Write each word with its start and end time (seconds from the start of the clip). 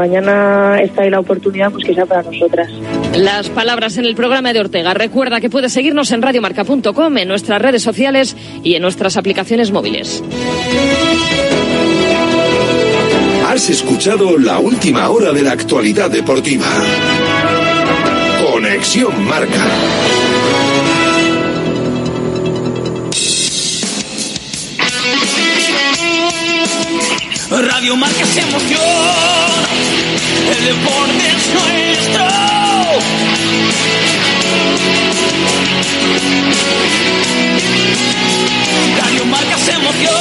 mañana 0.00 0.80
está 0.80 1.02
ahí 1.02 1.10
la 1.10 1.20
oportunidad, 1.20 1.70
pues 1.70 1.84
que 1.84 1.94
sea 1.94 2.06
para 2.06 2.22
nosotras. 2.22 2.70
Las 3.14 3.50
palabras 3.50 3.98
en 3.98 4.06
el 4.06 4.14
programa 4.14 4.54
de 4.54 4.60
Ortega. 4.60 4.94
Recuerda 4.94 5.42
que 5.42 5.50
puedes 5.50 5.74
seguirnos 5.74 6.10
en 6.12 6.22
radiomarca.com, 6.22 7.18
en 7.18 7.28
nuestras 7.28 7.60
redes 7.60 7.82
sociales 7.82 8.34
y 8.64 8.76
en 8.76 8.82
nuestras 8.82 9.18
aplicaciones 9.18 9.70
móviles. 9.72 10.24
Has 13.46 13.68
escuchado 13.68 14.38
la 14.38 14.58
última 14.58 15.10
hora 15.10 15.32
de 15.32 15.42
la 15.42 15.52
actualidad 15.52 16.10
deportiva. 16.10 16.66
Conexión 18.50 19.22
Marca. 19.28 19.66
Radio 27.50 27.96
Marca 27.96 28.22
es 28.22 28.36
emoción, 28.36 29.39
el 30.50 30.64
deporte 30.64 31.28
es 31.36 31.54
nuestro. 31.54 32.24
Radio 38.98 39.24
Marca 39.26 39.56
es 39.56 39.68
emoción, 39.68 40.12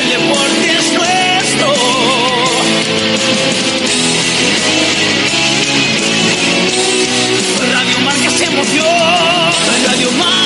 el 0.00 0.08
deporte 0.08 0.76
es 0.78 0.92
nuestro. 0.92 1.74
Radio 7.72 7.98
Marca 8.00 8.26
es 8.26 8.40
emoción, 8.40 8.86
Radio 9.86 10.10
Marca. 10.12 10.45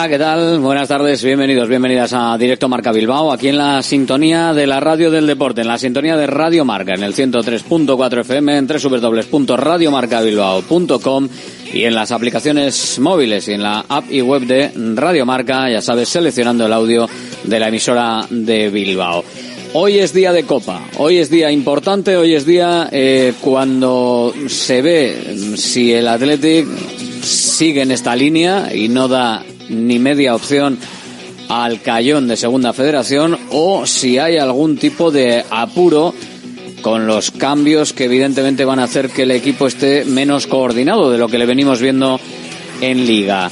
Hola, 0.00 0.08
¿qué 0.08 0.18
tal? 0.18 0.60
Buenas 0.60 0.88
tardes, 0.88 1.22
bienvenidos, 1.22 1.68
bienvenidas 1.68 2.14
a 2.14 2.38
Directo 2.38 2.70
Marca 2.70 2.90
Bilbao, 2.90 3.30
aquí 3.30 3.48
en 3.48 3.58
la 3.58 3.82
sintonía 3.82 4.54
de 4.54 4.66
la 4.66 4.80
radio 4.80 5.10
del 5.10 5.26
deporte, 5.26 5.60
en 5.60 5.68
la 5.68 5.76
sintonía 5.76 6.16
de 6.16 6.26
Radio 6.26 6.64
Marca, 6.64 6.94
en 6.94 7.02
el 7.02 7.14
103.4 7.14 8.20
FM, 8.20 8.56
en 8.56 8.66
www.radiomarcabilbao.com 8.66 11.28
y 11.74 11.84
en 11.84 11.94
las 11.94 12.12
aplicaciones 12.12 12.98
móviles 12.98 13.46
y 13.48 13.52
en 13.52 13.62
la 13.62 13.84
app 13.86 14.10
y 14.10 14.22
web 14.22 14.46
de 14.46 14.72
Radio 14.94 15.26
Marca, 15.26 15.70
ya 15.70 15.82
sabes, 15.82 16.08
seleccionando 16.08 16.64
el 16.64 16.72
audio 16.72 17.06
de 17.44 17.60
la 17.60 17.68
emisora 17.68 18.26
de 18.30 18.70
Bilbao. 18.70 19.22
Hoy 19.74 19.98
es 19.98 20.14
día 20.14 20.32
de 20.32 20.44
Copa, 20.44 20.80
hoy 20.96 21.18
es 21.18 21.28
día 21.28 21.52
importante, 21.52 22.16
hoy 22.16 22.34
es 22.34 22.46
día 22.46 22.88
eh, 22.90 23.34
cuando 23.42 24.32
se 24.48 24.80
ve 24.80 25.36
si 25.58 25.92
el 25.92 26.08
Athletic 26.08 26.66
sigue 27.22 27.82
en 27.82 27.90
esta 27.90 28.16
línea 28.16 28.74
y 28.74 28.88
no 28.88 29.06
da 29.06 29.44
ni 29.70 29.98
media 29.98 30.34
opción 30.34 30.78
al 31.48 31.80
Cayón 31.80 32.28
de 32.28 32.36
Segunda 32.36 32.72
Federación 32.72 33.38
o 33.50 33.86
si 33.86 34.18
hay 34.18 34.36
algún 34.36 34.76
tipo 34.76 35.10
de 35.10 35.44
apuro 35.50 36.14
con 36.82 37.06
los 37.06 37.30
cambios 37.30 37.92
que 37.92 38.04
evidentemente 38.04 38.64
van 38.64 38.78
a 38.78 38.84
hacer 38.84 39.10
que 39.10 39.22
el 39.22 39.30
equipo 39.30 39.66
esté 39.66 40.04
menos 40.04 40.46
coordinado 40.46 41.10
de 41.10 41.18
lo 41.18 41.28
que 41.28 41.38
le 41.38 41.46
venimos 41.46 41.80
viendo 41.80 42.20
en 42.80 43.06
liga. 43.06 43.50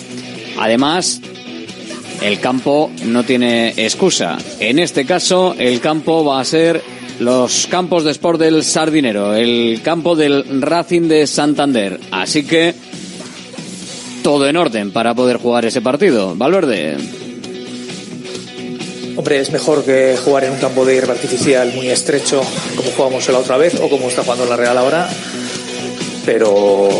Además, 0.58 1.20
el 2.22 2.40
campo 2.40 2.90
no 3.04 3.24
tiene 3.24 3.74
excusa. 3.76 4.38
En 4.60 4.78
este 4.78 5.04
caso, 5.04 5.54
el 5.58 5.80
campo 5.80 6.24
va 6.24 6.40
a 6.40 6.44
ser 6.44 6.82
los 7.20 7.66
campos 7.66 8.04
de 8.04 8.12
sport 8.12 8.40
del 8.40 8.62
Sardinero, 8.62 9.34
el 9.34 9.80
campo 9.82 10.16
del 10.16 10.62
Racing 10.62 11.08
de 11.08 11.26
Santander. 11.26 12.00
Así 12.10 12.44
que 12.44 12.74
todo 14.28 14.46
en 14.46 14.58
orden 14.58 14.90
para 14.90 15.14
poder 15.14 15.38
jugar 15.38 15.64
ese 15.64 15.80
partido. 15.80 16.34
Valverde. 16.36 16.98
Hombre, 19.16 19.40
es 19.40 19.50
mejor 19.50 19.82
que 19.86 20.18
jugar 20.22 20.44
en 20.44 20.52
un 20.52 20.58
campo 20.58 20.84
de 20.84 20.92
hierba 20.92 21.14
artificial 21.14 21.72
muy 21.74 21.88
estrecho, 21.88 22.42
como 22.76 22.90
jugamos 22.90 23.26
la 23.30 23.38
otra 23.38 23.56
vez, 23.56 23.80
o 23.80 23.88
como 23.88 24.08
está 24.08 24.22
jugando 24.24 24.44
la 24.44 24.54
Real 24.54 24.76
ahora. 24.76 25.08
Pero 26.26 26.90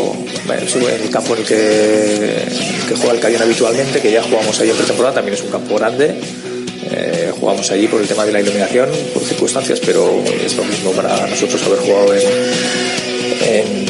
bueno, 0.47 0.63
el 1.03 1.09
campo 1.11 1.35
en 1.35 1.41
el 1.41 1.45
que, 1.45 2.95
juega 2.95 3.13
el 3.13 3.19
Cayón 3.19 3.43
habitualmente, 3.43 4.01
que 4.01 4.11
ya 4.11 4.23
jugamos 4.23 4.59
ahí 4.59 4.71
en 4.71 4.75
pretemporada, 4.77 5.13
también 5.13 5.35
es 5.37 5.43
un 5.43 5.51
campo 5.51 5.75
grande. 5.75 6.19
Eh, 6.89 7.31
jugamos 7.39 7.69
allí 7.69 7.87
por 7.87 8.01
el 8.01 8.07
tema 8.07 8.25
de 8.25 8.31
la 8.31 8.41
iluminación, 8.41 8.89
por 9.13 9.21
circunstancias, 9.21 9.79
pero 9.85 10.23
es 10.43 10.57
lo 10.57 10.63
mismo 10.63 10.93
para 10.93 11.27
nosotros 11.27 11.61
haber 11.61 11.77
jugado 11.77 12.11
en, 12.15 13.85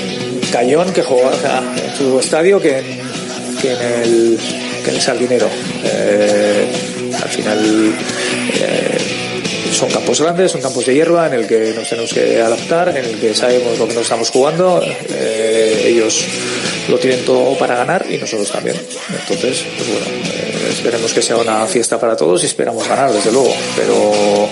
en 0.51 0.93
que 0.93 1.03
jugar 1.03 1.33
en 1.77 1.97
su 1.97 2.19
estadio 2.19 2.59
que 2.59 2.99
que 3.61 3.73
en 3.73 3.81
el, 3.81 4.39
que. 4.83 4.91
Eh, 5.83 6.67
al 7.21 7.29
final 7.29 7.93
eh, 8.53 8.97
son 9.73 9.89
campos 9.89 10.21
grandes, 10.21 10.51
son 10.51 10.61
campos 10.61 10.85
de 10.85 10.93
hierba 10.93 11.27
en 11.27 11.33
el 11.33 11.47
que 11.47 11.73
nos 11.75 11.87
tenemos 11.89 12.13
que 12.13 12.41
adaptar, 12.41 12.89
en 12.89 13.05
el 13.05 13.19
que 13.19 13.33
sabemos 13.35 13.77
lo 13.77 13.87
que 13.87 13.93
nos 13.93 14.03
estamos 14.03 14.29
jugando. 14.29 14.81
Eh, 15.09 15.85
ellos 15.87 16.25
lo 16.87 16.97
tienen 16.97 17.23
todo 17.25 17.57
para 17.57 17.75
ganar 17.75 18.05
y 18.09 18.17
nosotros 18.17 18.49
también. 18.51 18.77
Entonces, 19.09 19.63
pues 19.77 19.89
bueno, 19.89 20.05
esperemos 20.69 21.13
que 21.13 21.21
sea 21.21 21.37
una 21.37 21.65
fiesta 21.67 21.99
para 21.99 22.15
todos 22.15 22.43
y 22.43 22.45
esperamos 22.45 22.87
ganar, 22.87 23.11
desde 23.11 23.31
luego. 23.31 23.53
Pero 23.75 24.49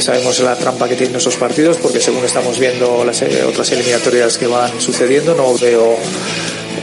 sabemos 0.00 0.38
la 0.40 0.56
trampa 0.56 0.88
que 0.88 0.96
tienen 0.96 1.16
esos 1.16 1.36
partidos 1.36 1.76
porque 1.78 2.00
según 2.00 2.24
estamos 2.24 2.58
viendo 2.58 3.04
las 3.04 3.22
otras 3.22 3.72
eliminatorias 3.72 4.38
que 4.38 4.46
van 4.46 4.80
sucediendo, 4.80 5.34
no 5.34 5.56
veo 5.58 5.96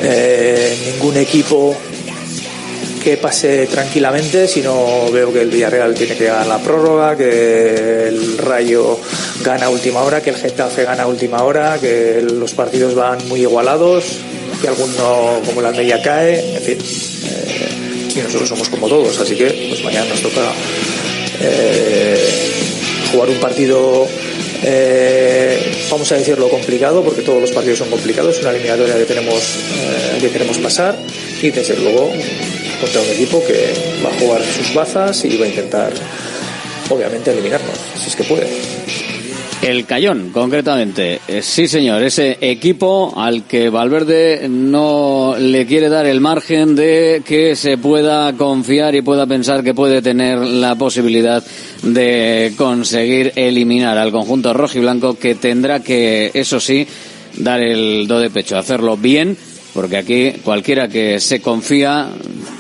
eh, 0.04 0.78
ningún 0.86 1.18
equipo 1.18 1.76
que 3.04 3.18
pase 3.18 3.68
tranquilamente, 3.68 4.48
sino 4.48 5.12
veo 5.12 5.34
que 5.34 5.42
el 5.42 5.50
Villarreal 5.50 5.94
tiene 5.94 6.16
que 6.16 6.26
ganar 6.26 6.48
la 6.48 6.60
prórroga, 6.60 7.18
que 7.18 8.08
el 8.08 8.38
Rayo 8.38 8.98
gana 9.44 9.70
última 9.70 10.02
hora, 10.04 10.22
que 10.22 10.30
el 10.30 10.38
Getafe 10.38 10.84
gana 10.84 11.06
última 11.06 11.44
hora, 11.44 11.78
que 11.80 12.22
los 12.22 12.54
partidos 12.54 12.96
van 12.96 13.28
muy 13.28 13.42
igualados, 13.42 14.06
que 14.62 14.70
alguno 14.70 15.42
como 15.46 15.62
la 15.62 15.72
media 15.72 16.02
cae, 16.02 16.56
en 16.56 16.62
fin. 16.62 16.78
eh, 16.80 18.14
y 18.16 18.20
nosotros 18.20 18.48
somos 18.48 18.70
como 18.70 18.88
todos, 18.88 19.20
así 19.20 19.36
que 19.36 19.68
pues 19.70 19.84
mañana 19.84 20.06
nos 20.06 20.22
toca 20.22 20.54
eh, 21.42 22.52
jugar 23.12 23.30
un 23.30 23.40
partido 23.40 24.08
eh, 24.64 25.88
vamos 25.90 26.12
a 26.12 26.16
decirlo 26.16 26.50
complicado 26.50 27.04
porque 27.04 27.22
todos 27.22 27.42
los 27.42 27.52
partidos 27.52 27.80
son 27.80 27.90
complicados. 27.90 28.40
Una 28.42 28.52
eliminatoria 28.52 28.96
que 28.98 29.06
tenemos 29.06 29.36
eh, 29.36 30.18
que 30.22 30.30
queremos 30.30 30.58
pasar. 30.58 30.98
Y 31.42 31.52
desde 31.52 31.76
luego 31.78 32.12
contra 32.80 33.02
un 33.02 33.10
equipo 33.10 33.44
que 33.46 33.74
va 34.04 34.10
a 34.10 34.20
jugar 34.20 34.42
sus 34.44 34.74
bazas 34.74 35.24
y 35.26 35.38
va 35.38 35.46
a 35.46 35.50
intentar 35.50 35.94
obviamente 36.90 37.32
eliminarnos 37.32 37.78
si 37.98 38.10
es 38.10 38.16
que 38.16 38.24
puede 38.24 38.48
El 39.64 39.86
Cayón, 39.86 40.32
concretamente. 40.32 41.22
Eh, 41.26 41.42
Sí, 41.42 41.70
señor, 41.70 42.04
ese 42.04 42.38
equipo 42.42 43.14
al 43.16 43.44
que 43.44 43.70
Valverde 43.70 44.48
no 44.50 45.36
le 45.40 45.66
quiere 45.66 45.88
dar 45.88 46.06
el 46.06 46.20
margen 46.20 46.76
de 46.76 47.22
que 47.26 47.56
se 47.56 47.78
pueda 47.78 48.34
confiar 48.34 48.94
y 48.94 49.02
pueda 49.02 49.26
pensar 49.26 49.64
que 49.64 49.74
puede 49.74 50.02
tener 50.02 50.40
la 50.40 50.76
posibilidad 50.76 51.42
de 51.82 52.54
conseguir 52.58 53.32
eliminar 53.38 53.98
al 53.98 54.12
conjunto 54.12 54.54
rojiblanco 54.54 55.18
que 55.18 55.36
tendrá 55.36 55.80
que, 55.80 56.32
eso 56.34 56.60
sí, 56.60 56.86
dar 57.38 57.62
el 57.62 58.06
do 58.06 58.20
de 58.20 58.30
pecho, 58.30 58.58
hacerlo 58.58 58.98
bien, 58.98 59.38
porque 59.74 59.98
aquí 59.98 60.32
cualquiera 60.44 60.90
que 60.90 61.20
se 61.22 61.42
confía 61.42 62.10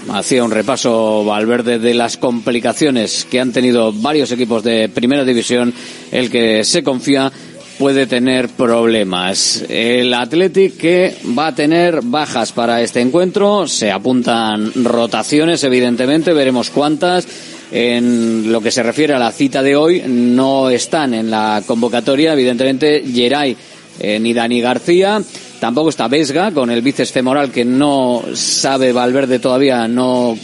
hacía 0.09 0.43
un 0.43 0.51
repaso 0.51 1.23
Valverde 1.25 1.79
de 1.79 1.93
las 1.93 2.17
complicaciones 2.17 3.25
que 3.29 3.39
han 3.39 3.51
tenido 3.51 3.91
varios 3.93 4.31
equipos 4.31 4.63
de 4.63 4.89
primera 4.89 5.23
división. 5.23 5.73
El 6.11 6.29
que 6.29 6.63
se 6.63 6.83
confía 6.83 7.31
puede 7.77 8.07
tener 8.07 8.49
problemas. 8.49 9.65
El 9.69 10.13
Athletic 10.13 10.77
que 10.77 11.15
va 11.37 11.47
a 11.47 11.55
tener 11.55 12.01
bajas 12.01 12.51
para 12.51 12.81
este 12.81 13.01
encuentro. 13.01 13.67
Se 13.67 13.91
apuntan 13.91 14.71
rotaciones, 14.83 15.63
evidentemente. 15.63 16.33
Veremos 16.33 16.69
cuántas. 16.69 17.27
En 17.71 18.51
lo 18.51 18.61
que 18.61 18.69
se 18.69 18.83
refiere 18.83 19.13
a 19.13 19.19
la 19.19 19.31
cita 19.31 19.63
de 19.63 19.75
hoy, 19.75 20.03
no 20.05 20.69
están 20.69 21.15
en 21.15 21.31
la 21.31 21.63
convocatoria, 21.65 22.33
evidentemente, 22.33 23.03
Geray 23.11 23.57
eh, 23.99 24.19
ni 24.19 24.31
Dani 24.31 24.61
García. 24.61 25.21
Tampoco 25.63 25.91
está 25.91 26.09
Vesga 26.09 26.51
con 26.51 26.69
el 26.71 26.81
bíceps 26.81 27.13
femoral 27.13 27.49
que 27.49 27.63
no 27.63 28.21
sabe 28.33 28.91
Valverde 28.91 29.39
todavía, 29.39 29.87
no 29.87 30.37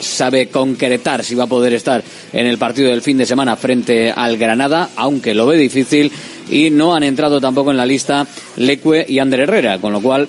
sabe 0.00 0.48
concretar 0.48 1.22
si 1.22 1.34
va 1.34 1.44
a 1.44 1.48
poder 1.48 1.74
estar 1.74 2.02
en 2.32 2.46
el 2.46 2.56
partido 2.56 2.88
del 2.88 3.02
fin 3.02 3.18
de 3.18 3.26
semana 3.26 3.56
frente 3.56 4.10
al 4.10 4.38
Granada, 4.38 4.88
aunque 4.96 5.34
lo 5.34 5.44
ve 5.44 5.58
difícil. 5.58 6.10
Y 6.48 6.70
no 6.70 6.94
han 6.94 7.02
entrado 7.02 7.42
tampoco 7.42 7.72
en 7.72 7.76
la 7.76 7.84
lista 7.84 8.26
Leque 8.56 9.04
y 9.06 9.18
Ander 9.18 9.40
Herrera, 9.40 9.80
con 9.80 9.92
lo 9.92 10.00
cual 10.00 10.26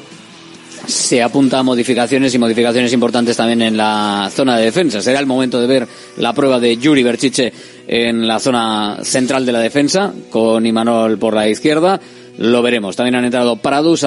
se 0.85 1.23
apunta 1.23 1.59
a 1.59 1.63
modificaciones 1.63 2.35
y 2.35 2.39
modificaciones 2.39 2.91
importantes 2.91 3.37
también 3.37 3.61
en 3.61 3.77
la 3.77 4.29
zona 4.35 4.57
de 4.57 4.65
defensa. 4.65 5.01
Será 5.01 5.19
el 5.19 5.27
momento 5.27 5.61
de 5.61 5.67
ver 5.67 5.87
la 6.17 6.33
prueba 6.33 6.59
de 6.59 6.75
Yuri 6.75 7.03
Berchiche 7.03 7.53
en 7.87 8.27
la 8.27 8.39
zona 8.39 8.97
central 9.01 9.45
de 9.45 9.53
la 9.53 9.59
defensa, 9.59 10.11
con 10.29 10.65
Imanol 10.65 11.17
por 11.17 11.33
la 11.33 11.47
izquierda. 11.47 12.01
Lo 12.39 12.61
veremos. 12.61 12.95
También 12.95 13.15
han 13.15 13.25
entrado 13.25 13.57
Prados, 13.57 14.05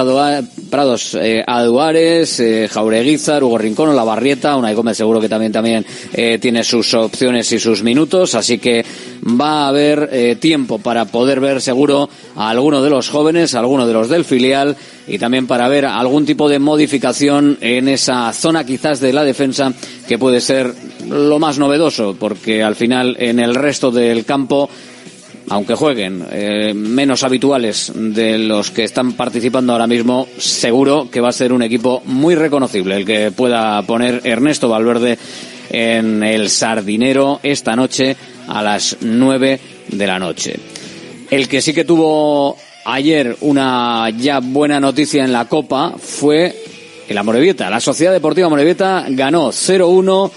Prados 0.71 1.13
eh, 1.13 1.43
Aduares, 1.45 2.39
eh, 2.39 2.67
Jaureguizar, 2.67 3.43
Hugo 3.43 3.59
Rincón, 3.59 3.95
La 3.95 4.03
Barrieta, 4.03 4.55
Unai 4.55 4.73
Gómez 4.73 4.97
seguro 4.97 5.21
que 5.21 5.29
también, 5.29 5.51
también 5.51 5.85
eh, 6.13 6.39
tiene 6.41 6.63
sus 6.63 6.95
opciones 6.95 7.51
y 7.51 7.59
sus 7.59 7.83
minutos, 7.83 8.33
así 8.33 8.57
que 8.57 8.83
va 9.23 9.65
a 9.65 9.67
haber 9.67 10.09
eh, 10.11 10.35
tiempo 10.37 10.79
para 10.79 11.05
poder 11.05 11.39
ver 11.39 11.61
seguro 11.61 12.09
a 12.35 12.49
alguno 12.49 12.81
de 12.81 12.89
los 12.89 13.07
jóvenes, 13.07 13.53
a 13.53 13.59
alguno 13.59 13.85
de 13.85 13.93
los 13.93 14.09
del 14.09 14.25
filial 14.25 14.75
y 15.07 15.19
también 15.19 15.45
para 15.45 15.67
ver 15.67 15.85
algún 15.85 16.25
tipo 16.25 16.49
de 16.49 16.57
modificación 16.57 17.59
en 17.61 17.87
esa 17.87 18.33
zona 18.33 18.63
quizás 18.63 18.99
de 18.99 19.13
la 19.13 19.23
defensa 19.23 19.71
que 20.07 20.17
puede 20.17 20.41
ser 20.41 20.73
lo 21.07 21.37
más 21.37 21.59
novedoso, 21.59 22.15
porque 22.19 22.63
al 22.63 22.75
final 22.75 23.15
en 23.19 23.39
el 23.39 23.53
resto 23.53 23.91
del 23.91 24.25
campo 24.25 24.71
aunque 25.49 25.75
jueguen 25.75 26.25
eh, 26.31 26.73
menos 26.73 27.23
habituales 27.23 27.91
de 27.95 28.37
los 28.37 28.71
que 28.71 28.83
están 28.83 29.13
participando 29.13 29.73
ahora 29.73 29.87
mismo, 29.87 30.27
seguro 30.37 31.09
que 31.11 31.21
va 31.21 31.29
a 31.29 31.33
ser 31.33 31.53
un 31.53 31.61
equipo 31.61 32.01
muy 32.05 32.35
reconocible 32.35 32.95
el 32.95 33.05
que 33.05 33.31
pueda 33.31 33.81
poner 33.83 34.21
Ernesto 34.23 34.69
Valverde 34.69 35.17
en 35.69 36.23
el 36.23 36.49
Sardinero 36.49 37.39
esta 37.43 37.75
noche 37.75 38.15
a 38.47 38.61
las 38.61 38.97
nueve 39.01 39.59
de 39.89 40.07
la 40.07 40.19
noche. 40.19 40.59
El 41.29 41.47
que 41.47 41.61
sí 41.61 41.73
que 41.73 41.85
tuvo 41.85 42.57
ayer 42.85 43.35
una 43.41 44.09
ya 44.09 44.39
buena 44.39 44.79
noticia 44.79 45.23
en 45.23 45.31
la 45.31 45.45
Copa 45.45 45.93
fue 45.97 46.55
el 47.07 47.17
Amorebieta. 47.17 47.69
La 47.69 47.79
Sociedad 47.79 48.13
Deportiva 48.13 48.47
Amorebieta 48.47 49.05
ganó 49.09 49.49
0-1 49.49 50.31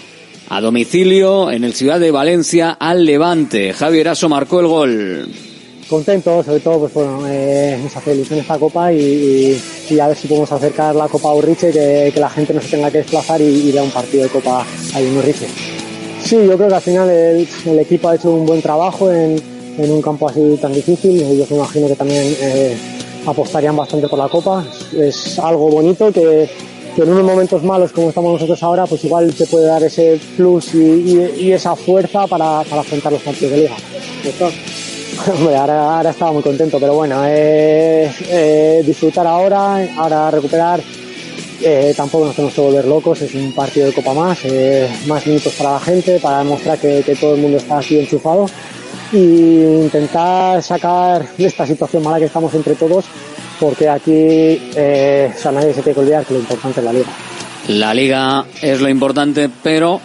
a 0.49 0.61
domicilio 0.61 1.51
en 1.51 1.65
el 1.65 1.75
Ciudad 1.75 2.01
de 2.01 2.11
Valencia 2.11 2.77
al 2.79 3.05
Levante. 3.05 3.73
Javier 3.73 4.09
Aso 4.09 4.29
marcó 4.29 4.61
el 4.61 4.67
gol. 4.67 5.29
Contento, 5.89 6.43
sobre 6.43 6.61
todo, 6.61 6.81
pues 6.81 6.95
bueno, 6.95 7.23
eh, 7.29 7.79
nos 7.81 7.97
hace 7.97 8.15
ilusión 8.15 8.41
esta 8.41 8.59
copa 8.59 8.93
y, 8.93 9.57
a 10.01 10.09
ver 10.09 10.17
si 10.17 10.27
podemos 10.27 10.51
acercar 10.51 10.97
la 10.97 11.07
Copa 11.07 11.29
a 11.29 11.35
Urriche, 11.35 11.71
que, 11.71 12.11
que 12.13 12.21
la 12.21 12.29
gente 12.29 12.53
no 12.53 12.61
se 12.61 12.71
tenga 12.71 12.91
que 12.91 12.99
desplazar 12.99 13.41
y, 13.41 13.45
ir 13.45 13.79
a 13.79 13.85
un 13.85 13.91
partido 13.91 14.25
de 14.25 14.29
Copa 14.29 14.67
ahí 14.95 15.07
en 15.07 15.17
Urriche. 15.17 15.47
Sí, 16.25 16.35
yo 16.45 16.57
creo 16.57 16.69
que 16.69 16.75
al 16.75 16.83
final 16.83 17.09
el, 17.09 17.79
equipo 17.79 18.09
ha 18.09 18.17
hecho 18.17 18.31
un 18.31 18.47
buen 18.47 18.61
trabajo 18.61 19.13
en, 19.13 19.41
un 19.79 20.03
campo 20.03 20.29
así 20.29 20.59
tan 20.61 20.73
difícil. 20.73 21.21
Yo 21.21 21.47
me 21.51 21.57
imagino 21.57 21.87
que 21.87 21.95
también 21.95 22.37
eh, 22.41 22.77
apostarían 23.25 23.77
bastante 23.77 24.09
por 24.09 24.19
la 24.19 24.29
Copa. 24.29 24.65
Es 24.93 25.39
algo 25.39 25.71
bonito 25.71 26.11
que, 26.11 26.49
que 26.97 27.03
en 27.03 27.11
unos 27.11 27.25
momentos 27.25 27.63
malos 27.63 27.93
como 27.93 28.09
estamos 28.09 28.33
nosotros 28.33 28.63
ahora, 28.63 28.87
pues 28.87 29.05
igual 29.05 29.33
te 29.35 29.47
puede 29.47 29.67
dar 29.67 29.83
ese 29.83 30.19
plus 30.35 30.75
y, 30.75 31.53
esa 31.53 31.77
fuerza 31.77 32.27
para, 32.27 32.61
afrontar 32.61 33.13
los 33.13 33.21
partidos 33.21 33.53
de 33.53 33.59
liga. 33.59 33.77
Hombre, 35.39 35.57
ahora, 35.57 35.97
ahora 35.97 36.11
estaba 36.11 36.33
muy 36.33 36.43
contento, 36.43 36.81
pero 36.81 36.95
bueno, 36.95 37.21
eh, 37.27 38.83
disfrutar 38.85 39.27
ahora, 39.27 39.87
ahora 39.97 40.31
recuperar. 40.31 40.81
Eh, 41.63 41.95
tampoco 41.97 42.27
nos 42.27 42.37
tenemos 42.37 42.55
que 42.55 42.61
volver 42.61 42.85
locos, 42.87 43.23
es 43.23 43.35
un 43.35 43.53
partido 43.53 43.87
de 43.87 43.93
copa 43.93 44.15
más, 44.15 44.39
eh, 44.45 44.89
más 45.07 45.27
minutos 45.27 45.53
para 45.55 45.73
la 45.73 45.81
gente, 45.81 46.19
para 46.19 46.39
demostrar 46.39 46.79
que, 46.79 47.17
todo 47.21 47.35
el 47.35 47.41
mundo 47.43 47.59
está 47.59 47.79
así 47.79 47.99
enchufado 47.99 48.47
e 49.13 49.81
intentar 49.85 50.63
sacar 50.63 51.27
de 51.37 51.47
esta 51.47 51.67
situación 51.67 52.03
mala 52.03 52.19
que 52.19 52.25
estamos 52.25 52.53
entre 52.55 52.75
todos 52.75 53.05
porque 53.59 53.89
aquí 53.89 54.13
eh, 54.13 55.33
nadie 55.53 55.75
se 55.75 55.83
tiene 55.83 55.95
que 55.95 56.01
olvidar 56.01 56.25
que 56.25 56.35
lo 56.35 56.41
importante 56.41 56.81
es 56.81 56.85
la 56.85 56.93
liga. 56.93 57.09
La 57.69 57.95
liga 57.95 58.45
es 58.63 58.81
lo 58.81 58.89
importante, 58.89 59.51
pero 59.63 60.01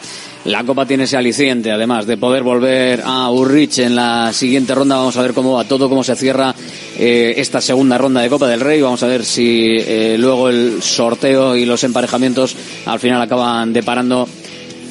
la 0.46 0.64
Copa 0.64 0.88
tiene 0.88 1.04
ese 1.04 1.18
aliciente, 1.18 1.72
además 1.72 2.08
de 2.08 2.18
poder 2.18 2.42
volver 2.42 3.02
a 3.06 3.30
Urrich 3.30 3.80
en 3.80 3.96
la 3.96 4.34
siguiente 4.34 4.74
ronda. 4.74 4.96
Vamos 4.98 5.16
a 5.18 5.22
ver 5.22 5.34
cómo 5.34 5.54
va 5.54 5.66
todo, 5.66 5.88
cómo 5.88 6.04
se 6.04 6.16
cierra 6.16 6.56
eh, 6.98 7.36
esta 7.38 7.62
segunda 7.62 7.98
ronda 7.98 8.22
de 8.22 8.30
Copa 8.30 8.48
del 8.48 8.62
Rey. 8.62 8.82
Vamos 8.82 9.04
a 9.04 9.08
ver 9.08 9.24
si 9.24 9.78
eh, 9.78 10.16
luego 10.18 10.50
el 10.50 10.82
sorteo 10.82 11.56
y 11.56 11.66
los 11.66 11.84
emparejamientos 11.84 12.56
al 12.86 13.00
final 13.00 13.22
acaban 13.22 13.72
deparando 13.72 14.28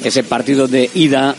ese 0.03 0.23
partido 0.23 0.67
de 0.67 0.89
ida 0.93 1.35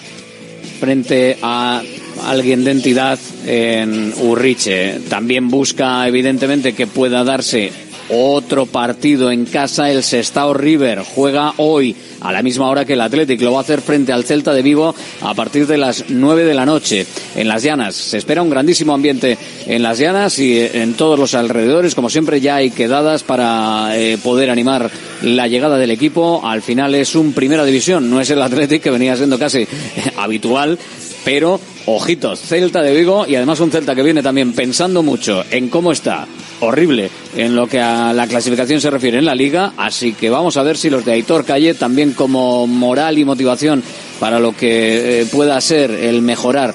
frente 0.79 1.39
a 1.41 1.81
alguien 2.25 2.65
de 2.65 2.71
entidad 2.71 3.19
en 3.47 4.13
Urriche. 4.23 5.01
También 5.09 5.49
busca, 5.49 6.07
evidentemente, 6.07 6.75
que 6.75 6.87
pueda 6.87 7.25
darse 7.25 7.73
otro 8.09 8.67
partido 8.67 9.31
en 9.31 9.47
casa. 9.47 9.91
El 9.91 10.03
Sestao 10.03 10.55
River 10.55 11.03
juega 11.15 11.55
hoy 11.57 11.97
a 12.21 12.33
la 12.33 12.43
misma 12.43 12.69
hora 12.69 12.85
que 12.85 12.93
el 12.93 13.01
Athletic. 13.01 13.41
Lo 13.41 13.53
va 13.53 13.59
a 13.59 13.63
hacer 13.63 13.81
frente 13.81 14.13
al 14.13 14.25
Celta 14.25 14.53
de 14.53 14.63
Vigo 14.63 14.95
a 15.23 15.35
partir 15.35 15.67
de 15.67 15.79
las 15.79 16.05
9 16.09 16.45
de 16.45 16.55
la 16.55 16.67
noche 16.67 17.07
en 17.35 17.49
Las 17.49 17.63
Llanas. 17.63 17.95
Se 17.95 18.19
espera 18.19 18.43
un 18.43 18.51
grandísimo 18.51 18.95
ambiente 18.95 19.39
en 19.67 19.83
Las 19.83 19.99
Llanas 19.99 20.39
y 20.39 20.59
en 20.59 20.95
todos 20.95 21.19
los 21.19 21.35
alrededores. 21.35 21.95
Como 21.95 22.11
siempre 22.11 22.41
ya 22.41 22.57
hay 22.57 22.71
quedadas 22.71 23.23
para 23.23 23.99
eh, 23.99 24.19
poder 24.23 24.51
animar 24.51 24.91
la 25.23 25.49
llegada 25.49 25.79
del 25.79 25.91
equipo. 25.91 26.43
Al 26.45 26.63
final 26.63 26.95
es 26.95 27.15
un 27.15 27.33
primera 27.33 27.65
división, 27.65 28.11
no 28.11 28.21
es 28.21 28.31
el 28.31 28.43
Athletic 28.43 28.83
que 28.83 28.91
venía 28.91 29.17
siendo 29.17 29.39
casi 29.39 29.67
habitual, 30.17 30.79
pero 31.25 31.61
ojitos, 31.87 32.41
Celta 32.41 32.83
de 32.83 32.95
Vigo 32.95 33.27
y 33.27 33.37
además 33.37 33.61
un 33.61 33.71
Celta 33.71 33.95
que 33.95 34.03
viene 34.03 34.23
también 34.23 34.53
pensando 34.53 35.03
mucho 35.03 35.45
en 35.51 35.69
cómo 35.69 35.93
está, 35.93 36.27
horrible 36.61 37.11
en 37.37 37.57
lo 37.57 37.67
que 37.67 37.81
a 37.81 38.13
la 38.13 38.27
clasificación 38.27 38.81
se 38.81 38.91
refiere 38.91 39.19
en 39.19 39.25
la 39.25 39.35
liga, 39.35 39.73
así 39.77 40.13
que 40.13 40.31
vamos 40.31 40.57
a 40.57 40.63
ver 40.63 40.77
si 40.77 40.91
los 40.91 41.05
de 41.05 41.13
Aitor 41.13 41.45
Calle 41.45 41.75
también 41.75 42.13
como 42.13 42.67
moral 42.67 43.19
y 43.19 43.25
motivación 43.25 43.83
para 44.21 44.39
lo 44.39 44.57
que 44.57 45.23
eh, 45.23 45.27
pueda 45.27 45.61
ser 45.61 45.91
el 45.91 46.23
mejorar 46.23 46.75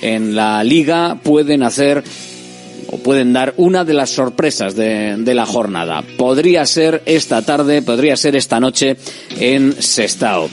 en 0.00 0.34
la 0.34 0.62
liga 0.62 1.18
pueden 1.22 1.62
hacer 1.62 2.04
o 2.90 2.98
pueden 2.98 3.32
dar 3.32 3.54
una 3.56 3.84
de 3.84 3.94
las 3.94 4.10
sorpresas 4.10 4.76
de, 4.76 5.16
de, 5.16 5.34
la 5.34 5.46
jornada. 5.46 6.04
Podría 6.18 6.66
ser 6.66 7.02
esta 7.06 7.42
tarde, 7.42 7.82
podría 7.82 8.16
ser 8.16 8.36
esta 8.36 8.60
noche 8.60 8.96
en 9.38 9.74
Sestao. 9.82 10.48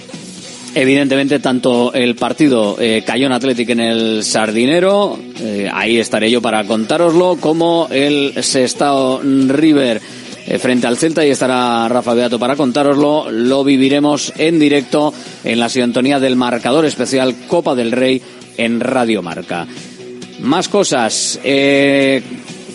Evidentemente, 0.74 1.40
tanto 1.40 1.94
el 1.94 2.16
partido 2.16 2.78
eh, 2.80 3.04
Cayón 3.06 3.34
Athletic 3.34 3.70
en 3.72 3.82
el 3.82 4.24
Sardinero, 4.24 5.20
eh, 5.42 5.70
ahí 5.72 5.98
estaré 5.98 6.32
yo 6.32 6.42
para 6.42 6.64
contároslo, 6.64 7.36
como 7.42 7.90
el 7.92 8.34
Sestao 8.42 9.20
River 9.22 10.02
eh, 10.48 10.58
frente 10.60 10.88
al 10.88 10.96
Celta, 10.96 11.26
y 11.26 11.30
estará 11.30 11.90
Rafa 11.90 12.14
Beato 12.14 12.40
para 12.40 12.56
contároslo. 12.56 13.30
Lo 13.30 13.66
viviremos 13.66 14.32
en 14.38 14.60
directo 14.60 15.14
en 15.44 15.60
la 15.60 15.68
sintonía 15.68 16.22
del 16.22 16.38
marcador 16.38 16.86
especial 16.86 17.36
Copa 17.50 17.76
del 17.76 17.92
Rey 17.92 18.22
en 18.56 18.80
Radio 18.80 19.22
Marca. 19.22 19.68
Más 20.40 20.70
cosas. 20.70 21.38
Eh, 21.44 22.24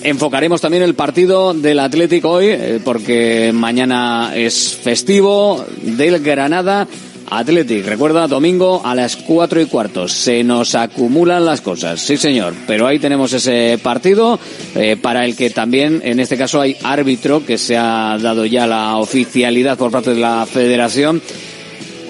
enfocaremos 0.02 0.60
también 0.60 0.82
el 0.82 0.94
partido 0.94 1.54
del 1.54 1.80
Atlético 1.80 2.32
hoy, 2.32 2.80
porque 2.84 3.52
mañana 3.54 4.32
es 4.34 4.74
festivo 4.74 5.64
del 5.80 6.20
Granada 6.20 6.86
Athletic, 7.28 7.84
recuerda, 7.86 8.28
domingo 8.28 8.82
a 8.84 8.94
las 8.94 9.16
cuatro 9.16 9.60
y 9.60 9.66
cuarto. 9.66 10.06
Se 10.06 10.44
nos 10.44 10.74
acumulan 10.74 11.44
las 11.44 11.60
cosas, 11.60 12.00
sí 12.00 12.16
señor. 12.16 12.54
Pero 12.66 12.86
ahí 12.86 12.98
tenemos 12.98 13.32
ese 13.32 13.78
partido 13.82 14.38
eh, 14.74 14.96
para 14.96 15.24
el 15.24 15.36
que 15.36 15.50
también, 15.50 16.00
en 16.04 16.20
este 16.20 16.36
caso, 16.36 16.60
hay 16.60 16.76
árbitro 16.84 17.44
que 17.44 17.58
se 17.58 17.76
ha 17.76 18.16
dado 18.20 18.46
ya 18.46 18.66
la 18.66 18.96
oficialidad 18.96 19.76
por 19.76 19.90
parte 19.90 20.14
de 20.14 20.20
la 20.20 20.46
Federación. 20.46 21.20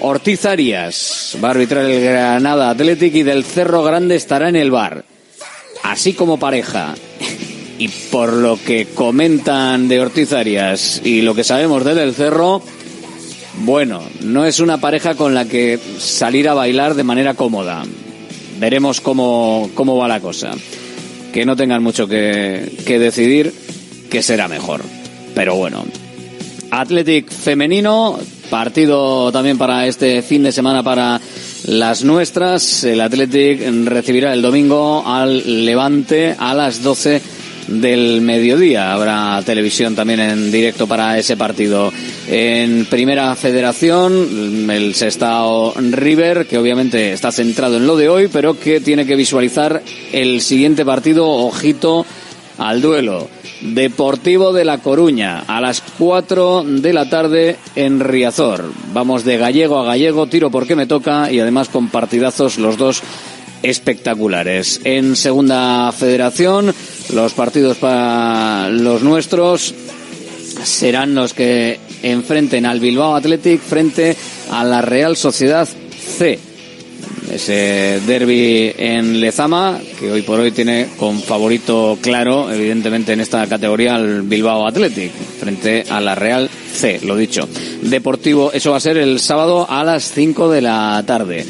Ortiz 0.01 0.45
Arias 0.45 1.35
va 1.43 1.47
a 1.47 1.51
arbitrar 1.51 1.85
el 1.85 2.03
Granada 2.03 2.69
Athletic 2.69 3.15
y 3.15 3.23
del 3.23 3.43
Cerro 3.43 3.81
Grande 3.83 4.15
estará 4.15 4.49
en 4.49 4.55
el 4.55 4.69
bar. 4.69 5.03
Así 5.83 6.13
como 6.13 6.37
pareja. 6.37 6.93
Y 7.79 7.87
por 8.11 8.33
lo 8.33 8.59
que 8.63 8.87
comentan 8.93 9.87
de 9.87 9.99
Ortiz 9.99 10.33
Arias 10.33 11.01
y 11.03 11.21
lo 11.21 11.33
que 11.33 11.43
sabemos 11.43 11.83
de 11.83 11.95
del 11.95 12.13
Cerro, 12.13 12.61
Bueno, 13.59 14.03
no 14.21 14.45
es 14.45 14.59
una 14.59 14.79
pareja 14.79 15.15
con 15.15 15.33
la 15.33 15.45
que 15.45 15.79
salir 15.99 16.47
a 16.47 16.53
bailar 16.53 16.93
de 16.95 17.03
manera 17.03 17.33
cómoda. 17.33 17.83
Veremos 18.59 19.01
cómo, 19.01 19.69
cómo 19.73 19.97
va 19.97 20.07
la 20.07 20.19
cosa. 20.19 20.51
Que 21.33 21.45
no 21.45 21.55
tengan 21.55 21.83
mucho 21.83 22.07
que, 22.07 22.71
que 22.85 22.99
decidir, 22.99 23.53
que 24.09 24.21
será 24.21 24.47
mejor. 24.47 24.81
Pero 25.35 25.55
bueno. 25.55 25.85
Athletic 26.71 27.29
femenino, 27.29 28.19
partido 28.49 29.31
también 29.31 29.57
para 29.57 29.87
este 29.87 30.21
fin 30.21 30.43
de 30.43 30.51
semana 30.51 30.83
para 30.83 31.19
las 31.65 32.03
nuestras. 32.03 32.83
El 32.83 33.01
Athletic 33.01 33.61
recibirá 33.85 34.33
el 34.33 34.41
domingo 34.41 35.03
al 35.05 35.65
Levante 35.65 36.35
a 36.37 36.53
las 36.53 36.83
12 36.83 37.21
del 37.67 38.21
mediodía. 38.21 38.93
Habrá 38.93 39.41
televisión 39.45 39.95
también 39.95 40.19
en 40.19 40.51
directo 40.51 40.87
para 40.87 41.17
ese 41.17 41.37
partido. 41.37 41.91
En 42.27 42.85
Primera 42.85 43.35
Federación, 43.35 44.69
el 44.69 44.95
Sestao 44.95 45.73
River, 45.75 46.47
que 46.47 46.57
obviamente 46.57 47.13
está 47.13 47.31
centrado 47.31 47.77
en 47.77 47.87
lo 47.87 47.95
de 47.95 48.09
hoy, 48.09 48.27
pero 48.27 48.59
que 48.59 48.79
tiene 48.79 49.05
que 49.05 49.15
visualizar 49.15 49.81
el 50.11 50.41
siguiente 50.41 50.85
partido. 50.85 51.27
Ojito 51.27 52.05
al 52.57 52.81
duelo. 52.81 53.29
Deportivo 53.61 54.53
de 54.53 54.65
La 54.65 54.77
Coruña, 54.79 55.43
a 55.47 55.59
las 55.59 55.81
4 55.97 56.63
de 56.63 56.93
la 56.93 57.09
tarde 57.09 57.57
en 57.75 57.99
Riazor. 57.99 58.71
Vamos 58.93 59.23
de 59.23 59.37
gallego 59.37 59.79
a 59.79 59.85
gallego, 59.85 60.27
tiro 60.27 60.51
porque 60.51 60.75
me 60.75 60.85
toca 60.85 61.31
y 61.31 61.39
además 61.39 61.69
con 61.69 61.89
partidazos 61.89 62.59
los 62.59 62.77
dos 62.77 63.01
espectaculares. 63.67 64.81
En 64.83 65.15
Segunda 65.15 65.91
Federación, 65.91 66.73
los 67.13 67.33
partidos 67.33 67.77
para 67.77 68.69
los 68.69 69.03
nuestros 69.03 69.73
serán 70.63 71.15
los 71.15 71.33
que 71.33 71.79
enfrenten 72.03 72.65
al 72.65 72.79
Bilbao 72.79 73.15
Athletic 73.15 73.61
frente 73.61 74.15
a 74.51 74.63
la 74.63 74.81
Real 74.81 75.15
Sociedad 75.15 75.67
C. 75.67 76.39
Ese 77.31 77.99
derby 78.07 78.73
en 78.77 79.19
Lezama, 79.19 79.77
que 79.99 80.09
hoy 80.09 80.21
por 80.21 80.39
hoy 80.39 80.51
tiene 80.51 80.87
con 80.97 81.21
favorito 81.21 81.97
claro, 82.01 82.49
evidentemente 82.49 83.11
en 83.11 83.19
esta 83.19 83.45
categoría, 83.47 83.95
al 83.95 84.21
Bilbao 84.21 84.65
Athletic, 84.65 85.11
frente 85.11 85.83
a 85.89 85.99
la 85.99 86.15
Real 86.15 86.49
C, 86.73 87.01
lo 87.03 87.17
dicho. 87.17 87.47
Deportivo, 87.81 88.51
eso 88.53 88.71
va 88.71 88.77
a 88.77 88.81
ser 88.81 88.97
el 88.97 89.19
sábado 89.19 89.67
a 89.69 89.83
las 89.83 90.09
5 90.13 90.49
de 90.49 90.61
la 90.61 91.03
tarde. 91.05 91.45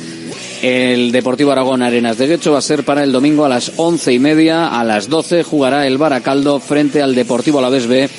El 0.61 1.11
Deportivo 1.11 1.51
Aragón 1.51 1.83
Arenas 1.83 2.17
de 2.17 2.25
Guecho 2.25 2.53
va 2.53 2.59
a 2.59 2.63
ser 2.63 2.83
para 2.83 3.03
el 3.03 3.11
domingo 3.11 3.45
a 3.45 3.49
las 3.49 3.73
once 3.77 4.11
y 4.11 4.17
media. 4.17 4.67
A 4.67 4.83
las 4.83 5.07
doce 5.07 5.43
jugará 5.43 5.85
el 5.85 5.99
Baracaldo 5.99 6.59
frente 6.59 7.01
al 7.01 7.13
Deportivo 7.13 7.59
Alavés 7.59 7.85
B 7.85 8.09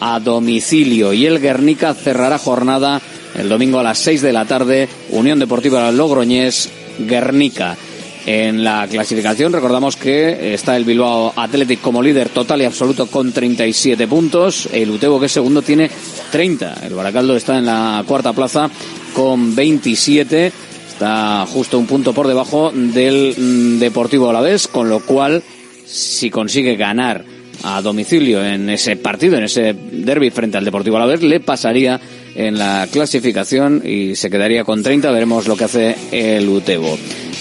a 0.00 0.20
domicilio. 0.20 1.14
Y 1.14 1.24
el 1.24 1.40
Guernica 1.40 1.94
cerrará 1.94 2.36
jornada 2.36 3.00
el 3.34 3.48
domingo 3.48 3.78
a 3.78 3.82
las 3.82 3.98
seis 3.98 4.20
de 4.20 4.34
la 4.34 4.44
tarde. 4.44 4.86
Unión 5.10 5.38
Deportiva 5.38 5.90
Logroñés, 5.90 6.68
Guernica. 6.98 7.76
En 8.26 8.62
la 8.62 8.86
clasificación 8.86 9.54
recordamos 9.54 9.96
que 9.96 10.52
está 10.52 10.76
el 10.76 10.84
Bilbao 10.84 11.32
Athletic 11.34 11.80
como 11.80 12.02
líder 12.02 12.28
total 12.28 12.60
y 12.60 12.66
absoluto 12.66 13.06
con 13.06 13.32
37 13.32 14.06
puntos. 14.06 14.68
El 14.70 14.90
Utebo 14.90 15.18
que 15.18 15.26
es 15.26 15.32
segundo 15.32 15.62
tiene 15.62 15.90
30. 16.30 16.80
El 16.84 16.92
Baracaldo 16.92 17.34
está 17.34 17.56
en 17.56 17.64
la 17.64 18.04
cuarta 18.06 18.34
plaza 18.34 18.68
con 19.14 19.54
27 19.54 20.52
Está 20.98 21.46
justo 21.46 21.78
un 21.78 21.86
punto 21.86 22.12
por 22.12 22.26
debajo 22.26 22.72
del 22.74 23.32
mm, 23.38 23.78
Deportivo 23.78 24.30
Alavés, 24.30 24.66
con 24.66 24.88
lo 24.88 24.98
cual, 24.98 25.44
si 25.86 26.28
consigue 26.28 26.74
ganar 26.74 27.24
a 27.62 27.80
domicilio 27.82 28.44
en 28.44 28.68
ese 28.68 28.96
partido, 28.96 29.36
en 29.36 29.44
ese 29.44 29.76
derby 29.92 30.30
frente 30.30 30.58
al 30.58 30.64
Deportivo 30.64 30.96
Alavés, 30.96 31.22
le 31.22 31.38
pasaría 31.38 32.00
en 32.34 32.58
la 32.58 32.88
clasificación 32.90 33.80
y 33.86 34.16
se 34.16 34.28
quedaría 34.28 34.64
con 34.64 34.82
30. 34.82 35.08
Veremos 35.12 35.46
lo 35.46 35.56
que 35.56 35.64
hace 35.66 35.94
el 36.10 36.48
Utebo. 36.48 36.98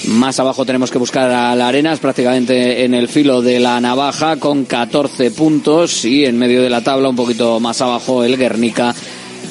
Más 0.09 0.39
abajo 0.39 0.63
tenemos 0.63 0.91
que 0.91 0.99
buscar 0.99 1.31
a 1.31 1.55
la 1.55 1.67
Arenas, 1.67 1.97
prácticamente 1.97 2.85
en 2.85 2.93
el 2.93 3.07
filo 3.07 3.41
de 3.41 3.59
la 3.59 3.81
navaja, 3.81 4.35
con 4.35 4.65
14 4.65 5.31
puntos 5.31 6.05
y 6.05 6.25
en 6.25 6.37
medio 6.37 6.61
de 6.61 6.69
la 6.69 6.83
tabla, 6.83 7.09
un 7.09 7.15
poquito 7.15 7.59
más 7.59 7.81
abajo, 7.81 8.23
el 8.23 8.37
Guernica 8.37 8.93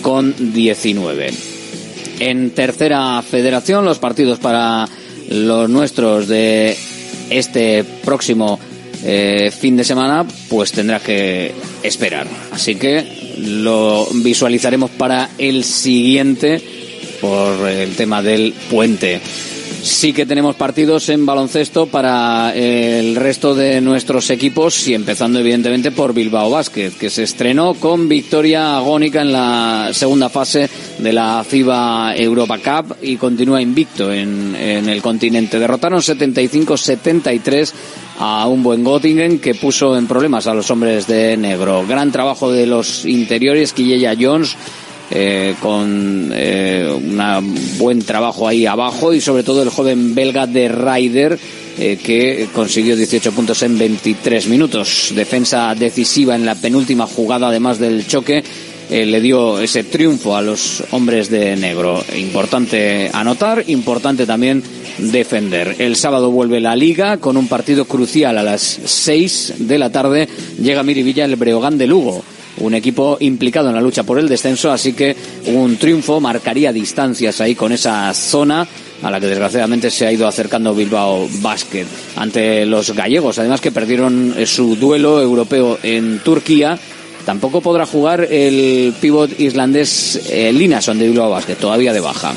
con 0.01 0.33
19. 0.53 1.56
En 2.19 2.51
tercera 2.51 3.23
federación, 3.23 3.85
los 3.85 3.99
partidos 3.99 4.39
para 4.39 4.89
los 5.31 5.69
nuestros 5.69 6.29
de 6.29 6.77
este 7.31 7.85
próximo 7.85 8.59
eh, 9.05 9.51
fin 9.57 9.77
de 9.77 9.85
semana, 9.85 10.27
pues 10.49 10.73
tendrá 10.73 11.01
que 11.01 11.53
esperar. 11.83 12.27
Así 12.53 12.77
que 12.77 13.35
lo 13.39 14.07
visualizaremos 14.15 14.91
para 14.91 15.31
el 15.39 15.65
siguiente 15.65 16.63
por 17.21 17.69
el 17.69 17.95
tema 17.97 18.23
del 18.23 18.55
puente 18.71 19.21
sí 19.83 20.13
que 20.13 20.27
tenemos 20.27 20.57
partidos 20.57 21.09
en 21.09 21.27
baloncesto 21.27 21.87
para 21.87 22.55
el 22.55 23.17
resto 23.17 23.55
de 23.55 23.81
nuestros 23.81 24.31
equipos 24.31 24.87
y 24.89 24.95
empezando 24.95 25.39
evidentemente 25.39 25.91
por 25.91 26.15
Bilbao 26.15 26.51
Basket, 26.51 26.91
que 26.91 27.11
se 27.11 27.23
estrenó 27.23 27.75
con 27.75 28.09
victoria 28.09 28.77
agónica 28.77 29.23
en 29.23 29.33
la 29.33 29.91
segunda 29.93 30.29
fase 30.29 30.69
de 30.99 31.13
la 31.13 31.45
FIBA 31.45 32.17
Europa 32.17 32.59
Cup 32.59 32.97
y 33.03 33.17
continúa 33.17 33.63
invicto 33.63 34.13
en, 34.13 34.55
en 34.57 34.89
el 34.89 35.03
continente. 35.03 35.59
Derrotaron 35.59 36.01
75-73 36.01 37.73
a 38.19 38.47
un 38.47 38.63
buen 38.63 38.85
Göttingen 38.85 39.39
que 39.39 39.55
puso 39.55 39.97
en 39.97 40.07
problemas 40.07 40.47
a 40.47 40.55
los 40.55 40.71
hombres 40.71 41.07
de 41.07 41.37
negro. 41.37 41.87
Gran 41.87 42.11
trabajo 42.13 42.51
de 42.51 42.67
los 42.67 43.05
interiores, 43.05 43.73
Quilleya 43.73 44.15
Jones 44.19 44.57
eh, 45.09 45.55
con 45.61 46.33
eh, 46.35 46.91
un 46.93 47.79
buen 47.79 48.03
trabajo 48.03 48.49
ahí 48.49 48.67
abajo 48.67 49.15
y 49.15 49.21
sobre 49.21 49.45
todo 49.45 49.63
el 49.63 49.71
joven 49.71 50.17
belga 50.17 50.49
de 50.49 50.69
Ryder 50.69 51.39
eh, 51.79 51.97
que 52.03 52.49
consiguió 52.53 52.97
18 52.97 53.31
puntos 53.31 53.63
en 53.63 53.79
23 53.79 54.49
minutos. 54.49 55.13
Defensa 55.15 55.73
decisiva 55.77 56.35
en 56.35 56.45
la 56.45 56.57
penúltima 56.57 57.07
jugada 57.07 57.49
además 57.49 57.79
del 57.79 58.07
choque. 58.07 58.43
le 58.91 59.21
dio 59.21 59.61
ese 59.61 59.85
triunfo 59.85 60.37
a 60.37 60.43
los 60.43 60.83
hombres 60.91 61.31
de 61.31 61.55
negro. 61.57 62.03
Importante 62.17 63.11
anotar, 63.13 63.63
importante 63.69 64.27
también 64.27 64.63
defender. 64.99 65.77
El 65.79 65.95
sábado 65.95 66.31
vuelve 66.33 66.61
la 66.61 66.75
liga 66.75 67.19
con 67.19 67.37
un 67.37 67.47
partido 67.47 67.85
crucial 67.85 68.39
a 68.39 68.43
las 68.43 68.81
6 68.85 69.55
de 69.59 69.79
la 69.79 69.91
tarde. 69.91 70.29
Llega 70.61 70.83
Mirivilla 70.83 71.25
el 71.25 71.37
Breogán 71.37 71.79
de 71.79 71.87
Lugo 71.87 72.25
un 72.59 72.75
equipo 72.75 73.17
implicado 73.21 73.69
en 73.69 73.75
la 73.75 73.81
lucha 73.81 74.03
por 74.03 74.19
el 74.19 74.29
descenso, 74.29 74.71
así 74.71 74.93
que 74.93 75.17
un 75.47 75.77
triunfo 75.77 76.21
marcaría 76.21 76.73
distancias 76.73 77.41
ahí 77.41 77.55
con 77.55 77.73
esa 77.73 78.13
zona 78.15 78.67
a 79.03 79.11
la 79.11 79.21
que 79.21 79.27
desgraciadamente 79.27 79.91
se 79.91 80.07
ha 80.07 80.13
ido 80.13 80.27
acercando 80.27 80.75
Bilbao 80.75 81.29
Basket 81.41 81.87
ante 82.17 82.65
los 82.67 82.95
gallegos, 82.95 83.39
además 83.39 83.61
que 83.61 83.73
perdieron 83.73 84.35
su 84.47 84.77
duelo 84.77 85.21
europeo 85.21 85.79
en 85.83 86.21
Turquía. 86.21 86.79
Tampoco 87.25 87.61
podrá 87.61 87.87
jugar 87.87 88.27
el 88.31 88.95
pívot 89.01 89.39
islandés 89.41 90.29
eh, 90.31 90.53
Linason 90.53 90.99
de 90.99 91.09
Bilbao 91.09 91.31
Basket, 91.31 91.57
todavía 91.57 91.93
de 91.93 92.01
baja. 92.01 92.33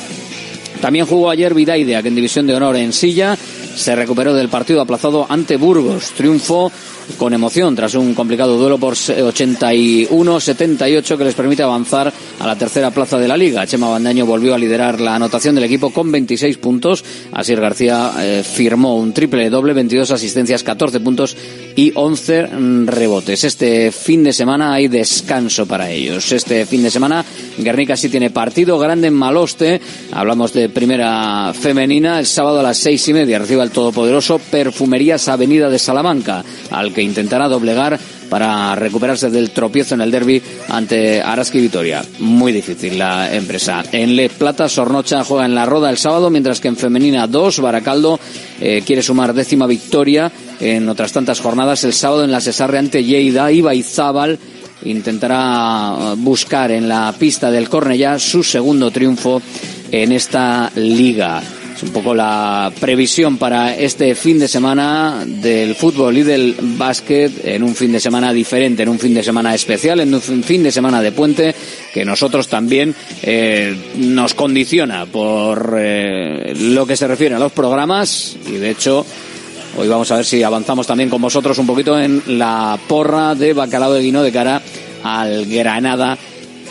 También 0.81 1.05
jugó 1.05 1.29
ayer 1.29 1.53
Vidaidea, 1.53 2.01
que 2.01 2.07
en 2.07 2.15
división 2.15 2.47
de 2.47 2.55
honor 2.55 2.77
en 2.77 2.93
Silla 2.93 3.37
se 3.75 3.95
recuperó 3.95 4.33
del 4.33 4.49
partido 4.49 4.81
aplazado 4.81 5.25
ante 5.29 5.57
Burgos. 5.57 6.11
Triunfo 6.11 6.71
con 7.17 7.33
emoción 7.33 7.75
tras 7.75 7.95
un 7.95 8.13
complicado 8.13 8.57
duelo 8.57 8.77
por 8.77 8.93
81-78 8.93 11.17
que 11.17 11.23
les 11.23 11.35
permite 11.35 11.63
avanzar 11.63 12.11
a 12.39 12.47
la 12.47 12.57
tercera 12.57 12.91
plaza 12.91 13.17
de 13.17 13.27
la 13.27 13.35
liga. 13.37 13.65
Chema 13.65 13.89
Bandaño 13.89 14.25
volvió 14.25 14.53
a 14.53 14.57
liderar 14.57 15.01
la 15.01 15.15
anotación 15.15 15.55
del 15.55 15.63
equipo 15.65 15.91
con 15.91 16.11
26 16.11 16.57
puntos. 16.57 17.03
Asier 17.31 17.61
García 17.61 18.11
eh, 18.19 18.43
firmó 18.43 18.97
un 18.97 19.13
triple 19.13 19.49
doble, 19.49 19.73
22 19.73 20.11
asistencias, 20.11 20.63
14 20.63 20.99
puntos 20.99 21.35
y 21.75 21.91
11 21.95 22.47
rebotes. 22.85 23.43
Este 23.43 23.91
fin 23.91 24.23
de 24.23 24.33
semana 24.33 24.73
hay 24.73 24.87
descanso 24.87 25.65
para 25.65 25.89
ellos. 25.89 26.31
Este 26.31 26.65
fin 26.65 26.83
de 26.83 26.91
semana 26.91 27.25
Guernica 27.57 27.97
sí 27.97 28.09
tiene 28.09 28.29
partido 28.29 28.77
grande 28.79 29.07
en 29.07 29.13
Maloste. 29.13 29.81
Hablamos 30.11 30.53
de 30.53 30.69
primera 30.69 31.53
femenina. 31.53 32.19
El 32.19 32.25
sábado 32.25 32.59
a 32.59 32.63
las 32.63 32.77
seis 32.77 33.07
y 33.07 33.13
media 33.13 33.39
recibe 33.39 33.61
al 33.61 33.71
todopoderoso 33.71 34.39
Perfumerías 34.39 35.27
Avenida 35.27 35.69
de 35.69 35.79
Salamanca, 35.79 36.43
al 36.71 36.93
intentará 37.01 37.47
doblegar 37.47 37.99
para 38.29 38.75
recuperarse 38.75 39.29
del 39.29 39.51
tropiezo 39.51 39.95
en 39.95 40.01
el 40.01 40.11
derby 40.11 40.41
ante 40.69 41.21
Araski 41.21 41.59
Vitoria. 41.59 42.03
Muy 42.19 42.51
difícil 42.51 42.97
la 42.97 43.33
empresa. 43.33 43.83
En 43.91 44.15
Le 44.15 44.29
Plata, 44.29 44.69
Sornocha 44.69 45.23
juega 45.23 45.45
en 45.45 45.55
la 45.55 45.65
Roda 45.65 45.89
el 45.89 45.97
sábado, 45.97 46.29
mientras 46.29 46.59
que 46.59 46.67
en 46.67 46.77
Femenina 46.77 47.27
2, 47.27 47.59
Baracaldo 47.59 48.19
eh, 48.61 48.83
quiere 48.85 49.01
sumar 49.01 49.33
décima 49.33 49.67
victoria 49.67 50.31
en 50.59 50.87
otras 50.87 51.11
tantas 51.11 51.39
jornadas. 51.39 51.83
El 51.83 51.93
sábado 51.93 52.23
en 52.23 52.31
la 52.31 52.41
Cesarre 52.41 52.77
ante 52.77 53.03
Lleida, 53.03 53.51
Iba 53.51 53.73
y 53.73 53.83
intentará 54.85 56.13
buscar 56.17 56.71
en 56.71 56.87
la 56.87 57.13
pista 57.17 57.51
del 57.51 57.69
Cornellá 57.69 58.17
su 58.17 58.43
segundo 58.43 58.91
triunfo 58.91 59.41
en 59.91 60.11
esta 60.11 60.71
liga. 60.75 61.41
Es 61.79 61.83
un 61.83 61.93
poco 61.93 62.13
la 62.13 62.73
previsión 62.77 63.37
para 63.37 63.73
este 63.73 64.13
fin 64.13 64.37
de 64.37 64.49
semana 64.49 65.23
del 65.25 65.75
fútbol 65.75 66.17
y 66.17 66.23
del 66.23 66.53
básquet 66.59 67.31
en 67.45 67.63
un 67.63 67.73
fin 67.73 67.93
de 67.93 68.01
semana 68.01 68.33
diferente, 68.33 68.83
en 68.83 68.89
un 68.89 68.99
fin 68.99 69.13
de 69.13 69.23
semana 69.23 69.55
especial, 69.55 70.01
en 70.01 70.13
un 70.13 70.43
fin 70.43 70.61
de 70.61 70.73
semana 70.73 71.01
de 71.01 71.13
puente 71.13 71.55
que 71.93 72.03
nosotros 72.03 72.49
también 72.49 72.93
eh, 73.23 73.73
nos 73.95 74.33
condiciona 74.33 75.05
por 75.05 75.77
eh, 75.79 76.53
lo 76.53 76.85
que 76.85 76.97
se 76.97 77.07
refiere 77.07 77.35
a 77.35 77.39
los 77.39 77.53
programas. 77.53 78.35
Y 78.45 78.57
de 78.57 78.71
hecho 78.71 79.05
hoy 79.77 79.87
vamos 79.87 80.11
a 80.11 80.17
ver 80.17 80.25
si 80.25 80.43
avanzamos 80.43 80.85
también 80.85 81.09
con 81.09 81.21
vosotros 81.21 81.57
un 81.59 81.67
poquito 81.67 81.97
en 81.97 82.21
la 82.37 82.77
porra 82.89 83.35
de 83.35 83.53
Bacalao 83.53 83.93
de 83.93 84.01
Guino 84.01 84.21
de 84.21 84.33
cara 84.33 84.61
al 85.01 85.45
Granada 85.45 86.17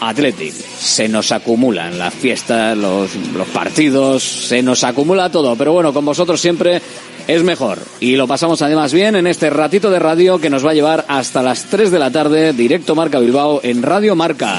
Athletic. 0.00 0.52
Se 0.52 1.08
nos 1.08 1.32
acumulan 1.32 1.98
las 1.98 2.14
fiestas, 2.14 2.76
los, 2.76 3.14
los 3.34 3.48
partidos, 3.48 4.22
se 4.22 4.62
nos 4.62 4.84
acumula 4.84 5.30
todo. 5.30 5.56
Pero 5.56 5.72
bueno, 5.72 5.92
con 5.92 6.04
vosotros 6.04 6.40
siempre 6.40 6.80
es 7.26 7.42
mejor. 7.44 7.78
Y 8.00 8.16
lo 8.16 8.26
pasamos 8.26 8.62
además 8.62 8.92
bien 8.92 9.14
en 9.14 9.26
este 9.26 9.50
ratito 9.50 9.90
de 9.90 9.98
radio 9.98 10.40
que 10.40 10.50
nos 10.50 10.66
va 10.66 10.70
a 10.70 10.74
llevar 10.74 11.04
hasta 11.08 11.42
las 11.42 11.64
3 11.64 11.90
de 11.90 11.98
la 11.98 12.10
tarde, 12.10 12.52
directo 12.52 12.94
Marca 12.94 13.20
Bilbao 13.20 13.60
en 13.62 13.82
Radio 13.82 14.16
Marca. 14.16 14.58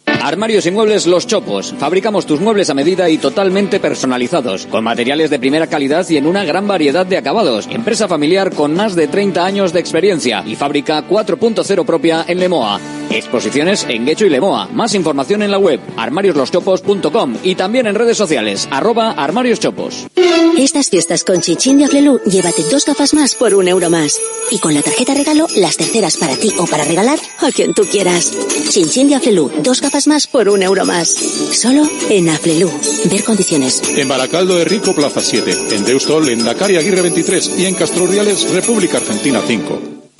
Armarios 0.21 0.67
y 0.67 0.71
muebles 0.71 1.07
Los 1.07 1.25
Chopos. 1.25 1.73
Fabricamos 1.79 2.27
tus 2.27 2.39
muebles 2.39 2.69
a 2.69 2.75
medida 2.75 3.09
y 3.09 3.17
totalmente 3.17 3.79
personalizados, 3.79 4.67
con 4.67 4.83
materiales 4.83 5.31
de 5.31 5.39
primera 5.39 5.65
calidad 5.65 6.07
y 6.09 6.17
en 6.17 6.27
una 6.27 6.45
gran 6.45 6.67
variedad 6.67 7.07
de 7.07 7.17
acabados. 7.17 7.67
Empresa 7.71 8.07
familiar 8.07 8.53
con 8.53 8.75
más 8.75 8.95
de 8.95 9.07
30 9.07 9.43
años 9.43 9.73
de 9.73 9.79
experiencia 9.79 10.43
y 10.45 10.55
fábrica 10.55 11.07
4.0 11.07 11.85
propia 11.85 12.23
en 12.27 12.39
Lemoa. 12.39 12.79
Exposiciones 13.09 13.85
en 13.89 14.05
Guecho 14.05 14.25
y 14.27 14.29
Lemoa. 14.29 14.67
Más 14.71 14.93
información 14.93 15.41
en 15.41 15.51
la 15.51 15.57
web 15.57 15.79
armarioslоschopos.com 15.97 17.37
y 17.43 17.55
también 17.55 17.87
en 17.87 17.95
redes 17.95 18.17
sociales 18.17 18.67
arroba 18.71 19.11
armarioschopos. 19.11 20.07
Estas 20.57 20.89
fiestas 20.89 21.23
con 21.23 21.41
Chinchin 21.41 21.79
de 21.79 21.85
Aflelu, 21.85 22.19
llévate 22.25 22.63
dos 22.69 22.85
gafas 22.85 23.13
más 23.13 23.33
por 23.35 23.55
un 23.55 23.67
euro 23.67 23.89
más. 23.89 24.19
Y 24.51 24.59
con 24.59 24.73
la 24.73 24.81
tarjeta 24.81 25.13
regalo, 25.13 25.47
las 25.55 25.77
terceras 25.77 26.17
para 26.17 26.35
ti 26.35 26.51
o 26.59 26.67
para 26.67 26.83
regalar 26.83 27.17
a 27.39 27.51
quien 27.51 27.73
tú 27.73 27.83
quieras. 27.85 28.31
Chinchin 28.69 29.09
de 29.09 29.15
Aflelu, 29.15 29.49
dos 29.63 29.81
gafas 29.81 30.07
más 30.07 30.10
por 30.27 30.49
un 30.49 30.61
euro 30.61 30.85
más. 30.85 31.09
Solo 31.09 31.89
en 32.09 32.29
Aflelu. 32.29 32.69
Ver 33.05 33.23
condiciones. 33.23 33.81
En 33.95 34.07
Baracaldo 34.07 34.55
de 34.55 34.65
Rico, 34.65 34.93
Plaza 34.93 35.21
7. 35.21 35.75
En 35.75 35.85
Deustol, 35.85 36.29
en 36.29 36.43
Dakar 36.43 36.69
y 36.71 36.75
Aguirre 36.75 37.01
23. 37.01 37.53
Y 37.57 37.65
en 37.65 37.75
Castroriales, 37.75 38.49
República 38.51 38.97
Argentina 38.97 39.41
5. 39.45 40.00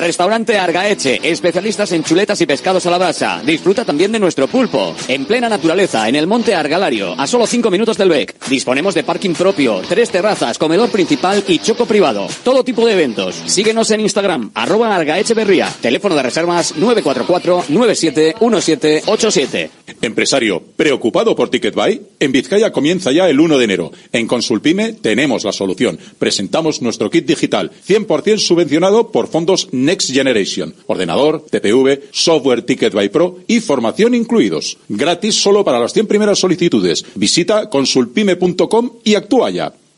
Restaurante 0.00 0.58
Argaeche, 0.58 1.20
especialistas 1.22 1.92
en 1.92 2.02
chuletas 2.02 2.40
y 2.40 2.46
pescados 2.46 2.84
a 2.86 2.90
la 2.90 2.98
brasa. 2.98 3.40
Disfruta 3.44 3.84
también 3.84 4.10
de 4.12 4.18
nuestro 4.18 4.48
pulpo. 4.48 4.94
En 5.08 5.26
plena 5.26 5.48
naturaleza, 5.48 6.08
en 6.08 6.16
el 6.16 6.26
monte 6.26 6.54
Argalario, 6.54 7.14
a 7.18 7.26
solo 7.26 7.46
5 7.46 7.70
minutos 7.70 7.98
del 7.98 8.08
BEC. 8.08 8.48
Disponemos 8.48 8.94
de 8.94 9.04
parking 9.04 9.34
propio, 9.34 9.82
tres 9.86 10.08
terrazas, 10.10 10.56
comedor 10.58 10.88
principal 10.90 11.44
y 11.46 11.58
choco 11.58 11.84
privado. 11.86 12.26
Todo 12.42 12.64
tipo 12.64 12.86
de 12.86 12.94
eventos. 12.94 13.36
Síguenos 13.46 13.90
en 13.90 14.00
Instagram, 14.00 14.50
arroba 14.54 14.96
Argaecheverría. 14.96 15.68
Teléfono 15.80 16.14
de 16.14 16.22
reservas 16.22 16.74
944-971787. 16.76 19.70
Empresario, 20.02 20.62
¿preocupado 20.76 21.36
por 21.36 21.50
Ticket 21.50 21.74
Buy? 21.74 22.00
En 22.20 22.32
Vizcaya 22.32 22.72
comienza 22.72 23.12
ya 23.12 23.28
el 23.28 23.38
1 23.38 23.58
de 23.58 23.64
enero. 23.64 23.92
En 24.12 24.26
Consulpime 24.26 24.94
tenemos 24.94 25.44
la 25.44 25.52
solución. 25.52 25.98
Presentamos 26.18 26.80
nuestro 26.80 27.10
kit 27.10 27.26
digital, 27.26 27.70
100% 27.86 28.38
subvencionado 28.38 29.10
por 29.10 29.28
fondos 29.28 29.68
Next 29.90 30.12
Generation. 30.12 30.72
Ordenador, 30.86 31.44
TPV, 31.50 32.02
software 32.12 32.62
Ticket 32.62 32.94
Buy 32.94 33.08
Pro 33.08 33.38
y 33.48 33.58
formación 33.58 34.14
incluidos. 34.14 34.78
Gratis 34.88 35.34
solo 35.34 35.64
para 35.64 35.80
las 35.80 35.92
100 35.92 36.06
primeras 36.06 36.38
solicitudes. 36.38 37.04
Visita 37.16 37.68
consulpime.com 37.68 38.90
y 39.02 39.16
actúa 39.16 39.50
ya. 39.50 39.79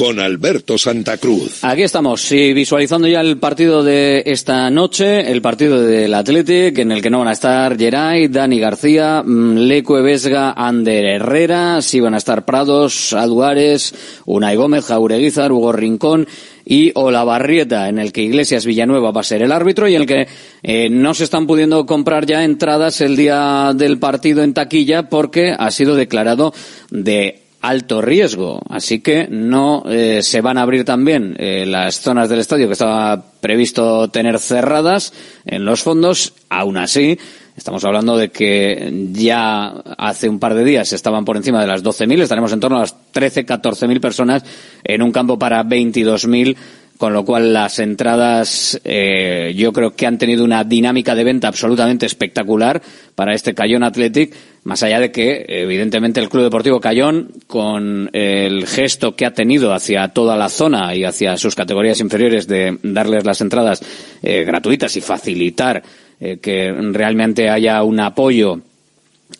con 0.00 0.18
Alberto 0.18 0.78
Santa 0.78 1.18
Cruz. 1.18 1.62
Aquí 1.62 1.82
estamos, 1.82 2.22
sí, 2.22 2.54
visualizando 2.54 3.06
ya 3.06 3.20
el 3.20 3.36
partido 3.36 3.84
de 3.84 4.22
esta 4.24 4.70
noche, 4.70 5.30
el 5.30 5.42
partido 5.42 5.82
del 5.82 6.14
Athletic, 6.14 6.78
en 6.78 6.90
el 6.90 7.02
que 7.02 7.10
no 7.10 7.18
van 7.18 7.28
a 7.28 7.32
estar 7.32 7.76
Geray, 7.76 8.28
Dani 8.28 8.58
García, 8.58 9.22
mm, 9.22 9.58
Leco 9.58 10.02
Vesga, 10.02 10.52
Ander 10.52 11.04
Herrera, 11.04 11.82
sí 11.82 12.00
van 12.00 12.14
a 12.14 12.16
estar 12.16 12.46
Prados, 12.46 13.12
Aduares, 13.12 13.94
Unai 14.24 14.56
Gómez, 14.56 14.86
Jaureguizar, 14.86 15.52
Hugo 15.52 15.70
Rincón 15.70 16.26
y 16.64 16.92
Olavarrieta, 16.94 17.90
en 17.90 17.98
el 17.98 18.10
que 18.10 18.22
Iglesias 18.22 18.64
Villanueva 18.64 19.10
va 19.10 19.20
a 19.20 19.24
ser 19.24 19.42
el 19.42 19.52
árbitro 19.52 19.86
y 19.86 19.96
en 19.96 20.00
el 20.00 20.08
que 20.08 20.28
eh, 20.62 20.88
no 20.88 21.12
se 21.12 21.24
están 21.24 21.46
pudiendo 21.46 21.84
comprar 21.84 22.24
ya 22.24 22.42
entradas 22.42 23.02
el 23.02 23.18
día 23.18 23.74
del 23.74 23.98
partido 23.98 24.42
en 24.44 24.54
taquilla 24.54 25.10
porque 25.10 25.54
ha 25.58 25.70
sido 25.70 25.94
declarado 25.94 26.54
de 26.90 27.49
alto 27.60 28.00
riesgo. 28.00 28.60
Así 28.68 29.00
que 29.00 29.28
no 29.28 29.84
eh, 29.86 30.20
se 30.22 30.40
van 30.40 30.58
a 30.58 30.62
abrir 30.62 30.84
también 30.84 31.36
eh, 31.38 31.64
las 31.66 32.00
zonas 32.00 32.28
del 32.28 32.40
estadio 32.40 32.66
que 32.66 32.72
estaba 32.72 33.22
previsto 33.40 34.08
tener 34.08 34.38
cerradas 34.38 35.12
en 35.44 35.64
los 35.64 35.82
fondos. 35.82 36.34
Aún 36.48 36.76
así, 36.78 37.18
estamos 37.56 37.84
hablando 37.84 38.16
de 38.16 38.30
que 38.30 39.08
ya 39.12 39.68
hace 39.98 40.28
un 40.28 40.38
par 40.38 40.54
de 40.54 40.64
días 40.64 40.92
estaban 40.92 41.24
por 41.24 41.36
encima 41.36 41.60
de 41.60 41.66
las 41.66 41.84
12.000, 41.84 42.22
estaremos 42.22 42.52
en 42.52 42.60
torno 42.60 42.78
a 42.78 42.80
las 42.80 42.96
13, 43.12 43.46
14.000 43.46 44.00
personas 44.00 44.44
en 44.82 45.02
un 45.02 45.12
campo 45.12 45.38
para 45.38 45.62
22.000 45.64 46.56
con 47.00 47.14
lo 47.14 47.24
cual 47.24 47.54
las 47.54 47.78
entradas 47.78 48.78
eh, 48.84 49.54
yo 49.56 49.72
creo 49.72 49.96
que 49.96 50.06
han 50.06 50.18
tenido 50.18 50.44
una 50.44 50.64
dinámica 50.64 51.14
de 51.14 51.24
venta 51.24 51.48
absolutamente 51.48 52.04
espectacular 52.04 52.82
para 53.14 53.32
este 53.32 53.54
Cayón 53.54 53.84
Athletic, 53.84 54.34
más 54.64 54.82
allá 54.82 55.00
de 55.00 55.10
que 55.10 55.46
evidentemente 55.48 56.20
el 56.20 56.28
Club 56.28 56.42
Deportivo 56.42 56.78
Cayón, 56.78 57.30
con 57.46 58.10
el 58.12 58.66
gesto 58.66 59.16
que 59.16 59.24
ha 59.24 59.32
tenido 59.32 59.72
hacia 59.72 60.08
toda 60.08 60.36
la 60.36 60.50
zona 60.50 60.94
y 60.94 61.04
hacia 61.04 61.38
sus 61.38 61.54
categorías 61.54 62.00
inferiores 62.00 62.46
de 62.46 62.76
darles 62.82 63.24
las 63.24 63.40
entradas 63.40 63.82
eh, 64.22 64.44
gratuitas 64.44 64.94
y 64.94 65.00
facilitar 65.00 65.82
eh, 66.20 66.36
que 66.36 66.70
realmente 66.70 67.48
haya 67.48 67.82
un 67.82 67.98
apoyo 67.98 68.60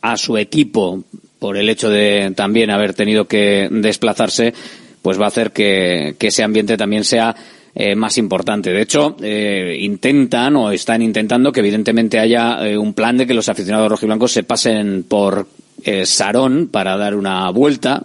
a 0.01 0.17
su 0.17 0.39
equipo 0.39 1.05
por 1.39 1.59
el 1.59 1.69
hecho 1.69 1.91
de 1.91 2.33
también 2.35 2.71
haber 2.71 2.95
tenido 2.95 3.27
que 3.27 3.69
desplazarse, 3.71 4.55
pues 5.03 5.21
va 5.21 5.27
a 5.27 5.29
hacer 5.29 5.53
que, 5.53 6.15
que 6.19 6.29
ese 6.29 6.43
ambiente 6.43 6.77
también 6.77 7.05
sea 7.05 7.35
eh, 7.75 7.95
más 7.95 8.19
importante. 8.19 8.73
De 8.73 8.83
hecho, 8.83 9.17
eh, 9.23 9.79
intentan 9.81 10.57
o 10.57 10.71
están 10.73 11.03
intentando 11.03 11.53
que 11.53 11.61
evidentemente 11.61 12.19
haya 12.19 12.67
eh, 12.67 12.77
un 12.77 12.95
plan 12.95 13.17
de 13.17 13.27
que 13.27 13.35
los 13.35 13.49
aficionados 13.49 13.89
rojiblancos 13.89 14.33
se 14.33 14.43
pasen 14.43 15.05
por 15.05 15.47
eh, 15.85 16.05
Sarón 16.05 16.69
para 16.69 16.97
dar 16.97 17.15
una 17.15 17.49
vuelta. 17.51 18.05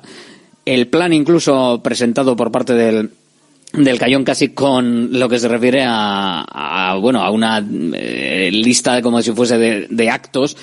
El 0.66 0.88
plan 0.88 1.14
incluso 1.14 1.82
presentado 1.84 2.36
por 2.36 2.52
parte 2.52 2.74
del 2.74 3.12
del 3.74 4.00
Cayón 4.00 4.24
casi 4.24 4.50
con 4.50 5.20
lo 5.20 5.28
que 5.28 5.38
se 5.38 5.50
refiere 5.50 5.84
a, 5.84 6.46
a, 6.48 6.96
bueno 6.96 7.22
a 7.22 7.30
una 7.30 7.60
lista 7.60 9.02
como 9.02 9.22
si 9.22 9.34
fuese 9.34 9.58
de, 9.58 9.88
de 9.90 10.10
actos 10.10 10.56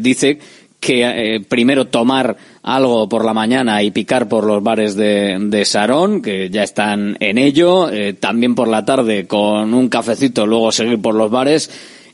dice 0.00 0.40
que 0.80 1.02
eh, 1.02 1.40
primero 1.40 1.86
tomar 1.86 2.36
algo 2.62 3.08
por 3.08 3.24
la 3.24 3.34
mañana 3.34 3.82
y 3.82 3.90
picar 3.90 4.28
por 4.28 4.44
los 4.44 4.62
bares 4.62 4.94
de, 4.94 5.36
de 5.40 5.64
Sarón, 5.64 6.22
que 6.22 6.50
ya 6.50 6.62
están 6.62 7.16
en 7.20 7.38
ello, 7.38 7.90
eh, 7.90 8.12
también 8.12 8.54
por 8.54 8.68
la 8.68 8.84
tarde 8.84 9.26
con 9.26 9.74
un 9.74 9.88
cafecito, 9.88 10.46
luego 10.46 10.70
seguir 10.70 11.00
por 11.00 11.14
los 11.14 11.30
bares 11.30 11.70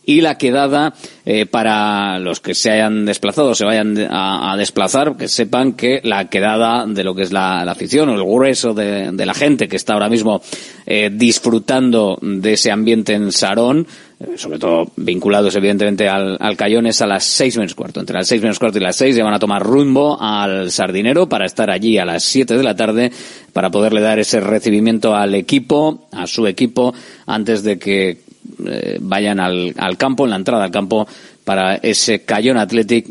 y 0.07 0.21
la 0.21 0.37
quedada 0.37 0.95
eh, 1.25 1.47
para 1.47 2.19
los 2.19 2.41
que 2.41 2.55
se 2.55 2.71
hayan 2.71 3.05
desplazado, 3.07 3.55
se 3.55 3.65
vayan 3.65 3.99
a, 4.11 4.53
a, 4.53 4.57
desplazar, 4.57 5.17
que 5.17 5.29
sepan 5.29 5.73
que 5.73 6.01
la 6.05 6.29
quedada 6.29 6.87
de 6.87 7.05
lo 7.05 7.15
que 7.15 7.23
es 7.23 7.33
la, 7.33 7.65
la 7.65 7.73
afición 7.73 8.09
o 8.11 8.15
el 8.15 8.23
grueso 8.23 8.75
de, 8.75 9.11
de, 9.13 9.27
la 9.27 9.35
gente 9.35 9.69
que 9.69 9.77
está 9.77 9.95
ahora 9.95 10.09
mismo 10.09 10.43
eh, 10.87 11.11
disfrutando 11.13 12.19
de 12.21 12.53
ese 12.53 12.71
ambiente 12.71 13.15
en 13.15 13.33
Sarón, 13.33 13.87
sobre 14.37 14.59
todo 14.59 14.91
vinculados 14.97 15.55
evidentemente 15.57 16.09
al, 16.09 16.37
al 16.41 16.57
Cayón, 16.57 16.87
es 16.87 17.01
a 17.03 17.07
las 17.07 17.25
seis 17.25 17.57
menos 17.57 17.75
cuarto. 17.75 18.01
Entre 18.01 18.17
las 18.17 18.27
seis 18.27 18.43
menos 18.43 18.59
cuarto 18.59 18.79
y 18.79 18.83
las 18.83 18.97
seis 18.97 19.17
ya 19.17 19.25
van 19.25 19.35
a 19.35 19.39
tomar 19.39 19.63
rumbo 19.63 20.21
al 20.21 20.71
Sardinero 20.71 21.29
para 21.29 21.47
estar 21.47 21.71
allí 21.71 21.99
a 21.99 22.05
las 22.05 22.25
siete 22.25 22.57
de 22.57 22.63
la 22.63 22.77
tarde 22.77 23.13
para 23.53 23.71
poderle 23.71 24.01
dar 24.01 24.19
ese 24.19 24.41
recibimiento 24.41 25.15
al 25.15 25.35
equipo, 25.35 26.07
a 26.13 26.27
su 26.27 26.47
equipo, 26.47 26.95
antes 27.27 27.63
de 27.63 27.79
que 27.79 28.19
eh, 28.67 28.99
vayan 29.01 29.41
al, 29.41 29.75
al, 29.79 29.97
campo, 29.97 30.25
en 30.25 30.31
la 30.31 30.37
entrada 30.37 30.65
al 30.65 30.71
campo, 30.71 31.07
para 31.45 31.77
ese 31.77 32.25
Cayón 32.25 32.59
Athletic 32.59 33.07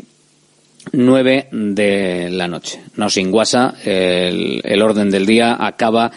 9 0.92 1.48
de 1.50 2.28
la 2.30 2.48
noche. 2.48 2.80
No 2.96 3.08
sin 3.10 3.30
guasa, 3.30 3.74
el, 3.84 4.60
el 4.64 4.82
orden 4.82 5.10
del 5.10 5.26
día 5.26 5.56
acaba 5.58 6.12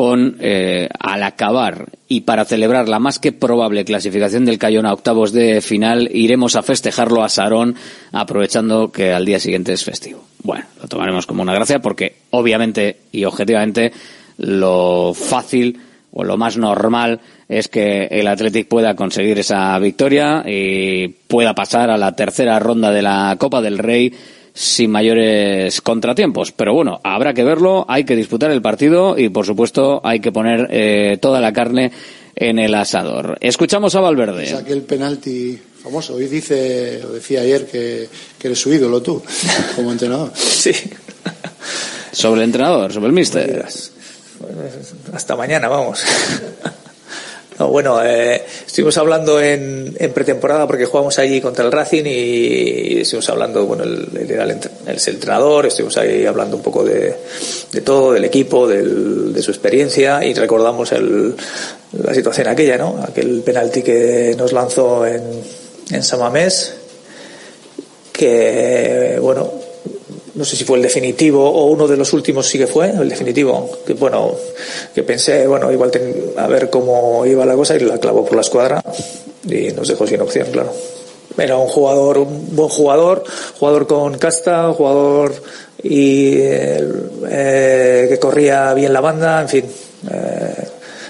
con, 0.00 0.38
eh, 0.40 0.88
al 0.98 1.22
acabar 1.22 1.90
y 2.08 2.22
para 2.22 2.46
celebrar 2.46 2.88
la 2.88 2.98
más 2.98 3.18
que 3.18 3.32
probable 3.32 3.84
clasificación 3.84 4.46
del 4.46 4.56
Cayón 4.56 4.86
a 4.86 4.94
octavos 4.94 5.30
de 5.30 5.60
final, 5.60 6.08
iremos 6.10 6.56
a 6.56 6.62
festejarlo 6.62 7.22
a 7.22 7.28
Sarón, 7.28 7.74
aprovechando 8.10 8.90
que 8.90 9.12
al 9.12 9.26
día 9.26 9.38
siguiente 9.38 9.74
es 9.74 9.84
festivo. 9.84 10.24
Bueno, 10.42 10.64
lo 10.80 10.88
tomaremos 10.88 11.26
como 11.26 11.42
una 11.42 11.52
gracia 11.52 11.80
porque, 11.80 12.16
obviamente 12.30 12.96
y 13.12 13.26
objetivamente, 13.26 13.92
lo 14.38 15.12
fácil 15.12 15.78
o 16.12 16.24
lo 16.24 16.38
más 16.38 16.56
normal 16.56 17.20
es 17.46 17.68
que 17.68 18.06
el 18.06 18.26
Athletic 18.26 18.68
pueda 18.68 18.96
conseguir 18.96 19.38
esa 19.38 19.78
victoria 19.80 20.42
y 20.46 21.08
pueda 21.08 21.54
pasar 21.54 21.90
a 21.90 21.98
la 21.98 22.16
tercera 22.16 22.58
ronda 22.58 22.90
de 22.90 23.02
la 23.02 23.36
Copa 23.38 23.60
del 23.60 23.76
Rey 23.76 24.14
sin 24.54 24.90
mayores 24.90 25.80
contratiempos. 25.80 26.52
Pero 26.52 26.74
bueno, 26.74 27.00
habrá 27.04 27.34
que 27.34 27.44
verlo, 27.44 27.84
hay 27.88 28.04
que 28.04 28.16
disputar 28.16 28.50
el 28.50 28.62
partido 28.62 29.18
y 29.18 29.28
por 29.28 29.46
supuesto 29.46 30.00
hay 30.04 30.20
que 30.20 30.32
poner 30.32 30.68
eh, 30.70 31.18
toda 31.20 31.40
la 31.40 31.52
carne 31.52 31.92
en 32.36 32.58
el 32.58 32.74
asador. 32.74 33.36
Escuchamos 33.40 33.94
a 33.94 34.00
Valverde. 34.00 34.44
Es 34.44 34.54
aquel 34.54 34.82
penalti 34.82 35.58
famoso. 35.82 36.14
Hoy 36.14 36.26
dice, 36.26 37.02
o 37.04 37.12
decía 37.12 37.40
ayer 37.40 37.66
que, 37.66 38.08
que 38.38 38.48
eres 38.48 38.58
su 38.58 38.72
ídolo 38.72 39.02
tú, 39.02 39.22
como 39.76 39.92
entrenador. 39.92 40.32
sí. 40.34 40.72
Sobre 42.12 42.40
el 42.40 42.46
entrenador, 42.46 42.92
sobre 42.92 43.06
el 43.06 43.12
míster. 43.12 43.64
Hasta 45.12 45.36
mañana, 45.36 45.68
vamos. 45.68 46.02
No, 47.60 47.68
bueno, 47.68 48.02
eh, 48.02 48.42
estuvimos 48.66 48.96
hablando 48.96 49.38
en, 49.38 49.94
en, 49.98 50.12
pretemporada 50.14 50.66
porque 50.66 50.86
jugamos 50.86 51.18
allí 51.18 51.42
contra 51.42 51.62
el 51.62 51.70
Racing 51.70 52.04
y, 52.06 53.00
estuvimos 53.02 53.28
hablando, 53.28 53.66
bueno, 53.66 53.84
él, 53.84 54.08
era 54.30 54.44
el, 54.44 54.52
entrenador, 54.88 55.66
estuvimos 55.66 55.98
ahí 55.98 56.24
hablando 56.24 56.56
un 56.56 56.62
poco 56.62 56.82
de, 56.82 57.14
de 57.70 57.80
todo, 57.82 58.14
del 58.14 58.24
equipo, 58.24 58.66
del, 58.66 59.34
de 59.34 59.42
su 59.42 59.50
experiencia 59.50 60.24
y 60.24 60.32
recordamos 60.32 60.90
el, 60.92 61.34
la 62.02 62.14
situación 62.14 62.48
aquella, 62.48 62.78
¿no? 62.78 63.04
Aquel 63.06 63.42
penalti 63.42 63.82
que 63.82 64.34
nos 64.38 64.54
lanzó 64.54 65.04
en, 65.04 65.22
en 65.90 66.02
Samamés, 66.02 66.72
que, 68.10 69.18
bueno, 69.20 69.52
no 70.40 70.46
sé 70.46 70.56
si 70.56 70.64
fue 70.64 70.78
el 70.78 70.82
definitivo 70.82 71.46
o 71.46 71.66
uno 71.66 71.86
de 71.86 71.98
los 71.98 72.14
últimos 72.14 72.48
sí 72.48 72.56
que 72.56 72.66
fue, 72.66 72.88
el 72.88 73.10
definitivo, 73.10 73.70
que 73.86 73.92
bueno, 73.92 74.34
que 74.94 75.02
pensé, 75.02 75.46
bueno, 75.46 75.70
igual 75.70 75.90
ten, 75.90 76.32
a 76.34 76.46
ver 76.46 76.70
cómo 76.70 77.26
iba 77.26 77.44
la 77.44 77.54
cosa 77.54 77.76
y 77.76 77.80
la 77.80 77.98
clavó 77.98 78.24
por 78.24 78.34
la 78.36 78.40
escuadra 78.40 78.82
y 79.44 79.68
nos 79.72 79.86
dejó 79.86 80.06
sin 80.06 80.22
opción, 80.22 80.48
claro. 80.50 80.72
Era 81.36 81.58
un 81.58 81.68
jugador, 81.68 82.16
un 82.16 82.56
buen 82.56 82.70
jugador, 82.70 83.22
jugador 83.58 83.86
con 83.86 84.16
casta, 84.16 84.72
jugador 84.72 85.34
y 85.82 86.36
eh, 86.38 88.06
que 88.08 88.18
corría 88.18 88.72
bien 88.72 88.94
la 88.94 89.02
banda, 89.02 89.42
en 89.42 89.48
fin, 89.50 89.64
eh, 90.10 90.68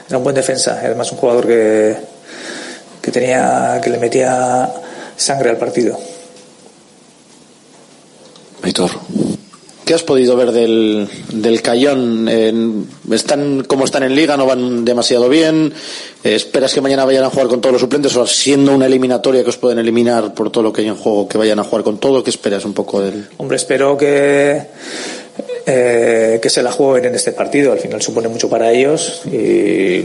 era 0.09 0.19
un 0.19 0.25
buen 0.25 0.35
defensa, 0.35 0.81
además 0.83 1.13
un 1.13 1.19
jugador 1.19 1.47
que, 1.47 1.97
que 3.01 3.13
tenía, 3.13 3.81
que 3.81 3.91
le 3.91 3.99
metía 3.99 4.69
sangre 5.17 5.51
al 5.51 5.57
partido. 5.57 5.97
Aitor. 8.63 8.91
¿Qué 9.85 9.95
has 9.95 10.03
podido 10.05 10.37
ver 10.37 10.53
del, 10.53 11.09
del 11.33 11.63
Cayón? 11.63 12.29
¿Están 13.11 13.65
como 13.65 13.85
están 13.85 14.05
en 14.05 14.15
liga? 14.15 14.37
¿No 14.37 14.47
van 14.47 14.85
demasiado 14.85 15.29
bien? 15.29 15.73
¿Esperas 16.23 16.73
que 16.73 16.81
mañana 16.81 17.05
vayan 17.05 17.25
a 17.25 17.31
jugar 17.31 17.49
con 17.49 17.61
todos 17.61 17.73
los 17.73 17.81
suplentes 17.83 18.15
o 18.15 18.25
siendo 18.25 18.73
una 18.73 18.87
eliminatoria 18.87 19.43
que 19.43 19.49
os 19.49 19.57
pueden 19.57 19.81
eliminar 19.81 20.33
por 20.33 20.53
todo 20.53 20.63
lo 20.63 20.73
que 20.73 20.83
hay 20.83 20.89
en 20.89 20.95
juego, 20.95 21.27
que 21.27 21.39
vayan 21.39 21.59
a 21.59 21.65
jugar 21.65 21.83
con 21.83 21.99
todo? 21.99 22.23
¿Qué 22.23 22.31
esperas 22.31 22.65
un 22.65 22.73
poco 22.73 23.01
del...? 23.01 23.27
Hombre, 23.39 23.57
espero 23.57 23.97
que, 23.97 24.63
eh, 25.67 26.39
que 26.41 26.51
se 26.51 26.63
la 26.63 26.71
jueguen 26.71 27.09
en 27.09 27.17
este 27.17 27.33
partido. 27.33 27.73
Al 27.73 27.81
final 27.81 28.01
supone 28.01 28.29
mucho 28.29 28.49
para 28.49 28.71
ellos 28.71 29.23
y 29.27 30.05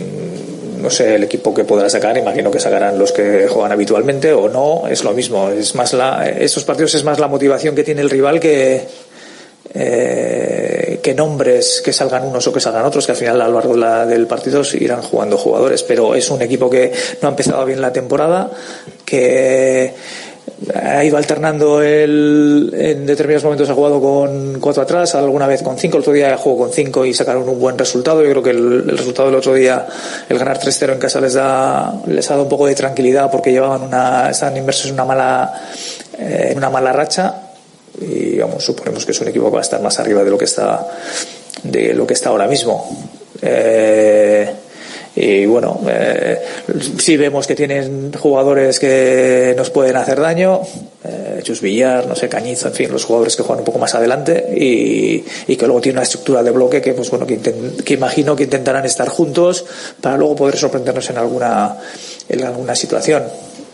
no 0.78 0.90
sé 0.90 1.16
el 1.16 1.24
equipo 1.24 1.54
que 1.54 1.64
podrá 1.64 1.90
sacar, 1.90 2.18
imagino 2.18 2.52
que 2.52 2.60
sacarán 2.60 2.98
los 2.98 3.12
que 3.12 3.48
juegan 3.48 3.72
habitualmente 3.72 4.34
o 4.34 4.50
no, 4.50 4.88
es 4.88 5.04
lo 5.04 5.14
mismo. 5.14 5.50
Es 5.50 5.76
más 5.76 5.94
la, 5.94 6.28
estos 6.28 6.64
partidos 6.64 6.96
es 6.96 7.04
más 7.04 7.20
la 7.20 7.28
motivación 7.28 7.76
que 7.76 7.84
tiene 7.84 8.02
el 8.02 8.10
rival 8.10 8.40
que, 8.40 8.86
eh, 9.74 11.00
que 11.02 11.14
nombres 11.14 11.82
que 11.84 11.92
salgan 11.92 12.26
unos 12.26 12.48
o 12.48 12.54
que 12.54 12.60
salgan 12.60 12.86
otros, 12.86 13.06
que 13.06 13.12
al 13.12 13.18
final 13.18 13.42
a 13.42 13.48
lo 13.48 13.56
largo 13.56 13.76
la, 13.76 14.06
del 14.06 14.28
partido 14.28 14.62
irán 14.74 15.02
jugando 15.02 15.38
jugadores. 15.38 15.84
Pero 15.84 16.16
es 16.16 16.30
un 16.30 16.42
equipo 16.42 16.70
que 16.70 16.92
no 17.22 17.28
ha 17.28 17.32
empezado 17.32 17.66
bien 17.66 17.82
la 17.82 17.92
temporada, 17.92 18.52
que 19.04 19.94
ha 20.74 21.04
ido 21.04 21.18
alternando 21.18 21.82
el, 21.82 22.74
en 22.78 23.06
determinados 23.06 23.44
momentos 23.44 23.70
ha 23.70 23.74
jugado 23.74 24.02
con 24.02 24.60
cuatro 24.60 24.84
atrás, 24.84 25.16
alguna 25.16 25.48
vez 25.48 25.62
con 25.62 25.78
cinco, 25.78 25.98
el 25.98 26.02
otro 26.02 26.14
día 26.14 26.38
jugó 26.38 26.66
con 26.66 26.74
cinco 26.74 27.06
y 27.06 27.14
sacaron 27.14 27.48
un 27.48 27.60
buen 27.60 27.78
resultado. 27.78 28.24
Yo 28.24 28.30
creo 28.30 28.44
que 28.44 28.50
el, 28.52 28.88
resultado 28.88 29.30
del 29.30 29.38
otro 29.38 29.54
día, 29.54 29.86
el 30.30 30.38
ganar 30.38 30.60
3-0 30.60 30.94
en 30.94 31.00
casa 31.00 31.20
les 31.20 31.34
da, 31.34 32.02
les 32.08 32.30
ha 32.30 32.34
dado 32.34 32.44
un 32.44 32.50
poco 32.50 32.68
de 32.68 32.76
tranquilidad 32.76 33.30
porque 33.30 33.52
llevaban 33.52 33.84
una, 33.84 34.30
estaban 34.30 34.58
inmersos 34.58 34.88
en 34.88 34.94
una 34.94 35.06
mala, 35.06 35.54
eh, 36.18 36.54
una 36.56 36.70
mala 36.70 36.94
racha 36.94 37.42
y 38.00 38.38
vamos, 38.38 38.64
suponemos 38.64 39.06
que 39.06 39.12
es 39.12 39.22
un 39.22 39.28
equipo 39.28 39.46
que 39.46 39.54
va 39.54 39.60
a 39.60 39.62
estar 39.62 39.82
más 39.82 40.00
arriba 40.00 40.24
de 40.24 40.30
lo 40.30 40.38
que 40.38 40.46
está, 40.46 40.88
de 41.64 41.94
lo 41.94 42.06
que 42.08 42.14
está 42.14 42.30
ahora 42.30 42.48
mismo. 42.48 42.90
Eh, 43.42 44.54
y 45.16 45.46
bueno, 45.46 45.80
eh, 45.88 46.42
sí 46.98 47.16
vemos 47.16 47.48
que 47.48 47.56
tienen 47.56 48.12
jugadores 48.14 48.80
que 48.80 49.54
nos 49.56 49.70
pueden 49.70 49.96
hacer 49.96 50.20
daño, 50.20 50.62
eh, 51.06 51.40
Chus 51.42 51.62
Villar, 51.62 52.06
no 52.06 52.16
sé, 52.16 52.28
Cañizo, 52.28 52.68
en 52.68 52.74
fin, 52.74 52.92
los 52.92 53.06
jugadores 53.06 53.36
que 53.36 53.44
juegan 53.44 53.60
un 53.60 53.66
poco 53.66 53.80
más 53.80 53.96
adelante 53.96 54.46
y, 54.58 55.24
y 55.48 55.56
que 55.56 55.66
luego 55.66 55.80
tiene 55.80 56.00
una 56.00 56.04
estructura 56.04 56.44
de 56.44 56.52
bloque 56.52 56.82
que, 56.82 56.94
pues 56.94 57.10
bueno, 57.10 57.26
que, 57.26 57.36
intent, 57.36 57.82
que 57.82 57.94
imagino 57.94 58.36
que 58.36 58.44
intentarán 58.44 58.84
estar 58.86 59.08
juntos 59.08 59.66
para 60.02 60.18
luego 60.18 60.36
poder 60.36 60.58
sorprendernos 60.58 61.10
en 61.10 61.18
alguna, 61.18 61.78
en 62.28 62.44
alguna 62.44 62.76
situación. 62.76 63.24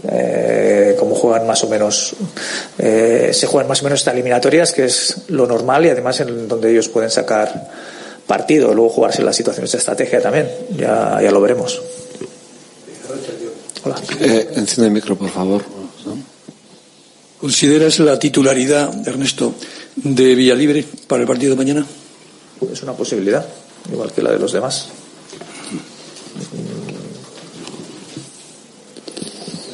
Eh, 0.08 0.96
como 0.98 1.14
juegan 1.14 1.46
más 1.46 1.64
o 1.64 1.68
menos 1.68 2.16
eh, 2.80 3.30
se 3.34 3.46
juegan 3.46 3.70
más 3.70 3.82
o 3.82 3.84
menos 3.84 4.00
estas 4.00 4.16
eliminatorias 4.16 4.72
que 4.72 4.86
es 4.86 5.26
lo 5.28 5.46
normal 5.46 5.86
y 5.86 5.90
además 5.90 6.20
en 6.22 6.48
donde 6.48 6.72
ellos 6.72 6.90
pueden 6.90 7.12
sacar 7.12 7.70
partido, 8.32 8.74
luego 8.74 8.90
jugarse 8.90 9.22
las 9.24 9.36
situaciones 9.36 9.70
de 9.74 9.78
estrategia 9.78 10.22
también, 10.22 10.50
ya, 10.78 11.20
ya 11.22 11.32
lo 11.32 11.42
veremos. 11.42 11.82
Hola. 13.84 13.96
Eh, 14.22 14.48
enciende 14.56 14.88
el 14.88 14.94
micro, 14.94 15.18
por 15.18 15.30
favor. 15.30 15.62
¿Consideras 17.42 18.00
la 18.00 18.18
titularidad, 18.18 19.06
Ernesto, 19.06 19.54
de 19.98 20.34
Villalibre 20.34 20.86
para 21.08 21.24
el 21.24 21.28
partido 21.28 21.52
de 21.52 21.58
mañana? 21.58 21.86
Es 22.72 22.82
una 22.84 22.94
posibilidad, 22.94 23.46
igual 23.92 24.14
que 24.14 24.22
la 24.22 24.32
de 24.32 24.40
los 24.40 24.54
demás. 24.54 24.88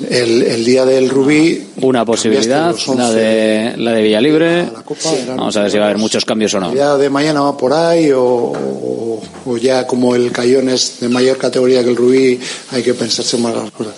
El, 0.09 0.41
el 0.43 0.65
día 0.65 0.85
del 0.85 1.09
Rubí. 1.09 1.67
Una 1.81 2.03
posibilidad, 2.05 2.73
la 2.75 2.91
11 2.91 3.13
de, 3.13 3.77
la 3.77 3.91
de 3.91 4.01
Villalibre. 4.01 4.69
Copa, 4.85 5.09
Vamos 5.27 5.55
a 5.57 5.61
ver 5.63 5.71
si 5.71 5.77
va 5.77 5.83
a 5.85 5.87
haber 5.87 5.97
muchos 5.99 6.25
cambios 6.25 6.53
o 6.55 6.59
no. 6.59 6.71
Día 6.71 6.95
de 6.95 7.09
mañana 7.09 7.41
va 7.41 7.55
por 7.57 7.73
ahí 7.73 8.11
o, 8.11 8.21
o- 8.23 9.21
o 9.45 9.57
ya 9.57 9.85
como 9.87 10.15
el 10.15 10.31
Cayón 10.31 10.69
es 10.69 10.99
de 10.99 11.07
mayor 11.09 11.37
categoría 11.37 11.83
que 11.83 11.89
el 11.91 11.95
Rubí, 11.95 12.39
hay 12.71 12.83
que 12.83 12.93
pensarse 12.93 13.37
más 13.37 13.55
las 13.55 13.71
cosas. 13.71 13.93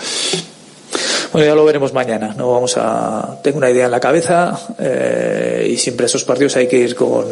Bueno, 1.32 1.48
ya 1.48 1.56
lo 1.56 1.64
veremos 1.66 1.94
mañana. 1.94 2.34
No 2.38 2.52
vamos 2.52 2.76
a. 2.78 3.40
Tengo 3.44 3.58
una 3.60 3.70
idea 3.70 3.86
en 3.86 3.92
la 3.92 4.00
cabeza 4.00 4.60
eh, 4.80 5.70
y 5.72 5.78
siempre 5.78 6.06
esos 6.08 6.24
partidos 6.24 6.56
hay 6.56 6.68
que 6.68 6.78
ir 6.78 6.96
con 6.96 7.26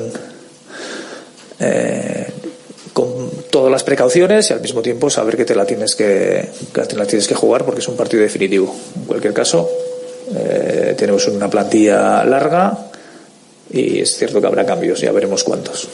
eh, 1.60 2.28
con 2.98 3.30
todas 3.52 3.72
las 3.72 3.84
precauciones 3.84 4.50
y 4.50 4.54
al 4.54 4.60
mismo 4.60 4.82
tiempo 4.82 5.08
saber 5.08 5.38
que 5.38 5.46
te 5.46 5.54
la 5.54 5.68
tienes 5.68 5.96
que, 5.96 6.50
que 6.74 6.82
te 6.82 6.96
la 6.96 7.06
tienes 7.06 7.28
que 7.28 7.36
jugar 7.36 7.64
porque 7.64 7.82
es 7.82 7.88
un 7.88 7.96
partido 7.96 8.24
definitivo. 8.24 8.76
En 8.96 9.04
cualquier 9.04 9.36
caso, 9.36 9.70
eh, 10.36 10.96
tenemos 10.98 11.28
una 11.28 11.48
plantilla 11.48 12.24
larga 12.24 12.76
y 13.70 14.00
es 14.00 14.18
cierto 14.18 14.42
que 14.42 14.48
habrá 14.48 14.66
cambios. 14.66 15.00
Ya 15.00 15.12
veremos 15.12 15.44
cuántos. 15.44 15.88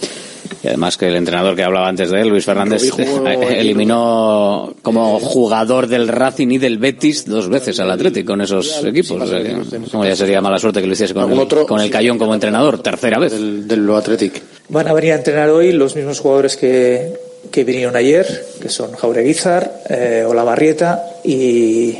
Y 0.63 0.67
además 0.67 0.97
que 0.97 1.07
el 1.07 1.15
entrenador 1.15 1.55
que 1.55 1.63
hablaba 1.63 1.87
antes 1.87 2.09
de 2.09 2.21
él, 2.21 2.29
Luis 2.29 2.45
Fernández, 2.45 2.89
jugó 2.89 3.27
eliminó 3.49 4.73
como 4.81 5.19
jugador 5.19 5.87
del 5.87 6.07
Racing 6.07 6.49
y 6.51 6.57
del 6.57 6.77
Betis 6.77 7.25
dos 7.25 7.49
veces 7.49 7.79
al 7.79 7.91
Atlético 7.91 8.33
con 8.33 8.41
esos 8.41 8.83
equipos. 8.83 9.21
O 9.21 9.27
sea 9.27 9.41
que, 9.43 9.55
como 9.91 10.05
ya 10.05 10.15
sería 10.15 10.41
mala 10.41 10.59
suerte 10.59 10.81
que 10.81 10.87
lo 10.87 10.93
hiciese 10.93 11.13
con 11.13 11.23
¿Algún 11.23 11.39
el, 11.39 11.65
con 11.65 11.81
el 11.81 11.89
Cayón 11.89 12.17
como 12.17 12.33
entrenador, 12.33 12.81
tercera 12.81 13.19
vez. 13.19 13.31
Del, 13.33 13.67
del 13.67 13.89
Athletic. 13.91 14.41
Van 14.69 14.87
a 14.87 14.93
venir 14.93 15.11
a 15.11 15.15
entrenar 15.15 15.49
hoy 15.49 15.71
los 15.71 15.95
mismos 15.95 16.19
jugadores 16.19 16.55
que, 16.55 17.13
que 17.51 17.63
vinieron 17.63 17.95
ayer, 17.95 18.45
que 18.61 18.69
son 18.69 18.93
Jaureguizar, 18.93 19.83
eh, 19.89 20.25
Olavarrieta 20.27 21.03
y 21.23 21.97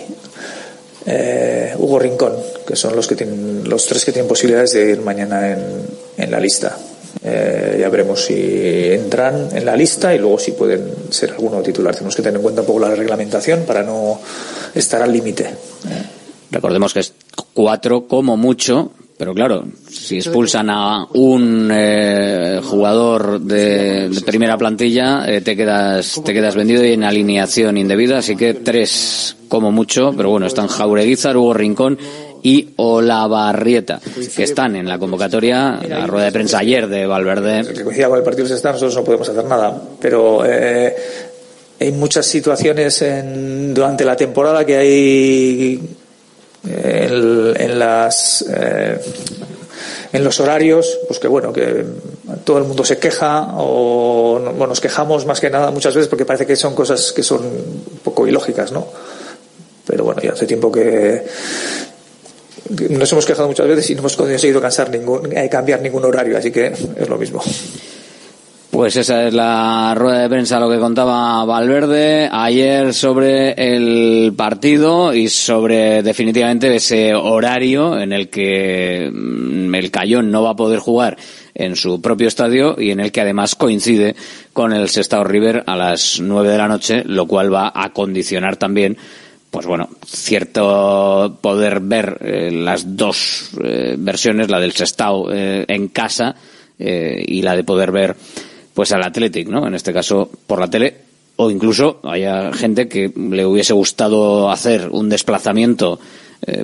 eh, 1.06 1.74
Hugo 1.78 2.00
Rincón, 2.00 2.34
que 2.66 2.76
son 2.76 2.96
los 2.96 3.08
que 3.08 3.16
tienen, 3.16 3.68
los 3.68 3.86
tres 3.86 4.06
que 4.06 4.12
tienen 4.12 4.30
posibilidades 4.30 4.72
de 4.74 4.92
ir 4.92 5.02
mañana 5.02 5.52
en, 5.52 5.60
en 6.18 6.32
la 6.32 6.40
lista. 6.40 6.78
Eh, 7.26 7.78
ya 7.80 7.88
veremos 7.88 8.26
si 8.26 8.92
entran 8.92 9.48
en 9.54 9.66
la 9.66 9.76
lista 9.78 10.14
y 10.14 10.20
luego 10.20 10.38
si 10.38 10.52
pueden 10.52 10.84
ser 11.10 11.32
alguno 11.32 11.62
titular. 11.62 11.94
Tenemos 11.94 12.16
que 12.16 12.22
tener 12.22 12.36
en 12.36 12.44
cuenta 12.44 12.62
un 12.62 12.68
poco 12.68 12.80
la 12.80 12.94
reglamentación 12.94 13.64
para 13.66 13.82
no 13.84 14.20
estar 14.76 15.02
al 15.02 15.12
límite. 15.14 15.50
Recordemos 16.52 16.94
que 16.94 17.00
es 17.00 17.14
cuatro 17.54 18.08
como 18.08 18.36
mucho, 18.36 18.92
pero 19.18 19.34
claro, 19.34 19.64
si 19.90 20.18
expulsan 20.18 20.70
a 20.70 21.08
un 21.14 21.70
eh, 21.72 22.60
jugador 22.62 23.40
de, 23.40 24.10
de 24.10 24.22
primera 24.22 24.58
plantilla, 24.58 25.24
eh, 25.26 25.40
te 25.40 25.56
quedas 25.56 26.22
te 26.26 26.34
quedas 26.34 26.56
vendido 26.56 26.84
y 26.84 26.92
en 26.92 27.06
alineación 27.06 27.78
indebida, 27.78 28.18
así 28.18 28.36
que 28.36 28.54
tres 28.54 29.38
como 29.48 29.72
mucho, 29.72 30.14
pero 30.18 30.30
bueno, 30.30 30.46
están 30.46 30.68
Jaureguizar, 30.68 31.38
Hugo 31.38 31.54
Rincón 31.54 31.98
y 32.44 32.70
Olavarrieta, 32.76 34.00
que 34.36 34.44
están 34.44 34.76
en 34.76 34.88
la 34.88 35.00
convocatoria, 35.00 35.80
la 35.88 36.06
rueda 36.06 36.26
de 36.26 36.32
prensa 36.34 36.60
ayer 36.60 36.88
de 36.88 37.06
Valverde. 37.08 37.74
que 37.74 37.84
coincida 37.84 38.10
con 38.10 38.18
el 38.18 38.24
partido 38.24 38.48
Sestao, 38.48 38.74
nosotros 38.74 38.96
no 38.98 39.04
podemos 39.04 39.30
hacer 39.30 39.46
nada. 39.46 39.82
Pero 40.02 40.44
eh, 40.46 40.94
hay 41.80 41.92
muchas 41.94 42.26
situaciones 42.26 43.02
en, 43.02 43.74
durante 43.74 44.04
la 44.06 44.16
temporada 44.16 44.66
que 44.66 44.76
hay 44.78 45.80
eh, 46.68 47.08
en, 47.10 47.62
en 47.62 47.80
las 47.80 48.44
eh, 48.54 49.00
en 50.12 50.24
los 50.24 50.40
horarios, 50.40 51.00
pues 51.08 51.20
que 51.20 51.28
bueno, 51.28 51.52
que 51.52 51.84
todo 52.44 52.60
el 52.60 52.66
mundo 52.66 52.86
se 52.86 52.98
queja 53.00 53.54
o 53.58 54.38
no- 54.44 54.52
bueno, 54.52 54.68
nos 54.68 54.80
quejamos 54.82 55.26
más 55.26 55.40
que 55.40 55.50
nada 55.50 55.72
muchas 55.72 55.96
veces 55.96 56.08
porque 56.08 56.24
parece 56.26 56.46
que 56.46 56.56
son 56.56 56.76
cosas 56.76 57.12
que 57.14 57.24
son 57.24 57.42
un 57.44 58.00
poco 58.04 58.28
ilógicas, 58.28 58.72
¿no? 58.72 58.86
Pero 59.88 60.04
bueno, 60.06 60.22
ya 60.22 60.32
hace 60.34 60.46
tiempo 60.46 60.72
que 60.72 61.26
nos 62.90 63.12
hemos 63.12 63.26
quejado 63.26 63.48
muchas 63.48 63.68
veces 63.68 63.90
y 63.90 63.96
no 63.96 64.00
hemos 64.00 64.16
conseguido 64.16 64.62
cansar 64.62 64.90
ningún, 64.90 65.36
eh, 65.36 65.50
cambiar 65.50 65.82
ningún 65.82 66.06
horario, 66.06 66.38
así 66.38 66.52
que 66.52 66.68
es 66.68 67.10
lo 67.10 67.18
mismo. 67.18 67.42
Pues 68.74 68.96
esa 68.96 69.28
es 69.28 69.34
la 69.36 69.94
rueda 69.96 70.24
de 70.24 70.30
prensa, 70.30 70.60
lo 70.60 70.68
que 70.68 70.80
contaba 70.80 71.46
Valverde 71.46 72.28
ayer 72.32 72.92
sobre 72.96 73.52
el 73.52 74.34
partido 74.36 75.14
y 75.14 75.30
sobre 75.30 76.02
definitivamente 76.02 76.76
ese 76.76 77.14
horario 77.14 78.00
en 78.00 78.12
el 78.14 78.30
que 78.30 79.12
mm, 79.14 79.76
el 79.76 79.92
Cayón 79.92 80.32
no 80.32 80.42
va 80.42 80.50
a 80.50 80.56
poder 80.56 80.80
jugar 80.80 81.18
en 81.54 81.76
su 81.76 82.02
propio 82.02 82.28
estadio 82.28 82.76
y 82.80 82.90
en 82.90 83.00
el 83.00 83.12
que 83.12 83.22
además 83.22 83.54
coincide 83.54 84.16
con 84.54 84.74
el 84.74 84.90
Sestao 84.90 85.24
River 85.24 85.64
a 85.68 85.76
las 85.76 86.20
nueve 86.20 86.50
de 86.50 86.58
la 86.58 86.68
noche, 86.68 87.04
lo 87.06 87.28
cual 87.28 87.54
va 87.54 87.72
a 87.76 87.94
condicionar 87.94 88.58
también 88.58 88.98
pues 89.54 89.68
bueno, 89.68 89.88
cierto 90.04 91.38
poder 91.40 91.80
ver 91.80 92.18
eh, 92.22 92.50
las 92.52 92.98
dos 92.98 93.52
eh, 93.64 93.94
versiones, 94.00 94.50
la 94.50 94.60
del 94.60 94.72
Sestao 94.72 95.32
eh, 95.32 95.64
en 95.68 95.90
casa 95.90 96.36
y 96.76 97.42
la 97.44 97.56
de 97.56 97.64
poder 97.64 97.92
ver 97.92 98.16
pues 98.74 98.92
al 98.92 99.04
Athletic, 99.04 99.48
¿no? 99.48 99.66
En 99.68 99.76
este 99.76 99.94
caso 99.94 100.28
por 100.48 100.60
la 100.60 100.68
tele 100.68 100.98
o 101.36 101.52
incluso 101.52 102.00
haya 102.04 102.52
gente 102.52 102.90
que 102.90 103.14
le 103.16 103.46
hubiese 103.46 103.74
gustado 103.74 104.50
hacer 104.50 104.90
un 104.92 105.08
desplazamiento 105.08 106.00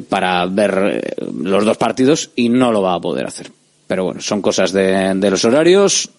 para 0.09 0.45
ver 0.47 1.15
los 1.39 1.63
dos 1.63 1.77
partidos 1.77 2.31
y 2.35 2.49
no 2.49 2.71
lo 2.71 2.81
va 2.81 2.95
a 2.95 2.99
poder 2.99 3.27
hacer. 3.27 3.51
Pero 3.85 4.05
bueno, 4.05 4.19
son 4.19 4.41
cosas 4.41 4.73
de, 4.73 5.13
de 5.15 5.29
los 5.29 5.45
horarios. 5.45 6.09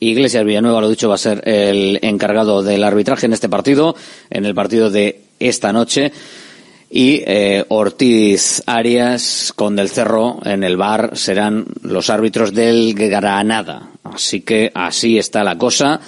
Iglesias 0.00 0.44
Villanueva, 0.44 0.80
lo 0.80 0.88
dicho, 0.88 1.10
va 1.10 1.14
a 1.14 1.18
ser 1.18 1.46
el 1.46 2.00
encargado 2.02 2.62
del 2.62 2.82
arbitraje 2.82 3.26
en 3.26 3.34
este 3.34 3.50
partido, 3.50 3.94
en 4.30 4.46
el 4.46 4.54
partido 4.54 4.90
de 4.90 5.25
esta 5.38 5.72
noche. 5.72 6.12
Y 6.88 7.22
eh, 7.26 7.64
Ortiz 7.68 8.62
Arias 8.66 9.52
con 9.56 9.74
Del 9.74 9.90
Cerro 9.90 10.38
en 10.44 10.62
el 10.62 10.76
bar 10.76 11.10
serán 11.14 11.66
los 11.82 12.10
árbitros 12.10 12.54
del 12.54 12.94
Granada. 12.94 13.90
Así 14.04 14.42
que 14.42 14.70
así 14.72 15.18
está 15.18 15.42
la 15.42 15.58
cosa 15.58 16.00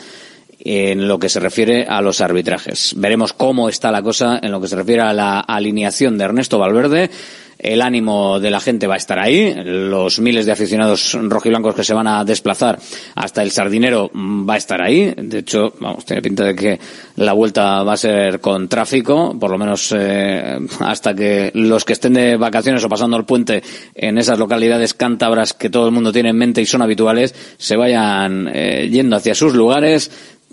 en 0.60 1.08
lo 1.08 1.18
que 1.18 1.28
se 1.28 1.40
refiere 1.40 1.86
a 1.86 2.00
los 2.00 2.20
arbitrajes. 2.20 2.94
Veremos 2.96 3.32
cómo 3.32 3.68
está 3.68 3.90
la 3.90 4.02
cosa 4.02 4.38
en 4.42 4.52
lo 4.52 4.60
que 4.60 4.68
se 4.68 4.76
refiere 4.76 5.02
a 5.02 5.12
la 5.12 5.40
alineación 5.40 6.18
de 6.18 6.24
Ernesto 6.24 6.58
Valverde. 6.58 7.10
El 7.58 7.82
ánimo 7.82 8.38
de 8.38 8.50
la 8.50 8.60
gente 8.60 8.86
va 8.86 8.94
a 8.94 8.98
estar 8.98 9.18
ahí. 9.18 9.52
Los 9.64 10.20
miles 10.20 10.46
de 10.46 10.52
aficionados 10.52 11.18
rojiblancos 11.20 11.74
que 11.74 11.84
se 11.84 11.94
van 11.94 12.06
a 12.06 12.24
desplazar 12.24 12.78
hasta 13.16 13.42
el 13.42 13.50
Sardinero 13.50 14.10
va 14.14 14.54
a 14.54 14.58
estar 14.58 14.80
ahí. 14.80 15.12
De 15.16 15.38
hecho, 15.38 15.74
vamos, 15.80 16.04
tiene 16.04 16.22
pinta 16.22 16.44
de 16.44 16.54
que 16.54 16.78
la 17.16 17.32
vuelta 17.32 17.82
va 17.82 17.94
a 17.94 17.96
ser 17.96 18.40
con 18.40 18.68
tráfico, 18.68 19.36
por 19.38 19.50
lo 19.50 19.58
menos 19.58 19.92
eh, 19.96 20.58
hasta 20.80 21.14
que 21.14 21.50
los 21.54 21.84
que 21.84 21.94
estén 21.94 22.14
de 22.14 22.36
vacaciones 22.36 22.84
o 22.84 22.88
pasando 22.88 23.16
el 23.16 23.24
puente 23.24 23.62
en 23.94 24.18
esas 24.18 24.38
localidades 24.38 24.94
cántabras 24.94 25.52
que 25.52 25.70
todo 25.70 25.86
el 25.86 25.92
mundo 25.92 26.12
tiene 26.12 26.30
en 26.30 26.36
mente 26.36 26.60
y 26.60 26.66
son 26.66 26.82
habituales, 26.82 27.34
se 27.56 27.76
vayan 27.76 28.48
eh, 28.52 28.88
yendo 28.90 29.16
hacia 29.16 29.34
sus 29.34 29.54
lugares. 29.54 30.10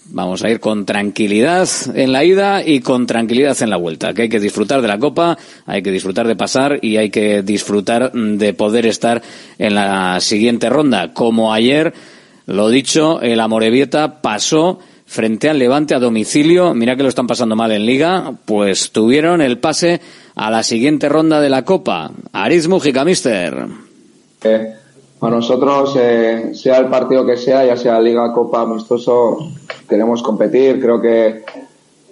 Vamos 0.08 0.44
a 0.44 0.50
ir 0.50 0.60
con 0.60 0.86
tranquilidad 0.86 1.68
en 1.96 2.12
la 2.12 2.24
ida 2.24 2.63
y 2.63 2.80
con 2.82 3.08
tranquilidad 3.08 3.60
en 3.62 3.72
la 3.72 3.78
vuelta. 3.78 4.13
Que 4.13 4.24
hay 4.24 4.30
que 4.30 4.39
disfrutar 4.39 4.82
de 4.82 4.88
la 4.88 5.00
copa, 5.00 5.38
hay 5.65 5.82
que 5.82 5.91
disfrutar 5.91 6.28
de 6.28 6.36
pasar 6.36 6.80
y 6.82 6.98
hay 6.98 7.10
que 7.10 7.41
disfrutar 7.41 8.12
de 8.12 8.54
poder 8.54 8.86
estar 8.86 9.22
en 9.58 9.74
la 9.74 10.20
siguiente 10.20 10.70
ronda. 10.70 11.12
Como 11.12 11.54
ayer, 11.54 11.94
lo 12.46 12.70
dicho, 12.70 13.20
el 13.22 13.39
Amorebieta 13.39 14.22
pasó 14.22 14.80
frente 15.08 15.50
al 15.50 15.58
Levante 15.58 15.96
a 15.96 16.00
domicilio. 16.00 16.76
Mira 16.76 16.96
que 16.96 17.04
lo 17.04 17.10
están 17.10 17.28
pasando 17.28 17.56
mal 17.56 17.72
en 17.72 17.86
Liga, 17.86 18.32
pues 18.46 18.91
tuvieron 18.91 19.41
el 19.41 19.58
pase 19.58 20.02
a 20.36 20.52
la 20.52 20.62
siguiente 20.62 21.10
ronda 21.10 21.41
de 21.41 21.50
la 21.50 21.63
Copa. 21.63 22.12
Aris 22.32 22.68
Mujica, 22.68 23.04
mister. 23.04 23.65
Eh, 24.44 24.76
para 25.19 25.36
nosotros, 25.38 25.95
eh, 25.99 26.51
sea 26.54 26.78
el 26.78 26.88
partido 26.88 27.25
que 27.25 27.38
sea, 27.38 27.65
ya 27.65 27.78
sea 27.78 27.99
Liga, 27.99 28.34
Copa, 28.34 28.62
Amistoso, 28.62 29.38
queremos 29.88 30.21
competir. 30.21 30.80
Creo 30.82 31.01
que, 31.01 31.43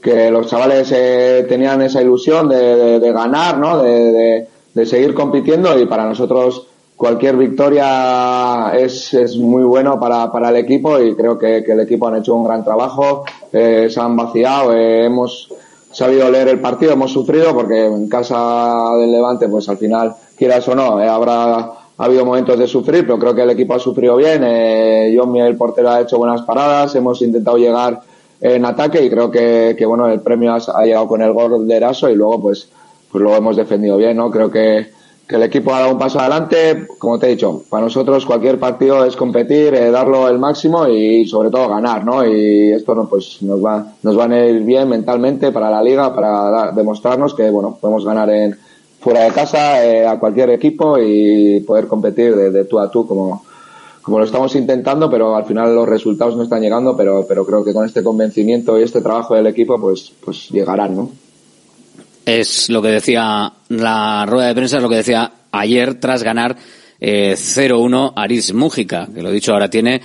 que 0.01 0.31
los 0.31 0.47
chavales 0.47 0.91
eh, 0.95 1.45
tenían 1.47 1.81
esa 1.81 2.01
ilusión 2.01 2.47
de, 2.49 2.99
de- 2.99 3.11
ganar, 3.11 3.57
¿no? 3.57 3.81
De, 3.81 4.11
de- 4.11 4.47
de 4.73 4.85
seguir 4.87 5.13
compitiendo 5.13 5.77
y 5.79 5.85
para 5.85 6.05
nosotros 6.05 6.65
cualquier 6.97 7.37
victoria 7.37 8.71
es, 8.75 9.13
es 9.13 9.37
muy 9.37 9.63
bueno 9.63 9.99
para, 9.99 10.31
para 10.31 10.49
el 10.49 10.55
equipo 10.55 10.99
y 10.99 11.15
creo 11.15 11.37
que, 11.37 11.63
que 11.63 11.73
el 11.73 11.81
equipo 11.81 12.07
han 12.07 12.15
hecho 12.15 12.33
un 12.33 12.43
gran 12.45 12.63
trabajo, 12.63 13.23
eh, 13.51 13.87
se 13.91 13.99
han 13.99 14.15
vaciado, 14.15 14.73
eh, 14.73 15.05
hemos 15.05 15.49
sabido 15.91 16.31
leer 16.31 16.47
el 16.47 16.59
partido, 16.59 16.93
hemos 16.93 17.11
sufrido 17.11 17.53
porque 17.53 17.85
en 17.85 18.09
casa 18.09 18.95
del 18.99 19.11
Levante, 19.11 19.47
pues 19.47 19.69
al 19.69 19.77
final, 19.77 20.15
quieras 20.35 20.67
o 20.69 20.73
no, 20.73 20.99
eh, 20.99 21.07
habrá 21.07 21.71
ha 21.97 22.05
habido 22.05 22.25
momentos 22.25 22.57
de 22.57 22.67
sufrir, 22.67 23.05
pero 23.05 23.19
creo 23.19 23.35
que 23.35 23.43
el 23.43 23.49
equipo 23.51 23.75
ha 23.75 23.79
sufrido 23.79 24.15
bien. 24.15 24.41
Eh, 24.43 25.15
John, 25.17 25.33
portero, 25.57 25.89
ha 25.89 26.01
hecho 26.01 26.17
buenas 26.17 26.41
paradas, 26.41 26.95
hemos 26.95 27.21
intentado 27.21 27.57
llegar 27.57 28.01
en 28.41 28.65
ataque 28.65 29.03
y 29.03 29.09
creo 29.09 29.31
que, 29.31 29.75
que 29.77 29.85
bueno, 29.85 30.07
el 30.07 30.19
premio 30.19 30.53
ha, 30.53 30.83
llegado 30.83 31.07
con 31.07 31.21
el 31.21 31.31
gol 31.31 31.67
de 31.67 31.75
Eraso 31.75 32.09
y 32.09 32.15
luego 32.15 32.41
pues, 32.41 32.67
pues 33.11 33.23
lo 33.23 33.35
hemos 33.35 33.55
defendido 33.55 33.95
bien, 33.97 34.17
¿no? 34.17 34.29
Creo 34.31 34.51
que, 34.51 34.87
que 35.25 35.35
el 35.35 35.43
equipo 35.43 35.73
ha 35.73 35.79
dado 35.79 35.93
un 35.93 35.99
paso 35.99 36.19
adelante. 36.19 36.87
Como 36.97 37.19
te 37.19 37.27
he 37.27 37.29
dicho, 37.29 37.63
para 37.69 37.83
nosotros 37.83 38.25
cualquier 38.25 38.59
partido 38.59 39.05
es 39.05 39.15
competir, 39.15 39.73
eh, 39.75 39.91
darlo 39.91 40.27
el 40.27 40.39
máximo 40.39 40.87
y 40.87 41.25
sobre 41.25 41.51
todo 41.51 41.69
ganar, 41.69 42.03
¿no? 42.03 42.27
Y 42.27 42.71
esto 42.71 42.93
no, 42.95 43.07
pues 43.07 43.37
nos 43.41 43.63
va, 43.63 43.93
nos 44.01 44.19
va 44.19 44.25
a 44.25 44.45
ir 44.45 44.61
bien 44.63 44.89
mentalmente 44.89 45.51
para 45.51 45.69
la 45.69 45.81
liga, 45.81 46.13
para 46.13 46.49
dar- 46.49 46.73
demostrarnos 46.73 47.33
que 47.33 47.49
bueno 47.49 47.77
podemos 47.79 48.03
ganar 48.03 48.29
en 48.29 48.57
fuera 49.03 49.23
de 49.23 49.31
casa 49.31 49.83
eh, 49.85 50.07
a 50.07 50.17
cualquier 50.17 50.51
equipo 50.51 50.97
y 50.97 51.59
poder 51.61 51.87
competir 51.87 52.35
de, 52.35 52.51
de 52.51 52.65
tú 52.65 52.79
a 52.79 52.89
tú 52.89 53.05
como 53.05 53.43
como 54.03 54.19
lo 54.19 54.25
estamos 54.25 54.53
intentando, 54.55 55.09
pero 55.09 55.35
al 55.35 55.45
final 55.45 55.73
los 55.73 55.87
resultados 55.87 56.35
no 56.35 56.43
están 56.43 56.61
llegando, 56.61 56.95
pero, 56.95 57.25
pero 57.25 57.45
creo 57.45 57.63
que 57.63 57.73
con 57.73 57.85
este 57.85 58.03
convencimiento 58.03 58.77
y 58.77 58.83
este 58.83 59.01
trabajo 59.01 59.33
del 59.33 59.47
equipo, 59.47 59.79
pues, 59.79 60.11
pues 60.23 60.49
llegarán, 60.49 60.95
¿no? 60.95 61.09
Es 62.25 62.69
lo 62.69 62.81
que 62.81 62.89
decía 62.89 63.51
la 63.69 64.25
rueda 64.25 64.47
de 64.47 64.55
prensa, 64.55 64.77
es 64.77 64.83
lo 64.83 64.89
que 64.89 64.97
decía 64.97 65.31
ayer 65.51 65.99
tras 66.01 66.21
ganar 66.21 66.57
eh, 66.99 67.35
0-1 67.37 68.13
Aris 68.15 68.53
Mújica, 68.53 69.07
que 69.13 69.23
lo 69.23 69.31
dicho 69.31 69.53
ahora 69.53 69.69
tiene 69.69 70.01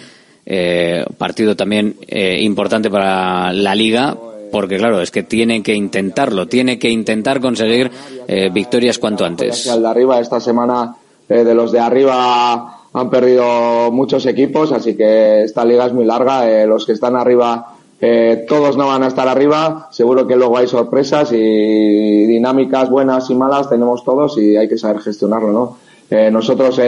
eh, 0.47 1.05
partido 1.17 1.57
también 1.57 1.97
eh, 2.07 2.41
importante 2.41 2.91
para 2.91 3.53
la 3.53 3.75
liga, 3.75 4.17
porque 4.51 4.77
claro, 4.77 5.01
es 5.01 5.11
que 5.11 5.23
tiene 5.23 5.63
que 5.63 5.75
intentarlo, 5.75 6.47
tiene 6.47 6.79
que 6.79 6.91
intentar 6.91 7.41
conseguir 7.41 7.91
eh, 8.27 8.51
victorias 8.53 8.99
cuanto 8.99 9.25
antes. 9.25 9.69
Al 9.69 9.83
de 9.83 9.89
arriba 9.89 10.21
esta 10.21 10.41
semana, 10.41 10.97
eh, 11.29 11.45
de 11.45 11.55
los 11.55 11.73
de 11.73 11.81
arriba 11.81 12.81
han 12.93 13.11
perdido 13.11 13.91
muchos 13.93 14.27
equipos, 14.27 14.73
así 14.73 14.97
que 14.97 15.43
esta 15.43 15.65
liga 15.65 15.87
es 15.87 15.93
muy 15.93 16.05
larga. 16.05 16.49
eh, 16.51 16.67
los 16.67 16.87
que 16.87 16.93
están 16.93 17.17
arriba, 17.17 17.75
eh, 18.01 18.45
todos 18.49 18.77
no 18.77 18.87
van 18.87 19.03
a 19.03 19.09
estar 19.09 19.29
arriba. 19.29 19.89
Seguro 19.91 20.27
que 20.27 20.37
luego 20.37 20.57
hay 20.57 20.67
sorpresas 20.67 21.31
y 21.33 22.27
dinámicas 22.27 22.91
buenas 22.91 23.29
y 23.31 23.35
malas 23.35 23.69
tenemos 23.69 24.05
todos 24.05 24.39
y 24.39 24.57
hay 24.57 24.69
que 24.69 24.79
saber 24.79 25.01
gestionarlo, 25.01 25.53
¿no? 25.53 25.77
Eh, 26.11 26.31
nosotros 26.31 26.81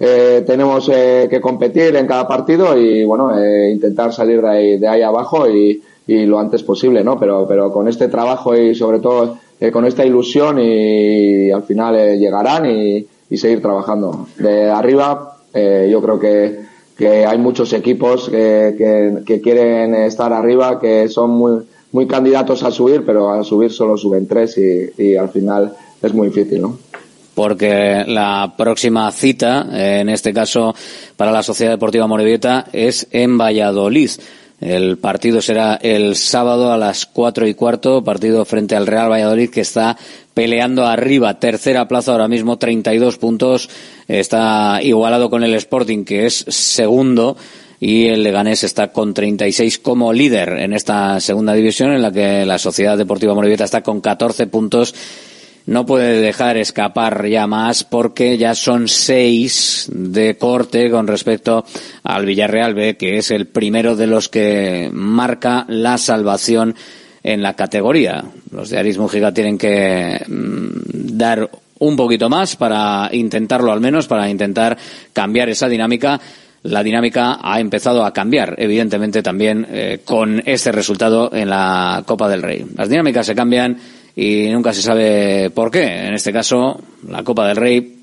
eh, 0.00 0.44
tenemos 0.46 0.88
eh, 0.92 1.26
que 1.28 1.40
competir 1.40 1.96
en 1.96 2.06
cada 2.06 2.26
partido 2.28 2.78
y 2.78 3.04
bueno, 3.04 3.36
eh, 3.36 3.72
intentar 3.72 4.12
salir 4.12 4.40
de 4.40 4.48
ahí, 4.48 4.78
de 4.78 4.86
ahí 4.86 5.02
abajo 5.02 5.48
y, 5.48 5.82
y 6.08 6.24
lo 6.24 6.40
antes 6.40 6.62
posible, 6.62 7.04
¿no? 7.04 7.20
Pero, 7.20 7.46
pero 7.46 7.70
con 7.70 7.86
este 7.86 8.08
trabajo 8.08 8.56
y 8.56 8.74
sobre 8.74 8.98
todo 8.98 9.36
eh, 9.60 9.70
con 9.70 9.84
esta 9.84 10.06
ilusión 10.06 10.58
y, 10.58 11.50
al 11.50 11.62
final 11.64 11.96
eh, 11.96 12.18
llegarán 12.18 12.66
y, 12.66 13.06
seguir 13.36 13.60
trabajando. 13.60 14.26
De 14.38 14.70
arriba, 14.70 15.36
eh, 15.52 15.86
yo 15.92 16.00
creo 16.00 16.18
que, 16.18 16.60
que 16.96 17.26
hay 17.26 17.36
muchos 17.36 17.74
equipos 17.74 18.30
que, 18.30 19.22
que, 19.26 19.40
quieren 19.42 19.94
estar 19.94 20.32
arriba, 20.32 20.80
que 20.80 21.08
son 21.10 21.30
muy, 21.32 21.58
muy 21.92 22.06
candidatos 22.06 22.62
a 22.62 22.70
subir, 22.70 23.04
pero 23.04 23.30
a 23.30 23.44
subir 23.44 23.70
solo 23.70 23.98
suben 23.98 24.26
tres 24.26 24.56
y, 24.56 25.02
y 25.02 25.14
al 25.14 25.28
final 25.28 25.74
es 26.00 26.14
muy 26.14 26.28
difícil, 26.28 26.62
¿no? 26.62 26.78
porque 27.34 28.02
la 28.04 28.54
próxima 28.56 29.12
cita, 29.12 29.68
en 29.70 30.08
este 30.08 30.32
caso 30.32 30.74
para 31.16 31.30
la 31.30 31.44
Sociedad 31.44 31.70
Deportiva 31.70 32.08
Morevieta, 32.08 32.66
es 32.72 33.06
en 33.12 33.38
Valladolid. 33.38 34.10
El 34.60 34.98
partido 34.98 35.40
será 35.40 35.76
el 35.76 36.16
sábado 36.16 36.72
a 36.72 36.76
las 36.78 37.06
cuatro 37.06 37.46
y 37.46 37.54
cuarto, 37.54 38.02
partido 38.02 38.44
frente 38.44 38.74
al 38.74 38.88
Real 38.88 39.10
Valladolid 39.10 39.50
que 39.50 39.60
está 39.60 39.96
peleando 40.34 40.84
arriba, 40.84 41.38
tercera 41.38 41.86
plaza 41.86 42.12
ahora 42.12 42.26
mismo, 42.26 42.58
32 42.58 43.18
puntos, 43.18 43.70
está 44.08 44.80
igualado 44.82 45.30
con 45.30 45.44
el 45.44 45.54
Sporting 45.54 46.04
que 46.04 46.26
es 46.26 46.44
segundo 46.48 47.36
y 47.80 48.06
el 48.06 48.24
Leganés 48.24 48.64
está 48.64 48.88
con 48.88 49.14
36 49.14 49.78
como 49.78 50.12
líder 50.12 50.58
en 50.58 50.72
esta 50.72 51.20
segunda 51.20 51.52
división 51.52 51.92
en 51.92 52.02
la 52.02 52.10
que 52.10 52.44
la 52.44 52.58
Sociedad 52.58 52.98
Deportiva 52.98 53.34
Morevieta 53.34 53.64
está 53.64 53.82
con 53.82 54.00
14 54.00 54.48
puntos 54.48 54.94
no 55.68 55.84
puede 55.84 56.22
dejar 56.22 56.56
escapar 56.56 57.26
ya 57.26 57.46
más 57.46 57.84
porque 57.84 58.38
ya 58.38 58.54
son 58.54 58.88
seis 58.88 59.86
de 59.92 60.38
corte 60.38 60.90
con 60.90 61.06
respecto 61.06 61.66
al 62.04 62.24
Villarreal 62.24 62.74
B, 62.74 62.96
que 62.96 63.18
es 63.18 63.30
el 63.30 63.46
primero 63.48 63.94
de 63.94 64.06
los 64.06 64.30
que 64.30 64.88
marca 64.90 65.66
la 65.68 65.98
salvación 65.98 66.74
en 67.22 67.42
la 67.42 67.52
categoría. 67.52 68.24
Los 68.50 68.70
de 68.70 68.78
Aris 68.78 68.96
Mujica 68.96 69.34
tienen 69.34 69.58
que 69.58 70.18
mm, 70.26 71.18
dar 71.18 71.50
un 71.80 71.96
poquito 71.96 72.30
más 72.30 72.56
para 72.56 73.10
intentarlo 73.12 73.70
al 73.70 73.82
menos, 73.82 74.06
para 74.06 74.30
intentar 74.30 74.78
cambiar 75.12 75.50
esa 75.50 75.68
dinámica. 75.68 76.18
La 76.62 76.82
dinámica 76.82 77.40
ha 77.42 77.60
empezado 77.60 78.06
a 78.06 78.14
cambiar, 78.14 78.54
evidentemente 78.56 79.22
también 79.22 79.66
eh, 79.70 80.00
con 80.02 80.42
este 80.46 80.72
resultado 80.72 81.30
en 81.30 81.50
la 81.50 82.02
Copa 82.06 82.26
del 82.26 82.42
Rey. 82.42 82.64
Las 82.74 82.88
dinámicas 82.88 83.26
se 83.26 83.34
cambian 83.34 83.76
y 84.20 84.48
nunca 84.48 84.72
se 84.72 84.82
sabe 84.82 85.48
por 85.50 85.70
qué. 85.70 85.84
En 85.84 86.14
este 86.14 86.32
caso, 86.32 86.80
la 87.08 87.22
Copa 87.22 87.46
del 87.46 87.56
Rey 87.56 87.98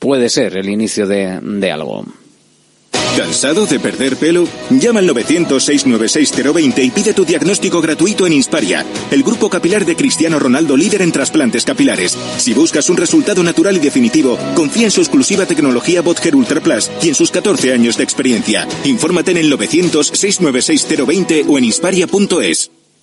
puede 0.00 0.28
ser 0.28 0.58
el 0.58 0.68
inicio 0.68 1.06
de, 1.06 1.70
algo. 1.70 2.04
¿Cansado 3.16 3.66
de 3.66 3.78
perder 3.78 4.16
pelo? 4.16 4.48
Llama 4.70 4.98
al 4.98 5.08
900-696-020 5.10 6.84
y 6.84 6.90
pide 6.90 7.12
tu 7.12 7.24
diagnóstico 7.24 7.80
gratuito 7.80 8.26
en 8.26 8.32
Insparia, 8.32 8.84
el 9.12 9.22
grupo 9.22 9.48
capilar 9.48 9.84
de 9.84 9.94
Cristiano 9.94 10.40
Ronaldo 10.40 10.76
líder 10.76 11.02
en 11.02 11.12
trasplantes 11.12 11.64
capilares. 11.64 12.18
Si 12.38 12.52
buscas 12.52 12.90
un 12.90 12.96
resultado 12.96 13.44
natural 13.44 13.76
y 13.76 13.80
definitivo, 13.80 14.38
confía 14.56 14.86
en 14.86 14.90
su 14.90 15.02
exclusiva 15.02 15.46
tecnología 15.46 16.02
Botger 16.02 16.34
Ultra 16.34 16.60
Plus 16.60 16.90
y 17.00 17.10
en 17.10 17.14
sus 17.14 17.30
14 17.30 17.72
años 17.72 17.96
de 17.96 18.02
experiencia. 18.02 18.66
Infórmate 18.84 19.30
en 19.30 19.36
el 19.36 19.52
900-696-020 19.52 21.44
o 21.46 21.58
en 21.58 21.64
insparia.es. 21.64 22.72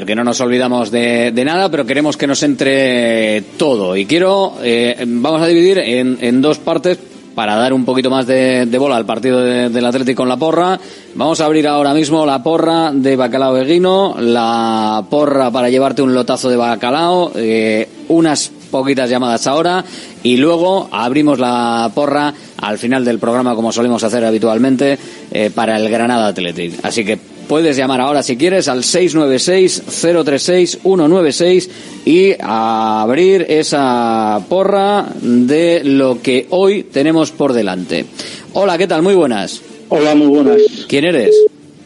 Ver, 0.00 0.06
que 0.06 0.14
no 0.14 0.24
nos 0.24 0.40
olvidamos 0.40 0.90
de, 0.90 1.30
de 1.30 1.44
nada, 1.44 1.70
pero 1.70 1.84
queremos 1.84 2.16
que 2.16 2.26
nos 2.26 2.42
entre 2.42 3.42
todo. 3.58 3.94
Y 3.98 4.06
quiero, 4.06 4.54
eh, 4.62 4.96
vamos 5.06 5.42
a 5.42 5.46
dividir 5.46 5.76
en, 5.76 6.16
en 6.22 6.40
dos 6.40 6.56
partes 6.58 6.98
para 7.34 7.54
dar 7.56 7.74
un 7.74 7.84
poquito 7.84 8.08
más 8.08 8.26
de, 8.26 8.64
de 8.64 8.78
bola 8.78 8.96
al 8.96 9.04
partido 9.04 9.40
de- 9.42 9.68
del 9.68 9.84
Atlético 9.84 10.22
con 10.22 10.28
la 10.30 10.38
porra. 10.38 10.80
Vamos 11.16 11.38
a 11.42 11.44
abrir 11.44 11.68
ahora 11.68 11.92
mismo 11.92 12.24
la 12.24 12.42
porra 12.42 12.92
de 12.94 13.14
Bacalao 13.14 13.58
Eguino, 13.58 14.16
la 14.18 15.04
porra 15.10 15.50
para 15.50 15.68
llevarte 15.68 16.00
un 16.00 16.14
lotazo 16.14 16.48
de 16.48 16.56
bacalao, 16.56 17.32
eh, 17.34 17.86
unas 18.08 18.50
poquitas 18.70 19.10
llamadas 19.10 19.46
ahora 19.46 19.84
y 20.22 20.38
luego 20.38 20.88
abrimos 20.92 21.38
la 21.38 21.90
porra 21.94 22.32
al 22.56 22.78
final 22.78 23.04
del 23.04 23.18
programa 23.18 23.54
como 23.54 23.70
solemos 23.70 24.02
hacer 24.02 24.24
habitualmente 24.24 24.98
eh, 25.30 25.50
para 25.54 25.76
el 25.76 25.90
Granada 25.90 26.28
Athletic. 26.28 26.82
Así 26.84 27.04
que 27.04 27.18
puedes 27.50 27.76
llamar 27.76 28.00
ahora 28.00 28.22
si 28.22 28.36
quieres 28.36 28.68
al 28.68 28.84
696-036-196 28.84 31.68
y 32.04 32.34
abrir 32.38 33.44
esa 33.48 34.40
porra 34.48 35.08
de 35.20 35.82
lo 35.82 36.22
que 36.22 36.46
hoy 36.50 36.84
tenemos 36.84 37.32
por 37.32 37.52
delante. 37.52 38.04
Hola, 38.52 38.78
¿qué 38.78 38.86
tal? 38.86 39.02
Muy 39.02 39.16
buenas. 39.16 39.60
Hola, 39.88 40.14
muy 40.14 40.28
buenas. 40.28 40.62
¿Quién 40.86 41.06
eres? 41.06 41.34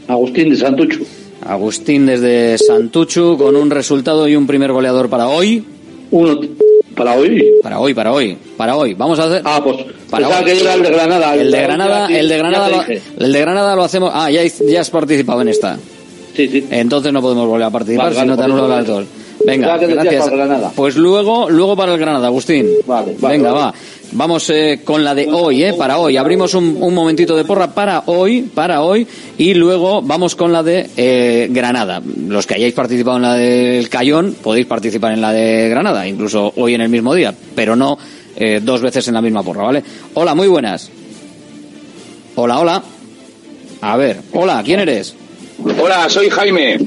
Agustín 0.07 0.51
de 0.51 0.57
Santucho. 0.57 0.99
Agustín 1.41 2.05
desde 2.05 2.59
Santuchu 2.59 3.39
con 3.39 3.57
un 3.57 3.71
resultado 3.71 4.29
y 4.29 4.37
un 4.37 4.47
primer 4.47 4.71
goleador 4.71 5.09
para 5.09 5.29
hoy. 5.29 5.65
Uno 6.11 6.41
para 6.95 7.15
hoy. 7.15 7.53
Para 7.63 7.79
hoy, 7.79 7.95
para 7.95 8.13
hoy, 8.13 8.37
para 8.57 8.77
hoy. 8.77 8.95
Vamos 8.95 9.19
a 9.19 9.25
hacer. 9.25 9.43
Ah, 9.45 9.61
pues 9.63 9.77
para 10.11 10.27
pensaba 10.27 10.45
hoy. 10.45 10.53
que 10.53 10.61
era 10.61 10.75
el 10.75 10.83
de 10.83 10.91
Granada. 10.91 11.35
El 11.35 11.51
de 11.51 11.63
Granada, 11.63 12.07
el 12.09 12.29
de 12.29 12.39
Granada, 12.39 12.69
lo, 12.69 12.83
el 13.25 13.33
de 13.33 13.41
Granada 13.41 13.77
lo 13.77 13.85
hacemos. 13.85 14.11
Ah, 14.15 14.31
ya, 14.31 14.43
ya 14.45 14.81
has 14.81 14.91
participado 14.91 15.43
en 15.43 15.49
esta. 15.49 15.79
Sí, 16.35 16.49
sí. 16.49 16.67
Entonces 16.71 17.13
no 17.13 17.23
podemos 17.23 17.47
volver 17.47 17.67
a 17.67 17.71
participar 17.71 18.07
Vale, 18.07 18.15
si 18.15 18.19
vale, 18.21 18.31
no 18.31 18.37
te 18.37 18.43
por 18.43 18.51
anulo 18.51 18.69
las 18.69 18.87
dos. 18.87 19.05
Venga, 19.47 19.77
gracias. 19.77 20.31
Pues 20.75 20.97
luego, 20.97 21.51
luego 21.51 21.77
para 21.77 21.93
el 21.93 21.99
Granada, 21.99 22.27
Agustín. 22.27 22.69
Vale, 22.87 23.15
vale, 23.19 23.37
Venga, 23.37 23.53
va. 23.53 23.75
Vamos 24.17 24.49
eh, 24.51 24.81
con 24.85 25.03
la 25.03 25.13
de 25.13 25.29
hoy, 25.29 25.65
¿eh? 25.65 25.73
Para 25.73 25.99
hoy. 25.99 26.17
Abrimos 26.17 26.55
un, 26.55 26.77
un 26.81 26.95
momentito 26.95 27.35
de 27.35 27.45
porra 27.45 27.75
para 27.75 28.05
hoy, 28.07 28.43
para 28.43 28.83
hoy, 28.83 29.07
y 29.37 29.55
luego 29.55 30.03
vamos 30.03 30.37
con 30.37 30.53
la 30.53 30.63
de 30.63 30.89
eh, 30.97 31.49
Granada. 31.51 32.01
Los 32.29 32.47
que 32.47 32.55
hayáis 32.55 32.75
participado 32.75 33.17
en 33.17 33.23
la 33.23 33.35
del 33.35 33.89
Cayón, 33.89 34.37
podéis 34.41 34.67
participar 34.67 35.13
en 35.13 35.21
la 35.21 35.33
de 35.33 35.69
Granada, 35.69 36.07
incluso 36.07 36.53
hoy 36.55 36.75
en 36.75 36.83
el 36.83 36.91
mismo 36.91 37.13
día, 37.13 37.35
pero 37.57 37.75
no 37.75 37.99
eh, 38.37 38.61
dos 38.63 38.83
veces 38.83 39.09
en 39.09 39.15
la 39.15 39.21
misma 39.21 39.43
porra, 39.43 39.65
¿vale? 39.65 39.83
Hola, 40.15 40.37
muy 40.37 40.47
buenas. 40.47 40.91
Hola, 42.37 42.61
hola. 42.61 42.83
A 43.81 43.97
ver, 43.97 44.21
hola, 44.33 44.63
¿quién 44.65 44.79
eres? 44.79 45.13
Hola, 45.83 46.09
soy 46.09 46.31
Jaime, 46.31 46.79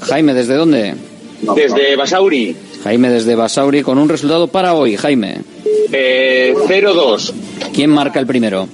Jaime, 0.00 0.34
¿desde 0.34 0.54
dónde? 0.54 0.94
desde 1.54 1.94
Basauri. 1.96 2.56
Jaime 2.82 3.08
desde 3.08 3.36
Basauri 3.36 3.82
con 3.82 3.98
un 3.98 4.08
resultado 4.08 4.48
para 4.48 4.74
hoy, 4.74 4.96
Jaime. 4.96 5.51
Eh, 5.92 6.54
0-2. 6.56 7.32
¿Quién 7.72 7.90
marca 7.90 8.18
el 8.18 8.26
primero? 8.26 8.66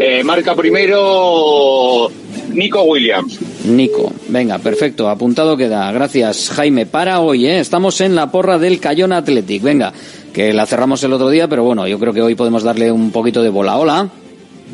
Eh, 0.00 0.22
marca 0.22 0.54
primero 0.54 2.10
Nico 2.52 2.82
Williams. 2.82 3.38
Nico. 3.64 4.12
Venga, 4.28 4.58
perfecto. 4.58 5.08
Apuntado 5.08 5.56
queda. 5.56 5.90
Gracias, 5.92 6.50
Jaime. 6.50 6.86
Para 6.86 7.20
hoy, 7.20 7.46
¿eh? 7.46 7.60
Estamos 7.60 8.00
en 8.00 8.14
la 8.14 8.30
porra 8.30 8.58
del 8.58 8.78
Cayón 8.80 9.12
Athletic. 9.12 9.62
Venga, 9.62 9.92
que 10.32 10.52
la 10.52 10.66
cerramos 10.66 11.02
el 11.04 11.12
otro 11.12 11.30
día, 11.30 11.48
pero 11.48 11.64
bueno, 11.64 11.86
yo 11.88 11.98
creo 11.98 12.12
que 12.12 12.22
hoy 12.22 12.34
podemos 12.34 12.62
darle 12.62 12.92
un 12.92 13.10
poquito 13.10 13.42
de 13.42 13.48
bola. 13.48 13.78
Hola. 13.78 14.08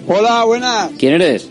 Hola, 0.07 0.45
buenas. 0.45 0.91
¿Quién 0.99 1.15
eres? 1.15 1.49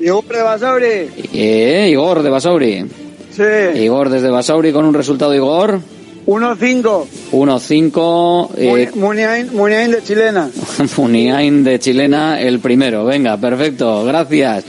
Igor 0.00 0.24
de 0.26 0.42
Basauri. 0.42 1.08
Eh, 1.32 1.88
Igor 1.92 2.22
de 2.22 2.30
Basauri. 2.30 2.84
Sí. 3.30 3.80
Igor 3.80 4.10
desde 4.10 4.30
Basauri 4.30 4.72
con 4.72 4.84
un 4.84 4.94
resultado, 4.94 5.34
Igor. 5.34 5.80
1-5. 6.26 7.06
1-5. 7.32 8.48
Eh, 8.56 8.90
Muniain, 8.94 9.54
Muniain 9.54 9.90
de 9.90 10.02
Chilena. 10.02 10.48
Muniain 10.96 11.64
de 11.64 11.78
Chilena, 11.78 12.40
el 12.40 12.60
primero. 12.60 13.04
Venga, 13.04 13.36
perfecto, 13.36 14.04
gracias. 14.04 14.64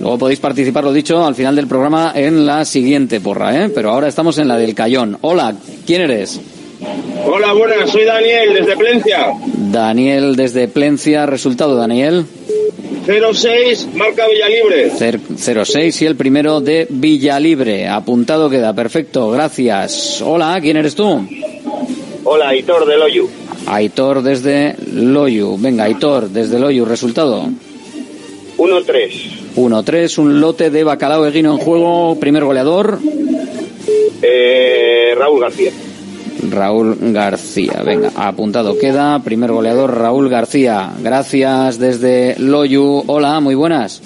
Luego 0.00 0.18
podéis 0.18 0.38
participar, 0.38 0.84
lo 0.84 0.92
dicho, 0.92 1.24
al 1.24 1.34
final 1.34 1.56
del 1.56 1.66
programa 1.66 2.12
en 2.14 2.46
la 2.46 2.64
siguiente 2.64 3.20
porra, 3.20 3.64
¿eh? 3.64 3.68
Pero 3.68 3.90
ahora 3.90 4.06
estamos 4.06 4.38
en 4.38 4.46
la 4.46 4.56
del 4.56 4.74
Cayón. 4.74 5.18
Hola, 5.22 5.54
¿quién 5.86 6.02
eres? 6.02 6.40
Hola, 7.26 7.52
buenas, 7.52 7.90
soy 7.90 8.04
Daniel 8.04 8.54
desde 8.54 8.76
Plencia. 8.76 9.32
Daniel 9.72 10.36
desde 10.36 10.68
Plencia. 10.68 11.26
Resultado, 11.26 11.74
Daniel. 11.74 12.24
0-6, 13.08 13.94
marca 13.94 14.26
Villalibre. 14.28 14.90
Cer- 14.92 15.64
06 15.64 16.02
y 16.02 16.04
el 16.04 16.14
primero 16.14 16.60
de 16.60 16.86
Villalibre. 16.90 17.88
Apuntado 17.88 18.50
queda, 18.50 18.74
perfecto, 18.74 19.30
gracias. 19.30 20.20
Hola, 20.20 20.58
¿quién 20.60 20.76
eres 20.76 20.94
tú? 20.94 21.26
Hola, 22.24 22.54
Hitor 22.54 22.84
del 22.86 23.00
Oyu. 23.00 23.26
Aitor 23.66 24.20
desde 24.22 24.76
Loyu. 24.92 25.56
Venga, 25.58 25.84
Aitor 25.84 26.28
desde 26.28 26.58
Loyu. 26.58 26.84
Resultado. 26.84 27.48
1-3. 28.58 29.10
1-3, 29.56 30.18
un 30.18 30.40
lote 30.42 30.68
de 30.68 30.84
bacalao 30.84 31.24
eguino 31.26 31.52
en 31.52 31.58
juego. 31.58 32.14
Primer 32.20 32.44
goleador. 32.44 32.98
Eh, 34.20 35.14
Raúl 35.16 35.40
García. 35.40 35.70
Raúl 36.50 36.96
García. 37.12 37.82
Venga, 37.84 38.10
apuntado 38.16 38.78
queda. 38.78 39.18
Primer 39.20 39.50
goleador, 39.52 39.96
Raúl 39.98 40.28
García. 40.28 40.90
Gracias 41.02 41.78
desde 41.78 42.36
Loyu. 42.38 43.04
Hola, 43.06 43.40
muy 43.40 43.54
buenas. 43.54 44.00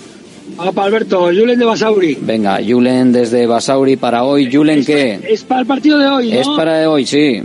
Hola, 0.57 0.73
Alberto. 0.77 1.25
Julen 1.27 1.59
de 1.59 1.65
Basauri. 1.65 2.19
Venga, 2.21 2.59
Julen 2.67 3.13
desde 3.13 3.47
Basauri 3.47 3.97
para 3.97 4.25
hoy. 4.25 4.51
Julen, 4.53 4.85
¿qué? 4.85 5.21
Es 5.29 5.45
para 5.45 5.61
el 5.63 5.67
partido 5.67 5.99
de 5.99 6.07
hoy, 6.09 6.33
¿no? 6.33 6.41
Es 6.41 6.49
para 6.49 6.91
hoy, 6.91 7.07
sí. 7.07 7.43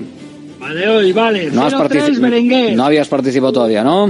Para 0.59 0.91
hoy, 0.91 1.13
vale. 1.13 1.51
No, 1.51 1.63
has 1.67 1.73
0-3 1.73 1.79
partici- 2.15 2.19
Berenguer. 2.19 2.75
no 2.75 2.83
habías 2.85 3.07
participado 3.07 3.53
todavía, 3.53 3.83
¿no? 3.83 4.07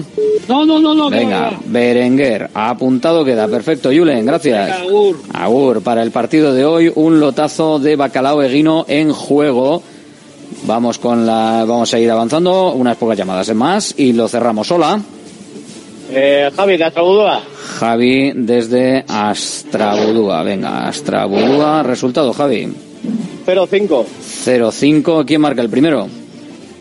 No, 0.47 0.65
no, 0.65 0.79
no, 0.79 0.95
no. 0.95 1.09
Venga. 1.09 1.51
Berenguer, 1.65 2.49
apuntado 2.53 3.25
queda. 3.25 3.47
Perfecto, 3.49 3.89
Julen, 3.93 4.25
gracias. 4.25 4.67
Venga, 4.79 4.81
Agur. 4.89 5.17
Agur, 5.33 5.81
para 5.83 6.01
el 6.01 6.11
partido 6.11 6.53
de 6.53 6.63
hoy, 6.65 6.91
un 6.95 7.19
lotazo 7.19 7.79
de 7.79 7.97
bacalao 7.97 8.41
eguino 8.41 8.85
en 8.87 9.11
juego. 9.11 9.83
Vamos 10.65 10.97
con 10.97 11.25
la, 11.25 11.63
vamos 11.67 11.93
a 11.93 11.99
ir 11.99 12.09
avanzando, 12.09 12.73
unas 12.73 12.97
pocas 12.97 13.17
llamadas 13.17 13.53
más 13.55 13.93
y 13.97 14.13
lo 14.13 14.27
cerramos. 14.27 14.69
Hola, 14.71 14.99
Eh, 16.09 16.49
Javi, 16.55 16.77
de 16.77 16.83
Astrabudúa. 16.85 17.41
Javi 17.79 18.31
desde 18.33 19.03
Astrabudúa. 19.07 20.41
Venga, 20.43 20.87
Astrabudúa, 20.87 21.83
resultado, 21.83 22.31
Javi. 22.33 22.67
0-5. 23.45 24.05
0-5, 24.45 25.25
¿quién 25.25 25.41
marca 25.41 25.61
el 25.61 25.69
primero? 25.69 26.07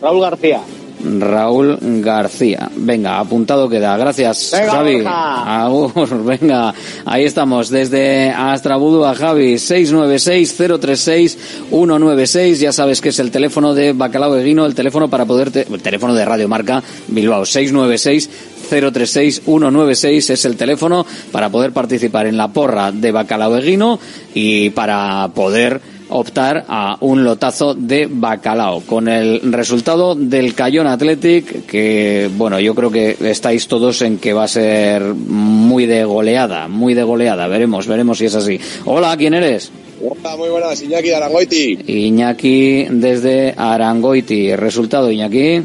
Raúl 0.01 0.21
García. 0.21 0.61
Raúl 1.03 1.77
García. 2.01 2.71
Venga, 2.75 3.19
apuntado 3.19 3.69
queda. 3.69 3.95
Gracias, 3.97 4.51
Venga, 4.53 4.71
Javi. 4.71 5.03
Agur, 5.05 6.23
venga, 6.25 6.73
ahí 7.05 7.25
estamos. 7.25 7.69
Desde 7.69 8.31
Astrabudu 8.31 9.03
a 9.05 9.13
Javi, 9.15 9.55
696-036-196. 9.55 12.53
Ya 12.55 12.71
sabes 12.71 13.01
que 13.01 13.09
es 13.09 13.19
el 13.19 13.31
teléfono 13.31 13.73
de 13.73 13.91
Bacalao 13.93 14.37
Eguino, 14.37 14.65
el 14.65 14.75
teléfono 14.75 15.09
para 15.09 15.25
poderte, 15.25 15.67
el 15.71 15.81
teléfono 15.81 16.13
de 16.13 16.25
Radio 16.25 16.47
Marca 16.47 16.83
Bilbao, 17.07 17.43
696 17.45 18.29
036-196 18.67 20.31
es 20.31 20.45
el 20.45 20.57
teléfono 20.57 21.05
para 21.31 21.49
poder 21.49 21.71
participar 21.71 22.27
en 22.27 22.35
la 22.35 22.49
porra 22.49 22.91
de 22.91 23.13
Bacalao 23.13 23.55
Eguino 23.55 23.97
y 24.33 24.71
para 24.71 25.29
poder 25.33 25.79
optar 26.09 26.65
a 26.67 26.97
un 27.01 27.23
lotazo 27.23 27.73
de 27.73 28.07
bacalao. 28.09 28.81
Con 28.81 29.07
el 29.07 29.53
resultado 29.53 30.15
del 30.15 30.53
Cayón 30.53 30.87
Athletic 30.87 31.65
que 31.65 32.29
bueno 32.35 32.59
yo 32.59 32.75
creo 32.75 32.91
que 32.91 33.17
estáis 33.21 33.67
todos 33.67 34.01
en 34.01 34.17
que 34.17 34.33
va 34.33 34.45
a 34.45 34.47
ser 34.47 35.01
muy 35.03 35.85
de 35.85 36.03
goleada 36.03 36.67
muy 36.67 36.93
de 36.93 37.03
goleada. 37.03 37.47
Veremos 37.47 37.87
veremos 37.87 38.17
si 38.17 38.25
es 38.25 38.35
así. 38.35 38.59
Hola 38.85 39.15
quién 39.17 39.33
eres 39.33 39.71
Hola, 39.99 40.35
muy 40.37 40.49
buenas, 40.49 40.79
Iñaki 40.81 41.07
de 41.07 41.15
Arangoiti. 41.15 41.79
Iñaki 41.87 42.85
desde 42.91 43.55
Arangoiti 43.57 44.55
resultado 44.55 45.09
Iñaki 45.09 45.63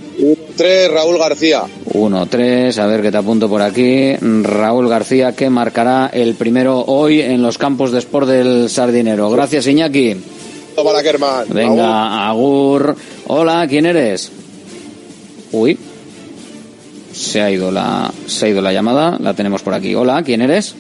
3, 0.57 0.91
Raúl 0.91 1.19
García. 1.19 1.65
1-3, 1.93 2.79
a 2.79 2.87
ver 2.87 3.03
que 3.03 3.11
te 3.11 3.19
apunto 3.19 3.49
por 3.51 3.61
aquí. 3.61 4.15
Raúl 4.17 4.89
García 4.89 5.33
que 5.33 5.51
marcará 5.51 6.11
el 6.13 6.35
primero 6.35 6.83
hoy 6.87 7.21
en 7.21 7.43
los 7.43 7.59
campos 7.59 7.93
de 7.93 7.99
sport 7.99 8.27
del 8.27 8.71
Sardinero. 8.71 9.31
Gracias 9.31 9.67
Iñaki. 9.67 10.17
Para 10.75 11.03
Kerman. 11.03 11.47
Venga, 11.51 12.29
Agur. 12.29 12.97
Hola, 13.27 13.67
¿quién 13.69 13.85
eres? 13.85 14.33
Uy. 15.53 15.79
Se 17.13 17.43
ha 17.43 17.51
ido 17.51 17.71
la 17.71 18.11
se 18.27 18.47
ha 18.47 18.49
ido 18.49 18.63
la 18.63 18.73
llamada, 18.73 19.19
la 19.21 19.35
tenemos 19.35 19.63
por 19.63 19.75
aquí. 19.75 19.95
Hola, 19.95 20.23
¿quién 20.23 20.41
eres? 20.41 20.75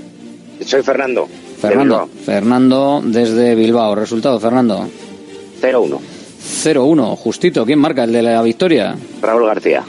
Soy 0.64 0.82
Fernando. 0.82 1.28
Fernando. 1.62 2.08
Fernando 2.24 3.00
desde 3.04 3.54
Bilbao. 3.54 3.94
Resultado, 3.94 4.40
Fernando. 4.40 4.88
0-1. 5.60 5.98
0-1, 6.64 7.16
justito. 7.16 7.64
¿Quién 7.64 7.78
marca 7.78 8.02
el 8.02 8.12
de 8.12 8.20
la 8.20 8.42
victoria? 8.42 8.96
Raúl 9.20 9.46
García. 9.46 9.84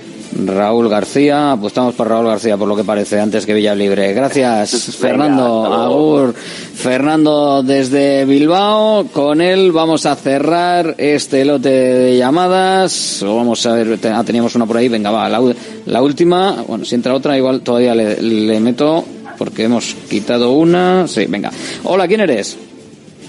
Raúl 0.46 0.88
García, 0.88 1.54
apostamos 1.54 1.96
por 1.96 2.08
Raúl 2.08 2.28
García 2.28 2.58
por 2.58 2.68
lo 2.68 2.76
que 2.76 2.84
parece, 2.84 3.20
antes 3.20 3.46
que 3.48 3.56
Villalibre. 3.56 4.14
Gracias, 4.14 4.96
Fernando. 5.00 5.66
Agur. 5.66 6.36
Fernando 6.36 7.64
desde 7.64 8.26
Bilbao. 8.26 9.08
Con 9.12 9.42
él 9.42 9.72
vamos 9.72 10.06
a 10.06 10.16
cerrar 10.16 10.94
este 11.00 11.44
lote 11.44 11.70
de 11.70 12.18
llamadas. 12.18 13.22
Vamos 13.26 13.66
a 13.66 13.74
ver, 13.74 14.00
ah, 14.14 14.24
teníamos 14.24 14.54
una 14.54 14.68
por 14.68 14.78
ahí, 14.78 14.90
venga, 14.90 15.10
va, 15.10 15.28
la, 15.28 16.02
última. 16.04 16.64
Bueno, 16.68 16.86
si 16.86 16.94
entra 16.94 17.16
otra, 17.16 17.36
igual 17.36 17.62
todavía 17.62 17.96
le, 17.96 18.22
le 18.22 18.60
meto, 18.60 19.04
porque 19.38 19.64
hemos 19.64 19.96
quitado 20.10 20.52
una. 20.54 21.08
Sí, 21.08 21.26
venga. 21.28 21.52
Hola, 21.84 22.08
¿quién 22.08 22.22
eres? 22.22 22.58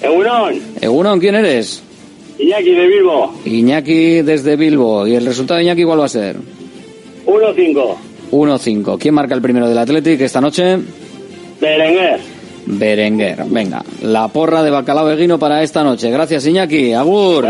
Egunon, 0.01 0.61
Egunon, 0.81 1.21
¿quién 1.21 1.35
eres? 1.37 1.83
Iñaki 2.39 2.71
de 2.75 2.87
Bilbo, 2.89 3.35
Iñaki 3.45 4.23
desde 4.23 4.57
Bilbo. 4.57 5.07
¿Y 5.07 5.15
el 5.15 5.25
resultado 5.25 5.59
de 5.59 5.65
Iñaki 5.65 5.85
cuál 5.85 6.01
va 6.01 6.07
a 6.07 6.09
ser? 6.09 6.37
1-5. 7.27 7.95
1-5. 8.31 8.99
¿Quién 8.99 9.15
marca 9.15 9.35
el 9.35 9.43
primero 9.43 9.69
del 9.69 9.79
Athletic 9.79 10.21
esta 10.21 10.41
noche? 10.41 10.79
Berenguer. 11.61 12.34
Berenguer. 12.67 13.45
Venga, 13.47 13.83
la 14.03 14.29
porra 14.29 14.62
de 14.62 14.71
bacalao 14.71 15.11
eguino 15.11 15.39
para 15.39 15.62
esta 15.62 15.83
noche. 15.83 16.11
Gracias, 16.11 16.47
Iñaki. 16.47 16.93
Agur. 16.93 17.49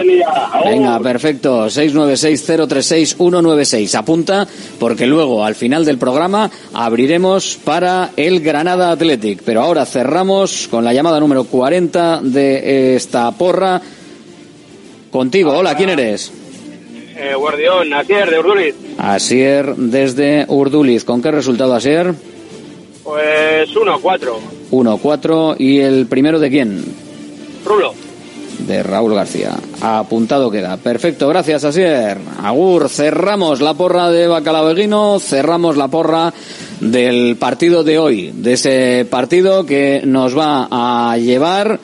Venga, 0.64 1.00
perfecto. 1.00 1.66
696-036-196. 1.66 3.94
Apunta 3.94 4.46
porque 4.78 5.06
luego, 5.06 5.44
al 5.44 5.54
final 5.54 5.84
del 5.84 5.98
programa, 5.98 6.50
abriremos 6.72 7.58
para 7.64 8.10
el 8.16 8.40
Granada 8.40 8.90
Athletic. 8.90 9.42
Pero 9.44 9.62
ahora 9.62 9.86
cerramos 9.86 10.66
con 10.68 10.84
la 10.84 10.92
llamada 10.92 11.20
número 11.20 11.44
40 11.44 12.20
de 12.22 12.96
esta 12.96 13.30
porra. 13.32 13.80
Contigo. 15.10 15.52
Hola, 15.52 15.76
¿quién 15.76 15.90
eres? 15.90 16.32
Eh, 17.16 17.34
Guardión, 17.36 17.94
Asier 17.94 18.28
de 18.28 18.40
Urduliz. 18.40 18.74
Asier 18.98 19.76
desde 19.76 20.46
Urduliz. 20.48 21.04
¿Con 21.04 21.22
qué 21.22 21.30
resultado, 21.30 21.72
Asier? 21.74 22.12
Pues 23.04 23.70
1-4. 23.74 24.32
1-4. 24.70 25.56
¿Y 25.58 25.78
el 25.80 26.06
primero 26.06 26.40
de 26.40 26.50
quién? 26.50 26.84
Rulo. 27.64 27.92
de 28.66 28.82
Raúl 28.82 29.14
García. 29.14 29.52
Apuntado 29.80 30.50
queda. 30.50 30.76
Perfecto, 30.78 31.28
gracias, 31.28 31.64
Asier. 31.64 32.18
Agur, 32.42 32.88
cerramos 32.88 33.60
la 33.60 33.74
porra 33.74 34.10
de 34.10 34.26
Bacalao 34.26 34.70
Eguino, 34.70 35.18
cerramos 35.18 35.76
la 35.76 35.88
porra 35.88 36.32
del 36.80 37.36
partido 37.36 37.84
de 37.84 37.98
hoy, 37.98 38.30
de 38.32 38.54
ese 38.54 39.06
partido 39.10 39.66
que 39.66 40.02
nos 40.04 40.36
va 40.38 40.68
a 40.70 41.18
llevar, 41.18 41.78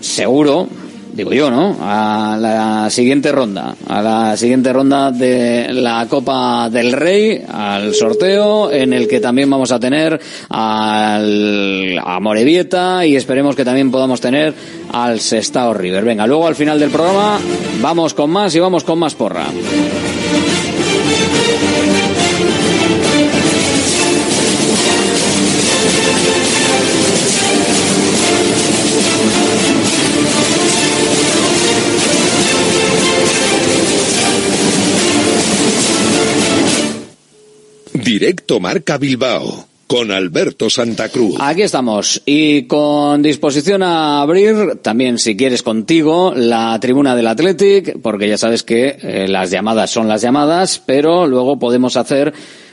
seguro, 0.00 0.66
digo 1.12 1.32
yo, 1.32 1.50
¿no? 1.50 1.76
A 1.80 2.36
la 2.40 2.90
siguiente 2.90 3.32
ronda, 3.32 3.74
a 3.88 4.02
la 4.02 4.36
siguiente 4.36 4.72
ronda 4.72 5.10
de 5.10 5.72
la 5.72 6.06
Copa 6.08 6.68
del 6.70 6.92
Rey, 6.92 7.42
al 7.48 7.94
sorteo, 7.94 8.70
en 8.70 8.92
el 8.92 9.08
que 9.08 9.20
también 9.20 9.50
vamos 9.50 9.72
a 9.72 9.80
tener 9.80 10.20
al, 10.48 12.00
a 12.04 12.20
Morevieta 12.20 13.06
y 13.06 13.16
esperemos 13.16 13.56
que 13.56 13.64
también 13.64 13.90
podamos 13.90 14.20
tener 14.20 14.54
al 14.92 15.20
Sestao 15.20 15.74
River. 15.74 16.04
Venga, 16.04 16.26
luego 16.26 16.46
al 16.46 16.56
final 16.56 16.78
del 16.78 16.90
programa 16.90 17.38
vamos 17.80 18.14
con 18.14 18.30
más 18.30 18.54
y 18.54 18.60
vamos 18.60 18.84
con 18.84 18.98
más 18.98 19.14
porra. 19.14 19.46
Directo 38.04 38.60
Marca 38.60 38.96
Bilbao 38.96 39.66
con 39.86 40.10
Alberto 40.12 40.70
Santa 40.70 41.08
Cruz. 41.08 41.36
Aquí 41.40 41.62
estamos 41.62 42.22
y 42.24 42.62
con 42.62 43.22
disposición 43.22 43.82
a 43.82 44.22
abrir 44.22 44.76
también 44.82 45.18
si 45.18 45.36
quieres 45.36 45.62
contigo 45.62 46.32
la 46.34 46.78
tribuna 46.80 47.16
del 47.16 47.26
Athletic 47.26 48.00
porque 48.00 48.28
ya 48.28 48.38
sabes 48.38 48.62
que 48.62 48.96
eh, 49.02 49.26
las 49.28 49.50
llamadas 49.50 49.90
son 49.90 50.06
las 50.06 50.22
llamadas 50.22 50.80
pero 50.86 51.26
luego 51.26 51.58
podemos 51.58 51.96
hacer 51.96 52.32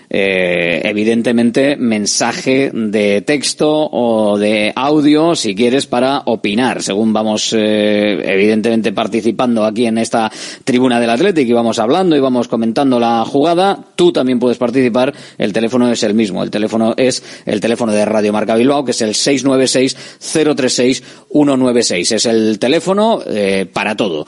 eh, 0.10 0.82
evidentemente 0.86 1.76
mensaje 1.76 2.72
de 2.74 3.22
texto 3.24 3.90
o 3.92 4.38
de 4.38 4.72
audio 4.74 5.36
si 5.36 5.54
quieres 5.54 5.86
para 5.86 6.22
opinar 6.28 6.82
según 6.82 7.12
vamos 7.12 7.54
eh, 7.54 8.22
evidentemente 8.24 8.94
participando 8.94 9.66
aquí 9.66 9.86
en 9.86 9.98
esta 9.98 10.32
tribuna 10.64 11.02
del 11.02 11.10
Athletic 11.10 11.50
y 11.50 11.52
vamos 11.52 11.78
hablando 11.80 12.16
y 12.16 12.22
vamos 12.22 12.48
comentando 12.48 13.02
la 13.02 13.26
jugada. 13.26 13.80
Tú 13.98 14.14
también 14.14 14.40
puedes 14.40 14.58
participar. 14.58 15.14
El 15.38 15.52
teléfono 15.52 15.92
es 15.92 16.02
el 16.04 16.14
mismo. 16.14 16.42
El 16.42 16.52
teléfono 16.52 16.94
es 16.96 17.22
el 17.46 17.60
teléfono 17.60 17.92
de 17.92 18.06
Radio 18.06 18.32
Marca 18.32 18.56
Bilbao 18.56 18.86
que 18.86 18.92
es 18.92 19.02
el 19.02 19.14
696 19.14 19.98
036 20.32 21.04
196 21.30 22.12
es 22.14 22.26
el 22.26 22.60
teléfono 22.60 23.20
eh, 23.28 23.70
para 23.72 23.96
todo. 23.96 24.26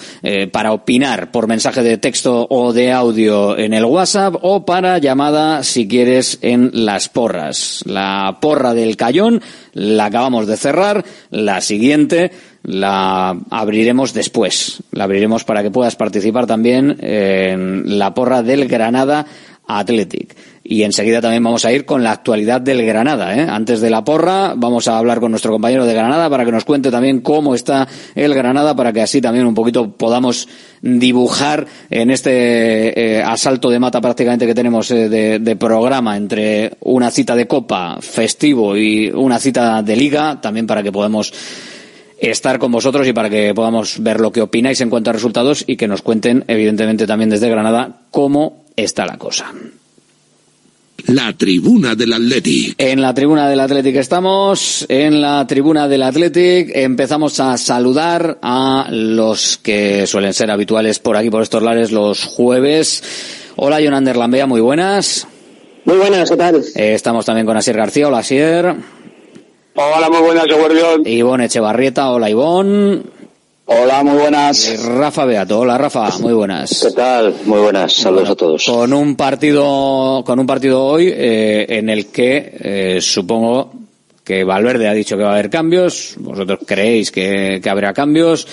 Para 0.51 0.73
opinar 0.73 1.32
por 1.32 1.47
mensaje 1.47 1.84
de 1.84 1.97
texto 1.97 2.47
o 2.49 2.73
de 2.73 2.91
audio 2.91 3.57
en 3.57 3.73
el 3.73 3.86
WhatsApp 3.86 4.36
o 4.41 4.65
para 4.65 4.97
llamada 4.97 5.63
si 5.70 5.88
quieres 5.88 6.39
en 6.41 6.72
las 6.74 7.09
porras. 7.09 7.84
La 7.86 8.38
porra 8.41 8.74
del 8.74 8.97
Cayón 8.97 9.41
la 9.74 10.05
acabamos 10.05 10.47
de 10.47 10.57
cerrar, 10.57 11.05
la 11.30 11.61
siguiente 11.61 12.32
la 12.63 13.38
abriremos 13.49 14.13
después. 14.13 14.84
La 14.91 15.05
abriremos 15.05 15.43
para 15.43 15.63
que 15.63 15.72
puedas 15.72 15.95
participar 15.95 16.45
también 16.47 16.97
en 16.99 17.97
la 17.97 18.13
porra 18.13 18.43
del 18.43 18.67
Granada 18.67 19.26
Athletic. 19.67 20.36
Y 20.72 20.84
enseguida 20.84 21.20
también 21.20 21.43
vamos 21.43 21.65
a 21.65 21.74
ir 21.74 21.84
con 21.84 22.03
la 22.03 22.11
actualidad 22.11 22.61
del 22.61 22.86
Granada. 22.86 23.36
¿eh? 23.36 23.47
Antes 23.49 23.82
de 23.82 23.89
la 23.89 24.03
porra 24.03 24.53
vamos 24.55 24.88
a 24.88 24.99
hablar 24.99 25.20
con 25.20 25.32
nuestro 25.32 25.51
compañero 25.51 25.84
de 25.84 25.95
Granada 25.95 26.30
para 26.30 26.45
que 26.45 26.51
nos 26.51 26.63
cuente 26.63 26.91
también 26.91 27.22
cómo 27.22 27.55
está 27.55 27.88
el 28.13 28.36
Granada 28.36 28.76
para 28.76 28.93
que 28.93 29.01
así 29.01 29.20
también 29.20 29.47
un 29.47 29.55
poquito 29.55 29.89
podamos 29.93 30.47
dibujar 30.84 31.65
en 31.89 32.11
este 32.11 33.17
eh, 33.17 33.24
asalto 33.24 33.72
de 33.72 33.80
mata 33.80 33.99
prácticamente 33.99 34.45
que 34.45 34.53
tenemos 34.53 34.91
eh, 34.91 35.09
de, 35.09 35.39
de 35.39 35.55
programa 35.55 36.15
entre 36.15 36.74
una 36.82 37.09
cita 37.09 37.36
de 37.36 37.47
copa 37.47 37.97
festivo 37.99 38.78
y 38.78 39.09
una 39.09 39.39
cita 39.39 39.82
de 39.82 39.95
liga 39.95 40.39
también 40.39 40.67
para 40.67 40.84
que 40.84 40.91
podamos 40.91 41.34
estar 42.20 42.59
con 42.59 42.72
vosotros 42.72 43.07
y 43.07 43.13
para 43.13 43.32
que 43.32 43.55
podamos 43.55 44.03
ver 44.03 44.20
lo 44.20 44.32
que 44.32 44.43
opináis 44.43 44.80
en 44.82 44.91
cuanto 44.91 45.09
a 45.09 45.13
resultados 45.13 45.63
y 45.65 45.78
que 45.78 45.88
nos 45.88 46.03
cuenten 46.03 46.45
evidentemente 46.47 47.07
también 47.07 47.32
desde 47.32 47.49
Granada 47.49 48.01
cómo 48.11 48.65
está 48.76 49.07
la 49.07 49.17
cosa. 49.17 49.51
La 51.07 51.33
tribuna 51.33 51.95
del 51.95 52.13
Athletic. 52.13 52.75
En 52.77 53.01
la 53.01 53.13
tribuna 53.13 53.49
del 53.49 53.59
Athletic 53.59 53.95
estamos, 53.95 54.85
en 54.89 55.21
la 55.21 55.45
tribuna 55.47 55.87
del 55.87 56.03
Athletic 56.03 56.71
empezamos 56.75 57.39
a 57.39 57.57
saludar 57.57 58.39
a 58.41 58.87
los 58.91 59.57
que 59.57 60.05
suelen 60.07 60.33
ser 60.33 60.51
habituales 60.51 60.99
por 60.99 61.17
aquí, 61.17 61.29
por 61.29 61.43
estos 61.43 61.63
lares, 61.63 61.91
los 61.91 62.23
jueves. 62.23 63.03
Hola, 63.55 63.81
Jonander 63.81 64.17
Lambea, 64.17 64.45
muy 64.45 64.61
buenas. 64.61 65.27
Muy 65.85 65.97
buenas, 65.97 66.29
¿qué 66.29 66.37
tal? 66.37 66.63
Eh, 66.75 66.93
estamos 66.93 67.25
también 67.25 67.45
con 67.45 67.57
Asier 67.57 67.77
García, 67.77 68.07
hola 68.07 68.19
Asier. 68.19 68.75
Hola, 69.75 70.09
muy 70.09 70.21
buenas, 70.21 70.45
Guardión. 70.47 71.01
Ivonne 71.05 71.45
Echevarrieta, 71.45 72.11
hola 72.11 72.29
Ivonne. 72.29 73.01
Hola, 73.72 74.03
muy 74.03 74.17
buenas. 74.20 74.67
Y 74.72 74.78
Rafa 74.78 75.26
Beato, 75.26 75.59
hola 75.59 75.78
Rafa, 75.78 76.09
muy 76.20 76.34
buenas. 76.34 76.82
¿Qué 76.88 76.91
tal? 76.91 77.36
Muy 77.45 77.59
buenas, 77.59 77.93
saludos 77.93 78.30
a 78.32 78.36
todos. 78.36 78.65
Con 78.65 78.93
un 78.93 79.15
partido, 79.15 80.24
con 80.26 80.39
un 80.39 80.47
partido 80.47 80.84
hoy 80.84 81.07
eh, 81.13 81.67
en 81.70 81.89
el 81.89 82.07
que 82.07 82.51
eh, 82.59 82.97
supongo 82.99 83.72
que 84.24 84.43
Valverde 84.43 84.88
ha 84.88 84.93
dicho 84.93 85.17
que 85.17 85.24
va 85.24 85.30
a 85.30 85.34
haber 85.34 85.51
cambios. 85.51 86.15
Vosotros 86.17 86.59
creéis 86.65 87.11
que, 87.11 87.59
que 87.61 87.70
habrá 87.70 87.93
cambios. 87.93 88.47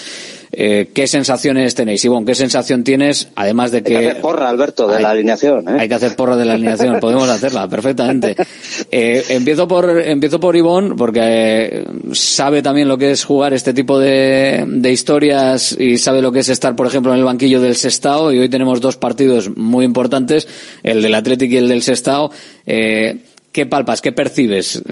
Eh, 0.53 0.91
¿Qué 0.95 1.07
sensaciones 1.07 1.75
tenéis? 1.75 2.05
Ivonne, 2.05 2.25
¿qué 2.25 2.35
sensación 2.35 2.85
tienes? 2.85 3.29
Además 3.35 3.73
de 3.73 3.83
que... 3.83 3.97
Hay 3.97 4.03
que 4.05 4.11
hacer 4.11 4.23
porra, 4.23 4.49
Alberto, 4.49 4.87
de 4.87 4.97
Hay- 4.97 5.03
la 5.03 5.11
alineación. 5.11 5.69
¿eh? 5.69 5.77
Hay 5.81 5.89
que 5.89 5.95
hacer 5.95 6.14
porra 6.17 6.37
de 6.37 6.45
la 6.45 6.55
alineación, 6.55 7.01
podemos 7.01 7.29
hacerla 7.29 7.69
perfectamente. 7.69 8.37
Eh, 8.99 9.22
empiezo 9.28 9.68
por 9.68 9.90
empiezo 9.90 10.40
por 10.40 10.57
Ivonne, 10.57 10.94
porque 10.97 11.20
eh, 11.22 11.84
sabe 12.12 12.62
también 12.62 12.88
lo 12.88 12.97
que 12.97 13.11
es 13.11 13.24
jugar 13.24 13.53
este 13.53 13.74
tipo 13.74 13.99
de, 13.99 14.64
de 14.66 14.90
historias 14.90 15.76
y 15.78 15.99
sabe 15.99 16.22
lo 16.22 16.32
que 16.32 16.38
es 16.38 16.49
estar, 16.49 16.74
por 16.74 16.86
ejemplo, 16.86 17.12
en 17.12 17.18
el 17.18 17.24
banquillo 17.24 17.61
del 17.61 17.76
Sestao. 17.76 18.32
Y 18.32 18.38
hoy 18.38 18.49
tenemos 18.49 18.80
dos 18.80 18.97
partidos 18.97 19.55
muy 19.55 19.84
importantes, 19.84 20.49
el 20.82 21.03
del 21.03 21.14
Athletic 21.14 21.53
y 21.53 21.57
el 21.59 21.68
del 21.68 21.82
Sestao. 21.82 22.30
Eh, 22.64 23.18
¿Qué 23.53 23.66
palpas, 23.66 24.01
qué 24.01 24.12
percibes 24.12 24.82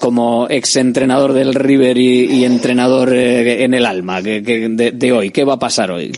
como 0.00 0.48
exentrenador 0.48 1.32
del 1.32 1.54
River 1.54 1.96
y, 1.96 2.44
entrenador 2.44 3.12
en 3.14 3.72
el 3.72 3.86
alma 3.86 4.20
que, 4.20 4.40
de 4.92 5.12
hoy? 5.12 5.30
¿Qué 5.30 5.44
va 5.44 5.54
a 5.54 5.58
pasar 5.60 5.92
hoy? 5.92 6.12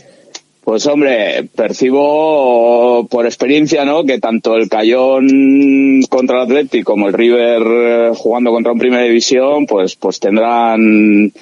Pues 0.63 0.85
hombre, 0.85 1.49
percibo 1.55 3.07
por 3.07 3.25
experiencia, 3.25 3.83
¿no? 3.83 4.03
Que 4.03 4.19
tanto 4.19 4.55
el 4.55 4.69
Cayón 4.69 6.03
contra 6.07 6.37
el 6.37 6.43
Atlético 6.43 6.91
como 6.91 7.07
el 7.07 7.13
River 7.13 7.61
eh, 7.65 8.11
jugando 8.15 8.51
contra 8.51 8.71
un 8.71 8.79
Primera 8.79 9.03
División, 9.03 9.65
pues, 9.65 9.95
pues 9.95 10.19
tendrán 10.19 11.33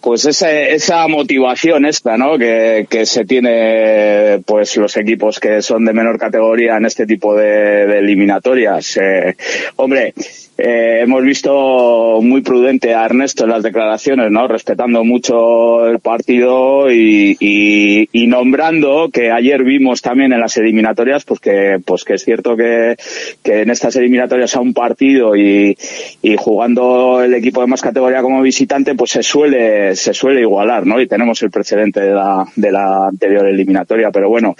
pues 0.00 0.24
esa, 0.24 0.50
esa 0.50 1.06
motivación 1.08 1.84
esta, 1.84 2.16
¿no? 2.16 2.38
Que, 2.38 2.86
que 2.88 3.04
se 3.04 3.26
tiene, 3.26 4.40
pues 4.46 4.76
los 4.78 4.96
equipos 4.96 5.38
que 5.38 5.60
son 5.60 5.84
de 5.84 5.92
menor 5.92 6.18
categoría 6.18 6.78
en 6.78 6.86
este 6.86 7.06
tipo 7.06 7.36
de, 7.36 7.86
de 7.86 7.98
eliminatorias. 7.98 8.96
Eh, 8.96 9.36
hombre, 9.76 10.14
eh, 10.62 11.00
hemos 11.02 11.22
visto 11.22 12.20
muy 12.22 12.42
prudente 12.42 12.94
a 12.94 13.04
Ernesto 13.04 13.44
en 13.44 13.50
las 13.50 13.62
declaraciones, 13.62 14.30
¿no? 14.30 14.46
Respetando 14.46 15.04
mucho 15.04 15.86
el 15.86 16.00
partido 16.00 16.90
y, 16.90 17.36
y, 17.40 18.08
y 18.12 18.26
nombrando 18.26 19.08
que 19.12 19.30
ayer 19.30 19.64
vimos 19.64 20.02
también 20.02 20.32
en 20.32 20.40
las 20.40 20.56
eliminatorias, 20.56 21.24
pues 21.24 21.40
que, 21.40 21.80
pues 21.84 22.04
que 22.04 22.14
es 22.14 22.24
cierto 22.24 22.56
que, 22.56 22.96
que 23.42 23.62
en 23.62 23.70
estas 23.70 23.96
eliminatorias 23.96 24.54
a 24.54 24.60
un 24.60 24.74
partido 24.74 25.34
y, 25.34 25.76
y 26.22 26.36
jugando 26.36 27.22
el 27.22 27.34
equipo 27.34 27.60
de 27.62 27.66
más 27.66 27.80
categoría 27.80 28.22
como 28.22 28.42
visitante, 28.42 28.94
pues 28.94 29.12
se 29.12 29.22
suele, 29.22 29.96
se 29.96 30.12
suele 30.14 30.40
igualar, 30.42 30.86
¿no? 30.86 31.00
Y 31.00 31.08
tenemos 31.08 31.42
el 31.42 31.50
precedente 31.50 32.00
de 32.00 32.12
la, 32.12 32.44
de 32.54 32.72
la 32.72 33.08
anterior 33.08 33.46
eliminatoria, 33.46 34.10
pero 34.10 34.28
bueno, 34.28 34.54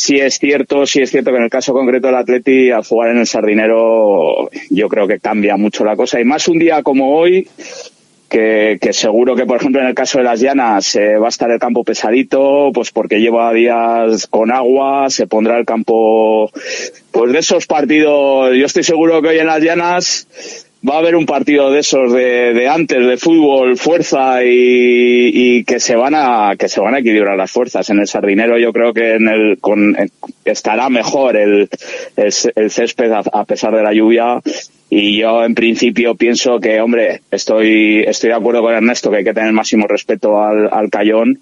sí 0.00 0.18
es 0.18 0.38
cierto, 0.38 0.86
sí 0.86 1.02
es 1.02 1.10
cierto 1.10 1.30
que 1.30 1.36
en 1.36 1.44
el 1.44 1.50
caso 1.50 1.74
concreto 1.74 2.06
del 2.06 2.16
Atleti, 2.16 2.70
al 2.70 2.84
jugar 2.84 3.10
en 3.10 3.18
el 3.18 3.26
Sardinero, 3.26 4.48
yo 4.70 4.88
creo 4.88 5.06
que 5.06 5.20
cambia 5.20 5.58
mucho 5.58 5.84
la 5.84 5.94
cosa. 5.94 6.18
Y 6.18 6.24
más 6.24 6.48
un 6.48 6.58
día 6.58 6.82
como 6.82 7.14
hoy, 7.14 7.46
que, 8.30 8.78
que 8.80 8.94
seguro 8.94 9.36
que, 9.36 9.44
por 9.44 9.58
ejemplo, 9.58 9.82
en 9.82 9.88
el 9.88 9.94
caso 9.94 10.16
de 10.18 10.24
las 10.24 10.40
llanas 10.40 10.96
eh, 10.96 11.18
va 11.18 11.26
a 11.26 11.28
estar 11.28 11.50
el 11.50 11.58
campo 11.58 11.84
pesadito, 11.84 12.70
pues 12.72 12.92
porque 12.92 13.20
lleva 13.20 13.52
días 13.52 14.26
con 14.26 14.50
agua, 14.50 15.10
se 15.10 15.26
pondrá 15.26 15.58
el 15.58 15.66
campo, 15.66 16.50
pues 17.10 17.32
de 17.32 17.38
esos 17.38 17.66
partidos, 17.66 18.56
yo 18.56 18.64
estoy 18.64 18.84
seguro 18.84 19.20
que 19.20 19.28
hoy 19.28 19.38
en 19.38 19.48
las 19.48 19.60
llanas 19.60 20.66
va 20.88 20.94
a 20.94 20.98
haber 20.98 21.14
un 21.14 21.26
partido 21.26 21.70
de 21.70 21.80
esos 21.80 22.12
de, 22.12 22.68
antes 22.68 23.06
de 23.06 23.16
fútbol 23.16 23.76
fuerza 23.76 24.40
y, 24.44 25.64
que 25.64 25.78
se 25.78 25.94
van 25.94 26.14
a 26.16 26.54
que 26.58 26.68
se 26.68 26.80
van 26.80 26.94
a 26.94 26.98
equilibrar 27.00 27.36
las 27.36 27.50
fuerzas. 27.50 27.88
En 27.90 27.98
el 27.98 28.06
sardinero 28.06 28.58
yo 28.58 28.72
creo 28.72 28.92
que 28.92 29.14
en 29.14 29.28
el 29.28 29.58
con 29.58 29.96
estará 30.44 30.88
mejor 30.88 31.36
el, 31.36 31.68
el, 32.16 32.70
césped 32.70 33.12
a, 33.12 33.22
a, 33.32 33.44
pesar 33.44 33.74
de 33.74 33.82
la 33.82 33.92
lluvia. 33.92 34.40
Y 34.92 35.18
yo 35.20 35.44
en 35.44 35.54
principio 35.54 36.16
pienso 36.16 36.58
que 36.58 36.80
hombre 36.80 37.20
estoy 37.30 38.02
estoy 38.06 38.30
de 38.30 38.36
acuerdo 38.36 38.62
con 38.62 38.74
Ernesto 38.74 39.10
que 39.10 39.18
hay 39.18 39.24
que 39.24 39.34
tener 39.34 39.52
máximo 39.52 39.86
respeto 39.86 40.42
al, 40.42 40.68
al 40.72 40.90
Cayón 40.90 41.38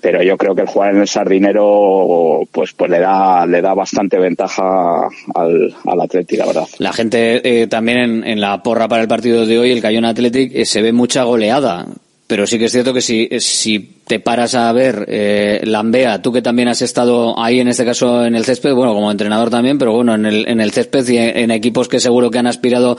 pero 0.00 0.22
yo 0.22 0.36
creo 0.36 0.54
que 0.54 0.62
el 0.62 0.68
jugar 0.68 0.94
en 0.94 1.00
el 1.00 1.08
Sardinero 1.08 2.42
pues 2.52 2.72
pues 2.72 2.90
le 2.90 3.00
da 3.00 3.46
le 3.46 3.60
da 3.60 3.74
bastante 3.74 4.18
ventaja 4.18 5.08
al, 5.34 5.74
al 5.84 5.98
la 5.98 6.46
verdad. 6.46 6.68
La 6.78 6.92
gente 6.92 7.62
eh, 7.62 7.66
también 7.66 7.98
en, 7.98 8.24
en, 8.26 8.40
la 8.40 8.62
porra 8.62 8.88
para 8.88 9.02
el 9.02 9.08
partido 9.08 9.46
de 9.46 9.58
hoy, 9.58 9.70
el 9.70 9.82
Cayón 9.82 10.04
Athletic, 10.04 10.52
eh, 10.54 10.64
se 10.64 10.82
ve 10.82 10.92
mucha 10.92 11.24
goleada. 11.24 11.86
Pero 12.28 12.46
sí 12.46 12.58
que 12.58 12.66
es 12.66 12.72
cierto 12.72 12.92
que 12.92 13.00
si, 13.00 13.26
si 13.40 14.02
te 14.06 14.20
paras 14.20 14.54
a 14.54 14.70
ver 14.70 15.06
eh, 15.08 15.62
Lambea, 15.64 16.20
tú 16.20 16.30
que 16.30 16.42
también 16.42 16.68
has 16.68 16.82
estado 16.82 17.42
ahí 17.42 17.58
en 17.58 17.68
este 17.68 17.86
caso 17.86 18.22
en 18.22 18.34
el 18.34 18.44
césped, 18.44 18.74
bueno, 18.74 18.92
como 18.92 19.10
entrenador 19.10 19.48
también, 19.48 19.78
pero 19.78 19.92
bueno, 19.92 20.14
en 20.14 20.26
el, 20.26 20.46
en 20.46 20.60
el 20.60 20.70
césped 20.70 21.08
y 21.08 21.16
en, 21.16 21.50
equipos 21.50 21.88
que 21.88 22.00
seguro 22.00 22.30
que 22.30 22.38
han 22.38 22.46
aspirado 22.46 22.98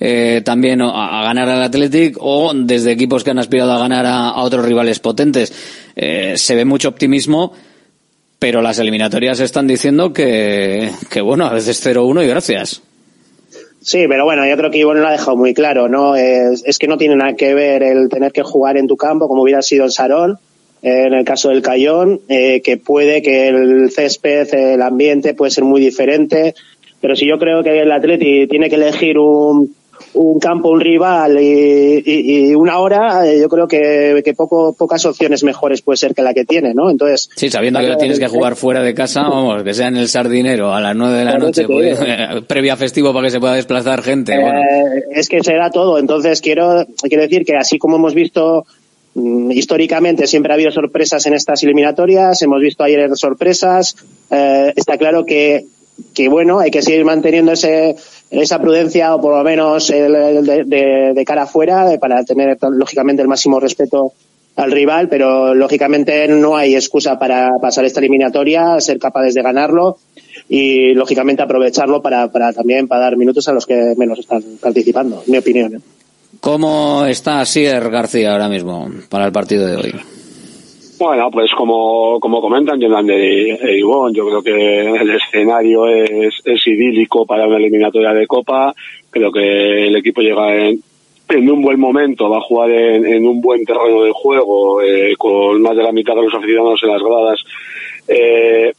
eh, 0.00 0.40
también 0.46 0.80
a, 0.80 1.20
a, 1.20 1.24
ganar 1.24 1.50
al 1.50 1.62
Athletic 1.62 2.16
o 2.20 2.52
desde 2.54 2.92
equipos 2.92 3.22
que 3.22 3.32
han 3.32 3.38
aspirado 3.38 3.72
a 3.72 3.78
ganar 3.78 4.06
a 4.06 4.40
otros 4.40 4.64
rivales 4.64 4.98
potentes. 4.98 5.52
Eh, 5.96 6.34
se 6.36 6.54
ve 6.54 6.64
mucho 6.64 6.88
optimismo, 6.88 7.52
pero 8.38 8.62
las 8.62 8.78
eliminatorias 8.78 9.40
están 9.40 9.66
diciendo 9.66 10.12
que, 10.12 10.90
que 11.10 11.20
bueno, 11.20 11.46
a 11.46 11.52
veces 11.52 11.84
0-1 11.84 12.24
y 12.24 12.28
gracias. 12.28 12.82
Sí, 13.82 14.06
pero 14.08 14.24
bueno, 14.24 14.46
yo 14.46 14.56
creo 14.56 14.70
que 14.70 14.78
Ivonne 14.78 15.00
lo 15.00 15.08
ha 15.08 15.12
dejado 15.12 15.36
muy 15.36 15.54
claro, 15.54 15.88
¿no? 15.88 16.14
Es, 16.14 16.78
que 16.78 16.86
no 16.86 16.98
tiene 16.98 17.16
nada 17.16 17.34
que 17.34 17.54
ver 17.54 17.82
el 17.82 18.10
tener 18.10 18.30
que 18.30 18.42
jugar 18.42 18.76
en 18.76 18.86
tu 18.86 18.96
campo 18.96 19.26
como 19.26 19.42
hubiera 19.42 19.62
sido 19.62 19.84
en 19.84 19.90
Sarón, 19.90 20.38
eh, 20.82 21.04
en 21.06 21.14
el 21.14 21.24
caso 21.24 21.48
del 21.48 21.62
Cayón, 21.62 22.20
eh, 22.28 22.60
que 22.62 22.76
puede 22.76 23.22
que 23.22 23.48
el 23.48 23.90
césped, 23.90 24.52
el 24.52 24.82
ambiente 24.82 25.32
puede 25.32 25.50
ser 25.50 25.64
muy 25.64 25.80
diferente, 25.80 26.54
pero 27.00 27.16
si 27.16 27.26
yo 27.26 27.38
creo 27.38 27.62
que 27.62 27.80
el 27.80 27.90
Atleti 27.90 28.46
tiene 28.48 28.68
que 28.68 28.76
elegir 28.76 29.16
un, 29.18 29.74
un 30.14 30.38
campo, 30.38 30.70
un 30.70 30.80
rival 30.80 31.40
y, 31.40 32.02
y, 32.04 32.50
y 32.50 32.54
una 32.54 32.78
hora, 32.78 33.26
eh, 33.26 33.40
yo 33.40 33.48
creo 33.48 33.68
que, 33.68 34.20
que 34.24 34.34
poco, 34.34 34.72
pocas 34.72 35.04
opciones 35.06 35.44
mejores 35.44 35.82
puede 35.82 35.96
ser 35.96 36.14
que 36.14 36.22
la 36.22 36.34
que 36.34 36.44
tiene, 36.44 36.74
¿no? 36.74 36.90
Entonces. 36.90 37.30
Sí, 37.36 37.50
sabiendo 37.50 37.80
que 37.80 37.86
lo 37.86 37.96
tienes 37.96 38.18
que 38.18 38.28
jugar 38.28 38.56
fuera 38.56 38.82
de 38.82 38.94
casa, 38.94 39.22
vamos, 39.22 39.62
que 39.62 39.74
sea 39.74 39.88
en 39.88 39.96
el 39.96 40.08
sardinero 40.08 40.72
a 40.72 40.80
las 40.80 40.96
nueve 40.96 41.18
de 41.18 41.24
la 41.24 41.38
noche, 41.38 41.66
pues, 41.66 41.98
previa 42.46 42.76
festivo 42.76 43.12
para 43.12 43.26
que 43.26 43.30
se 43.30 43.40
pueda 43.40 43.54
desplazar 43.54 44.02
gente. 44.02 44.34
Eh, 44.34 44.40
bueno. 44.40 44.60
Es 45.12 45.28
que 45.28 45.42
será 45.42 45.70
todo. 45.70 45.98
Entonces 45.98 46.40
quiero, 46.40 46.86
quiero 47.02 47.22
decir 47.22 47.44
que 47.44 47.56
así 47.56 47.78
como 47.78 47.96
hemos 47.96 48.14
visto 48.14 48.64
mm, 49.14 49.52
históricamente 49.52 50.26
siempre 50.26 50.52
ha 50.52 50.54
habido 50.54 50.70
sorpresas 50.70 51.24
en 51.26 51.34
estas 51.34 51.62
eliminatorias, 51.62 52.40
hemos 52.42 52.60
visto 52.60 52.82
ayer 52.82 53.10
sorpresas, 53.16 53.96
eh, 54.30 54.72
está 54.76 54.98
claro 54.98 55.24
que, 55.24 55.66
que 56.14 56.28
bueno, 56.28 56.60
hay 56.60 56.70
que 56.70 56.82
seguir 56.82 57.04
manteniendo 57.04 57.52
ese, 57.52 57.96
esa 58.30 58.60
prudencia 58.60 59.14
o 59.14 59.20
por 59.20 59.36
lo 59.36 59.42
menos 59.42 59.88
de, 59.88 61.12
de, 61.14 61.24
cara 61.24 61.42
afuera 61.42 61.86
para 62.00 62.24
tener 62.24 62.56
lógicamente 62.70 63.22
el 63.22 63.28
máximo 63.28 63.58
respeto 63.58 64.12
al 64.56 64.70
rival, 64.70 65.08
pero 65.08 65.54
lógicamente 65.54 66.28
no 66.28 66.56
hay 66.56 66.74
excusa 66.74 67.18
para 67.18 67.50
pasar 67.60 67.84
esta 67.84 68.00
eliminatoria, 68.00 68.80
ser 68.80 68.98
capaces 68.98 69.34
de 69.34 69.42
ganarlo 69.42 69.98
y 70.48 70.92
lógicamente 70.94 71.42
aprovecharlo 71.42 72.02
para, 72.02 72.28
para 72.28 72.52
también 72.52 72.86
para 72.86 73.02
dar 73.02 73.16
minutos 73.16 73.48
a 73.48 73.52
los 73.52 73.66
que 73.66 73.94
menos 73.96 74.18
están 74.18 74.42
participando, 74.60 75.22
en 75.24 75.32
mi 75.32 75.38
opinión. 75.38 75.76
¿eh? 75.76 75.80
¿Cómo 76.40 77.06
está 77.06 77.44
Sier 77.44 77.90
García 77.90 78.32
ahora 78.32 78.48
mismo 78.48 78.88
para 79.08 79.26
el 79.26 79.32
partido 79.32 79.66
de 79.66 79.76
hoy? 79.76 79.94
Bueno, 81.00 81.30
pues 81.30 81.50
como, 81.54 82.20
como 82.20 82.42
comentan 82.42 82.78
Jonathan 82.78 83.06
de, 83.06 83.58
de 83.58 83.78
Ivonne, 83.78 84.14
yo 84.14 84.26
creo 84.26 84.42
que 84.42 85.00
el 85.00 85.10
escenario 85.12 85.86
es, 85.86 86.66
idílico 86.66 87.24
para 87.24 87.46
una 87.46 87.56
eliminatoria 87.56 88.12
de 88.12 88.26
Copa. 88.26 88.74
Creo 89.08 89.32
que 89.32 89.86
el 89.86 89.96
equipo 89.96 90.20
llega 90.20 90.54
en, 90.58 90.82
un 91.50 91.62
buen 91.62 91.80
momento, 91.80 92.28
va 92.28 92.36
a 92.36 92.42
jugar 92.42 92.70
en, 92.72 93.06
en 93.06 93.26
un 93.26 93.40
buen 93.40 93.64
terreno 93.64 94.02
de 94.02 94.12
juego, 94.12 94.82
eh, 94.82 95.14
con 95.16 95.62
más 95.62 95.74
de 95.74 95.84
la 95.84 95.92
mitad 95.92 96.14
de 96.14 96.22
los 96.22 96.34
aficionados 96.34 96.82
en 96.82 96.90
las 96.90 97.02
gradas. 97.02 97.44
Eh, 98.06 98.72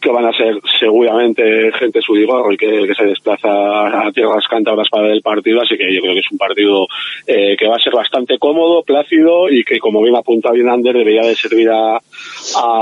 que 0.00 0.10
van 0.10 0.26
a 0.26 0.32
ser 0.32 0.60
seguramente 0.78 1.72
gente 1.72 2.00
sudigorro 2.00 2.52
y 2.52 2.56
que, 2.56 2.86
que, 2.86 2.94
se 2.94 3.04
desplaza 3.04 4.06
a 4.06 4.12
tierras 4.12 4.46
cántabras 4.48 4.88
para 4.90 5.12
el 5.12 5.22
partido, 5.22 5.60
así 5.60 5.76
que 5.76 5.92
yo 5.94 6.00
creo 6.00 6.14
que 6.14 6.20
es 6.20 6.32
un 6.32 6.38
partido 6.38 6.86
eh, 7.26 7.56
que 7.56 7.68
va 7.68 7.76
a 7.76 7.80
ser 7.80 7.92
bastante 7.92 8.38
cómodo, 8.38 8.82
plácido 8.82 9.48
y 9.50 9.64
que, 9.64 9.78
como 9.78 10.02
bien 10.02 10.16
apunta 10.16 10.52
bien 10.52 10.68
Ander, 10.68 10.96
debería 10.96 11.22
de 11.22 11.34
servir 11.34 11.68
a, 11.70 12.00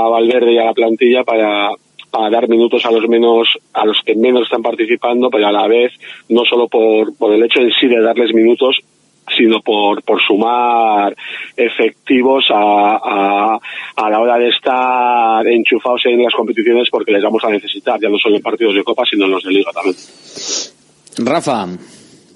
Valverde 0.09 0.53
y 0.53 0.57
a 0.57 0.65
la 0.65 0.73
plantilla 0.73 1.23
para, 1.23 1.69
para 2.09 2.29
dar 2.29 2.47
minutos 2.47 2.85
a 2.85 2.91
los 2.91 3.07
menos 3.07 3.47
a 3.73 3.85
los 3.85 4.01
que 4.05 4.15
menos 4.15 4.43
están 4.43 4.61
participando, 4.61 5.29
pero 5.29 5.47
a 5.47 5.51
la 5.51 5.67
vez 5.67 5.93
no 6.29 6.45
solo 6.45 6.67
por, 6.67 7.15
por 7.17 7.33
el 7.33 7.43
hecho 7.43 7.59
en 7.59 7.71
sí 7.71 7.87
de 7.87 8.01
darles 8.01 8.33
minutos, 8.33 8.79
sino 9.35 9.61
por, 9.61 10.03
por 10.03 10.21
sumar 10.21 11.15
efectivos 11.55 12.45
a, 12.51 12.95
a, 12.95 13.59
a, 13.95 14.09
la 14.09 14.19
hora 14.19 14.37
de 14.37 14.49
estar 14.49 15.45
enchufados 15.47 16.05
en 16.05 16.23
las 16.23 16.33
competiciones 16.33 16.89
porque 16.89 17.11
les 17.11 17.23
vamos 17.23 17.43
a 17.43 17.49
necesitar, 17.49 17.99
ya 17.99 18.09
no 18.09 18.17
solo 18.17 18.37
en 18.37 18.41
partidos 18.41 18.75
de 18.75 18.83
Copa, 18.83 19.03
sino 19.09 19.25
en 19.25 19.31
los 19.31 19.43
de 19.43 19.51
Liga 19.51 19.71
también. 19.71 19.95
Rafa. 21.19 21.67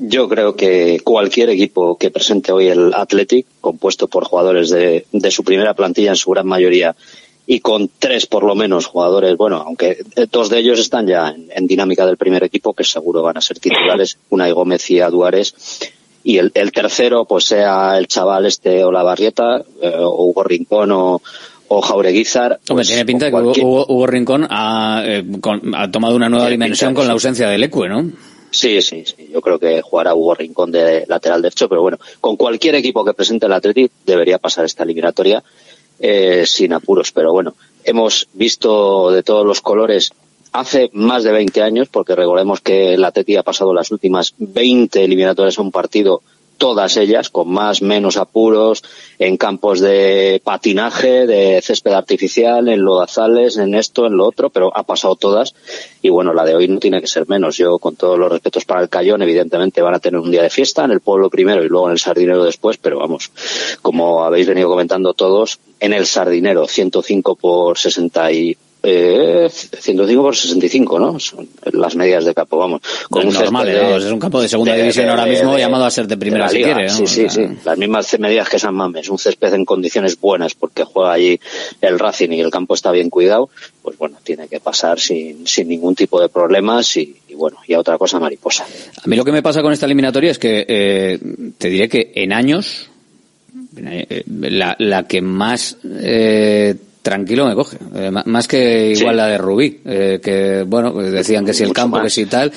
Yo 0.03 0.27
creo 0.27 0.55
que 0.55 0.99
cualquier 1.03 1.51
equipo 1.51 1.95
que 1.95 2.09
presente 2.09 2.51
hoy 2.51 2.69
el 2.69 2.91
Athletic, 2.91 3.45
compuesto 3.61 4.07
por 4.07 4.25
jugadores 4.25 4.71
de, 4.71 5.05
de 5.11 5.31
su 5.31 5.43
primera 5.43 5.75
plantilla 5.75 6.09
en 6.09 6.15
su 6.15 6.31
gran 6.31 6.47
mayoría, 6.47 6.95
y 7.45 7.59
con 7.59 7.89
tres 7.99 8.25
por 8.25 8.43
lo 8.43 8.55
menos 8.55 8.87
jugadores, 8.87 9.37
bueno, 9.37 9.57
aunque 9.57 9.97
dos 10.31 10.49
de 10.49 10.57
ellos 10.57 10.79
están 10.79 11.05
ya 11.05 11.29
en, 11.29 11.49
en 11.53 11.67
dinámica 11.67 12.05
del 12.07 12.17
primer 12.17 12.43
equipo, 12.43 12.73
que 12.73 12.83
seguro 12.83 13.21
van 13.21 13.37
a 13.37 13.41
ser 13.41 13.59
titulares, 13.59 14.17
Unai 14.29 14.51
Gómez 14.51 14.89
y 14.89 15.01
Aduares, 15.01 15.53
y 16.23 16.37
el, 16.37 16.51
el, 16.53 16.71
tercero 16.71 17.25
pues 17.25 17.45
sea 17.45 17.97
el 17.97 18.07
chaval 18.07 18.45
este 18.45 18.83
o 18.83 18.91
la 18.91 19.03
barrieta 19.03 19.63
eh, 19.81 19.93
o 19.97 20.25
Hugo 20.25 20.43
Rincón 20.43 20.91
o, 20.91 21.21
o 21.67 21.81
Jaureguizar. 21.81 22.59
Pues, 22.59 22.69
Hombre, 22.69 22.85
tiene 22.85 23.05
pinta 23.05 23.25
de 23.25 23.31
que 23.31 23.61
Hugo, 23.61 23.85
Hugo, 23.87 24.07
Rincón 24.07 24.45
ha, 24.49 25.03
eh, 25.05 25.23
con, 25.39 25.73
ha, 25.73 25.89
tomado 25.89 26.15
una 26.15 26.29
nueva 26.29 26.49
dimensión 26.49 26.93
con 26.93 27.07
la 27.07 27.13
ausencia 27.13 27.47
del 27.47 27.63
Ecue, 27.63 27.87
¿no? 27.87 28.11
Sí, 28.51 28.81
sí, 28.81 29.05
sí. 29.05 29.29
Yo 29.31 29.39
creo 29.39 29.57
que 29.57 29.81
jugará 29.81 30.13
Hugo 30.13 30.35
Rincón 30.35 30.71
de 30.71 31.05
lateral 31.07 31.41
derecho, 31.41 31.69
pero 31.69 31.81
bueno, 31.81 31.97
con 32.19 32.35
cualquier 32.35 32.75
equipo 32.75 33.05
que 33.05 33.13
presente 33.13 33.45
el 33.45 33.53
Athletic 33.53 33.91
debería 34.05 34.37
pasar 34.37 34.65
esta 34.65 34.83
eliminatoria 34.83 35.41
eh, 35.99 36.43
sin 36.45 36.73
apuros. 36.73 37.13
Pero 37.13 37.31
bueno, 37.31 37.55
hemos 37.85 38.27
visto 38.33 39.11
de 39.11 39.23
todos 39.23 39.45
los 39.45 39.61
colores 39.61 40.11
hace 40.51 40.89
más 40.93 41.23
de 41.23 41.31
20 41.31 41.61
años, 41.61 41.87
porque 41.89 42.15
recordemos 42.15 42.61
que 42.61 42.97
la 42.97 43.07
Atleti 43.07 43.35
ha 43.35 43.43
pasado 43.43 43.73
las 43.73 43.91
últimas 43.91 44.33
20 44.37 45.03
eliminatorias 45.03 45.57
a 45.57 45.61
un 45.61 45.71
partido, 45.71 46.21
todas 46.57 46.95
ellas, 46.97 47.31
con 47.31 47.49
más, 47.49 47.81
menos 47.81 48.17
apuros, 48.17 48.83
en 49.17 49.35
campos 49.35 49.79
de 49.79 50.39
patinaje, 50.43 51.25
de 51.25 51.59
césped 51.59 51.91
artificial, 51.91 52.67
en 52.67 52.83
lodazales, 52.83 53.57
en 53.57 53.73
esto, 53.73 54.05
en 54.05 54.15
lo 54.15 54.27
otro, 54.27 54.51
pero 54.51 54.71
ha 54.77 54.83
pasado 54.83 55.15
todas. 55.15 55.55
Y 56.03 56.09
bueno, 56.09 56.35
la 56.35 56.45
de 56.45 56.53
hoy 56.53 56.67
no 56.67 56.79
tiene 56.79 57.01
que 57.01 57.07
ser 57.07 57.27
menos. 57.27 57.57
Yo, 57.57 57.79
con 57.79 57.95
todos 57.95 58.19
los 58.19 58.31
respetos 58.31 58.65
para 58.65 58.81
el 58.81 58.89
Cayón, 58.89 59.23
evidentemente 59.23 59.81
van 59.81 59.95
a 59.95 59.99
tener 59.99 60.19
un 60.19 60.29
día 60.29 60.43
de 60.43 60.51
fiesta 60.51 60.85
en 60.85 60.91
el 60.91 61.01
pueblo 61.01 61.31
primero 61.31 61.63
y 61.63 61.67
luego 61.67 61.87
en 61.87 61.93
el 61.93 61.99
Sardinero 61.99 62.43
después, 62.43 62.77
pero 62.77 62.99
vamos, 62.99 63.31
como 63.81 64.23
habéis 64.23 64.47
venido 64.47 64.69
comentando 64.69 65.15
todos, 65.15 65.59
en 65.79 65.93
el 65.93 66.05
Sardinero, 66.05 66.67
105 66.67 67.35
por 67.37 67.79
60 67.79 68.31
y 68.33 68.57
eh, 68.83 69.47
105 69.49 70.21
por 70.23 70.35
65, 70.35 70.99
¿no? 70.99 71.19
Son 71.19 71.47
las 71.71 71.95
medidas 71.95 72.25
de 72.25 72.33
campo, 72.33 72.57
vamos. 72.57 72.81
Con 73.09 73.27
un 73.27 73.33
normal, 73.33 73.67
de, 73.67 73.79
vamos, 73.79 74.03
es 74.03 74.11
un 74.11 74.19
campo 74.19 74.41
de 74.41 74.47
segunda 74.47 74.73
de, 74.73 74.81
división 74.81 75.05
de, 75.05 75.11
ahora 75.11 75.25
mismo 75.25 75.57
llamado 75.57 75.85
a 75.85 75.91
ser 75.91 76.07
de 76.07 76.17
primera 76.17 76.49
si 76.49 76.63
quiere. 76.63 76.87
¿no? 76.87 76.89
Sí, 76.89 77.05
sí, 77.05 77.29
sí. 77.29 77.41
Las 77.63 77.77
mismas 77.77 78.19
medidas 78.19 78.49
que 78.49 78.57
San 78.57 78.73
Mames. 78.73 79.09
Un 79.09 79.19
césped 79.19 79.53
en 79.53 79.65
condiciones 79.65 80.19
buenas 80.19 80.55
porque 80.55 80.83
juega 80.83 81.13
allí 81.13 81.39
el 81.79 81.99
Racing 81.99 82.31
y 82.31 82.41
el 82.41 82.49
campo 82.49 82.73
está 82.73 82.91
bien 82.91 83.09
cuidado. 83.09 83.49
Pues 83.83 83.97
bueno, 83.97 84.17
tiene 84.23 84.47
que 84.47 84.59
pasar 84.59 84.99
sin, 84.99 85.45
sin 85.47 85.67
ningún 85.67 85.95
tipo 85.95 86.19
de 86.19 86.29
problemas 86.29 86.97
y, 86.97 87.15
y 87.27 87.35
bueno, 87.35 87.57
y 87.67 87.73
a 87.73 87.79
otra 87.79 87.97
cosa 87.97 88.19
mariposa. 88.19 88.65
A 89.03 89.07
mí 89.07 89.15
lo 89.15 89.23
que 89.23 89.31
me 89.31 89.43
pasa 89.43 89.61
con 89.61 89.73
esta 89.73 89.85
eliminatoria 89.85 90.31
es 90.31 90.39
que 90.39 90.65
eh, 90.67 91.19
te 91.57 91.69
diré 91.69 91.87
que 91.87 92.11
en 92.15 92.33
años 92.33 92.89
eh, 93.77 94.23
la, 94.27 94.75
la 94.79 95.07
que 95.07 95.21
más 95.21 95.77
eh, 95.83 96.75
tranquilo 97.01 97.47
me 97.47 97.55
coge. 97.55 97.77
Eh, 97.95 98.11
más 98.25 98.47
que 98.47 98.91
igual 98.91 99.15
sí. 99.15 99.17
la 99.17 99.27
de 99.27 99.37
Rubí, 99.37 99.81
eh, 99.85 100.19
que 100.23 100.63
bueno, 100.67 100.93
decían 100.93 101.45
que 101.45 101.53
si 101.53 101.63
el 101.63 101.73
campo, 101.73 101.97
más. 101.97 102.03
que 102.05 102.09
si 102.09 102.25
tal. 102.25 102.51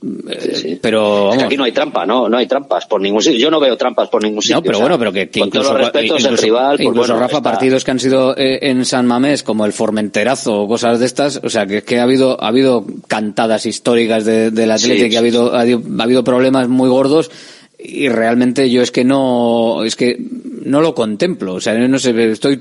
Sí, 0.00 0.54
sí. 0.54 0.78
Pero 0.80 1.24
vamos. 1.24 1.34
Es 1.34 1.38
que 1.40 1.46
aquí 1.46 1.56
no 1.56 1.64
hay 1.64 1.72
trampa, 1.72 2.06
no, 2.06 2.28
no 2.28 2.36
hay 2.36 2.46
trampas 2.46 2.86
por 2.86 3.00
ningún 3.00 3.20
sitio. 3.20 3.40
Yo 3.40 3.50
no 3.50 3.58
veo 3.58 3.76
trampas 3.76 4.08
por 4.08 4.22
ningún 4.22 4.40
sitio. 4.40 4.56
No, 4.56 4.62
pero 4.62 4.76
o 4.76 4.78
sea, 4.78 4.84
bueno, 4.84 4.98
pero 4.98 5.12
que, 5.12 5.28
que 5.28 5.40
con 5.40 5.48
incluso, 5.48 5.70
todos 5.70 5.80
los 5.80 5.92
respetos 5.92 6.20
incluso, 6.20 6.28
el 6.28 6.38
rival, 6.38 6.76
pues 6.76 6.86
incluso 6.86 7.12
bueno, 7.14 7.20
Rafa, 7.26 7.38
está... 7.38 7.50
partidos 7.50 7.84
que 7.84 7.90
han 7.90 7.98
sido 7.98 8.36
eh, 8.36 8.58
en 8.62 8.84
San 8.84 9.06
Mamés, 9.06 9.42
como 9.42 9.66
el 9.66 9.72
Formenterazo 9.72 10.62
o 10.62 10.68
cosas 10.68 11.00
de 11.00 11.06
estas, 11.06 11.40
o 11.42 11.50
sea, 11.50 11.66
que, 11.66 11.82
que 11.82 11.98
ha 11.98 12.04
habido 12.04 12.40
ha 12.40 12.46
habido 12.46 12.84
cantadas 13.08 13.66
históricas 13.66 14.24
de, 14.24 14.52
del 14.52 14.70
Atlético, 14.70 15.04
Sí, 15.04 15.10
que 15.10 15.16
ha 15.16 15.20
habido, 15.20 15.52
ha 15.52 15.62
habido 15.62 15.82
ha 15.98 16.02
habido 16.04 16.22
problemas 16.22 16.68
muy 16.68 16.88
gordos 16.88 17.30
y 17.78 18.08
realmente 18.08 18.68
yo 18.70 18.82
es 18.82 18.90
que 18.90 19.04
no 19.04 19.84
es 19.84 19.94
que 19.94 20.16
no 20.64 20.80
lo 20.80 20.94
contemplo 20.94 21.54
o 21.54 21.60
sea 21.60 21.74
no 21.74 21.98
sé 22.00 22.10
estoy 22.32 22.58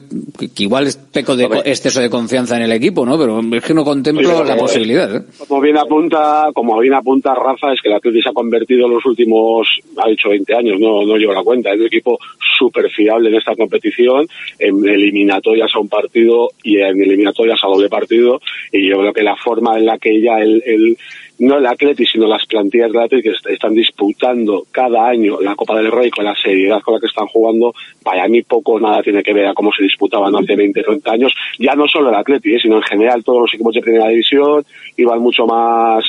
que 0.55 0.63
igual 0.63 0.85
es 0.85 0.97
peco 0.97 1.35
de 1.35 1.45
Hombre. 1.45 1.61
exceso 1.65 1.99
de 2.01 2.09
confianza 2.09 2.55
en 2.55 2.61
el 2.63 2.71
equipo 2.71 3.03
no 3.03 3.17
pero 3.17 3.39
es 3.55 3.63
que 3.63 3.73
no 3.73 3.83
contemplo 3.83 4.43
la 4.43 4.51
como- 4.51 4.61
posibilidad 4.67 5.15
¿eh? 5.15 5.21
Como 5.47 5.61
bien 5.61 5.77
apunta, 5.77 6.49
como 6.53 6.77
bien 6.79 6.93
apunta 6.93 7.33
Rafa, 7.33 7.73
es 7.73 7.81
que 7.81 7.89
el 7.89 7.95
Atlético 7.95 8.23
se 8.23 8.29
ha 8.29 8.33
convertido 8.33 8.85
en 8.85 8.93
los 8.93 9.05
últimos, 9.05 9.67
ha 9.97 10.07
dicho 10.09 10.29
20 10.29 10.53
años, 10.55 10.79
no, 10.79 11.03
no 11.05 11.15
llevo 11.15 11.33
la 11.33 11.41
cuenta, 11.43 11.71
es 11.73 11.79
un 11.79 11.87
equipo 11.87 12.19
súper 12.59 12.89
fiable 12.91 13.29
en 13.29 13.35
esta 13.35 13.55
competición, 13.55 14.27
en 14.59 14.87
eliminatorias 14.87 15.71
a 15.73 15.79
un 15.79 15.87
partido 15.89 16.49
y 16.63 16.77
en 16.77 17.01
eliminatorias 17.01 17.59
a 17.63 17.67
doble 17.67 17.89
partido, 17.89 18.39
y 18.71 18.87
yo 18.89 18.97
creo 18.99 19.13
que 19.13 19.23
la 19.23 19.35
forma 19.37 19.77
en 19.77 19.85
la 19.85 19.97
que 19.97 20.21
ya 20.21 20.37
el, 20.39 20.61
el 20.65 20.97
no 21.39 21.57
el 21.57 21.65
Atlético, 21.67 22.09
sino 22.11 22.27
las 22.27 22.45
plantillas 22.45 22.91
del 22.91 23.01
Atlético 23.01 23.29
que 23.31 23.35
est- 23.35 23.47
están 23.47 23.73
disputando 23.73 24.63
cada 24.71 25.07
año 25.07 25.39
la 25.41 25.55
Copa 25.55 25.75
del 25.77 25.91
Rey 25.91 26.09
con 26.09 26.25
la 26.25 26.35
seriedad 26.35 26.81
con 26.81 26.95
la 26.95 26.99
que 26.99 27.07
están 27.07 27.27
jugando, 27.27 27.73
para 28.03 28.27
mí 28.27 28.41
poco 28.41 28.73
o 28.73 28.79
nada 28.79 29.01
tiene 29.03 29.21
que 29.21 29.33
ver 29.33 29.47
a 29.47 29.53
cómo 29.53 29.71
se 29.71 29.83
disputaban 29.83 30.35
hace 30.35 30.55
20, 30.55 30.81
30 30.81 31.11
años, 31.11 31.33
ya 31.59 31.75
no 31.75 31.87
solo 31.87 32.09
el 32.09 32.15
Atlético, 32.15 32.55
¿eh? 32.55 32.59
sino 32.61 32.77
en 32.77 32.83
general 32.83 33.23
todos 33.23 33.41
los 33.41 33.53
equipos 33.53 33.73
de 33.75 33.81
primera 33.81 34.07
división 34.09 34.63
iban 34.97 35.19
mucho 35.19 35.45
más 35.45 36.03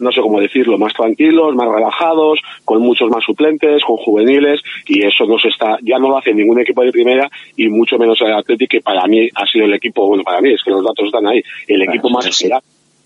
no 0.00 0.12
sé 0.12 0.20
cómo 0.20 0.38
decirlo, 0.40 0.78
más 0.78 0.94
tranquilos, 0.94 1.56
más 1.56 1.66
relajados, 1.68 2.38
con 2.64 2.80
muchos 2.80 3.10
más 3.10 3.24
suplentes, 3.24 3.82
con 3.82 3.96
juveniles, 3.96 4.60
y 4.86 5.04
eso 5.04 5.26
no 5.26 5.40
se 5.40 5.48
está, 5.48 5.76
ya 5.82 5.98
no 5.98 6.08
lo 6.08 6.18
hace 6.18 6.32
ningún 6.32 6.60
equipo 6.60 6.84
de 6.84 6.92
primera, 6.92 7.28
y 7.56 7.66
mucho 7.66 7.98
menos 7.98 8.20
el 8.20 8.32
Atlético, 8.32 8.70
que 8.70 8.80
para 8.80 9.04
mí 9.08 9.28
ha 9.34 9.44
sido 9.46 9.64
el 9.64 9.74
equipo, 9.74 10.06
bueno, 10.06 10.22
para 10.22 10.40
mí 10.40 10.52
es 10.52 10.62
que 10.62 10.70
los 10.70 10.84
datos 10.84 11.06
están 11.06 11.26
ahí, 11.26 11.42
el 11.66 11.82
equipo 11.82 12.10
más 12.10 12.26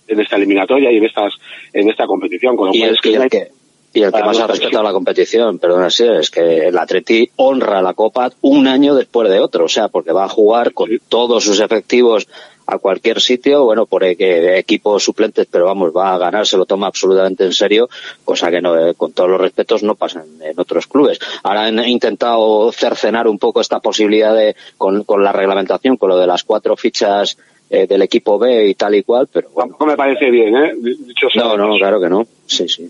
en 0.07 0.21
esta 0.21 0.37
eliminatoria 0.37 0.91
y 0.91 0.97
en 0.97 1.05
estas, 1.05 1.35
en 1.73 1.89
esta 1.89 2.07
competición, 2.07 2.57
con 2.57 2.69
lo 2.69 2.75
y 2.75 2.81
cual 2.81 2.91
el, 2.91 2.95
es 2.95 3.01
que 3.01 3.11
y 3.11 3.15
el 3.15 3.29
que 3.29 3.51
y 3.95 4.03
el 4.03 4.13
que 4.13 4.23
más 4.23 4.41
ha 4.41 4.47
respetado 4.47 4.83
la 4.83 4.93
competición, 4.93 5.59
perdona, 5.59 5.91
sí, 5.91 6.05
es 6.07 6.31
que 6.31 6.69
el 6.69 6.79
Atleti 6.79 7.29
honra 7.37 7.83
la 7.83 7.93
Copa 7.93 8.31
un 8.41 8.67
año 8.67 8.95
después 8.95 9.29
de 9.29 9.39
otro, 9.39 9.67
o 9.67 9.69
sea, 9.69 9.89
porque 9.89 10.13
va 10.13 10.25
a 10.25 10.29
jugar 10.31 10.73
con 10.73 10.89
todos 11.09 11.45
sus 11.45 11.61
efectivos 11.61 12.27
a 12.67 12.79
cualquier 12.79 13.21
sitio, 13.21 13.65
bueno, 13.65 13.85
por 13.85 14.03
e- 14.05 14.59
equipos 14.59 15.05
suplentes, 15.05 15.47
pero 15.51 15.67
vamos, 15.67 15.93
va 15.95 16.15
a 16.15 16.19
ganar, 16.19 16.47
se 16.47 16.57
lo 16.57 16.65
toma 16.65 16.87
absolutamente 16.87 17.45
en 17.45 17.53
serio, 17.53 17.91
cosa 18.25 18.51
que 18.51 18.63
no, 18.63 18.79
eh, 18.79 18.95
con 18.95 19.13
todos 19.13 19.29
los 19.29 19.41
respetos 19.41 19.83
no 19.83 19.95
pasa 19.95 20.25
en, 20.25 20.43
en 20.43 20.59
otros 20.59 20.87
clubes. 20.87 21.19
Ahora 21.43 21.65
han 21.65 21.87
intentado 21.87 22.73
cercenar 22.73 23.29
un 23.29 23.39
poco 23.39 23.61
esta 23.61 23.81
posibilidad 23.81 24.35
de, 24.35 24.57
con, 24.79 25.05
con 25.05 25.23
la 25.23 25.33
reglamentación, 25.33 25.99
con 25.99 26.09
lo 26.09 26.17
de 26.17 26.27
las 26.27 26.45
cuatro 26.45 26.77
fichas 26.77 27.37
eh, 27.73 27.87
del 27.89 28.03
equipo 28.03 28.39
B 28.39 28.69
y 28.69 28.75
tal 28.75 28.95
y 28.95 29.03
cual, 29.03 29.29
pero 29.33 29.49
bueno. 29.51 29.71
Tampoco 29.71 29.87
me 29.87 29.97
parece 29.97 30.31
bien, 30.31 30.55
¿eh? 30.55 30.75
Dicho 30.77 31.29
sea 31.33 31.43
No, 31.43 31.57
no, 31.57 31.75
claro 31.77 31.99
que 32.01 32.09
no. 32.11 32.27
Sí, 32.47 32.69
sí. 32.69 32.89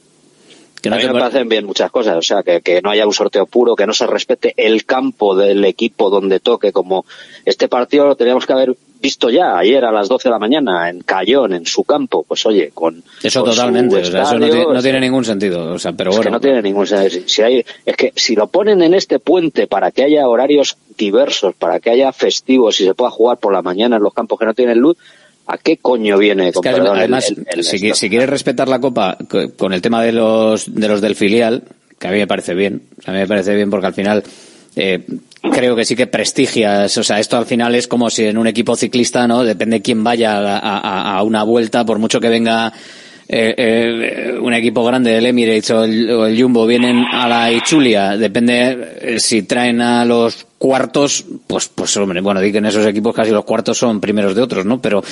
Que 0.82 0.90
no 0.90 0.96
a 0.96 0.98
mí 0.98 1.02
te 1.04 1.08
me 1.08 1.12
par- 1.20 1.30
parecen 1.30 1.48
bien 1.48 1.64
muchas 1.64 1.90
cosas, 1.92 2.16
o 2.16 2.22
sea, 2.22 2.42
que, 2.42 2.60
que 2.60 2.82
no 2.82 2.90
haya 2.90 3.06
un 3.06 3.12
sorteo 3.12 3.46
puro, 3.46 3.76
que 3.76 3.86
no 3.86 3.94
se 3.94 4.06
respete 4.08 4.52
el 4.56 4.84
campo 4.84 5.36
del 5.36 5.64
equipo 5.64 6.10
donde 6.10 6.40
toque, 6.40 6.72
como 6.72 7.06
este 7.44 7.68
partido 7.68 8.06
lo 8.06 8.16
teníamos 8.16 8.44
que 8.46 8.52
haber 8.52 8.74
visto 9.02 9.28
ya 9.28 9.58
ayer 9.58 9.84
a 9.84 9.92
las 9.92 10.08
12 10.08 10.28
de 10.28 10.32
la 10.32 10.38
mañana 10.38 10.88
en 10.88 11.00
Cayón, 11.00 11.52
en 11.52 11.66
su 11.66 11.84
campo, 11.84 12.24
pues 12.26 12.46
oye, 12.46 12.70
con 12.72 13.02
eso 13.22 13.42
con 13.42 13.50
totalmente 13.50 13.96
o 13.96 14.04
sea, 14.04 14.22
eso 14.22 14.38
no, 14.38 14.80
tiene, 14.80 14.94
no 14.94 15.00
ningún 15.00 15.24
sentido 15.24 15.72
o 15.72 15.78
sea 15.78 15.92
pero 15.92 16.10
es 16.10 16.16
bueno 16.16 16.30
que 16.30 16.32
no 16.32 16.40
tiene 16.40 16.62
ningún 16.62 16.86
sentido. 16.86 17.24
Si 17.26 17.42
hay, 17.42 17.64
es 17.84 17.96
que 17.96 18.12
si 18.16 18.34
lo 18.36 18.46
ponen 18.46 18.80
en 18.82 18.94
este 18.94 19.18
puente 19.18 19.66
para 19.66 19.90
que 19.90 20.04
haya 20.04 20.26
horarios 20.28 20.76
diversos, 20.96 21.54
para 21.54 21.80
que 21.80 21.90
haya 21.90 22.12
festivos 22.12 22.80
y 22.80 22.84
se 22.84 22.94
pueda 22.94 23.10
jugar 23.10 23.38
por 23.38 23.52
la 23.52 23.60
mañana 23.60 23.96
en 23.96 24.02
los 24.02 24.14
campos 24.14 24.38
que 24.38 24.46
no 24.46 24.54
tienen 24.54 24.78
luz, 24.78 24.96
¿a 25.46 25.58
qué 25.58 25.76
coño 25.78 26.16
viene? 26.18 26.48
Es 26.48 26.54
con 26.54 26.62
perdón, 26.62 26.94
el- 26.94 26.98
además, 27.00 27.28
el- 27.30 27.46
el- 27.50 27.64
si, 27.64 27.78
qui- 27.78 27.94
si 27.94 28.08
quieres 28.08 28.30
respetar 28.30 28.68
la 28.68 28.78
Copa 28.80 29.18
co- 29.28 29.50
con 29.56 29.72
el 29.72 29.82
tema 29.82 30.02
de 30.02 30.12
los, 30.12 30.72
de 30.72 30.86
los 30.88 31.00
del 31.00 31.16
filial, 31.16 31.64
que 31.98 32.06
a 32.06 32.10
mí 32.12 32.18
me 32.18 32.26
parece 32.28 32.54
bien, 32.54 32.82
a 33.06 33.10
mí 33.12 33.18
me 33.18 33.26
parece 33.26 33.54
bien 33.54 33.68
porque 33.70 33.86
al 33.86 33.94
final 33.94 34.22
eh, 34.76 35.04
creo 35.42 35.74
que 35.76 35.84
sí 35.84 35.96
que 35.96 36.06
prestigias, 36.06 36.96
o 36.98 37.02
sea, 37.02 37.18
esto 37.18 37.36
al 37.36 37.46
final 37.46 37.74
es 37.74 37.88
como 37.88 38.10
si 38.10 38.24
en 38.24 38.38
un 38.38 38.46
equipo 38.46 38.76
ciclista, 38.76 39.26
¿no? 39.26 39.42
Depende 39.44 39.82
quién 39.82 40.02
vaya 40.04 40.38
a, 40.38 40.58
a- 40.58 41.16
a 41.18 41.22
una 41.22 41.42
vuelta, 41.42 41.84
por 41.84 41.98
mucho 41.98 42.20
que 42.20 42.28
venga 42.28 42.72
eh, 43.28 43.54
eh, 43.56 44.38
un 44.40 44.52
equipo 44.52 44.84
grande, 44.84 45.16
el 45.16 45.26
Emirates 45.26 45.70
o 45.70 45.84
el, 45.84 46.40
Jumbo, 46.40 46.66
vienen 46.66 47.04
a 47.10 47.26
la 47.28 47.50
Ichulia, 47.50 48.16
depende 48.16 48.96
eh, 49.00 49.20
si 49.20 49.42
traen 49.42 49.80
a 49.80 50.04
los 50.04 50.46
cuartos, 50.58 51.24
pues, 51.46 51.68
pues 51.74 51.96
hombre, 51.96 52.20
bueno, 52.20 52.40
di 52.40 52.52
que 52.52 52.58
en 52.58 52.66
esos 52.66 52.86
equipos 52.86 53.14
casi 53.14 53.30
los 53.30 53.44
cuartos 53.44 53.78
son 53.78 54.00
primeros 54.00 54.34
de 54.34 54.42
otros, 54.42 54.64
¿no? 54.66 54.80
Pero, 54.80 55.02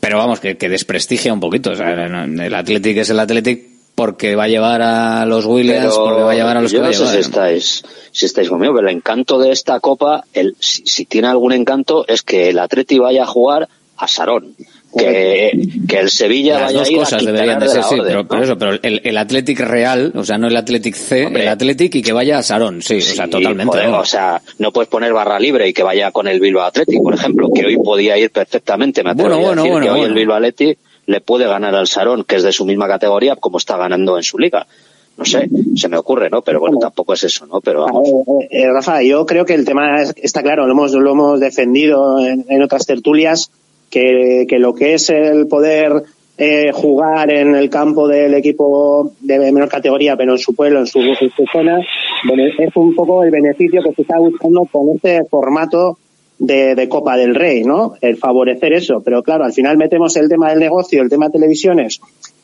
pero 0.00 0.18
vamos, 0.18 0.40
que, 0.40 0.54
desprestigia 0.54 1.32
un 1.32 1.40
poquito, 1.40 1.70
o 1.72 1.76
sea, 1.76 1.92
el 1.92 2.54
Athletic 2.54 2.96
es 2.98 3.10
el 3.10 3.20
Athletic 3.20 3.71
porque 3.94 4.34
va 4.36 4.44
a 4.44 4.48
llevar 4.48 4.82
a 4.82 5.24
los 5.26 5.44
Williams, 5.46 5.94
Pero 5.94 6.04
porque 6.04 6.22
va 6.22 6.32
a 6.32 6.34
llevar 6.34 6.56
a 6.56 6.60
los 6.62 6.72
yo 6.72 6.78
que 6.78 6.82
va 6.82 6.86
no 6.86 6.90
a 6.90 6.94
sé 6.94 6.98
llevar. 7.00 7.14
si 7.14 7.20
estáis, 7.20 7.84
si 8.10 8.26
estáis 8.26 8.48
conmigo, 8.48 8.74
pero 8.74 8.88
el 8.88 8.96
encanto 8.96 9.38
de 9.38 9.52
esta 9.52 9.80
copa, 9.80 10.24
el, 10.32 10.56
si, 10.58 10.82
si 10.86 11.04
tiene 11.04 11.28
algún 11.28 11.52
encanto, 11.52 12.04
es 12.08 12.22
que 12.22 12.48
el 12.50 12.58
Atleti 12.58 12.98
vaya 12.98 13.24
a 13.24 13.26
jugar 13.26 13.68
a 13.96 14.08
Sarón. 14.08 14.54
Que, 14.94 15.50
que 15.88 16.00
el 16.00 16.10
Sevilla 16.10 16.52
Las 16.60 16.62
vaya 16.64 16.78
dos 16.80 16.88
a 16.88 16.92
ir 16.92 16.98
cosas 16.98 17.22
a 17.22 17.24
deberían 17.24 17.58
de 17.60 17.64
de 17.64 17.70
ser, 17.72 17.80
la 17.80 17.88
sí, 17.88 17.94
Orden, 17.94 18.06
pero, 18.08 18.22
¿no? 18.24 18.28
pero 18.28 18.42
eso, 18.42 18.58
pero 18.58 18.72
el, 18.82 19.00
el 19.04 19.16
Athletic 19.16 19.60
real, 19.60 20.12
o 20.14 20.22
sea, 20.22 20.36
no 20.36 20.48
el 20.48 20.56
Athletic 20.56 20.94
C, 20.94 21.22
el 21.28 21.48
Athletic 21.48 21.94
y 21.94 22.02
que 22.02 22.12
vaya 22.12 22.36
a 22.36 22.42
Sarón, 22.42 22.82
sí, 22.82 22.98
o 22.98 23.00
sea, 23.00 23.26
totalmente. 23.26 23.72
joder, 23.72 23.88
vamos. 23.88 24.06
o 24.06 24.10
sea, 24.10 24.42
no 24.58 24.70
puedes 24.70 24.90
poner 24.90 25.14
barra 25.14 25.40
libre 25.40 25.66
y 25.66 25.72
que 25.72 25.82
vaya 25.82 26.10
con 26.10 26.28
el 26.28 26.40
Bilbao 26.40 26.64
Athletic, 26.66 27.00
por 27.02 27.14
ejemplo, 27.14 27.48
que 27.54 27.64
hoy 27.64 27.78
podía 27.78 28.18
ir 28.18 28.30
perfectamente. 28.30 29.02
Me 29.02 29.14
Bueno, 29.14 29.36
atrevería 29.36 29.46
a 29.46 29.48
bueno, 29.48 29.62
decir 29.62 29.72
bueno, 29.72 29.84
que 29.86 29.90
hoy 29.92 29.98
bueno. 30.00 30.12
el 30.12 30.18
Bilbao 30.18 30.36
Athletic 30.36 30.78
le 31.06 31.20
puede 31.20 31.46
ganar 31.46 31.74
al 31.74 31.86
Sarón, 31.86 32.24
que 32.24 32.36
es 32.36 32.42
de 32.42 32.52
su 32.52 32.64
misma 32.64 32.86
categoría, 32.88 33.36
como 33.36 33.58
está 33.58 33.76
ganando 33.76 34.16
en 34.16 34.22
su 34.22 34.38
liga. 34.38 34.66
No 35.16 35.24
sé, 35.26 35.48
se 35.76 35.88
me 35.88 35.98
ocurre, 35.98 36.30
¿no? 36.30 36.40
Pero 36.42 36.58
bueno, 36.60 36.78
tampoco 36.78 37.12
es 37.12 37.24
eso, 37.24 37.44
¿no? 37.46 37.60
Pero 37.60 37.82
vamos. 37.82 38.08
Eh, 38.42 38.48
eh, 38.62 38.72
Rafa, 38.72 39.02
yo 39.02 39.26
creo 39.26 39.44
que 39.44 39.52
el 39.54 39.64
tema 39.66 40.00
es- 40.00 40.14
está 40.16 40.42
claro, 40.42 40.66
lo 40.66 40.72
hemos, 40.72 40.92
lo 40.94 41.10
hemos 41.12 41.38
defendido 41.40 42.18
en, 42.18 42.46
en 42.48 42.62
otras 42.62 42.86
tertulias, 42.86 43.50
que, 43.90 44.46
que 44.48 44.58
lo 44.58 44.74
que 44.74 44.94
es 44.94 45.10
el 45.10 45.48
poder 45.48 46.02
eh, 46.38 46.70
jugar 46.72 47.30
en 47.30 47.54
el 47.54 47.68
campo 47.68 48.08
del 48.08 48.32
equipo 48.32 49.12
de 49.20 49.38
menor 49.38 49.68
categoría, 49.68 50.16
pero 50.16 50.32
en 50.32 50.38
su 50.38 50.54
pueblo, 50.54 50.78
en 50.80 50.86
su, 50.86 51.00
en 51.00 51.14
su 51.16 51.44
zona, 51.52 51.78
es 52.58 52.74
un 52.76 52.94
poco 52.94 53.22
el 53.22 53.30
beneficio 53.30 53.82
que 53.82 53.92
se 53.92 54.02
está 54.02 54.18
buscando 54.18 54.64
con 54.72 54.88
este 54.96 55.24
formato 55.30 55.98
de, 56.44 56.74
de 56.74 56.88
Copa 56.88 57.16
del 57.16 57.34
Rey, 57.34 57.62
¿no? 57.64 57.94
El 58.00 58.16
favorecer 58.16 58.72
eso. 58.72 59.00
Pero 59.04 59.22
claro, 59.22 59.44
al 59.44 59.52
final 59.52 59.76
metemos 59.78 60.16
el 60.16 60.28
tema 60.28 60.50
del 60.50 60.58
negocio, 60.58 61.00
el 61.00 61.08
tema 61.08 61.26
de 61.26 61.32
televisiones, 61.38 62.00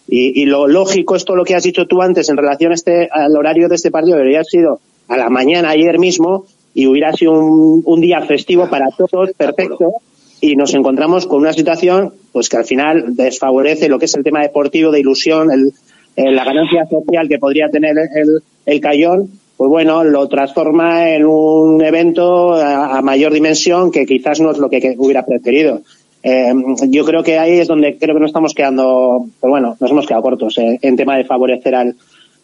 y, 0.07 0.40
y 0.40 0.46
lo 0.46 0.66
lógico 0.68 1.16
es 1.16 1.24
todo 1.24 1.36
lo 1.36 1.44
que 1.44 1.55
has 1.57 1.64
dicho 1.64 1.86
tú 1.86 2.01
antes 2.01 2.28
en 2.28 2.36
relación 2.36 2.70
a 2.72 2.74
este, 2.76 3.09
al 3.11 3.36
horario 3.36 3.68
de 3.68 3.74
este 3.74 3.90
partido. 3.90 4.16
Debería 4.16 4.38
haber 4.38 4.46
sido 4.46 4.80
a 5.09 5.16
la 5.16 5.28
mañana 5.28 5.70
ayer 5.70 5.99
mismo 5.99 6.46
y 6.74 6.86
hubiera 6.86 7.12
sido 7.12 7.32
un, 7.32 7.82
un 7.84 8.01
día 8.01 8.20
festivo 8.22 8.68
para 8.70 8.86
todos, 8.96 9.32
perfecto. 9.36 9.92
Y 10.40 10.55
nos 10.55 10.72
encontramos 10.74 11.26
con 11.26 11.40
una 11.40 11.53
situación 11.53 12.12
pues 12.32 12.49
que 12.49 12.57
al 12.57 12.64
final 12.64 13.16
desfavorece 13.16 13.88
lo 13.88 13.99
que 13.99 14.05
es 14.05 14.14
el 14.14 14.22
tema 14.22 14.40
deportivo, 14.42 14.92
de 14.92 15.01
ilusión, 15.01 15.51
el, 15.51 15.72
el- 16.14 16.36
la 16.36 16.44
ganancia 16.44 16.86
social 16.86 17.28
que 17.28 17.38
podría 17.38 17.68
tener 17.68 17.96
el, 18.14 18.40
el 18.64 18.80
Cayón 18.80 19.28
pues 19.59 19.68
bueno, 19.68 20.04
lo 20.04 20.26
transforma 20.28 21.11
en 21.11 21.26
un 21.26 21.82
evento 21.84 22.54
a, 22.54 23.02
mayor 23.02 23.32
dimensión 23.34 23.90
que 23.90 24.06
quizás 24.06 24.40
no 24.40 24.50
es 24.52 24.56
lo 24.59 24.70
que, 24.70 24.80
que 24.80 24.94
hubiera 24.96 25.26
preferido. 25.26 25.82
Eh, 26.22 26.52
yo 26.88 27.04
creo 27.04 27.22
que 27.22 27.38
ahí 27.38 27.59
es 27.59 27.68
donde 27.68 27.98
creo 27.98 28.14
que 28.14 28.20
nos 28.20 28.30
estamos 28.30 28.54
quedando, 28.54 29.26
pues 29.40 29.50
bueno, 29.50 29.76
nos 29.78 29.90
hemos 29.90 30.06
quedado 30.06 30.22
cortos 30.22 30.56
eh, 30.59 30.78
en 30.80 30.96
tema 30.96 31.16
de 31.18 31.24
favorecer 31.24 31.74
al, 31.74 31.94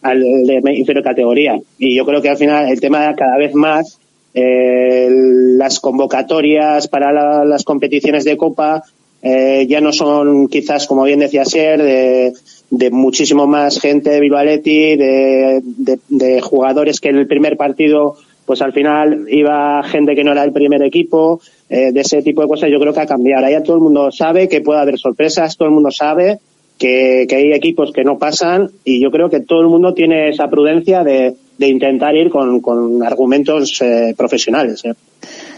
al 0.03 0.21
de 0.21 0.61
inferior 0.77 1.03
categoría. 1.05 1.59
Y 1.79 1.95
yo 1.97 2.05
creo 2.05 2.21
que 2.21 2.29
al 2.31 2.37
final 2.37 2.69
el 2.69 2.81
tema 2.81 3.15
cada 3.15 3.39
vez 3.39 3.55
más, 3.55 3.99
eh, 4.35 5.09
las 5.11 5.79
convocatorias 5.81 6.89
para 6.89 7.13
la- 7.13 7.45
las 7.45 7.63
competiciones 7.65 8.25
de 8.25 8.37
Copa 8.37 8.83
eh, 9.27 9.67
ya 9.67 9.81
no 9.81 9.91
son 9.91 10.49
quizás, 10.49 10.87
como 10.87 11.05
bien 11.05 11.21
decía 11.21 11.47
Ser, 11.47 11.83
de, 11.83 12.35
de 12.71 12.91
muchísimo 12.91 13.47
más 13.47 13.81
gente 13.81 14.11
de 14.11 14.21
Bilbao 14.21 14.41
Athletic, 14.41 14.99
de, 14.99 15.63
de, 15.65 15.99
de 16.11 16.41
jugadores 16.43 17.01
que 17.01 17.09
en 17.09 17.17
el 17.17 17.27
primer 17.27 17.57
partido 17.57 18.17
pues 18.45 18.61
al 18.61 18.75
final 18.75 19.25
iba 19.31 19.83
gente 19.85 20.15
que 20.15 20.23
no 20.23 20.33
era 20.33 20.45
el 20.45 20.53
primer 20.53 20.83
equipo, 20.83 21.41
eh, 21.71 21.93
de 21.93 22.01
ese 22.01 22.21
tipo 22.21 22.43
de 22.43 22.49
cosas 22.49 22.71
yo 22.71 22.79
creo 22.79 22.93
que 22.93 23.01
ha 23.01 23.07
cambiado. 23.07 23.45
Ahora 23.45 23.59
ya 23.59 23.63
todo 23.63 23.77
el 23.77 23.83
mundo 23.83 24.13
sabe 24.13 24.47
que 24.49 24.61
puede 24.61 24.81
haber 24.81 24.99
sorpresas, 24.99 25.57
todo 25.57 25.69
el 25.69 25.75
mundo 25.75 25.91
sabe 25.91 26.41
que, 26.79 27.25
que 27.27 27.37
hay 27.37 27.53
equipos 27.53 27.93
que 27.93 28.05
no 28.05 28.19
pasan 28.19 28.69
y 28.85 29.03
yo 29.03 29.11
creo 29.11 29.31
que 29.31 29.41
todo 29.41 29.63
el 29.63 29.69
mundo 29.69 29.95
tiene 29.95 30.29
esa 30.29 30.49
prudencia 30.49 31.03
de, 31.03 31.35
de 31.59 31.69
intentar 31.69 32.15
ir 32.15 32.31
con, 32.31 32.61
con 32.61 33.03
argumentos 33.03 33.81
eh, 33.83 34.15
profesionales. 34.17 34.85
¿eh? 34.85 34.95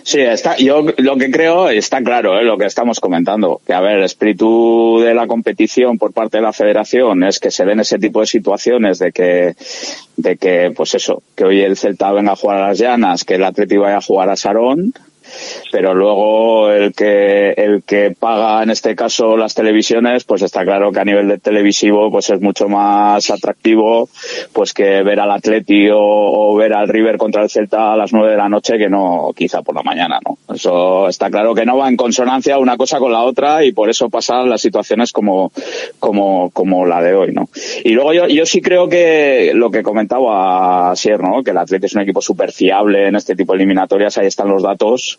Sí, 0.02 0.20
está, 0.20 0.56
yo 0.56 0.84
lo 0.98 1.16
que 1.16 1.30
creo 1.30 1.68
está 1.68 2.00
claro, 2.00 2.38
¿eh? 2.38 2.44
lo 2.44 2.56
que 2.56 2.66
estamos 2.66 3.00
comentando, 3.00 3.60
que 3.66 3.72
a 3.72 3.80
ver, 3.80 3.98
el 3.98 4.04
espíritu 4.04 5.00
de 5.00 5.14
la 5.14 5.26
competición 5.26 5.98
por 5.98 6.12
parte 6.12 6.36
de 6.36 6.44
la 6.44 6.52
federación 6.52 7.24
es 7.24 7.40
que 7.40 7.50
se 7.50 7.64
den 7.64 7.80
ese 7.80 7.98
tipo 7.98 8.20
de 8.20 8.26
situaciones 8.26 9.00
de 9.00 9.10
que, 9.10 9.56
de 10.16 10.36
que, 10.36 10.72
pues 10.76 10.94
eso, 10.94 11.22
que 11.34 11.44
hoy 11.44 11.60
el 11.60 11.76
Celta 11.76 12.12
venga 12.12 12.32
a 12.32 12.36
jugar 12.36 12.58
a 12.58 12.68
las 12.68 12.78
llanas, 12.78 13.24
que 13.24 13.34
el 13.34 13.44
Atleti 13.44 13.76
vaya 13.78 13.96
a 13.96 14.02
jugar 14.02 14.30
a 14.30 14.36
Sarón, 14.36 14.92
pero 15.70 15.94
luego 15.94 16.70
el 16.70 16.92
que 16.94 17.50
el 17.50 17.82
que 17.82 18.14
paga 18.18 18.62
en 18.62 18.70
este 18.70 18.94
caso 18.94 19.36
las 19.36 19.54
televisiones 19.54 20.24
pues 20.24 20.42
está 20.42 20.64
claro 20.64 20.92
que 20.92 21.00
a 21.00 21.04
nivel 21.04 21.28
de 21.28 21.38
televisivo 21.38 22.10
pues 22.10 22.30
es 22.30 22.40
mucho 22.40 22.68
más 22.68 23.30
atractivo 23.30 24.08
pues 24.52 24.72
que 24.72 25.02
ver 25.02 25.20
al 25.20 25.30
Atleti 25.30 25.88
o, 25.90 25.98
o 25.98 26.54
ver 26.56 26.72
al 26.72 26.88
River 26.88 27.16
contra 27.16 27.42
el 27.42 27.50
Celta 27.50 27.92
a 27.92 27.96
las 27.96 28.12
nueve 28.12 28.32
de 28.32 28.36
la 28.36 28.48
noche 28.48 28.78
que 28.78 28.88
no 28.88 29.32
quizá 29.36 29.62
por 29.62 29.74
la 29.74 29.82
mañana 29.82 30.18
no 30.26 30.38
eso 30.54 31.08
está 31.08 31.30
claro 31.30 31.54
que 31.54 31.66
no 31.66 31.76
va 31.76 31.88
en 31.88 31.96
consonancia 31.96 32.58
una 32.58 32.76
cosa 32.76 32.98
con 32.98 33.12
la 33.12 33.22
otra 33.22 33.64
y 33.64 33.72
por 33.72 33.90
eso 33.90 34.08
pasan 34.08 34.48
las 34.48 34.60
situaciones 34.60 35.12
como 35.12 35.52
como 35.98 36.50
como 36.50 36.86
la 36.86 37.02
de 37.02 37.14
hoy 37.14 37.32
no 37.32 37.48
y 37.84 37.92
luego 37.92 38.12
yo 38.12 38.26
yo 38.28 38.46
sí 38.46 38.60
creo 38.60 38.88
que 38.88 39.52
lo 39.54 39.70
que 39.70 39.82
comentaba 39.82 40.94
Sier 40.96 41.20
no 41.20 41.42
que 41.42 41.50
el 41.50 41.58
Atleti 41.58 41.86
es 41.86 41.94
un 41.94 42.02
equipo 42.02 42.20
súper 42.20 42.52
fiable 42.52 43.08
en 43.08 43.16
este 43.16 43.36
tipo 43.36 43.52
de 43.52 43.58
eliminatorias 43.58 44.18
ahí 44.18 44.26
están 44.26 44.48
los 44.48 44.62
datos 44.62 45.18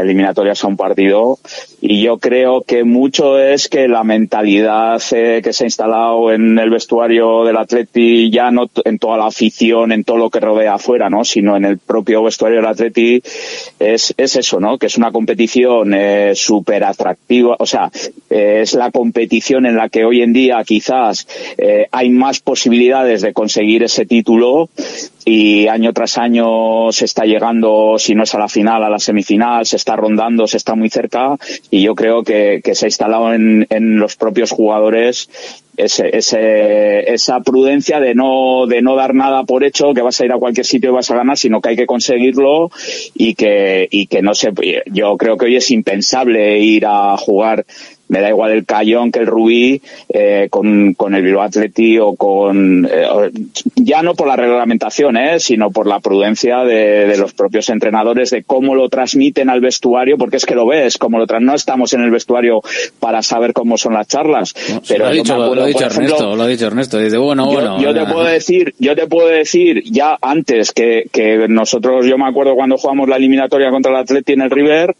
eliminatorias 0.00 0.62
a 0.62 0.68
un 0.68 0.76
partido. 0.76 1.38
Y 1.80 2.02
yo 2.02 2.18
creo 2.18 2.62
que 2.62 2.84
mucho 2.84 3.38
es 3.38 3.68
que 3.68 3.86
la 3.86 4.02
mentalidad 4.02 5.00
eh, 5.12 5.40
que 5.42 5.52
se 5.52 5.64
ha 5.64 5.66
instalado 5.66 6.32
en 6.32 6.58
el 6.58 6.70
vestuario 6.70 7.44
del 7.44 7.56
Atleti 7.56 8.30
ya 8.30 8.50
no 8.50 8.68
en 8.84 8.98
toda 8.98 9.16
la 9.16 9.26
afición 9.26 9.92
en 9.92 10.02
todo 10.02 10.16
lo 10.16 10.30
que 10.30 10.40
rodea 10.40 10.74
afuera 10.74 11.08
no 11.08 11.24
sino 11.24 11.56
en 11.56 11.64
el 11.64 11.78
propio 11.78 12.24
vestuario 12.24 12.58
del 12.58 12.66
Atleti 12.66 13.22
es, 13.78 14.12
es 14.16 14.36
eso 14.36 14.58
no 14.58 14.76
que 14.76 14.86
es 14.86 14.98
una 14.98 15.12
competición 15.12 15.94
eh, 15.94 16.32
súper 16.34 16.82
atractiva 16.82 17.54
o 17.58 17.66
sea 17.66 17.92
eh, 18.28 18.60
es 18.62 18.74
la 18.74 18.90
competición 18.90 19.64
en 19.64 19.76
la 19.76 19.88
que 19.88 20.04
hoy 20.04 20.22
en 20.22 20.32
día 20.32 20.62
quizás 20.64 21.28
eh, 21.56 21.86
hay 21.92 22.10
más 22.10 22.40
posibilidades 22.40 23.22
de 23.22 23.32
conseguir 23.32 23.84
ese 23.84 24.04
título 24.04 24.68
y 25.28 25.68
año 25.68 25.92
tras 25.92 26.16
año 26.16 26.90
se 26.90 27.04
está 27.04 27.24
llegando, 27.24 27.96
si 27.98 28.14
no 28.14 28.22
es 28.22 28.34
a 28.34 28.38
la 28.38 28.48
final, 28.48 28.82
a 28.82 28.88
la 28.88 28.98
semifinal, 28.98 29.66
se 29.66 29.76
está 29.76 29.94
rondando, 29.94 30.46
se 30.46 30.56
está 30.56 30.74
muy 30.74 30.88
cerca 30.88 31.36
y 31.70 31.82
yo 31.82 31.94
creo 31.94 32.22
que, 32.22 32.62
que 32.64 32.74
se 32.74 32.86
ha 32.86 32.88
instalado 32.88 33.34
en, 33.34 33.66
en 33.68 33.98
los 33.98 34.16
propios 34.16 34.50
jugadores 34.50 35.28
ese, 35.76 36.16
ese, 36.16 37.12
esa 37.12 37.40
prudencia 37.40 38.00
de 38.00 38.14
no, 38.14 38.66
de 38.66 38.80
no 38.80 38.96
dar 38.96 39.14
nada 39.14 39.44
por 39.44 39.64
hecho, 39.64 39.92
que 39.92 40.02
vas 40.02 40.18
a 40.20 40.24
ir 40.24 40.32
a 40.32 40.38
cualquier 40.38 40.64
sitio 40.66 40.90
y 40.90 40.94
vas 40.94 41.10
a 41.10 41.16
ganar, 41.16 41.36
sino 41.36 41.60
que 41.60 41.68
hay 41.68 41.76
que 41.76 41.86
conseguirlo 41.86 42.70
y 43.14 43.34
que, 43.34 43.86
y 43.90 44.06
que 44.06 44.22
no 44.22 44.34
se, 44.34 44.50
yo 44.86 45.16
creo 45.18 45.36
que 45.36 45.44
hoy 45.44 45.56
es 45.56 45.70
impensable 45.70 46.58
ir 46.58 46.84
a 46.86 47.16
jugar 47.18 47.66
me 48.08 48.20
da 48.20 48.28
igual 48.28 48.52
el 48.52 48.64
Cayón 48.64 49.12
que 49.12 49.20
el 49.20 49.26
Rubí 49.26 49.80
eh, 50.08 50.48
con, 50.50 50.94
con 50.94 51.14
el 51.14 51.22
Bilbao 51.22 51.42
Atleti 51.42 51.98
o 51.98 52.14
con 52.14 52.86
eh, 52.90 53.06
ya 53.76 54.02
no 54.02 54.14
por 54.14 54.26
la 54.28 54.36
reglamentación 54.36 55.16
eh, 55.16 55.40
sino 55.40 55.70
por 55.70 55.86
la 55.86 56.00
prudencia 56.00 56.64
de, 56.64 57.06
de, 57.06 57.16
los 57.18 57.32
propios 57.34 57.68
entrenadores 57.68 58.30
de 58.30 58.42
cómo 58.44 58.74
lo 58.74 58.88
transmiten 58.88 59.50
al 59.50 59.60
vestuario 59.60 60.16
porque 60.18 60.36
es 60.36 60.46
que 60.46 60.54
lo 60.54 60.66
ves 60.66 60.98
como 60.98 61.18
lo 61.18 61.26
no 61.40 61.54
estamos 61.54 61.92
en 61.92 62.00
el 62.02 62.10
vestuario 62.10 62.62
para 63.00 63.22
saber 63.22 63.52
cómo 63.52 63.76
son 63.76 63.92
las 63.94 64.08
charlas 64.08 64.54
No, 64.72 64.80
pero 64.88 65.04
lo 65.04 65.10
ha 65.10 65.12
dicho, 65.12 65.36
me 65.36 65.44
acuerdo, 65.44 65.54
lo 65.54 65.62
ha 65.62 65.66
dicho 65.66 65.78
por 65.78 65.86
ejemplo, 65.92 66.04
Ernesto, 66.14 66.36
lo 66.36 66.42
ha 66.42 66.46
dicho 66.48 66.66
Ernesto. 66.66 66.98
Dice, 66.98 67.16
bueno, 67.18 67.46
yo, 67.52 67.52
bueno. 67.52 67.80
yo 67.80 67.94
te 67.94 68.06
puedo 68.06 68.24
decir, 68.24 68.74
yo 68.78 68.96
te 68.96 69.06
puedo 69.06 69.28
decir 69.28 69.82
ya 69.84 70.16
antes 70.20 70.72
que, 70.72 71.08
que 71.12 71.46
nosotros, 71.48 72.06
yo 72.06 72.16
me 72.18 72.26
acuerdo 72.26 72.54
cuando 72.54 72.76
jugamos 72.78 73.08
la 73.08 73.16
eliminatoria 73.16 73.70
contra 73.70 73.92
el 73.92 73.98
Atleti 73.98 74.32
en 74.32 74.40
el 74.42 74.50
River, 74.50 74.96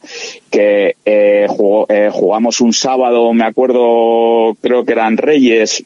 que 0.50 0.96
eh, 1.04 1.46
jugó- 1.48 1.86
eh, 1.88 2.10
jugamos 2.12 2.60
un 2.60 2.72
sábado, 2.72 2.97
me 3.34 3.44
acuerdo, 3.44 4.56
creo 4.60 4.84
que 4.84 4.92
eran 4.92 5.16
Reyes, 5.16 5.84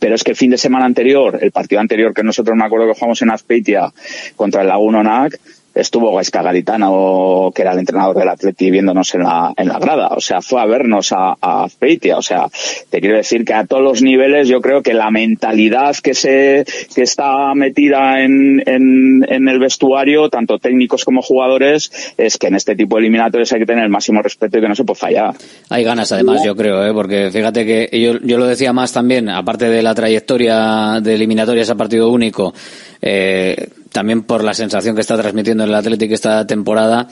pero 0.00 0.14
es 0.14 0.24
que 0.24 0.32
el 0.32 0.36
fin 0.36 0.50
de 0.50 0.58
semana 0.58 0.84
anterior, 0.84 1.38
el 1.40 1.52
partido 1.52 1.80
anterior 1.80 2.14
que 2.14 2.22
nosotros 2.22 2.56
me 2.56 2.64
acuerdo 2.64 2.88
que 2.88 2.94
jugamos 2.94 3.20
en 3.22 3.30
Azpeitia 3.30 3.92
contra 4.36 4.62
el 4.62 4.68
Laguna 4.68 5.02
NAC, 5.02 5.38
estuvo 5.74 6.14
Gaisca 6.14 6.42
Garitano, 6.42 7.50
que 7.54 7.62
era 7.62 7.72
el 7.72 7.78
entrenador 7.78 8.16
del 8.16 8.28
Atleti, 8.28 8.70
viéndonos 8.70 9.14
en 9.14 9.22
la, 9.22 9.52
en 9.56 9.68
la 9.68 9.78
grada. 9.78 10.08
O 10.08 10.20
sea, 10.20 10.42
fue 10.42 10.60
a 10.60 10.66
vernos 10.66 11.12
a, 11.12 11.36
a 11.40 11.64
Azpeitia. 11.64 12.18
O 12.18 12.22
sea, 12.22 12.46
te 12.90 13.00
quiero 13.00 13.16
decir 13.16 13.44
que 13.44 13.54
a 13.54 13.66
todos 13.66 13.82
los 13.82 14.02
niveles 14.02 14.48
yo 14.48 14.60
creo 14.60 14.82
que 14.82 14.94
la 14.94 15.10
mentalidad 15.10 15.96
que 15.96 16.14
se, 16.14 16.64
que 16.94 17.02
está 17.02 17.54
metida 17.54 18.22
en, 18.22 18.62
en, 18.66 19.24
en 19.28 19.48
el 19.48 19.58
vestuario, 19.58 20.28
tanto 20.28 20.58
técnicos 20.58 21.04
como 21.04 21.22
jugadores, 21.22 22.14
es 22.16 22.38
que 22.38 22.48
en 22.48 22.56
este 22.56 22.76
tipo 22.76 22.96
de 22.96 23.02
eliminatorios 23.02 23.52
hay 23.52 23.60
que 23.60 23.66
tener 23.66 23.84
el 23.84 23.90
máximo 23.90 24.22
respeto 24.22 24.58
y 24.58 24.60
que 24.60 24.68
no 24.68 24.74
se 24.74 24.84
puede 24.84 24.98
fallar. 24.98 25.34
Hay 25.68 25.84
ganas, 25.84 26.12
además, 26.12 26.42
yo 26.44 26.54
creo, 26.54 26.86
¿eh? 26.86 26.92
porque 26.92 27.30
fíjate 27.30 27.64
que 27.64 28.00
yo, 28.00 28.18
yo 28.20 28.38
lo 28.38 28.46
decía 28.46 28.72
más 28.72 28.92
también, 28.92 29.28
aparte 29.28 29.68
de 29.68 29.82
la 29.82 29.94
trayectoria 29.94 31.00
de 31.00 31.14
eliminatorias 31.14 31.70
a 31.70 31.74
partido 31.74 32.10
único, 32.10 32.54
eh, 33.00 33.68
también 33.92 34.22
por 34.22 34.42
la 34.42 34.54
sensación 34.54 34.94
que 34.94 35.00
está 35.00 35.16
transmitiendo 35.16 35.64
el 35.64 35.74
Atlético 35.74 36.14
esta 36.14 36.46
temporada, 36.46 37.08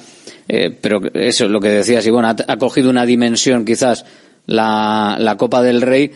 eh, 0.49 0.77
pero 0.81 1.01
eso, 1.15 1.49
lo 1.49 1.61
que 1.61 1.69
decías, 1.69 2.07
y 2.07 2.11
bueno, 2.11 2.29
ha, 2.29 2.37
ha 2.47 2.57
cogido 2.57 2.91
una 2.91 3.07
dimensión 3.07 3.65
quizás 3.65 4.05
la, 4.47 5.17
la 5.19 5.37
Copa 5.37 5.63
del 5.63 5.83
Rey 5.83 6.11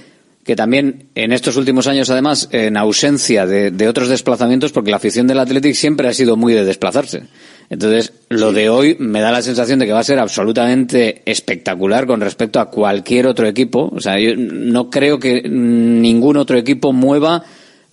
que 0.45 0.57
también 0.57 1.07
en 1.15 1.33
estos 1.33 1.57
últimos 1.57 1.87
años, 1.87 2.11
además, 2.11 2.51
en 2.53 2.77
ausencia 2.77 3.47
de, 3.47 3.71
de 3.71 3.89
otros 3.89 4.09
desplazamientos, 4.09 4.73
porque 4.73 4.91
la 4.91 4.99
afición 4.99 5.27
del 5.27 5.39
Athletic 5.39 5.75
siempre 5.75 6.07
ha 6.07 6.12
sido 6.12 6.37
muy 6.37 6.53
de 6.53 6.67
desplazarse. 6.67 7.23
Entonces, 7.71 8.12
lo 8.29 8.53
de 8.53 8.69
hoy 8.69 8.97
me 8.99 9.23
da 9.23 9.33
la 9.33 9.41
sensación 9.41 9.79
de 9.79 9.87
que 9.87 9.93
va 9.93 10.01
a 10.01 10.05
ser 10.05 10.19
absolutamente 10.19 11.23
espectacular 11.25 12.07
con 12.07 12.21
respecto 12.21 12.61
a 12.61 12.71
cualquier 12.71 13.27
otro 13.27 13.47
equipo. 13.47 13.91
O 13.95 14.01
sea, 14.01 14.19
yo 14.19 14.37
no 14.37 14.91
creo 14.91 15.19
que 15.19 15.49
ningún 15.49 16.37
otro 16.37 16.59
equipo 16.59 16.93
mueva 16.93 17.43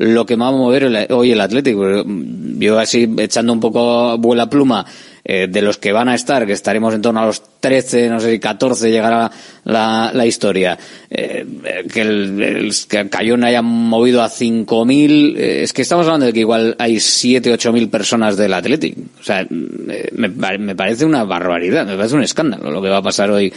lo 0.02 0.26
que 0.26 0.36
va 0.36 0.48
a 0.48 0.52
mover 0.52 1.12
hoy 1.12 1.32
el 1.32 1.42
Atlético. 1.42 2.04
Yo 2.06 2.80
así, 2.80 3.10
echando 3.20 3.54
un 3.54 3.60
poco 3.60 4.18
vuela 4.18 4.50
pluma, 4.50 4.86
eh, 5.24 5.48
de 5.48 5.62
los 5.62 5.78
que 5.78 5.92
van 5.92 6.10
a 6.10 6.16
estar, 6.16 6.46
que 6.48 6.54
estaremos 6.54 6.94
en 6.96 7.02
torno 7.02 7.20
a 7.20 7.26
los 7.28 7.44
13, 7.60 8.10
no 8.10 8.20
sé 8.20 8.32
si 8.32 8.40
14 8.40 8.90
llegará 8.90 9.32
la, 9.66 10.26
historia, 10.26 10.78
eh, 11.10 11.46
eh, 11.64 11.86
que 11.92 12.02
el, 12.02 12.42
el 12.42 12.74
que 12.90 13.08
Cayón 13.08 13.44
haya 13.44 13.62
movido 13.62 14.24
a 14.24 14.30
5.000, 14.30 15.38
eh, 15.38 15.64
es 15.64 15.74
que 15.74 15.84
estamos 15.84 16.08
hablando 16.08 16.26
de 16.26 16.34
que 16.34 16.40
igual 16.40 16.76
hay 16.80 17.00
7, 17.00 17.54
8.000 17.54 17.90
personas 17.92 18.36
del 18.36 18.54
Atlético. 18.54 19.02
O 19.20 19.24
sea, 19.24 19.42
eh, 19.42 20.10
me, 20.14 20.30
me 20.30 20.76
parece 20.76 21.06
una 21.06 21.24
barbaridad, 21.24 21.86
me 21.86 21.96
parece 21.96 22.16
un 22.16 22.24
escándalo 22.24 22.72
lo 22.72 22.82
que 22.82 22.90
va 22.90 22.98
a 22.98 23.04
pasar 23.04 23.30
hoy 23.30 23.54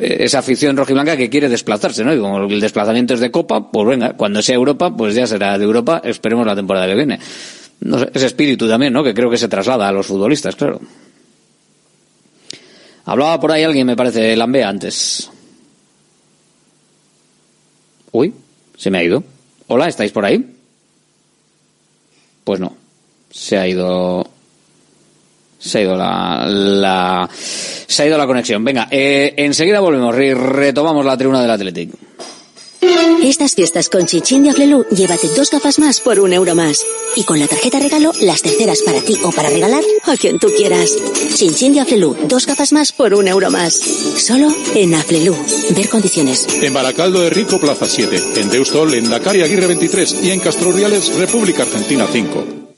esa 0.00 0.38
afición 0.38 0.76
rojiblanca 0.76 1.16
que 1.16 1.28
quiere 1.28 1.48
desplazarse, 1.48 2.04
¿no? 2.04 2.14
Y 2.14 2.18
como 2.18 2.44
el 2.44 2.60
desplazamiento 2.60 3.14
es 3.14 3.20
de 3.20 3.30
Copa, 3.30 3.70
pues 3.70 3.86
venga, 3.86 4.14
cuando 4.14 4.42
sea 4.42 4.54
Europa, 4.54 4.94
pues 4.96 5.14
ya 5.14 5.26
será 5.26 5.58
de 5.58 5.64
Europa, 5.64 6.00
esperemos 6.04 6.46
la 6.46 6.56
temporada 6.56 6.86
que 6.86 6.94
viene. 6.94 7.18
No 7.80 8.02
ese 8.02 8.26
espíritu 8.26 8.68
también, 8.68 8.92
¿no? 8.92 9.04
Que 9.04 9.14
creo 9.14 9.30
que 9.30 9.38
se 9.38 9.48
traslada 9.48 9.88
a 9.88 9.92
los 9.92 10.06
futbolistas, 10.06 10.56
claro. 10.56 10.80
Hablaba 13.04 13.40
por 13.40 13.52
ahí 13.52 13.62
alguien, 13.62 13.86
me 13.86 13.96
parece, 13.96 14.36
Lambea 14.36 14.68
antes. 14.68 15.30
Uy, 18.12 18.32
se 18.76 18.90
me 18.90 18.98
ha 18.98 19.04
ido. 19.04 19.22
Hola, 19.66 19.88
¿estáis 19.88 20.12
por 20.12 20.24
ahí? 20.24 20.44
Pues 22.44 22.60
no. 22.60 22.74
Se 23.30 23.58
ha 23.58 23.68
ido. 23.68 24.26
Se 25.58 25.78
ha 25.78 25.82
ido 25.82 25.96
la, 25.96 26.46
la- 26.46 27.28
se 27.32 28.02
ha 28.02 28.06
ido 28.06 28.16
la 28.18 28.26
conexión. 28.26 28.64
Venga, 28.64 28.86
eh, 28.90 29.34
enseguida 29.36 29.80
volvemos 29.80 30.14
y 30.18 30.32
retomamos 30.34 31.04
la 31.04 31.16
tribuna 31.16 31.42
del 31.42 31.50
Athletic. 31.50 31.90
Estas 33.22 33.54
fiestas 33.56 33.88
con 33.88 34.06
Chinchín 34.06 34.44
de 34.44 34.50
Aflelu, 34.50 34.84
llévate 34.90 35.26
dos 35.36 35.50
gafas 35.50 35.80
más 35.80 35.98
por 36.00 36.20
un 36.20 36.32
euro 36.32 36.54
más. 36.54 36.84
Y 37.16 37.24
con 37.24 37.40
la 37.40 37.48
tarjeta 37.48 37.80
regalo, 37.80 38.12
las 38.20 38.42
terceras 38.42 38.80
para 38.82 39.00
ti 39.00 39.18
o 39.24 39.32
para 39.32 39.50
regalar 39.50 39.82
a 40.04 40.16
quien 40.16 40.38
tú 40.38 40.48
quieras. 40.56 40.92
Chinchín 41.34 41.74
de 41.74 41.80
Aflelu, 41.80 42.16
dos 42.28 42.46
gafas 42.46 42.72
más 42.72 42.92
por 42.92 43.14
un 43.14 43.26
euro 43.26 43.50
más. 43.50 43.74
Solo 43.74 44.48
en 44.76 44.94
Aflelu. 44.94 45.34
Ver 45.74 45.88
condiciones. 45.88 46.46
En 46.62 46.72
Baracaldo 46.72 47.20
de 47.20 47.30
Rico, 47.30 47.58
Plaza 47.58 47.86
7. 47.86 48.40
En 48.40 48.48
Deustol, 48.48 48.94
en 48.94 49.10
Dakar 49.10 49.34
y 49.36 49.42
Aguirre 49.42 49.66
23. 49.66 50.16
Y 50.22 50.30
en 50.30 50.38
Castro 50.40 50.68
Urdiales, 50.70 51.12
República 51.16 51.64
Argentina 51.64 52.06
5. 52.10 52.57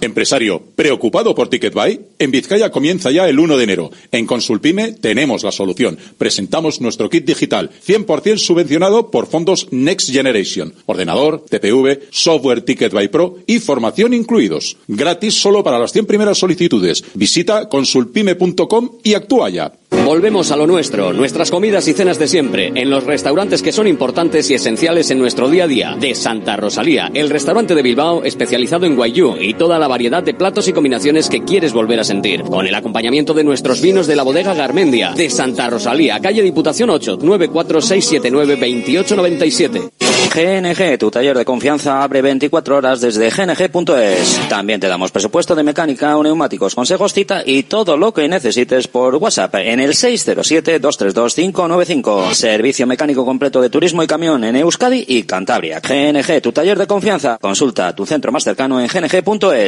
Empresario, 0.00 0.62
¿preocupado 0.74 1.34
por 1.34 1.48
TicketBuy? 1.48 2.00
En 2.18 2.30
Vizcaya 2.30 2.70
comienza 2.70 3.10
ya 3.10 3.28
el 3.28 3.38
1 3.38 3.56
de 3.56 3.64
enero. 3.64 3.90
En 4.12 4.26
Consulpime 4.26 4.92
tenemos 4.92 5.42
la 5.44 5.52
solución. 5.52 5.98
Presentamos 6.16 6.80
nuestro 6.80 7.08
kit 7.10 7.24
digital, 7.24 7.70
100% 7.86 8.38
subvencionado 8.38 9.10
por 9.10 9.26
fondos 9.26 9.68
Next 9.70 10.10
Generation. 10.10 10.74
Ordenador, 10.86 11.44
TPV, 11.48 12.00
software 12.10 12.62
TicketBuy 12.62 13.08
Pro 13.08 13.38
y 13.46 13.58
formación 13.58 14.14
incluidos. 14.14 14.76
Gratis 14.86 15.34
solo 15.34 15.62
para 15.62 15.78
las 15.78 15.92
100 15.92 16.06
primeras 16.06 16.38
solicitudes. 16.38 17.04
Visita 17.14 17.68
consulpime.com 17.68 18.98
y 19.02 19.14
actúa 19.14 19.50
ya. 19.50 19.72
Volvemos 20.04 20.50
a 20.50 20.56
lo 20.56 20.66
nuestro, 20.66 21.12
nuestras 21.12 21.50
comidas 21.50 21.88
y 21.88 21.92
cenas 21.92 22.18
de 22.18 22.28
siempre, 22.28 22.72
en 22.74 22.90
los 22.90 23.04
restaurantes 23.04 23.62
que 23.62 23.72
son 23.72 23.86
importantes 23.86 24.50
y 24.50 24.54
esenciales 24.54 25.10
en 25.10 25.18
nuestro 25.18 25.48
día 25.48 25.64
a 25.64 25.66
día. 25.66 25.96
De 25.98 26.14
Santa 26.14 26.56
Rosalía, 26.56 27.10
el 27.12 27.30
restaurante 27.30 27.74
de 27.74 27.82
Bilbao 27.82 28.22
especializado 28.24 28.86
en 28.86 28.96
guayú 28.96 29.36
y 29.40 29.54
toda 29.54 29.77
la 29.78 29.88
variedad 29.88 30.22
de 30.22 30.34
platos 30.34 30.68
y 30.68 30.72
combinaciones 30.72 31.28
que 31.28 31.44
quieres 31.44 31.72
volver 31.72 31.98
a 32.00 32.04
sentir. 32.04 32.42
Con 32.42 32.66
el 32.66 32.74
acompañamiento 32.74 33.34
de 33.34 33.44
nuestros 33.44 33.80
vinos 33.80 34.06
de 34.06 34.16
la 34.16 34.22
bodega 34.22 34.54
Garmendia. 34.54 35.12
De 35.12 35.30
Santa 35.30 35.70
Rosalía, 35.70 36.20
calle 36.20 36.42
Diputación 36.42 36.90
8, 36.90 37.18
946792897. 37.18 39.90
GNG, 40.28 40.98
tu 40.98 41.10
taller 41.10 41.38
de 41.38 41.44
confianza, 41.44 42.02
abre 42.02 42.20
24 42.20 42.76
horas 42.76 43.00
desde 43.00 43.30
gng.es. 43.30 44.40
También 44.48 44.78
te 44.78 44.86
damos 44.86 45.10
presupuesto 45.10 45.54
de 45.54 45.62
mecánica, 45.62 46.14
neumáticos, 46.22 46.74
consejos, 46.74 47.14
cita 47.14 47.42
y 47.44 47.62
todo 47.62 47.96
lo 47.96 48.12
que 48.12 48.28
necesites 48.28 48.88
por 48.88 49.14
WhatsApp 49.16 49.54
en 49.56 49.80
el 49.80 49.92
607-232-595. 49.92 52.34
Servicio 52.34 52.86
mecánico 52.86 53.24
completo 53.24 53.62
de 53.62 53.70
turismo 53.70 54.02
y 54.02 54.06
camión 54.06 54.44
en 54.44 54.56
Euskadi 54.56 55.02
y 55.08 55.22
Cantabria. 55.22 55.80
GNG, 55.80 56.42
tu 56.42 56.52
taller 56.52 56.76
de 56.78 56.86
confianza. 56.86 57.38
Consulta 57.40 57.96
tu 57.96 58.04
centro 58.04 58.30
más 58.30 58.44
cercano 58.44 58.78
en 58.80 58.88
gng.es. 58.88 59.67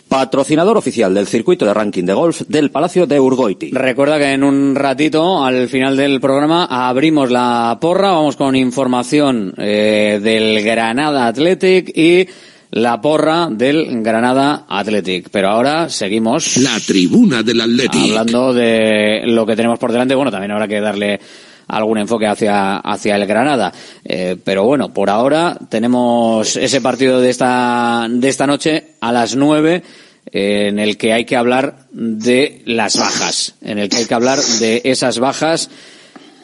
Patrocinador 0.07 0.77
oficial 0.77 1.13
del 1.13 1.27
circuito 1.27 1.65
de 1.65 1.73
ranking 1.73 2.05
de 2.05 2.13
golf 2.13 2.43
del 2.47 2.71
Palacio 2.71 3.07
de 3.07 3.19
Urgoiti. 3.19 3.71
Recuerda 3.71 4.17
que 4.17 4.31
en 4.31 4.45
un 4.45 4.73
ratito, 4.73 5.43
al 5.43 5.67
final 5.67 5.97
del 5.97 6.21
programa, 6.21 6.65
abrimos 6.65 7.29
la 7.29 7.77
porra, 7.81 8.11
vamos 8.11 8.37
con 8.37 8.55
información 8.55 9.53
eh, 9.57 10.21
del 10.23 10.44
Granada 10.63 11.27
Athletic 11.27 11.95
y 11.97 12.27
la 12.71 12.99
porra 13.01 13.47
del 13.49 14.03
Granada 14.03 14.65
Athletic. 14.67 15.29
Pero 15.29 15.49
ahora 15.49 15.89
seguimos. 15.89 16.57
La 16.57 16.79
tribuna 16.79 17.41
del 17.41 17.61
Athletic. 17.61 18.11
Hablando 18.11 18.53
de 18.53 19.21
lo 19.25 19.45
que 19.45 19.55
tenemos 19.55 19.79
por 19.79 19.91
delante, 19.91 20.15
bueno, 20.15 20.31
también 20.31 20.51
habrá 20.51 20.67
que 20.67 20.81
darle 20.81 21.19
algún 21.67 21.97
enfoque 21.97 22.27
hacia, 22.27 22.77
hacia 22.77 23.15
el 23.15 23.25
Granada. 23.25 23.71
Eh, 24.03 24.37
pero 24.43 24.63
bueno, 24.65 24.93
por 24.93 25.09
ahora 25.09 25.57
tenemos 25.69 26.55
ese 26.55 26.81
partido 26.81 27.21
de 27.21 27.29
esta, 27.29 28.07
de 28.09 28.29
esta 28.29 28.45
noche 28.47 28.83
a 29.01 29.11
las 29.11 29.35
nueve 29.35 29.83
en 30.31 30.79
el 30.79 30.97
que 30.97 31.13
hay 31.13 31.25
que 31.25 31.35
hablar 31.35 31.85
de 31.91 32.61
las 32.65 32.97
bajas, 32.97 33.55
en 33.61 33.79
el 33.79 33.89
que 33.89 33.97
hay 33.97 34.05
que 34.05 34.13
hablar 34.13 34.39
de 34.59 34.81
esas 34.83 35.19
bajas. 35.19 35.69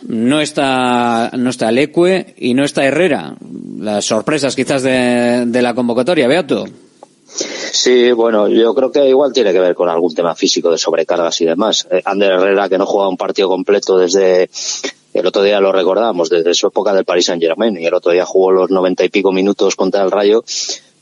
No 0.07 0.41
está, 0.41 1.31
no 1.37 1.49
está 1.49 1.71
Leque 1.71 2.33
y 2.37 2.53
no 2.53 2.63
está 2.63 2.85
Herrera. 2.85 3.35
Las 3.79 4.05
sorpresas 4.05 4.55
quizás 4.55 4.83
de, 4.83 5.45
de 5.47 5.61
la 5.61 5.73
convocatoria, 5.73 6.27
Beato. 6.27 6.65
Sí, 7.27 8.11
bueno, 8.11 8.49
yo 8.49 8.73
creo 8.75 8.91
que 8.91 9.07
igual 9.07 9.31
tiene 9.31 9.53
que 9.53 9.59
ver 9.59 9.75
con 9.75 9.89
algún 9.89 10.13
tema 10.13 10.35
físico 10.35 10.69
de 10.69 10.77
sobrecargas 10.77 11.39
y 11.41 11.45
demás. 11.45 11.87
Eh, 11.89 12.01
Ander 12.03 12.33
Herrera, 12.33 12.67
que 12.67 12.77
no 12.77 12.85
juega 12.85 13.07
un 13.07 13.17
partido 13.17 13.47
completo 13.47 13.97
desde 13.97 14.49
el 15.13 15.25
otro 15.25 15.43
día 15.43 15.59
lo 15.59 15.71
recordábamos, 15.71 16.29
desde 16.29 16.53
su 16.53 16.67
época 16.67 16.93
del 16.93 17.05
Paris 17.05 17.25
Saint 17.25 17.41
Germain, 17.41 17.77
y 17.77 17.85
el 17.85 17.93
otro 17.93 18.11
día 18.11 18.25
jugó 18.25 18.51
los 18.51 18.71
noventa 18.71 19.03
y 19.03 19.09
pico 19.09 19.31
minutos 19.31 19.75
contra 19.75 20.03
el 20.03 20.11
Rayo, 20.11 20.43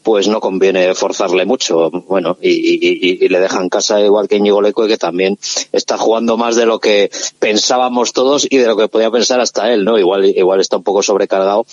pues 0.03 0.27
no 0.27 0.39
conviene 0.39 0.93
forzarle 0.95 1.45
mucho. 1.45 1.89
Bueno, 2.07 2.37
y, 2.41 2.49
y, 2.49 3.25
y, 3.25 3.27
le 3.27 3.39
dejan 3.39 3.69
casa 3.69 4.01
igual 4.01 4.27
que 4.27 4.37
Íñigo 4.37 4.61
Leco, 4.61 4.87
que 4.87 4.97
también 4.97 5.37
está 5.71 5.97
jugando 5.97 6.37
más 6.37 6.55
de 6.55 6.65
lo 6.65 6.79
que 6.79 7.11
pensábamos 7.39 8.13
todos 8.13 8.47
y 8.49 8.57
de 8.57 8.67
lo 8.67 8.77
que 8.77 8.87
podía 8.87 9.11
pensar 9.11 9.39
hasta 9.39 9.71
él, 9.73 9.85
¿no? 9.85 9.97
Igual, 9.97 10.25
igual 10.25 10.59
está 10.61 10.77
un 10.77 10.83
poco 10.83 11.03
sobrecargado 11.03 11.65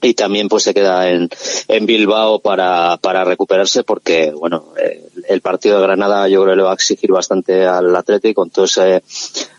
y 0.00 0.14
también 0.14 0.48
pues 0.48 0.62
se 0.62 0.74
queda 0.74 1.10
en, 1.10 1.28
en 1.66 1.86
Bilbao 1.86 2.38
para, 2.38 2.98
para 2.98 3.24
recuperarse 3.24 3.82
porque 3.82 4.30
bueno 4.30 4.66
eh, 4.80 5.08
el 5.28 5.40
partido 5.40 5.78
de 5.78 5.82
Granada 5.82 6.28
yo 6.28 6.42
creo 6.42 6.52
que 6.52 6.56
le 6.58 6.62
va 6.62 6.70
a 6.70 6.74
exigir 6.74 7.10
bastante 7.10 7.66
al 7.66 7.94
Atlético 7.96 8.44
entonces 8.44 9.02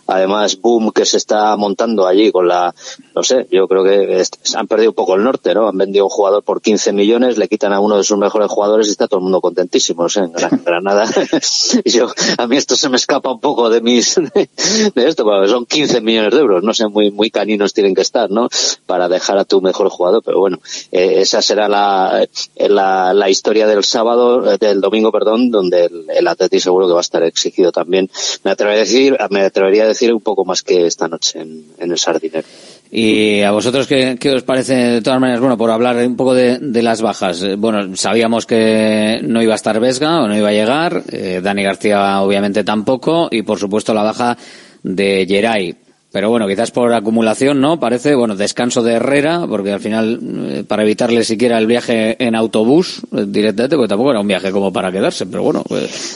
además 0.09 0.59
boom 0.59 0.91
que 0.91 1.05
se 1.05 1.17
está 1.17 1.55
montando 1.57 2.07
allí 2.07 2.31
con 2.31 2.47
la 2.47 2.73
no 3.15 3.23
sé 3.23 3.47
yo 3.51 3.67
creo 3.67 3.83
que 3.83 4.23
han 4.55 4.67
perdido 4.67 4.91
un 4.91 4.95
poco 4.95 5.15
el 5.15 5.23
norte 5.23 5.53
no 5.53 5.67
han 5.67 5.77
vendido 5.77 6.05
un 6.05 6.09
jugador 6.09 6.43
por 6.43 6.61
15 6.61 6.93
millones 6.93 7.37
le 7.37 7.47
quitan 7.47 7.73
a 7.73 7.79
uno 7.79 7.97
de 7.97 8.03
sus 8.03 8.17
mejores 8.17 8.49
jugadores 8.49 8.87
y 8.87 8.91
está 8.91 9.07
todo 9.07 9.19
el 9.19 9.23
mundo 9.23 9.41
contentísimo 9.41 10.09
¿sí? 10.09 10.19
en 10.19 10.31
Granada 10.31 11.05
yo 11.85 12.07
a 12.37 12.47
mí 12.47 12.57
esto 12.57 12.75
se 12.75 12.89
me 12.89 12.97
escapa 12.97 13.31
un 13.31 13.39
poco 13.39 13.69
de 13.69 13.81
mis 13.81 14.15
de, 14.33 14.49
esto 14.95 15.23
porque 15.23 15.49
son 15.49 15.65
15 15.65 16.01
millones 16.01 16.33
de 16.33 16.39
euros 16.39 16.63
no 16.63 16.73
sé 16.73 16.87
muy 16.87 17.11
muy 17.11 17.29
caninos 17.29 17.73
tienen 17.73 17.95
que 17.95 18.01
estar 18.01 18.29
no 18.29 18.47
para 18.85 19.07
dejar 19.09 19.37
a 19.37 19.45
tu 19.45 19.61
mejor 19.61 19.89
jugador 19.89 20.23
pero 20.23 20.39
bueno, 20.39 20.59
eh, 20.91 21.21
esa 21.21 21.41
será 21.41 21.67
la, 21.67 22.25
la, 22.55 23.13
la, 23.13 23.29
historia 23.29 23.67
del 23.67 23.83
sábado, 23.83 24.57
del 24.57 24.81
domingo, 24.81 25.11
perdón, 25.11 25.51
donde 25.51 25.85
el, 25.85 26.05
el 26.09 26.61
seguro 26.61 26.87
que 26.87 26.93
va 26.93 26.99
a 26.99 27.01
estar 27.01 27.23
exigido 27.23 27.71
también. 27.71 28.09
Me 28.43 28.51
atrevería 28.51 28.81
a 28.81 28.85
decir, 28.85 29.17
me 29.29 29.41
atrevería 29.41 29.83
a 29.83 29.87
decir 29.87 29.98
decir 29.99 30.13
un 30.13 30.21
poco 30.21 30.45
más 30.45 30.63
que 30.63 30.85
esta 30.85 31.07
noche 31.07 31.41
en, 31.41 31.65
en 31.77 31.91
el 31.91 31.97
Sardinero. 31.97 32.47
¿Y 32.91 33.41
a 33.41 33.51
vosotros 33.51 33.85
qué, 33.85 34.17
qué, 34.19 34.31
os 34.33 34.43
parece, 34.43 34.73
de 34.75 35.01
todas 35.01 35.19
maneras, 35.19 35.41
bueno, 35.41 35.57
por 35.57 35.69
hablar 35.69 35.97
un 35.97 36.15
poco 36.15 36.33
de, 36.33 36.57
de, 36.59 36.81
las 36.81 37.01
bajas? 37.01 37.43
Eh, 37.43 37.55
Bueno, 37.55 37.95
sabíamos 37.95 38.45
que 38.45 39.19
no 39.23 39.43
iba 39.43 39.53
a 39.53 39.55
estar 39.55 39.79
Vesga 39.79 40.21
o 40.21 40.27
no 40.27 40.35
iba 40.35 40.49
a 40.49 40.53
llegar, 40.53 41.03
eh, 41.11 41.39
Dani 41.43 41.63
García 41.63 42.21
obviamente 42.21 42.63
tampoco, 42.63 43.27
y 43.31 43.43
por 43.43 43.59
supuesto 43.59 43.93
la 43.93 44.03
baja 44.03 44.37
de 44.81 45.25
Geray. 45.27 45.75
Pero 46.11 46.31
bueno, 46.31 46.47
quizás 46.47 46.71
por 46.71 46.91
acumulación, 46.91 47.61
¿no? 47.61 47.79
Parece, 47.79 48.15
bueno, 48.15 48.35
descanso 48.35 48.81
de 48.81 48.93
Herrera, 48.93 49.45
porque 49.47 49.71
al 49.71 49.79
final, 49.79 50.19
eh, 50.47 50.63
para 50.67 50.81
evitarle 50.81 51.23
siquiera 51.23 51.59
el 51.59 51.67
viaje 51.67 52.15
en 52.17 52.33
autobús 52.33 53.01
eh, 53.15 53.25
directamente, 53.27 53.75
porque 53.75 53.89
tampoco 53.89 54.09
era 54.09 54.19
un 54.19 54.27
viaje 54.27 54.49
como 54.51 54.73
para 54.73 54.91
quedarse, 54.91 55.27
pero 55.27 55.43
bueno, 55.43 55.63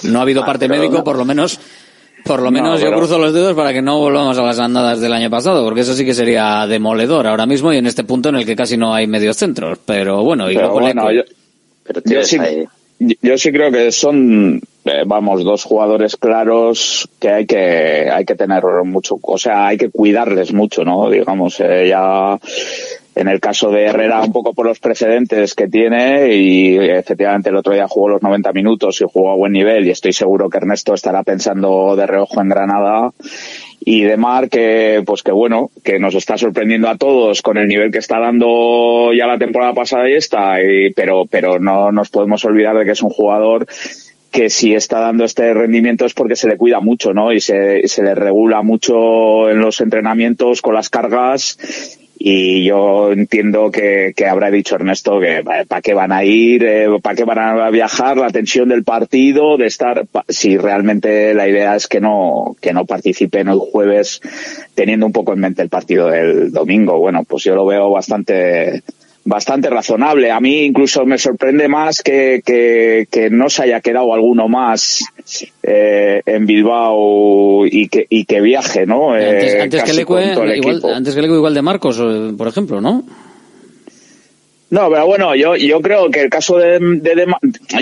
no 0.06 0.18
ha 0.18 0.22
habido 0.24 0.42
Ah, 0.42 0.48
parte 0.48 0.68
médico, 0.68 0.98
no. 0.98 1.04
por 1.04 1.18
lo 1.20 1.26
menos 1.26 1.60
por 2.24 2.42
lo 2.42 2.46
No, 2.46 2.52
menos 2.52 2.82
yo 2.82 2.92
cruzo 2.94 3.20
los 3.20 3.34
dedos 3.34 3.54
para 3.54 3.74
que 3.74 3.82
no 3.82 4.00
volvamos 4.00 4.38
a 4.38 4.44
las 4.44 4.60
andadas 4.60 5.00
del 5.02 5.14
año 5.14 5.30
pasado, 5.30 5.64
porque 5.64 5.82
eso 5.82 5.94
sí 5.94 6.06
que 6.06 6.14
sería 6.14 6.66
demoledor 6.68 7.28
ahora 7.28 7.46
mismo 7.46 7.74
y 7.74 7.78
en 7.78 7.86
este 7.86 8.04
punto 8.04 8.30
en 8.30 8.36
el 8.36 8.46
que 8.46 8.56
casi 8.56 8.78
no 8.78 8.94
hay 8.94 9.08
medios 9.08 9.38
centros. 9.38 9.80
Pero 9.86 10.24
bueno, 10.24 10.50
y 10.50 10.56
Pero 10.56 10.68
luego 10.68 10.82
bueno, 10.82 11.12
yo, 11.12 11.24
yo 12.06 12.24
sí, 12.24 12.38
yo 13.22 13.38
sí 13.38 13.52
creo 13.52 13.72
que 13.72 13.92
son, 13.92 14.62
eh, 14.86 15.04
vamos, 15.06 15.44
dos 15.44 15.64
jugadores 15.64 16.16
claros 16.16 17.10
que 17.20 17.30
hay 17.30 17.46
que 17.46 18.10
hay 18.10 18.26
que 18.26 18.36
tener 18.36 18.64
mucho, 18.86 19.20
o 19.22 19.38
sea, 19.38 19.68
hay 19.68 19.78
que 19.78 19.90
cuidarles 19.90 20.54
mucho, 20.54 20.84
¿no? 20.84 21.10
Digamos, 21.10 21.60
eh, 21.60 21.88
ya 21.90 22.40
en 23.16 23.28
el 23.28 23.40
caso 23.40 23.70
de 23.72 23.86
Herrera 23.86 24.22
un 24.22 24.32
poco 24.34 24.54
por 24.54 24.66
los 24.66 24.80
precedentes 24.80 25.54
que 25.54 25.68
tiene 25.68 26.34
y 26.36 26.78
efectivamente 26.78 27.50
el 27.50 27.56
otro 27.58 27.74
día 27.74 27.88
jugó 27.88 28.10
los 28.10 28.22
90 28.24 28.52
minutos 28.54 29.00
y 29.02 29.06
jugó 29.12 29.32
a 29.32 29.36
buen 29.36 29.52
nivel 29.54 29.86
y 29.86 29.92
estoy 29.92 30.14
seguro 30.14 30.50
que 30.50 30.58
Ernesto 30.58 30.94
estará 30.94 31.24
pensando 31.24 31.96
de 31.96 32.08
reojo 32.08 32.42
en 32.42 32.50
Granada 32.50 33.12
y 33.86 34.02
de 34.02 34.18
Mar 34.18 34.50
que 34.50 35.04
pues 35.06 35.24
que 35.24 35.32
bueno 35.32 35.70
que 35.84 36.00
nos 36.00 36.16
está 36.16 36.38
sorprendiendo 36.38 36.90
a 36.90 36.98
todos 36.98 37.42
con 37.42 37.58
el 37.58 37.68
nivel 37.68 37.92
que 37.92 37.98
está 38.00 38.20
dando 38.20 39.12
ya 39.14 39.28
la 39.28 39.38
temporada 39.38 39.74
pasada 39.74 40.10
y 40.10 40.14
esta 40.14 40.62
y- 40.64 40.92
pero 40.94 41.26
pero 41.30 41.60
no 41.60 41.92
nos 41.92 42.10
podemos 42.10 42.44
olvidar 42.46 42.78
de 42.78 42.86
que 42.86 42.92
es 42.92 43.04
un 43.04 43.10
jugador 43.10 43.68
que 44.32 44.50
si 44.50 44.74
está 44.74 45.00
dando 45.00 45.26
este 45.26 45.54
rendimiento 45.54 46.06
es 46.06 46.16
porque 46.16 46.36
se 46.36 46.48
le 46.48 46.58
cuida 46.58 46.80
mucho, 46.80 47.14
¿no? 47.14 47.32
Y 47.32 47.40
se, 47.40 47.88
se 47.88 48.02
le 48.02 48.16
regula 48.16 48.64
mucho 48.64 49.48
en 49.52 49.60
los 49.60 49.80
entrenamientos 49.80 50.64
con 50.64 50.74
las 50.74 50.90
cargas 50.90 52.00
y 52.18 52.64
yo 52.64 53.12
entiendo 53.12 53.72
que, 53.72 54.14
que 54.16 54.28
habrá 54.28 54.52
dicho 54.52 54.76
Ernesto 54.76 55.20
que 55.20 55.44
para 55.44 55.82
qué 55.82 55.94
van 55.94 56.12
a 56.12 56.24
ir, 56.24 56.64
eh, 56.64 56.88
para 57.02 57.16
qué 57.16 57.24
van 57.24 57.40
a 57.40 57.70
viajar, 57.70 58.18
la 58.18 58.30
tensión 58.30 58.70
del 58.70 58.84
partido, 58.84 59.58
de 59.58 59.66
estar, 59.66 60.06
si 60.30 60.58
realmente 60.58 61.34
la 61.34 61.48
idea 61.48 61.76
es 61.76 61.88
que 61.88 62.00
no, 62.00 62.56
que 62.62 62.72
no 62.74 62.86
participen 62.86 63.48
el 63.48 63.60
jueves 63.60 64.22
teniendo 64.76 65.06
un 65.06 65.12
poco 65.12 65.34
en 65.34 65.40
mente 65.40 65.62
el 65.62 65.70
partido 65.70 66.08
del 66.08 66.52
domingo. 66.52 67.00
Bueno, 67.00 67.24
pues 67.24 67.44
yo 67.44 67.56
lo 67.56 67.66
veo 67.66 67.90
bastante, 67.90 68.84
bastante 69.26 69.70
razonable. 69.70 70.32
A 70.32 70.40
mí 70.40 70.64
incluso 70.64 71.06
me 71.06 71.18
sorprende 71.18 71.68
más 71.68 72.02
que, 72.02 72.42
que, 72.46 73.08
que 73.10 73.30
no 73.30 73.50
se 73.50 73.64
haya 73.64 73.82
quedado 73.82 74.14
alguno 74.14 74.48
más 74.48 75.04
eh, 75.62 76.22
en 76.26 76.46
Bilbao 76.46 77.66
y 77.66 77.88
que, 77.88 78.06
y 78.10 78.26
que 78.26 78.42
viaje, 78.42 78.86
¿no? 78.86 79.14
Antes, 79.14 79.54
Eh, 79.54 79.62
antes 79.62 79.84
que 79.84 79.94
Leque, 79.94 80.58
igual, 80.58 80.82
antes 80.94 81.16
que 81.16 81.22
Leque 81.22 81.34
igual 81.36 81.54
de 81.54 81.62
Marcos, 81.62 82.00
eh, 82.02 82.34
por 82.38 82.48
ejemplo, 82.48 82.82
¿no? 82.82 83.04
No, 84.74 84.90
pero 84.90 85.06
bueno, 85.06 85.36
yo, 85.36 85.56
yo 85.56 85.82
creo 85.82 86.10
que 86.10 86.22
el 86.22 86.30
caso 86.32 86.58
de, 86.58 86.80
de, 86.80 87.28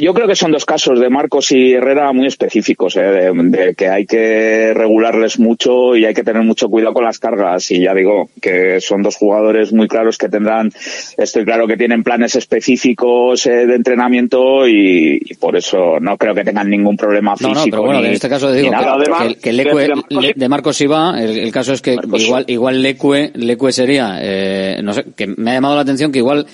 yo 0.01 0.13
creo 0.13 0.27
que 0.27 0.35
son 0.35 0.51
dos 0.51 0.65
casos 0.65 0.99
de 0.99 1.09
Marcos 1.09 1.49
y 1.53 1.71
Herrera 1.71 2.11
muy 2.11 2.27
específicos, 2.27 2.97
¿eh? 2.97 3.01
de, 3.01 3.31
de 3.33 3.75
que 3.75 3.87
hay 3.87 4.05
que 4.05 4.73
regularles 4.75 5.39
mucho 5.39 5.95
y 5.95 6.03
hay 6.03 6.13
que 6.13 6.23
tener 6.25 6.43
mucho 6.43 6.67
cuidado 6.67 6.93
con 6.93 7.05
las 7.05 7.17
cargas. 7.17 7.71
Y 7.71 7.79
ya 7.81 7.93
digo 7.93 8.29
que 8.41 8.81
son 8.81 9.03
dos 9.03 9.15
jugadores 9.15 9.71
muy 9.71 9.87
claros 9.87 10.17
que 10.17 10.27
tendrán, 10.27 10.69
estoy 11.17 11.45
claro 11.45 11.65
que 11.65 11.77
tienen 11.77 12.03
planes 12.03 12.35
específicos 12.35 13.45
eh, 13.45 13.65
de 13.67 13.75
entrenamiento 13.75 14.67
y, 14.67 15.17
y 15.23 15.33
por 15.35 15.55
eso 15.55 15.97
no 16.01 16.17
creo 16.17 16.35
que 16.35 16.43
tengan 16.43 16.69
ningún 16.69 16.97
problema 16.97 17.31
No, 17.31 17.37
físico. 17.37 17.53
no, 17.53 17.71
pero 17.71 17.81
bueno, 17.83 18.01
ni- 18.01 18.07
en 18.07 18.13
este 18.13 18.27
caso 18.27 18.51
digo 18.51 18.69
que, 18.69 19.27
que, 19.29 19.35
que 19.39 19.53
Leque- 19.53 20.03
Le- 20.09 20.33
de 20.35 20.49
Marcos 20.49 20.81
iba, 20.81 21.21
el, 21.23 21.37
el 21.39 21.51
caso 21.53 21.71
es 21.71 21.81
que 21.81 21.95
igual, 22.17 22.43
igual 22.47 22.81
Leque, 22.81 23.31
Leque 23.35 23.71
sería, 23.71 24.17
eh, 24.21 24.81
no 24.83 24.91
sé, 24.93 25.05
que 25.15 25.27
me 25.27 25.51
ha 25.51 25.53
llamado 25.53 25.75
la 25.75 25.81
atención 25.83 26.11
que 26.11 26.19
igual 26.19 26.45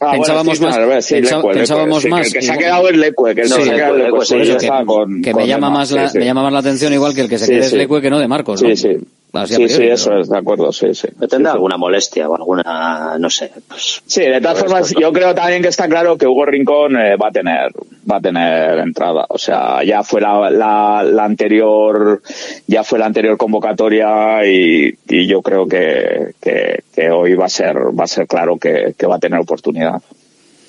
Ah, 0.00 0.06
bueno, 0.06 0.22
pensábamos 0.22 0.58
sí, 0.58 0.64
más, 0.64 0.76
revés, 0.76 1.04
sí, 1.06 1.14
pensa- 1.14 1.36
Leque, 1.38 1.48
pensábamos 1.54 1.98
sí, 1.98 2.02
que 2.04 2.10
más. 2.10 2.26
el 2.28 2.32
que 2.32 2.42
se 2.42 2.52
ha 2.52 2.56
quedado 2.58 2.88
es 2.88 2.96
Leque, 2.96 3.14
que 3.24 3.30
el 3.30 3.36
que 3.36 3.44
Sí, 3.48 3.62
se 3.62 3.70
ha 3.70 3.74
quedado 3.74 3.96
es 3.96 3.98
Leque, 4.04 4.10
sí, 4.24 4.32
por 4.34 4.42
eso 4.42 4.58
ya 4.58 4.78
que, 4.78 4.86
con- 4.86 5.22
que 5.22 5.32
con 5.32 5.42
me 5.42 5.48
llama 5.48 5.70
más 5.70 5.90
la, 5.90 6.10
me 6.14 6.24
llama 6.24 6.42
más 6.44 6.52
la 6.52 6.58
atención 6.60 6.92
igual 6.92 7.14
que 7.14 7.20
el 7.22 7.28
que 7.28 7.38
se 7.38 7.46
quede 7.46 7.58
es 7.60 7.70
sí. 7.70 7.76
Leque 7.76 8.00
que 8.00 8.10
no 8.10 8.18
de 8.20 8.28
Marcos, 8.28 8.62
¿no? 8.62 8.68
Sí, 8.68 8.76
sí. 8.76 8.96
Así 9.30 9.54
Sí, 9.54 9.64
priori, 9.66 9.74
sí, 9.86 9.90
eso 9.90 10.18
es, 10.18 10.28
de 10.30 10.38
acuerdo, 10.38 10.72
sí, 10.72 10.94
sí. 10.94 11.06
Tendrá 11.28 11.52
alguna 11.52 11.76
molestia 11.76 12.28
o 12.28 12.34
alguna, 12.34 13.16
no 13.18 13.28
sé. 13.28 13.50
Pues, 13.68 14.02
Sí, 14.06 14.22
de 14.22 14.40
todas 14.40 14.58
formas, 14.60 14.94
yo 14.98 15.12
creo 15.12 15.34
también 15.34 15.60
que 15.62 15.68
está 15.68 15.86
claro 15.86 16.16
que 16.16 16.26
Hugo 16.26 16.46
Rincón 16.46 16.96
eh, 16.96 17.16
va 17.16 17.28
a 17.28 17.30
tener 17.30 17.70
va 18.10 18.16
a 18.16 18.20
tener 18.22 18.78
entrada. 18.78 19.26
O 19.28 19.36
sea, 19.36 19.84
ya 19.84 20.02
fue 20.02 20.22
la, 20.22 20.50
la, 20.50 21.02
la 21.04 21.24
anterior 21.24 22.22
ya 22.66 22.82
fue 22.84 22.98
la 22.98 23.04
anterior 23.06 23.36
convocatoria 23.36 24.46
y, 24.46 24.94
y 25.08 25.26
yo 25.26 25.42
creo 25.42 25.66
que, 25.68 26.32
que, 26.40 26.82
que 26.94 27.10
hoy 27.10 27.34
va 27.34 27.44
a 27.46 27.50
ser 27.50 27.76
va 27.76 28.04
a 28.04 28.08
ser 28.08 28.26
claro 28.26 28.56
que, 28.58 28.94
que 28.96 29.06
va 29.06 29.16
a 29.16 29.20
tener 29.20 29.38
oportunidad. 29.38 30.00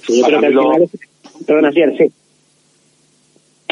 Yo 0.10 0.26
creo 0.26 0.40
que 0.42 0.46
al 0.48 0.52
final 0.54 0.82
es- 0.84 1.46
Perdona, 1.48 1.72
sí, 1.72 1.82
sí. 1.98 2.12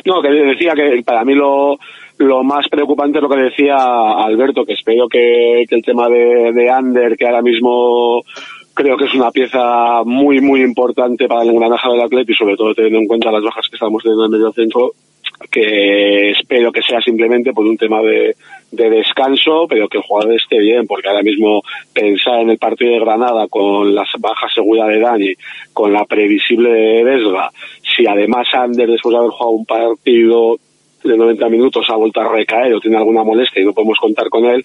No, 0.06 0.22
que 0.22 0.30
decía 0.30 0.74
que 0.74 1.04
para 1.04 1.26
mí 1.26 1.34
lo, 1.36 1.78
lo 2.18 2.44
más 2.44 2.68
preocupante 2.70 3.20
es 3.20 3.24
lo 3.24 3.30
que 3.30 3.42
decía 3.42 3.76
Alberto, 3.76 4.66
que 4.66 4.74
espero 4.74 5.08
que, 5.08 5.62
el 5.62 5.84
tema 5.84 6.10
de, 6.10 6.52
de 6.54 6.70
Ander, 6.70 7.16
que 7.16 7.26
ahora 7.26 7.42
mismo 7.42 8.22
creo 8.74 8.96
que 8.96 9.06
es 9.06 9.14
una 9.16 9.32
pieza 9.32 10.04
muy, 10.06 10.40
muy 10.40 10.62
importante 10.62 11.28
para 11.28 11.44
el 11.44 11.50
engranaje 11.50 11.90
del 11.90 12.02
Atleti, 12.02 12.34
sobre 12.34 12.56
todo 12.56 12.76
teniendo 12.76 13.00
en 13.00 13.08
cuenta 13.08 13.32
las 13.32 13.44
bajas 13.44 13.68
que 13.68 13.76
estamos 13.76 14.04
teniendo 14.04 14.26
en 14.26 14.34
el 14.34 14.40
medio 14.40 14.52
centro, 14.54 14.92
que 15.52 16.32
espero 16.32 16.72
que 16.72 16.82
sea 16.82 17.02
simplemente 17.02 17.54
por 17.54 17.66
un 17.66 17.78
tema 17.78 18.02
de, 18.02 18.36
de 18.72 18.90
descanso, 18.90 19.66
pero 19.68 19.88
que 19.88 19.98
el 19.98 20.04
jugador 20.04 20.36
esté 20.36 20.60
bien, 20.60 20.86
porque 20.88 21.08
ahora 21.08 21.24
mismo 21.24 21.62
pensar 21.94 22.42
en 22.42 22.50
el 22.52 22.58
partido 22.58 22.94
de 22.94 23.00
Granada 23.00 23.48
con 23.48 23.94
las 23.96 24.10
bajas 24.20 24.54
seguridad 24.54 24.88
de 24.88 25.00
Dani, 25.00 25.34
con 25.74 25.94
la 25.94 26.06
previsible 26.06 26.70
de 26.70 27.24
si 27.96 28.06
además 28.06 28.48
Ander 28.54 28.90
después 28.90 29.14
de 29.14 29.20
haber 29.20 29.32
jugado 29.32 29.52
un 29.52 29.66
partido 29.66 30.58
de 31.04 31.18
90 31.18 31.50
minutos 31.50 31.86
ha 31.90 31.96
vuelto 31.96 32.20
a 32.22 32.28
recaer 32.32 32.74
o 32.74 32.80
tiene 32.80 32.98
alguna 32.98 33.24
molestia 33.24 33.62
y 33.62 33.66
no 33.66 33.74
podemos 33.74 33.98
contar 34.00 34.30
con 34.30 34.46
él, 34.46 34.64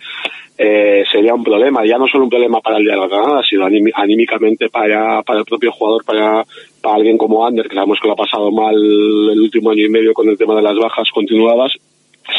eh, 0.59 1.05
sería 1.11 1.35
un 1.35 1.45
problema. 1.45 1.85
Ya 1.85 1.99
no 1.99 2.07
solo 2.07 2.25
un 2.25 2.31
problema 2.31 2.61
para 2.61 2.79
el 2.79 2.85
día 2.85 2.95
de 2.95 3.01
la 3.01 3.07
Granada, 3.09 3.43
sino 3.49 3.67
aními- 3.67 3.93
anímicamente 3.95 4.69
para, 4.69 5.23
para 5.23 5.41
el 5.41 5.45
propio 5.45 5.73
jugador, 5.73 6.05
para, 6.05 6.45
para 6.81 6.97
alguien 6.97 7.19
como 7.19 7.47
Ander, 7.47 7.69
que 7.69 7.75
sabemos 7.75 7.99
que 8.01 8.09
lo 8.09 8.15
ha 8.15 8.17
pasado 8.17 8.51
mal 8.51 8.75
el 8.75 9.41
último 9.41 9.71
año 9.71 9.87
y 9.87 9.91
medio 9.91 10.13
con 10.15 10.29
el 10.29 10.39
tema 10.39 10.55
de 10.55 10.63
las 10.63 10.77
bajas 10.77 11.09
continuadas. 11.13 11.73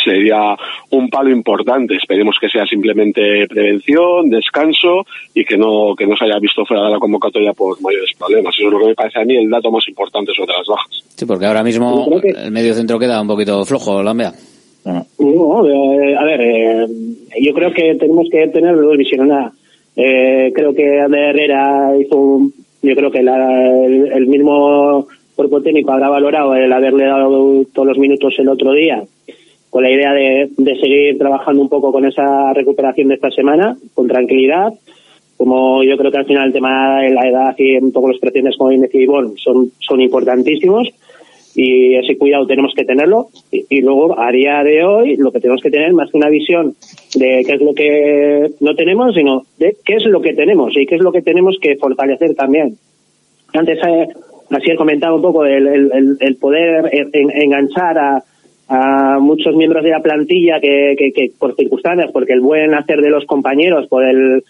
Sería 0.04 0.56
un 0.92 1.10
palo 1.10 1.30
importante. 1.30 1.96
Esperemos 1.96 2.36
que 2.40 2.50
sea 2.50 2.66
simplemente 2.66 3.48
prevención, 3.48 4.30
descanso 4.30 5.06
y 5.34 5.44
que 5.46 5.58
no, 5.58 5.96
que 5.98 6.06
no 6.08 6.16
se 6.16 6.26
haya 6.26 6.40
visto 6.40 6.66
fuera 6.66 6.84
de 6.86 6.92
la 6.92 7.00
convocatoria 7.00 7.54
por 7.54 7.82
mayores 7.82 8.12
problemas. 8.18 8.54
Eso 8.58 8.68
es 8.68 8.74
lo 8.74 8.80
que 8.80 8.86
me 8.88 8.96
parece 8.96 9.20
a 9.20 9.26
mí 9.26 9.36
el 9.38 9.50
dato 9.50 9.72
más 9.72 9.88
importante 9.88 10.32
sobre 10.36 10.54
las 10.58 10.68
bajas. 10.68 11.04
Sí, 11.16 11.26
porque 11.26 11.46
ahora 11.46 11.64
mismo 11.64 12.08
el 12.24 12.52
medio 12.52 12.74
centro 12.74 12.98
queda 13.00 13.22
un 13.22 13.28
poquito 13.28 13.64
flojo, 13.66 14.02
Lambea. 14.04 14.32
No, 14.86 15.66
eh, 15.68 16.16
a 16.18 16.24
ver, 16.26 16.42
eh, 16.42 16.88
yo 17.42 17.54
creo 17.54 17.72
que 17.72 17.96
tenemos 17.96 18.28
que 18.30 18.48
tener 18.50 18.76
dos 18.76 18.98
visiones. 18.98 19.26
Una, 19.28 19.52
eh, 19.96 20.52
creo 20.54 20.74
que 20.74 21.00
Ander 21.00 21.30
Herrera 21.30 21.92
hizo, 22.00 22.18
un- 22.18 22.54
yo 22.82 22.96
creo 22.96 23.10
que 23.12 23.24
la- 23.24 23.86
el, 23.86 24.12
el 24.12 24.28
mismo 24.28 25.08
cuerpo 25.36 25.62
técnico 25.62 25.92
habrá 25.94 26.10
valorado 26.10 26.54
el 26.56 26.72
haberle 26.74 27.06
dado 27.06 27.64
todos 27.74 27.88
los 27.88 27.98
minutos 27.98 28.34
el 28.38 28.50
otro 28.50 28.74
día, 28.74 29.02
con 29.74 29.82
la 29.82 29.90
idea 29.92 30.14
de, 30.14 30.50
de 30.56 30.80
seguir 30.80 31.18
trabajando 31.18 31.60
un 31.62 31.68
poco 31.70 31.92
con 31.92 32.06
esa 32.06 32.54
recuperación 32.54 33.08
de 33.08 33.16
esta 33.16 33.32
semana, 33.32 33.76
con 33.96 34.08
tranquilidad. 34.08 34.72
Como 35.36 35.84
yo 35.84 35.98
creo 35.98 36.12
que 36.12 36.18
al 36.20 36.26
final 36.28 36.48
el 36.48 36.54
tema 36.54 37.02
de 37.02 37.10
la 37.10 37.28
edad 37.28 37.56
y 37.58 37.76
un 37.78 37.92
poco 37.92 38.10
los 38.10 38.20
precedentes, 38.20 38.56
como 38.56 38.70
bien 38.70 38.84
decía 38.84 39.02
Ivonne, 39.02 39.32
son, 39.38 39.72
son 39.80 40.00
importantísimos 40.00 40.88
y 41.56 41.96
ese 41.96 42.18
cuidado 42.20 42.46
tenemos 42.46 42.72
que 42.76 42.86
tenerlo 42.86 43.28
y, 43.52 43.66
y 43.70 43.82
luego 43.82 44.20
a 44.20 44.32
día 44.32 44.64
de 44.64 44.84
hoy 44.84 45.16
lo 45.18 45.32
que 45.32 45.40
tenemos 45.40 45.62
que 45.62 45.72
tener 45.72 45.92
más 45.94 46.10
que 46.12 46.18
una 46.18 46.30
visión 46.30 46.76
de 47.16 47.44
qué 47.46 47.54
es 47.54 47.62
lo 47.62 47.74
que 47.74 48.52
no 48.60 48.74
tenemos 48.76 49.14
sino 49.16 49.44
de 49.60 49.76
qué 49.86 49.96
es 49.96 50.06
lo 50.06 50.20
que 50.22 50.34
tenemos 50.34 50.76
y 50.78 50.86
qué 50.88 50.96
es 50.96 51.02
lo 51.02 51.12
que 51.12 51.22
tenemos 51.22 51.58
que 51.62 51.76
fortalecer 51.78 52.34
también 52.34 52.76
antes 53.54 53.78
eh, 53.88 54.08
así 54.50 54.72
he 54.72 54.76
comentado 54.76 55.16
un 55.18 55.22
poco 55.22 55.46
el, 55.46 55.68
el- 55.68 56.18
el- 56.20 56.36
poder 56.38 56.90
en- 56.92 57.10
en- 57.14 57.42
enganchar 57.44 57.98
a, 58.00 58.24
a 58.76 59.20
muchos 59.20 59.56
miembros 59.56 59.84
de 59.84 59.92
la 59.92 60.02
plantilla 60.02 60.60
que, 60.60 60.96
por 61.38 61.56
circunstancias 61.56 62.10
porque 62.12 62.34
el 62.34 62.42
buen 62.42 62.74
hacer 62.74 63.02
de 63.02 63.10
los 63.12 63.26
compañeros 63.26 63.88
por 63.88 64.04
el, 64.04 64.44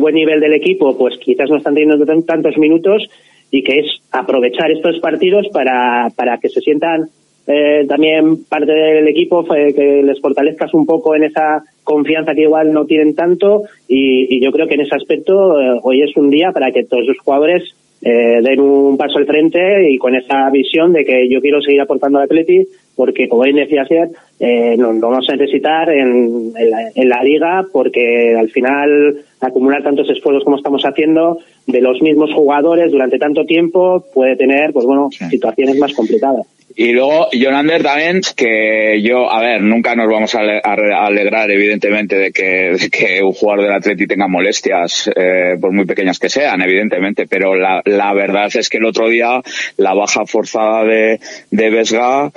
buen 0.00 0.14
nivel 0.14 0.40
del 0.40 0.54
equipo 0.54 0.96
pues 0.96 1.18
quizás 1.18 1.50
no 1.50 1.58
están 1.58 1.74
teniendo 1.74 2.04
tan- 2.06 2.24
tantos 2.24 2.56
minutos 2.56 3.08
y 3.50 3.62
que 3.62 3.80
es 3.80 3.86
aprovechar 4.10 4.70
estos 4.70 4.98
partidos 5.00 5.48
para, 5.52 6.08
para 6.16 6.38
que 6.38 6.48
se 6.48 6.60
sientan 6.60 7.08
eh, 7.46 7.86
también 7.88 8.44
parte 8.44 8.72
del 8.72 9.08
equipo, 9.08 9.42
fue 9.44 9.72
que 9.74 10.02
les 10.02 10.20
fortalezcas 10.20 10.72
un 10.74 10.84
poco 10.84 11.14
en 11.14 11.24
esa 11.24 11.62
confianza 11.82 12.34
que 12.34 12.42
igual 12.42 12.72
no 12.72 12.84
tienen 12.84 13.14
tanto 13.14 13.62
y, 13.86 14.36
y 14.36 14.44
yo 14.44 14.50
creo 14.52 14.66
que 14.66 14.74
en 14.74 14.82
ese 14.82 14.94
aspecto 14.94 15.58
eh, 15.60 15.80
hoy 15.82 16.02
es 16.02 16.16
un 16.16 16.30
día 16.30 16.52
para 16.52 16.70
que 16.72 16.84
todos 16.84 17.06
los 17.06 17.18
jugadores 17.18 17.62
eh, 18.02 18.40
den 18.42 18.60
un 18.60 18.96
paso 18.96 19.18
al 19.18 19.26
frente 19.26 19.90
y 19.90 19.96
con 19.98 20.14
esa 20.14 20.48
visión 20.50 20.92
de 20.92 21.04
que 21.04 21.28
yo 21.28 21.40
quiero 21.40 21.60
seguir 21.60 21.80
aportando 21.80 22.18
al 22.18 22.24
Atleti 22.24 22.66
porque 22.98 23.28
como 23.28 23.44
bien 23.44 23.54
decía 23.54 23.82
ayer, 23.82 24.08
eh, 24.40 24.76
nos 24.76 24.96
no 24.96 25.08
vamos 25.10 25.28
a 25.28 25.36
necesitar 25.36 25.88
en, 25.88 26.52
en, 26.56 26.70
la, 26.70 26.90
en, 26.92 27.08
la, 27.08 27.22
liga 27.22 27.64
porque 27.72 28.34
al 28.36 28.50
final 28.50 29.18
acumular 29.40 29.84
tantos 29.84 30.10
esfuerzos 30.10 30.42
como 30.42 30.56
estamos 30.56 30.82
haciendo 30.82 31.38
de 31.68 31.80
los 31.80 32.02
mismos 32.02 32.34
jugadores 32.34 32.90
durante 32.90 33.16
tanto 33.16 33.44
tiempo 33.44 34.04
puede 34.12 34.34
tener 34.34 34.72
pues 34.72 34.84
bueno 34.84 35.10
sí. 35.12 35.26
situaciones 35.26 35.78
más 35.78 35.94
complicadas. 35.94 36.44
Y 36.74 36.92
luego, 36.92 37.26
Jonander 37.32 37.82
también, 37.82 38.20
que 38.36 39.00
yo, 39.02 39.28
a 39.28 39.40
ver, 39.40 39.62
nunca 39.62 39.96
nos 39.96 40.06
vamos 40.08 40.32
a, 40.36 40.38
alegrar, 40.38 41.50
evidentemente, 41.50 42.14
de 42.14 42.30
que, 42.30 42.76
de 42.78 42.88
que 42.88 43.20
un 43.20 43.32
jugador 43.32 43.64
del 43.64 43.72
Atleti 43.72 44.06
tenga 44.06 44.28
molestias, 44.28 45.10
eh, 45.16 45.56
por 45.60 45.72
muy 45.72 45.86
pequeñas 45.86 46.20
que 46.20 46.28
sean, 46.28 46.62
evidentemente, 46.62 47.26
pero 47.26 47.56
la, 47.56 47.82
la 47.84 48.14
verdad 48.14 48.48
es 48.54 48.68
que 48.68 48.78
el 48.78 48.84
otro 48.84 49.08
día, 49.08 49.40
la 49.76 49.94
baja 49.94 50.24
forzada 50.24 50.84
de, 50.84 51.18
de 51.50 51.70
Vesga, 51.70 52.30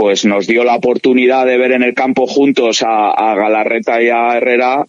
pues 0.00 0.24
nos 0.24 0.46
dio 0.46 0.64
la 0.64 0.76
oportunidad 0.76 1.44
de 1.44 1.58
ver 1.58 1.72
en 1.72 1.82
el 1.82 1.92
campo 1.92 2.26
juntos 2.26 2.82
a, 2.82 3.10
a, 3.10 3.34
Galarreta 3.34 4.02
y 4.02 4.08
a 4.08 4.34
Herrera, 4.34 4.86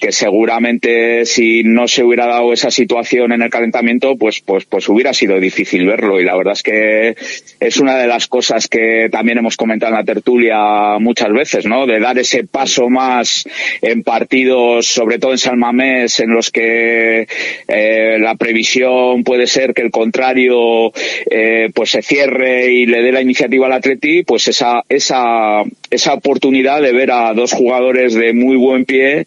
que 0.00 0.10
seguramente 0.10 1.26
si 1.26 1.62
no 1.62 1.86
se 1.86 2.02
hubiera 2.02 2.26
dado 2.26 2.52
esa 2.52 2.72
situación 2.72 3.30
en 3.30 3.42
el 3.42 3.50
calentamiento, 3.50 4.16
pues, 4.16 4.40
pues, 4.40 4.64
pues 4.64 4.88
hubiera 4.88 5.14
sido 5.14 5.38
difícil 5.38 5.86
verlo. 5.86 6.20
Y 6.20 6.24
la 6.24 6.36
verdad 6.36 6.54
es 6.54 6.64
que 6.64 7.14
es 7.60 7.76
una 7.78 7.98
de 7.98 8.08
las 8.08 8.26
cosas 8.26 8.66
que 8.66 9.08
también 9.12 9.38
hemos 9.38 9.56
comentado 9.56 9.92
en 9.92 9.98
la 9.98 10.04
tertulia 10.04 10.98
muchas 10.98 11.32
veces, 11.32 11.64
¿no? 11.64 11.86
De 11.86 12.00
dar 12.00 12.18
ese 12.18 12.42
paso 12.42 12.90
más 12.90 13.48
en 13.80 14.02
partidos, 14.02 14.88
sobre 14.88 15.20
todo 15.20 15.30
en 15.30 15.38
San 15.38 15.60
Mamés, 15.60 16.18
en 16.18 16.30
los 16.30 16.50
que 16.50 17.28
eh, 17.68 18.18
la 18.18 18.34
previsión 18.34 19.22
puede 19.22 19.46
ser 19.46 19.72
que 19.72 19.82
el 19.82 19.92
contrario 19.92 20.90
eh, 21.30 21.70
pues 21.72 21.90
se 21.90 22.02
cierre 22.02 22.72
y 22.72 22.86
le 22.86 23.02
dé 23.02 23.12
la 23.12 23.22
iniciativa 23.22 23.66
al 23.66 23.74
Atleti, 23.74 24.24
pues 24.24 24.47
esa, 24.48 24.82
esa, 24.88 25.62
esa 25.90 26.14
oportunidad 26.14 26.82
de 26.82 26.92
ver 26.92 27.10
a 27.10 27.32
dos 27.34 27.52
jugadores 27.52 28.14
de 28.14 28.32
muy 28.32 28.56
buen 28.56 28.84
pie 28.84 29.26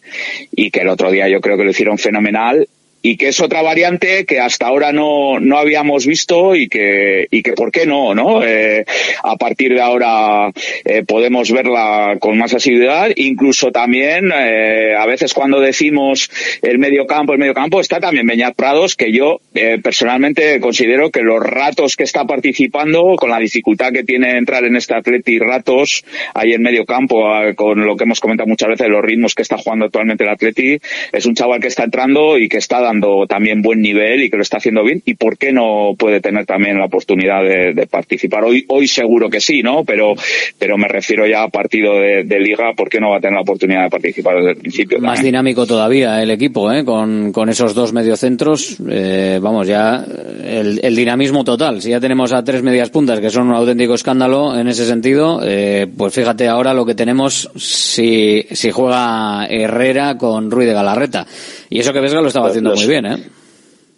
y 0.52 0.72
que 0.72 0.82
el 0.82 0.90
otro 0.90 1.12
día 1.12 1.30
yo 1.30 1.42
creo 1.42 1.58
que 1.58 1.64
lo 1.64 1.72
hicieron 1.72 1.98
fenomenal 1.98 2.68
y 3.02 3.18
que 3.18 3.30
es 3.30 3.40
otra 3.40 3.62
variante 3.62 4.26
que 4.26 4.40
hasta 4.40 4.68
ahora 4.68 4.92
no, 4.92 5.40
no 5.40 5.58
habíamos 5.58 6.06
visto 6.06 6.56
y 6.56 6.68
que, 6.68 7.28
y 7.32 7.42
que 7.42 7.54
por 7.54 7.72
qué 7.72 7.86
no, 7.86 8.14
¿no? 8.14 8.44
Eh, 8.44 8.86
a 9.24 9.36
partir 9.38 9.74
de 9.74 9.82
ahora 9.82 10.52
eh, 10.86 11.04
podemos 11.04 11.52
verla 11.52 12.18
con 12.20 12.38
más 12.38 12.54
asiduidad, 12.54 13.10
incluso 13.16 13.72
también 13.72 14.32
eh, 14.34 14.96
a 14.98 15.06
veces 15.06 15.34
cuando 15.34 15.60
decimos 15.60 16.30
el 16.62 16.78
medio 16.78 17.08
campo, 17.08 17.34
el 17.34 17.40
medio 17.40 17.54
campo 17.54 17.82
está 17.82 18.00
también 18.00 18.28
Beñat 18.28 18.56
Prados, 18.56 18.96
que 18.96 19.12
yo 19.12 19.42
eh, 19.56 19.80
personalmente 19.82 20.60
considero 20.60 21.10
que 21.10 21.22
los 21.22 21.42
ratos 21.42 21.96
que 21.96 22.04
está 22.04 22.26
participando, 22.26 23.16
con 23.18 23.30
la 23.30 23.40
dificultad 23.40 23.92
que 23.92 24.04
tiene 24.04 24.38
entrar 24.38 24.64
en 24.64 24.76
este 24.76 24.94
Atleti 24.94 25.40
ratos 25.40 26.04
ahí 26.34 26.54
en 26.54 26.62
medio 26.62 26.86
campo, 26.86 27.24
con 27.56 27.86
lo 27.86 27.96
que 27.96 28.04
hemos 28.04 28.20
comentado 28.20 28.48
muchas 28.48 28.70
veces, 28.70 28.88
los 28.88 29.04
ritmos 29.04 29.36
que 29.36 29.42
está 29.42 29.58
jugando 29.58 29.86
actualmente 29.86 30.24
el 30.24 30.30
Atleti, 30.30 30.78
es 31.12 31.26
un 31.26 31.36
chaval 31.36 31.60
que 31.60 31.68
está 31.68 31.84
entrando 31.84 32.38
y 32.38 32.48
que 32.48 32.58
está 32.58 32.80
dando 32.92 33.26
también 33.28 33.62
buen 33.62 33.82
nivel 33.82 34.24
y 34.24 34.30
que 34.30 34.38
lo 34.38 34.44
está 34.44 34.58
haciendo 34.58 34.84
bien 34.84 35.02
y 35.06 35.16
por 35.16 35.38
qué 35.38 35.52
no 35.52 35.96
puede 35.98 36.20
tener 36.20 36.46
también 36.46 36.78
la 36.78 36.86
oportunidad 36.86 37.44
de, 37.44 37.74
de 37.74 37.88
participar. 37.88 38.44
Hoy 38.44 38.66
hoy 38.68 38.88
seguro 38.88 39.30
que 39.30 39.40
sí 39.40 39.64
no 39.64 39.84
pero 39.86 40.14
pero 40.60 40.78
me 40.78 40.88
refiero 40.88 41.26
ya 41.26 41.44
a 41.44 41.50
partido 41.50 42.00
de, 42.00 42.24
de, 42.24 42.40
liga 42.40 42.74
por 42.76 42.90
qué 42.90 43.00
no 43.00 43.12
va 43.12 43.18
a 43.18 43.20
tener 43.20 43.36
la 43.36 43.42
oportunidad 43.42 43.84
de 43.84 43.90
participar 43.90 44.38
desde 44.38 44.52
el 44.52 44.58
principio 44.58 45.00
más 45.00 45.16
también? 45.16 45.34
dinámico 45.34 45.66
todavía 45.66 46.22
el 46.22 46.32
equipo 46.32 46.72
¿eh? 46.72 46.84
con, 46.84 47.32
con 47.32 47.50
esos 47.50 47.74
dos 47.74 47.94
mediocentros 47.94 48.78
eh, 48.90 49.40
vamos 49.42 49.68
ya 49.68 50.04
el, 50.44 50.80
el, 50.84 50.96
dinamismo 50.96 51.44
total. 51.44 51.82
Si 51.82 51.90
ya 51.90 52.00
tenemos 52.00 52.34
a 52.34 52.44
tres 52.44 52.62
medias 52.62 52.90
puntas 52.90 53.20
que 53.20 53.30
son 53.30 53.48
un 53.48 53.56
auténtico 53.56 53.94
escándalo 53.94 54.58
en 54.58 54.68
ese 54.68 54.86
sentido 54.86 55.40
eh, 55.44 55.88
pues 55.98 56.14
fíjate 56.14 56.48
ahora 56.48 56.74
lo 56.74 56.86
que 56.86 56.96
tenemos 56.96 57.50
si 57.56 58.46
si 58.52 58.72
juega 58.72 59.46
Herrera 59.46 60.18
con 60.18 60.52
Ruiz 60.52 60.68
de 60.68 60.74
Galarreta. 60.74 61.26
Y 61.70 61.80
eso 61.80 61.94
que 61.94 62.02
Vesga 62.02 62.22
lo 62.22 62.28
estaba 62.28 62.50
haciendo 62.50 62.76
muy 62.86 62.90
bien, 62.90 63.06
¿eh? 63.06 63.18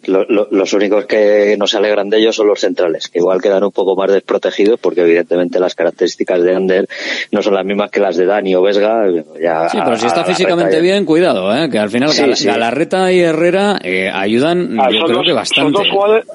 Lo, 0.06 0.24
lo, 0.24 0.48
los 0.50 0.72
únicos 0.74 1.06
que 1.06 1.56
no 1.58 1.66
se 1.66 1.78
alegran 1.78 2.10
de 2.10 2.18
ellos 2.18 2.36
son 2.36 2.46
los 2.46 2.60
centrales, 2.60 3.08
que 3.08 3.20
igual 3.20 3.40
quedan 3.40 3.64
un 3.64 3.72
poco 3.72 3.96
más 3.96 4.12
desprotegidos 4.12 4.78
porque 4.78 5.00
evidentemente 5.00 5.58
las 5.58 5.74
características 5.74 6.42
de 6.42 6.54
Ander 6.54 6.88
no 7.30 7.42
son 7.42 7.54
las 7.54 7.64
mismas 7.64 7.90
que 7.90 8.00
las 8.00 8.16
de 8.16 8.26
Dani 8.26 8.54
o 8.54 8.60
Vesga. 8.60 9.06
Ya 9.40 9.68
sí, 9.70 9.78
pero 9.82 9.96
si 9.96 10.06
está 10.06 10.24
físicamente 10.24 10.80
bien, 10.82 11.06
cuidado, 11.06 11.54
¿eh? 11.56 11.70
que 11.70 11.78
al 11.78 11.88
final 11.88 12.10
sí, 12.10 12.20
Gal 12.20 12.36
sí. 12.36 12.46
Galarreta 12.46 13.12
y 13.12 13.20
Herrera 13.20 13.78
eh, 13.82 14.10
ayudan 14.12 14.78
ah, 14.78 14.90
yo 14.90 15.04
creo 15.04 15.18
dos, 15.18 15.26
que 15.26 15.32
bastante. 15.32 15.72
Son 15.72 15.72
dos 15.72 15.90
jugadores 15.90 16.26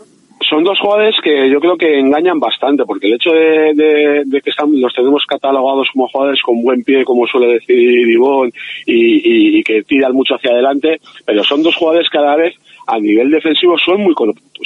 son 0.50 0.64
dos 0.64 0.80
jugadores 0.80 1.16
que 1.24 1.50
yo 1.50 1.60
creo 1.60 1.78
que 1.78 2.00
engañan 2.00 2.40
bastante, 2.40 2.84
porque 2.86 3.08
el 3.08 3.14
hecho 3.14 3.32
de, 3.32 4.42
que 4.44 4.50
están, 4.50 4.70
los 4.80 4.94
tenemos 4.94 5.24
catalogados 5.26 5.90
como 5.94 6.08
jugadores 6.08 6.42
con 6.42 6.62
buen 6.62 6.84
pie, 6.84 7.06
como 7.06 7.28
suele 7.28 7.54
decir 7.54 8.10
Ivón, 8.10 8.52
y, 8.86 9.64
que 9.64 9.84
tiran 9.84 10.14
mucho 10.14 10.36
hacia 10.36 10.52
adelante, 10.52 11.00
pero 11.26 11.44
son 11.44 11.62
dos 11.62 11.76
jugadores 11.76 12.10
que 12.10 12.18
a 12.18 12.22
la 12.22 12.36
vez 12.36 12.56
a 12.88 13.00
nivel 13.00 13.30
defensivo 13.30 13.78
son 13.78 14.02
muy 14.02 14.16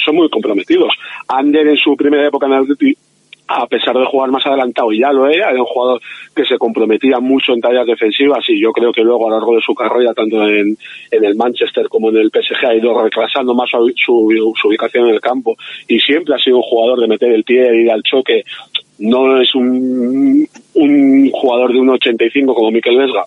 son 0.04 0.16
muy 0.16 0.28
comprometidos. 0.30 0.92
Ander 1.28 1.66
en 1.68 1.76
su 1.76 1.94
primera 1.96 2.26
época 2.26 2.46
en 2.46 2.52
el 2.54 2.66
a 3.46 3.66
pesar 3.66 3.96
de 3.96 4.06
jugar 4.06 4.30
más 4.30 4.46
adelantado, 4.46 4.90
ya 4.92 5.12
lo 5.12 5.28
era, 5.28 5.50
era 5.50 5.60
un 5.60 5.66
jugador 5.66 6.00
que 6.34 6.46
se 6.46 6.56
comprometía 6.56 7.20
mucho 7.20 7.52
en 7.52 7.60
tareas 7.60 7.86
defensivas 7.86 8.42
y 8.48 8.60
yo 8.60 8.72
creo 8.72 8.92
que 8.92 9.02
luego 9.02 9.26
a 9.26 9.30
lo 9.30 9.36
largo 9.36 9.56
de 9.56 9.60
su 9.60 9.74
carrera, 9.74 10.14
tanto 10.14 10.42
en, 10.48 10.76
el 11.10 11.36
Manchester 11.36 11.88
como 11.88 12.08
en 12.08 12.16
el 12.16 12.30
PSG, 12.30 12.66
ha 12.66 12.74
ido 12.74 13.02
retrasando 13.02 13.54
más 13.54 13.70
su, 13.70 14.14
ubicación 14.64 15.08
en 15.08 15.14
el 15.14 15.20
campo 15.20 15.56
y 15.86 16.00
siempre 16.00 16.34
ha 16.34 16.38
sido 16.38 16.56
un 16.56 16.62
jugador 16.62 17.00
de 17.00 17.08
meter 17.08 17.32
el 17.32 17.44
pie, 17.44 17.70
de 17.70 17.82
ir 17.82 17.90
al 17.90 18.02
choque, 18.02 18.44
no 18.98 19.40
es 19.40 19.54
un, 19.54 20.48
un 20.74 21.30
jugador 21.30 21.72
de 21.72 21.80
un 21.80 21.90
85 21.90 22.54
como 22.54 22.70
Miquel 22.70 22.96
Vesga, 22.96 23.26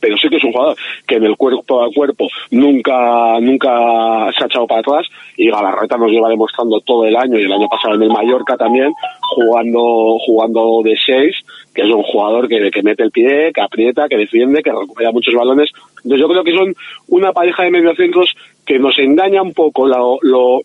pero 0.00 0.16
sí 0.16 0.28
que 0.28 0.36
es 0.36 0.44
un 0.44 0.52
jugador 0.52 0.76
que 1.06 1.16
en 1.16 1.24
el 1.24 1.36
cuerpo 1.36 1.82
a 1.82 1.92
cuerpo 1.92 2.28
nunca 2.50 3.38
nunca 3.40 4.30
se 4.36 4.44
ha 4.44 4.46
echado 4.46 4.66
para 4.66 4.80
atrás 4.80 5.06
y 5.36 5.50
Galarreta 5.50 5.96
nos 5.96 6.10
lleva 6.10 6.28
demostrando 6.28 6.80
todo 6.80 7.04
el 7.04 7.16
año 7.16 7.38
y 7.38 7.44
el 7.44 7.52
año 7.52 7.68
pasado 7.68 7.94
en 7.94 8.02
el 8.02 8.10
Mallorca 8.10 8.56
también 8.56 8.92
jugando 9.20 10.18
jugando 10.18 10.80
de 10.82 10.96
seis 10.96 11.36
que 11.74 11.82
es 11.82 11.88
un 11.88 12.02
jugador 12.02 12.48
que, 12.48 12.70
que 12.70 12.82
mete 12.82 13.02
el 13.04 13.10
pie, 13.10 13.52
que 13.54 13.60
aprieta, 13.60 14.08
que 14.08 14.16
defiende, 14.16 14.62
que 14.62 14.72
recupera 14.72 15.12
muchos 15.12 15.34
balones. 15.34 15.70
Entonces 16.02 16.20
yo 16.20 16.28
creo 16.28 16.44
que 16.44 16.54
son 16.54 16.74
una 17.08 17.32
pareja 17.32 17.62
de 17.62 17.70
mediocentros 17.70 18.34
que 18.66 18.78
nos 18.78 18.98
engaña 18.98 19.42
un 19.42 19.52
poco 19.52 19.86
lo, 19.86 20.18
lo, 20.22 20.62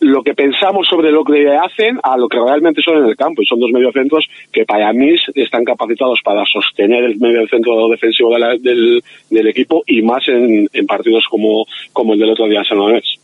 lo 0.00 0.22
que 0.22 0.34
pensamos 0.34 0.86
sobre 0.88 1.10
lo 1.10 1.24
que 1.24 1.48
hacen 1.56 1.98
a 2.02 2.16
lo 2.16 2.28
que 2.28 2.38
realmente 2.38 2.82
son 2.82 2.98
en 2.98 3.08
el 3.08 3.16
campo. 3.16 3.42
Y 3.42 3.46
son 3.46 3.60
dos 3.60 3.70
mediocentros 3.72 4.28
que 4.52 4.64
para 4.64 4.92
mí 4.92 5.14
están 5.34 5.64
capacitados 5.64 6.20
para 6.24 6.44
sostener 6.44 7.04
el 7.04 7.18
mediocentro 7.18 7.88
defensivo 7.88 8.32
de 8.34 8.38
la, 8.38 8.48
del, 8.56 9.02
del, 9.30 9.46
equipo 9.48 9.82
y 9.86 10.02
más 10.02 10.26
en, 10.28 10.68
en, 10.72 10.86
partidos 10.86 11.24
como, 11.30 11.66
como 11.92 12.14
el 12.14 12.20
del 12.20 12.30
otro 12.30 12.46
día 12.48 12.60
en 12.60 12.64
San 12.64 12.78
Mamés. 12.78 13.16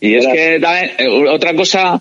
Y 0.00 0.14
es 0.14 0.26
que 0.26 0.58
también, 0.60 0.90
eh, 0.98 1.28
otra 1.28 1.54
cosa 1.54 2.00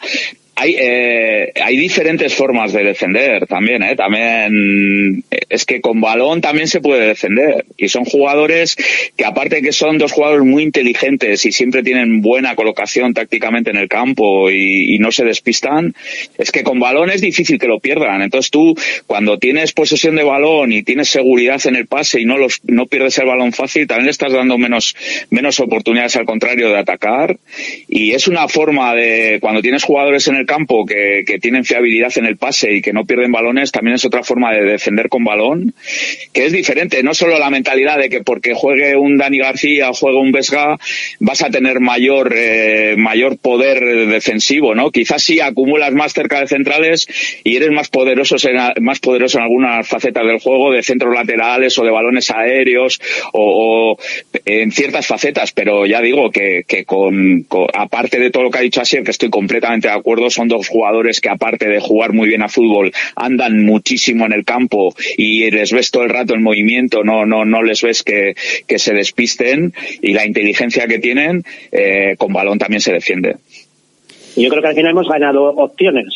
hay, 0.60 0.76
eh, 0.78 1.54
hay 1.56 1.78
diferentes 1.78 2.34
formas 2.36 2.74
de 2.74 2.84
defender 2.84 3.48
también, 3.48 3.82
¿eh? 3.82 3.96
También 3.96 5.24
es 5.50 5.66
que 5.66 5.80
con 5.80 6.02
balón 6.02 6.42
también 6.42 6.68
se 6.68 6.82
puede 6.82 7.08
defender. 7.08 7.66
Y 7.78 7.88
son 7.88 8.04
jugadores 8.04 8.76
que 9.16 9.24
aparte 9.24 9.62
que 9.62 9.72
son 9.72 9.98
dos 9.98 10.12
jugadores 10.12 10.46
muy 10.46 10.64
inteligentes 10.64 11.46
y 11.46 11.54
siempre 11.54 11.82
tienen 11.82 12.22
buena 12.22 12.56
colocación 12.56 13.14
tácticamente 13.14 13.70
en 13.70 13.78
el 13.78 13.88
campo 13.88 14.52
y, 14.52 14.96
y 14.96 15.00
no 15.00 15.14
se 15.14 15.24
despistan, 15.24 15.96
es 16.38 16.52
que 16.52 16.64
con 16.64 16.80
balón 16.80 17.10
es 17.10 17.22
difícil 17.22 17.58
que 17.58 17.68
lo 17.68 17.80
pierdan. 17.80 18.22
Entonces 18.22 18.52
tú, 18.52 18.76
cuando 19.08 19.38
tienes 19.38 19.72
posesión 19.72 20.18
de 20.18 20.24
balón 20.24 20.74
y 20.74 20.84
tienes 20.84 21.08
seguridad 21.08 21.62
en 21.68 21.78
el 21.78 21.88
pase 21.88 22.20
y 22.20 22.26
no 22.26 22.38
los, 22.38 22.60
no 22.66 22.86
pierdes 22.86 23.18
el 23.20 23.28
balón 23.28 23.54
fácil, 23.54 23.88
también 23.88 24.08
le 24.08 24.12
estás 24.12 24.34
dando 24.34 24.58
menos, 24.58 24.94
menos 25.30 25.60
oportunidades 25.62 26.18
al 26.18 26.26
contrario 26.26 26.68
de 26.68 26.80
atacar. 26.80 27.38
Y 27.88 28.12
es 28.12 28.28
una 28.28 28.50
forma 28.50 28.94
de, 28.94 29.38
cuando 29.40 29.62
tienes 29.62 29.84
jugadores 29.84 30.28
en 30.28 30.36
el 30.36 30.49
campo 30.50 30.84
que, 30.84 31.24
tienen 31.40 31.64
fiabilidad 31.64 32.12
en 32.18 32.26
el 32.26 32.38
pase 32.38 32.74
y 32.74 32.82
que 32.82 32.92
no 32.92 33.06
pierden 33.06 33.32
balones, 33.32 33.72
también 33.72 33.96
es 33.96 34.04
otra 34.04 34.24
forma 34.24 34.52
de 34.52 34.64
defender 34.64 35.08
con 35.08 35.24
balón, 35.24 35.76
que 36.34 36.46
es 36.46 36.52
diferente. 36.52 37.04
No 37.04 37.14
solo 37.14 37.38
la 37.38 37.52
mentalidad 37.52 38.00
de 38.00 38.10
que 38.10 38.24
porque 38.24 38.56
juegue 38.56 38.96
un 38.96 39.18
Dani 39.18 39.38
García 39.38 39.92
o 39.92 39.94
juegue 39.94 40.18
un 40.18 40.32
Vesga 40.32 40.78
vas 41.20 41.44
a 41.44 41.52
tener 41.52 41.80
mayor, 41.80 42.34
eh, 42.36 42.96
mayor 42.98 43.38
poder 43.38 44.08
defensivo, 44.08 44.74
¿no? 44.74 44.90
Quizás 44.90 45.22
sí 45.22 45.40
acumulas 45.40 45.94
más 45.94 46.14
cerca 46.14 46.40
de 46.40 46.48
centrales 46.48 47.08
y 47.44 47.56
eres 47.56 47.70
más 47.70 47.90
poderoso 47.90 48.36
en, 48.50 48.84
más 48.84 49.00
poderoso 49.00 49.38
en 49.38 49.44
algunas 49.44 49.88
facetas 49.88 50.26
del 50.26 50.40
juego, 50.40 50.72
de 50.72 50.82
centros 50.82 51.14
laterales 51.14 51.78
o 51.78 51.84
de 51.84 51.92
balones 51.92 52.32
aéreos 52.32 53.00
o, 53.34 53.94
o 53.94 53.98
en 54.46 54.72
ciertas 54.72 55.06
facetas, 55.06 55.52
pero 55.52 55.86
ya 55.86 56.02
digo 56.02 56.32
que, 56.32 56.64
que 56.68 56.86
con, 56.86 57.44
con, 57.44 57.68
aparte 57.74 58.20
de 58.20 58.32
todo 58.32 58.44
lo 58.44 58.52
que 58.52 58.58
ha 58.58 58.62
dicho 58.62 58.82
Asier, 58.82 59.04
que 59.04 59.12
estoy 59.12 59.30
completamente 59.30 59.88
de 59.88 59.94
acuerdo, 59.94 60.30
son 60.40 60.48
dos 60.48 60.70
jugadores 60.70 61.20
que 61.20 61.28
aparte 61.28 61.68
de 61.68 61.82
jugar 61.82 62.14
muy 62.14 62.30
bien 62.30 62.42
a 62.42 62.48
fútbol, 62.48 62.94
andan 63.16 63.66
muchísimo 63.66 64.26
en 64.26 64.32
el 64.32 64.46
campo 64.46 64.94
y 65.18 65.52
les 65.52 65.74
ves 65.74 65.92
todo 65.92 66.04
el 66.04 66.10
rato 66.10 66.34
en 66.34 66.42
movimiento, 66.42 67.04
no, 67.04 67.26
no, 67.26 67.44
no 67.44 67.62
les 67.62 67.82
ves 67.82 68.04
que, 68.04 68.36
que 68.66 68.80
se 68.80 68.94
despisten 68.94 69.74
y 70.02 70.14
la 70.14 70.26
inteligencia 70.26 70.88
que 70.88 71.00
tienen, 71.00 71.44
eh, 71.74 72.16
con 72.18 72.32
balón 72.32 72.58
también 72.58 72.80
se 72.80 72.94
defiende. 72.94 73.36
Yo 74.38 74.48
creo 74.50 74.62
que 74.62 74.70
al 74.70 74.76
final 74.76 74.92
hemos 74.92 75.10
ganado 75.10 75.44
opciones, 75.50 76.08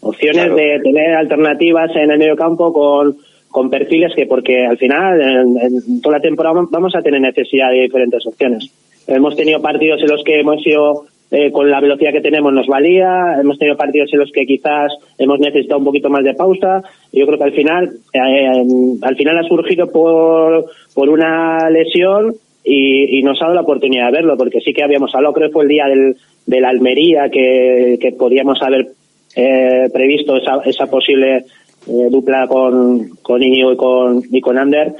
opciones 0.00 0.54
de 0.54 0.78
tener 0.84 1.14
alternativas 1.14 1.90
en 1.96 2.12
el 2.12 2.18
medio 2.18 2.36
campo 2.36 2.72
con, 2.72 3.16
con 3.48 3.68
perfiles 3.68 4.12
que, 4.14 4.26
porque 4.26 4.64
al 4.64 4.78
final, 4.78 5.20
en, 5.20 5.58
en 5.60 6.00
toda 6.00 6.18
la 6.18 6.22
temporada 6.22 6.62
vamos 6.70 6.94
a 6.94 7.02
tener 7.02 7.20
necesidad 7.20 7.70
de 7.70 7.80
diferentes 7.80 8.24
opciones. 8.26 8.70
Hemos 9.08 9.34
tenido 9.34 9.60
partidos 9.60 10.00
en 10.02 10.08
los 10.08 10.22
que 10.22 10.38
hemos 10.38 10.62
sido 10.62 11.06
eh, 11.30 11.50
con 11.50 11.70
la 11.70 11.80
velocidad 11.80 12.12
que 12.12 12.20
tenemos 12.20 12.52
nos 12.52 12.66
valía, 12.66 13.36
hemos 13.40 13.58
tenido 13.58 13.76
partidos 13.76 14.12
en 14.12 14.20
los 14.20 14.30
que 14.30 14.46
quizás 14.46 14.92
hemos 15.18 15.40
necesitado 15.40 15.78
un 15.78 15.84
poquito 15.84 16.08
más 16.08 16.22
de 16.22 16.34
pausa. 16.34 16.82
Yo 17.12 17.26
creo 17.26 17.38
que 17.38 17.44
al 17.44 17.52
final, 17.52 17.90
eh, 18.12 18.64
al 19.02 19.16
final 19.16 19.38
ha 19.38 19.48
surgido 19.48 19.90
por, 19.90 20.66
por 20.94 21.08
una 21.08 21.68
lesión 21.70 22.34
y, 22.64 23.22
nos 23.22 23.40
ha 23.40 23.46
dado 23.46 23.54
la 23.54 23.60
oportunidad 23.62 24.06
de 24.06 24.12
verlo, 24.12 24.36
porque 24.36 24.60
sí 24.60 24.72
que 24.72 24.84
habíamos 24.84 25.14
hablado, 25.14 25.34
creo 25.34 25.48
que 25.48 25.52
fue 25.52 25.64
el 25.64 25.68
día 25.68 25.86
del, 25.86 26.16
de 26.46 26.64
Almería 26.64 27.28
que, 27.28 27.98
que 28.00 28.12
podíamos 28.12 28.60
haber 28.62 28.88
eh, 29.34 29.88
previsto 29.92 30.36
esa, 30.36 30.60
esa 30.64 30.86
posible 30.86 31.44
eh, 31.86 32.08
dupla 32.10 32.46
con, 32.48 33.10
con 33.22 33.42
Iñigo 33.42 33.72
y 33.72 33.76
con, 33.76 34.22
y 34.30 34.40
con 34.40 34.58
Ander. 34.58 34.94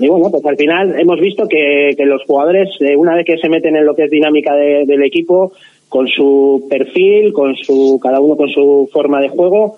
Y 0.00 0.08
bueno, 0.08 0.30
pues 0.30 0.44
al 0.46 0.56
final 0.56 0.98
hemos 0.98 1.20
visto 1.20 1.48
que, 1.48 1.90
que 1.96 2.06
los 2.06 2.22
jugadores, 2.24 2.68
eh, 2.80 2.96
una 2.96 3.14
vez 3.14 3.24
que 3.26 3.38
se 3.38 3.48
meten 3.48 3.76
en 3.76 3.86
lo 3.86 3.94
que 3.94 4.04
es 4.04 4.10
dinámica 4.10 4.54
de, 4.54 4.84
del 4.86 5.02
equipo, 5.02 5.52
con 5.88 6.06
su 6.06 6.66
perfil, 6.68 7.32
con 7.32 7.56
su, 7.56 7.98
cada 8.02 8.20
uno 8.20 8.36
con 8.36 8.48
su 8.50 8.88
forma 8.92 9.20
de 9.20 9.28
juego, 9.28 9.76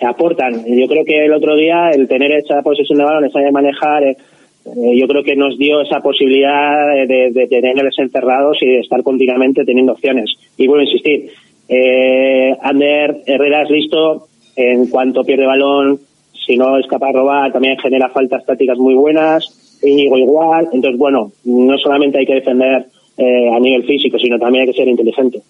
aportan. 0.00 0.64
Yo 0.66 0.86
creo 0.88 1.04
que 1.04 1.24
el 1.24 1.32
otro 1.32 1.54
día 1.54 1.90
el 1.90 2.08
tener 2.08 2.32
esa 2.32 2.62
posesión 2.62 2.98
de 2.98 3.04
balón, 3.04 3.24
esa 3.24 3.40
de 3.40 3.52
manejar, 3.52 4.02
eh, 4.02 4.16
eh, 4.64 4.96
yo 4.96 5.06
creo 5.06 5.22
que 5.22 5.36
nos 5.36 5.56
dio 5.58 5.80
esa 5.80 6.00
posibilidad 6.00 6.94
de, 7.06 7.30
de 7.32 7.46
tenerles 7.46 7.98
encerrados 7.98 8.58
y 8.60 8.66
de 8.66 8.80
estar 8.80 9.02
continuamente 9.02 9.64
teniendo 9.64 9.92
opciones. 9.92 10.30
Y 10.56 10.66
vuelvo 10.66 10.82
a 10.82 10.86
insistir, 10.86 11.30
eh, 11.68 12.56
Ander 12.60 13.22
Herrera 13.26 13.62
es 13.62 13.70
listo 13.70 14.28
en 14.56 14.86
cuanto 14.88 15.24
pierde 15.24 15.46
balón, 15.46 16.00
si 16.46 16.56
no 16.56 16.78
es 16.78 16.86
capaz 16.86 17.08
de 17.08 17.12
robar, 17.14 17.52
también 17.52 17.78
genera 17.78 18.08
faltas 18.10 18.44
tácticas 18.44 18.78
muy 18.78 18.94
buenas, 18.94 19.78
Íñigo 19.82 20.16
igual, 20.16 20.68
entonces 20.72 20.98
bueno, 20.98 21.32
no 21.44 21.76
solamente 21.78 22.18
hay 22.18 22.26
que 22.26 22.34
defender 22.34 22.86
eh, 23.16 23.50
a 23.52 23.58
nivel 23.58 23.84
físico, 23.84 24.18
sino 24.18 24.38
también 24.38 24.62
hay 24.62 24.72
que 24.72 24.78
ser 24.78 24.88
inteligente. 24.88 25.42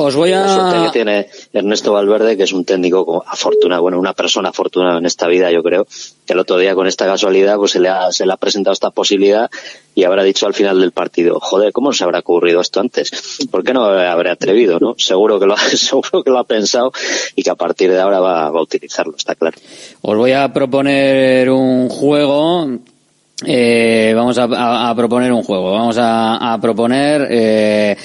Os 0.00 0.14
voy 0.14 0.32
a... 0.32 0.42
La 0.42 0.54
suerte 0.54 0.86
que 0.86 0.90
tiene 0.92 1.26
Ernesto 1.52 1.92
Valverde, 1.92 2.36
que 2.36 2.44
es 2.44 2.52
un 2.52 2.64
técnico 2.64 3.24
afortunado, 3.26 3.82
bueno, 3.82 3.98
una 3.98 4.12
persona 4.12 4.50
afortunada 4.50 4.98
en 4.98 5.06
esta 5.06 5.26
vida, 5.26 5.50
yo 5.50 5.60
creo, 5.60 5.88
que 6.24 6.34
el 6.34 6.38
otro 6.38 6.56
día 6.56 6.76
con 6.76 6.86
esta 6.86 7.04
casualidad 7.04 7.56
pues 7.56 7.72
se 7.72 7.80
le 7.80 7.88
ha, 7.88 8.12
se 8.12 8.24
le 8.24 8.32
ha 8.32 8.36
presentado 8.36 8.72
esta 8.72 8.90
posibilidad 8.90 9.50
y 9.96 10.04
habrá 10.04 10.22
dicho 10.22 10.46
al 10.46 10.54
final 10.54 10.78
del 10.78 10.92
partido, 10.92 11.40
joder, 11.40 11.72
¿cómo 11.72 11.92
se 11.92 12.04
habrá 12.04 12.20
ocurrido 12.20 12.60
esto 12.60 12.78
antes? 12.78 13.10
¿Por 13.50 13.64
qué 13.64 13.72
no 13.72 13.86
habrá 13.86 14.30
atrevido, 14.30 14.78
no? 14.78 14.94
Seguro 14.98 15.40
que 15.40 15.46
lo 15.46 15.54
ha, 15.54 15.58
seguro 15.76 16.22
que 16.22 16.30
lo 16.30 16.38
ha 16.38 16.44
pensado 16.44 16.92
y 17.34 17.42
que 17.42 17.50
a 17.50 17.56
partir 17.56 17.90
de 17.90 17.98
ahora 17.98 18.20
va, 18.20 18.50
va 18.50 18.60
a 18.60 18.62
utilizarlo, 18.62 19.16
está 19.16 19.34
claro. 19.34 19.58
Os 20.02 20.16
voy 20.16 20.30
a 20.30 20.52
proponer 20.52 21.50
un 21.50 21.88
juego 21.88 22.68
eh, 23.44 24.12
vamos 24.16 24.36
a, 24.38 24.44
a, 24.44 24.90
a, 24.90 24.94
proponer 24.96 25.32
un 25.32 25.42
juego. 25.44 25.72
Vamos 25.72 25.96
a, 25.98 26.52
a 26.52 26.60
proponer 26.60 27.28
eh, 27.30 27.96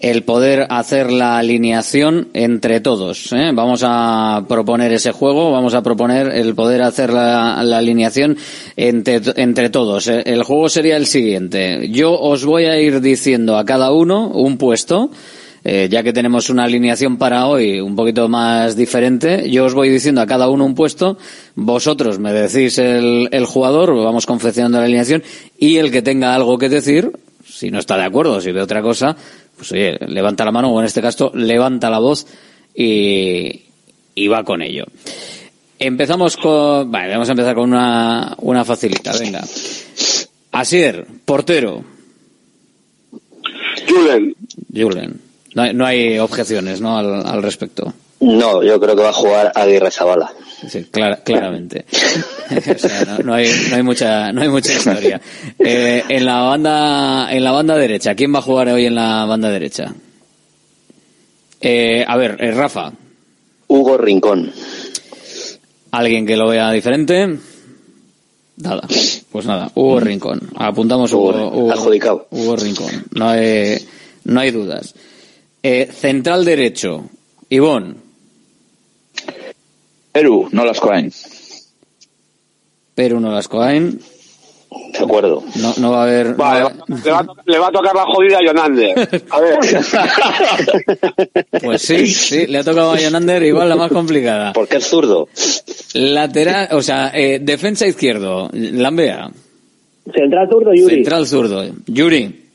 el 0.00 0.22
poder 0.22 0.66
hacer 0.70 1.12
la 1.12 1.38
alineación 1.38 2.28
entre 2.32 2.80
todos. 2.80 3.32
¿eh? 3.32 3.50
Vamos 3.52 3.82
a 3.84 4.44
proponer 4.48 4.92
ese 4.92 5.12
juego, 5.12 5.52
vamos 5.52 5.74
a 5.74 5.82
proponer 5.82 6.28
el 6.28 6.54
poder 6.54 6.82
hacer 6.82 7.12
la, 7.12 7.60
alineación 7.60 8.36
entre, 8.76 9.20
entre 9.36 9.68
todos. 9.68 10.08
El 10.08 10.42
juego 10.42 10.70
sería 10.70 10.96
el 10.96 11.06
siguiente. 11.06 11.88
Yo 11.90 12.18
os 12.18 12.46
voy 12.46 12.64
a 12.64 12.80
ir 12.80 13.02
diciendo 13.02 13.58
a 13.58 13.64
cada 13.66 13.92
uno 13.92 14.28
un 14.28 14.56
puesto. 14.56 15.10
Eh, 15.62 15.88
ya 15.90 16.02
que 16.02 16.14
tenemos 16.14 16.48
una 16.48 16.64
alineación 16.64 17.18
para 17.18 17.46
hoy 17.46 17.80
un 17.80 17.94
poquito 17.94 18.30
más 18.30 18.76
diferente, 18.76 19.50
yo 19.50 19.66
os 19.66 19.74
voy 19.74 19.90
diciendo 19.90 20.22
a 20.22 20.26
cada 20.26 20.48
uno 20.48 20.64
un 20.64 20.74
puesto, 20.74 21.18
vosotros 21.54 22.18
me 22.18 22.32
decís 22.32 22.78
el, 22.78 23.28
el 23.30 23.44
jugador, 23.44 23.94
vamos 23.94 24.24
confeccionando 24.24 24.78
la 24.78 24.84
alineación, 24.84 25.22
y 25.58 25.76
el 25.76 25.90
que 25.90 26.00
tenga 26.00 26.34
algo 26.34 26.56
que 26.56 26.70
decir, 26.70 27.12
si 27.46 27.70
no 27.70 27.78
está 27.78 27.98
de 27.98 28.04
acuerdo, 28.04 28.40
si 28.40 28.52
ve 28.52 28.62
otra 28.62 28.80
cosa, 28.80 29.16
pues 29.60 29.72
oye, 29.72 29.98
levanta 30.06 30.42
la 30.42 30.52
mano 30.52 30.72
o 30.72 30.80
en 30.80 30.86
este 30.86 31.02
caso 31.02 31.30
levanta 31.34 31.90
la 31.90 31.98
voz 31.98 32.26
y, 32.74 33.66
y 34.14 34.28
va 34.28 34.42
con 34.42 34.62
ello. 34.62 34.86
Empezamos 35.78 36.38
con, 36.38 36.90
vale, 36.90 37.12
vamos 37.12 37.28
a 37.28 37.32
empezar 37.32 37.54
con 37.54 37.68
una, 37.68 38.34
una 38.38 38.64
facilita, 38.64 39.12
venga. 39.18 39.44
Asier, 40.52 41.06
portero. 41.26 41.84
Julen. 43.86 44.34
Julen. 44.74 45.20
No 45.54 45.62
hay, 45.62 45.74
no 45.74 45.84
hay 45.84 46.18
objeciones, 46.18 46.80
¿no? 46.80 46.96
Al, 46.96 47.26
al, 47.26 47.42
respecto. 47.42 47.92
No, 48.20 48.62
yo 48.62 48.80
creo 48.80 48.96
que 48.96 49.02
va 49.02 49.10
a 49.10 49.12
jugar 49.12 49.52
Aguirre 49.54 49.90
Zabala. 49.90 50.32
Sí, 50.68 50.84
clar, 50.90 51.22
claramente. 51.24 51.84
o 52.74 52.78
sea, 52.78 53.04
no, 53.04 53.18
no, 53.18 53.34
hay, 53.34 53.48
no 53.70 53.76
hay 53.76 53.82
mucha, 53.82 54.32
no 54.32 54.42
hay 54.42 54.48
mucha 54.48 54.72
historia. 54.72 55.20
Eh, 55.58 56.04
en 56.08 56.24
la 56.24 56.40
banda, 56.42 57.32
en 57.32 57.44
la 57.44 57.52
banda 57.52 57.76
derecha, 57.76 58.14
¿quién 58.14 58.34
va 58.34 58.40
a 58.40 58.42
jugar 58.42 58.68
hoy 58.68 58.86
en 58.86 58.94
la 58.94 59.24
banda 59.24 59.48
derecha? 59.50 59.94
Eh, 61.60 62.04
a 62.06 62.16
ver, 62.16 62.36
eh, 62.40 62.52
Rafa. 62.52 62.92
Hugo 63.68 63.98
Rincón. 63.98 64.52
¿Alguien 65.92 66.26
que 66.26 66.36
lo 66.36 66.48
vea 66.48 66.70
diferente? 66.72 67.38
Nada. 68.56 68.86
Pues 69.30 69.46
nada, 69.46 69.70
Hugo 69.74 70.00
Rincón. 70.00 70.40
Apuntamos 70.56 71.12
Hugo, 71.12 71.30
Hugo, 71.30 71.72
Hugo, 71.72 72.26
Hugo 72.30 72.56
Rincón. 72.56 73.04
No 73.14 73.28
hay, 73.28 73.78
no 74.24 74.40
hay 74.40 74.50
dudas. 74.50 74.94
Eh, 75.62 75.88
central 75.92 76.44
derecho, 76.44 77.04
Ivón. 77.48 78.09
Perú, 80.12 80.48
no 80.52 80.64
las 80.64 80.80
Coain. 80.80 81.12
Perú, 82.94 83.20
no 83.20 83.32
las 83.32 83.48
Coain. 83.48 84.00
De 84.92 84.98
acuerdo. 84.98 85.42
No, 85.56 85.74
no 85.78 85.90
va 85.90 86.00
a 86.00 86.02
haber. 86.04 86.34
Vale, 86.34 86.70
no 86.86 86.96
le, 87.04 87.10
va, 87.10 87.26
le, 87.44 87.58
va, 87.58 87.68
a 87.68 87.72
tocar 87.72 87.94
la 87.94 88.04
jodida 88.04 88.38
a 88.38 88.46
Jonander. 88.46 89.22
A 89.30 89.40
ver. 89.40 89.58
Pues 91.62 91.82
sí, 91.82 92.06
sí, 92.06 92.46
le 92.46 92.58
ha 92.58 92.64
tocado 92.64 92.92
a 92.92 92.98
Jonander 92.98 93.42
igual 93.42 93.68
la 93.68 93.76
más 93.76 93.90
complicada. 93.90 94.52
¿Por 94.52 94.68
qué 94.68 94.76
es 94.76 94.86
zurdo? 94.86 95.28
Lateral, 95.94 96.68
o 96.72 96.82
sea, 96.82 97.10
eh, 97.14 97.38
defensa 97.40 97.86
izquierdo, 97.86 98.48
Lambea. 98.52 99.30
Central 100.14 100.48
zurdo, 100.50 100.74
Yuri. 100.74 100.94
Central 100.96 101.26
zurdo, 101.26 101.64
Yuri. 101.86 102.49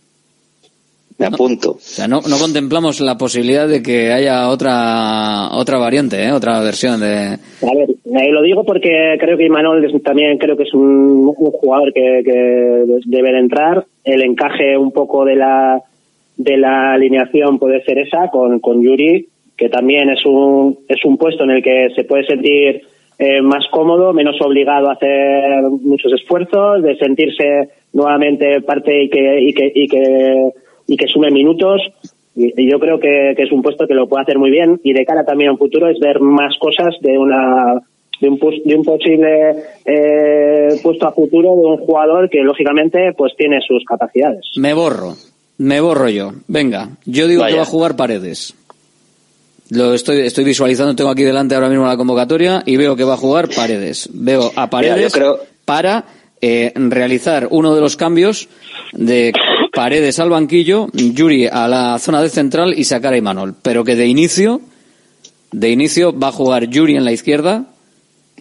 Me 1.17 1.27
apunto. 1.27 1.69
No, 1.69 1.75
o 1.75 1.79
sea, 1.79 2.07
no, 2.07 2.21
no, 2.27 2.37
contemplamos 2.37 2.99
la 2.99 3.17
posibilidad 3.17 3.69
de 3.69 3.81
que 3.81 4.11
haya 4.11 4.49
otra 4.49 5.49
otra 5.53 5.77
variante, 5.77 6.21
¿eh? 6.21 6.31
otra 6.33 6.59
versión 6.59 6.99
de. 6.99 7.07
A 7.07 7.73
ver, 7.73 7.89
eh, 7.89 8.31
lo 8.31 8.41
digo 8.41 8.65
porque 8.65 9.15
creo 9.17 9.37
que 9.37 9.45
Imanol 9.45 10.01
también 10.03 10.37
creo 10.37 10.57
que 10.57 10.63
es 10.63 10.73
un, 10.73 11.33
un 11.37 11.51
jugador 11.51 11.93
que, 11.93 12.21
que, 12.25 12.99
debe 13.05 13.31
de 13.31 13.39
entrar. 13.39 13.85
El 14.03 14.23
encaje 14.23 14.77
un 14.77 14.91
poco 14.91 15.23
de 15.23 15.35
la 15.35 15.81
de 16.35 16.57
la 16.57 16.93
alineación 16.93 17.59
puede 17.59 17.81
ser 17.85 17.97
esa 17.99 18.27
con, 18.29 18.59
con 18.59 18.83
Yuri, 18.83 19.25
que 19.55 19.69
también 19.69 20.09
es 20.09 20.25
un 20.25 20.79
es 20.89 21.03
un 21.05 21.17
puesto 21.17 21.45
en 21.45 21.51
el 21.51 21.63
que 21.63 21.91
se 21.95 22.03
puede 22.03 22.25
sentir 22.25 22.81
eh, 23.17 23.41
más 23.41 23.63
cómodo, 23.71 24.11
menos 24.11 24.35
obligado 24.41 24.89
a 24.89 24.93
hacer 24.93 25.61
muchos 25.81 26.11
esfuerzos, 26.11 26.83
de 26.83 26.97
sentirse 26.97 27.69
nuevamente 27.93 28.59
parte 28.63 29.03
y 29.03 29.09
que 29.09 29.39
y 29.39 29.53
que, 29.53 29.71
y 29.73 29.87
que 29.87 30.51
y 30.87 30.97
que 30.97 31.07
sume 31.07 31.31
minutos. 31.31 31.81
Y 32.35 32.69
yo 32.69 32.79
creo 32.79 32.99
que, 32.99 33.33
que, 33.37 33.43
es 33.43 33.51
un 33.51 33.61
puesto 33.61 33.87
que 33.87 33.93
lo 33.93 34.09
puede 34.09 34.23
hacer 34.23 34.37
muy 34.37 34.51
bien 34.51 34.79
y 34.83 34.91
de 34.91 35.05
cara 35.05 35.23
también 35.23 35.49
a 35.49 35.53
un 35.53 35.57
futuro 35.57 35.87
es 35.87 35.97
ver 35.99 36.19
más 36.19 36.57
cosas 36.59 36.93
de 36.99 37.17
una 37.17 37.81
de 38.19 38.29
un, 38.29 38.39
de 38.39 38.75
un 38.75 38.83
posible 38.83 39.55
eh, 39.85 40.79
puesto 40.81 41.07
a 41.07 41.11
futuro 41.11 41.55
de 41.55 41.67
un 41.67 41.77
jugador 41.77 42.29
que 42.29 42.39
lógicamente 42.39 43.13
pues 43.17 43.33
tiene 43.37 43.59
sus 43.65 43.83
capacidades. 43.85 44.45
Me 44.55 44.73
borro, 44.73 45.15
me 45.57 45.79
borro 45.81 46.09
yo. 46.09 46.31
Venga, 46.47 46.89
yo 47.05 47.27
digo 47.27 47.41
Vaya. 47.41 47.53
que 47.53 47.57
va 47.57 47.63
a 47.63 47.67
jugar 47.67 47.95
Paredes. 47.95 48.55
Lo 49.69 49.93
estoy, 49.93 50.19
estoy 50.19 50.43
visualizando, 50.43 50.95
tengo 50.95 51.09
aquí 51.09 51.23
delante 51.23 51.55
ahora 51.55 51.69
mismo 51.69 51.87
la 51.87 51.97
convocatoria 51.97 52.61
y 52.65 52.77
veo 52.77 52.95
que 52.95 53.03
va 53.03 53.15
a 53.15 53.17
jugar 53.17 53.49
Paredes. 53.49 54.09
Veo 54.13 54.51
a 54.55 54.69
Paredes 54.69 54.97
Mira, 54.97 55.09
creo... 55.09 55.39
para 55.65 56.05
eh, 56.41 56.71
realizar 56.75 57.47
uno 57.49 57.73
de 57.73 57.81
los 57.81 57.95
cambios 57.97 58.47
de 58.93 59.33
Paredes 59.75 60.19
al 60.19 60.29
banquillo, 60.29 60.87
Yuri 60.93 61.47
a 61.47 61.67
la 61.67 61.99
zona 61.99 62.21
de 62.21 62.29
central 62.29 62.73
y 62.77 62.83
sacar 62.85 63.13
a 63.13 63.17
Imanol. 63.17 63.55
Pero 63.61 63.83
que 63.83 63.95
de 63.95 64.07
inicio, 64.07 64.61
de 65.51 65.69
inicio 65.69 66.17
va 66.17 66.29
a 66.29 66.31
jugar 66.31 66.67
Yuri 66.69 66.95
en 66.95 67.03
la 67.05 67.11
izquierda, 67.11 67.65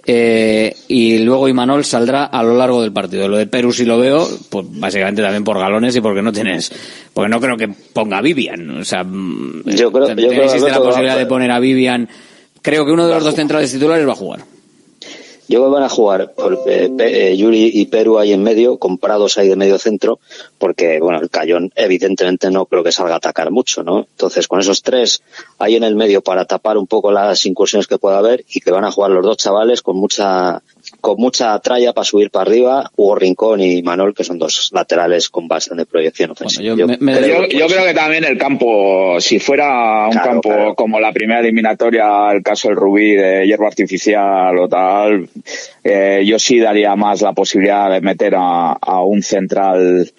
eh, 0.06 0.76
y 0.88 1.18
luego 1.20 1.48
Imanol 1.48 1.84
saldrá 1.84 2.24
a 2.26 2.42
lo 2.42 2.56
largo 2.56 2.82
del 2.82 2.92
partido. 2.92 3.26
Lo 3.26 3.36
de 3.38 3.46
Perú 3.46 3.72
si 3.72 3.84
lo 3.84 3.98
veo, 3.98 4.28
pues 4.50 4.66
básicamente 4.70 5.22
también 5.22 5.44
por 5.44 5.58
galones 5.58 5.96
y 5.96 6.00
porque 6.00 6.22
no 6.22 6.32
tienes, 6.32 6.70
porque 7.12 7.28
no 7.30 7.40
creo 7.40 7.56
que 7.56 7.68
ponga 7.68 8.18
a 8.18 8.22
Vivian. 8.22 8.70
O 8.80 8.84
sea, 8.84 9.02
mm, 9.02 9.62
Yo 9.70 9.90
creo- 9.90 10.08
yo 10.08 10.14
creo, 10.28 10.44
existe 10.44 10.70
la 10.70 10.78
posibilidad 10.78 11.16
de 11.18 11.26
poner 11.26 11.50
a 11.50 11.58
Vivian. 11.58 12.08
Creo 12.62 12.84
que 12.86 12.92
uno 12.92 13.06
de 13.06 13.14
los 13.14 13.24
dos 13.24 13.34
centrales 13.34 13.72
titulares 13.72 14.06
va 14.06 14.12
a 14.12 14.16
jugar. 14.16 14.40
Yo 15.48 15.70
van 15.70 15.82
a 15.82 15.88
jugar 15.88 16.32
por, 16.32 16.58
eh, 16.66 16.90
Pe- 16.96 17.32
eh, 17.32 17.36
Yuri 17.36 17.70
y 17.74 17.86
Perú 17.86 18.18
ahí 18.18 18.32
en 18.32 18.42
medio, 18.42 18.78
comprados 18.78 19.36
ahí 19.36 19.48
de 19.48 19.56
medio 19.56 19.78
centro, 19.78 20.18
porque 20.58 20.98
bueno, 21.00 21.20
el 21.20 21.28
Cayón 21.30 21.70
evidentemente 21.76 22.50
no 22.50 22.66
creo 22.66 22.82
que 22.82 22.92
salga 22.92 23.14
a 23.14 23.16
atacar 23.18 23.50
mucho, 23.50 23.82
¿no? 23.82 24.00
Entonces 24.10 24.48
con 24.48 24.60
esos 24.60 24.82
tres 24.82 25.22
ahí 25.58 25.76
en 25.76 25.84
el 25.84 25.96
medio 25.96 26.22
para 26.22 26.44
tapar 26.46 26.78
un 26.78 26.86
poco 26.86 27.12
las 27.12 27.44
incursiones 27.46 27.86
que 27.86 27.98
pueda 27.98 28.18
haber 28.18 28.44
y 28.48 28.60
que 28.60 28.70
van 28.70 28.84
a 28.84 28.90
jugar 28.90 29.10
los 29.10 29.24
dos 29.24 29.36
chavales 29.36 29.82
con 29.82 29.96
mucha 29.96 30.62
con 31.00 31.16
mucha 31.18 31.58
tralla 31.60 31.92
para 31.92 32.04
subir 32.04 32.30
para 32.30 32.50
arriba, 32.50 32.90
Hugo 32.96 33.14
Rincón 33.16 33.60
y 33.60 33.82
Manol, 33.82 34.14
que 34.14 34.24
son 34.24 34.38
dos 34.38 34.70
laterales 34.72 35.28
con 35.28 35.48
bastante 35.48 35.86
proyección 35.86 36.30
ofensiva. 36.32 36.74
Yo 36.76 36.86
creo 36.86 36.88
Yo, 36.98 37.48
que 37.48 37.56
yo 37.58 37.66
creo 37.66 37.84
que 37.84 37.94
también 37.94 38.24
el 38.24 38.38
campo, 38.38 39.20
si 39.20 39.38
fuera 39.38 40.06
un 40.06 40.12
Claro, 40.12 40.28
campo 40.30 40.48
claro. 40.48 40.74
como 40.74 41.00
la 41.00 41.12
primera 41.12 41.40
eliminatoria, 41.40 42.30
el 42.32 42.42
caso 42.42 42.68
del 42.68 42.76
Rubí 42.76 43.14
de 43.14 43.46
hierba 43.46 43.66
artificial 43.66 44.56
o 44.58 44.68
tal, 44.68 45.28
eh, 45.82 46.22
yo 46.24 46.38
sí 46.38 46.58
daría 46.58 46.94
más 46.96 47.22
la 47.22 47.32
posibilidad 47.32 47.90
de 47.90 48.00
meter 48.00 48.34
a, 48.36 48.72
a 48.72 49.02
un 49.02 49.22
central 49.22 50.10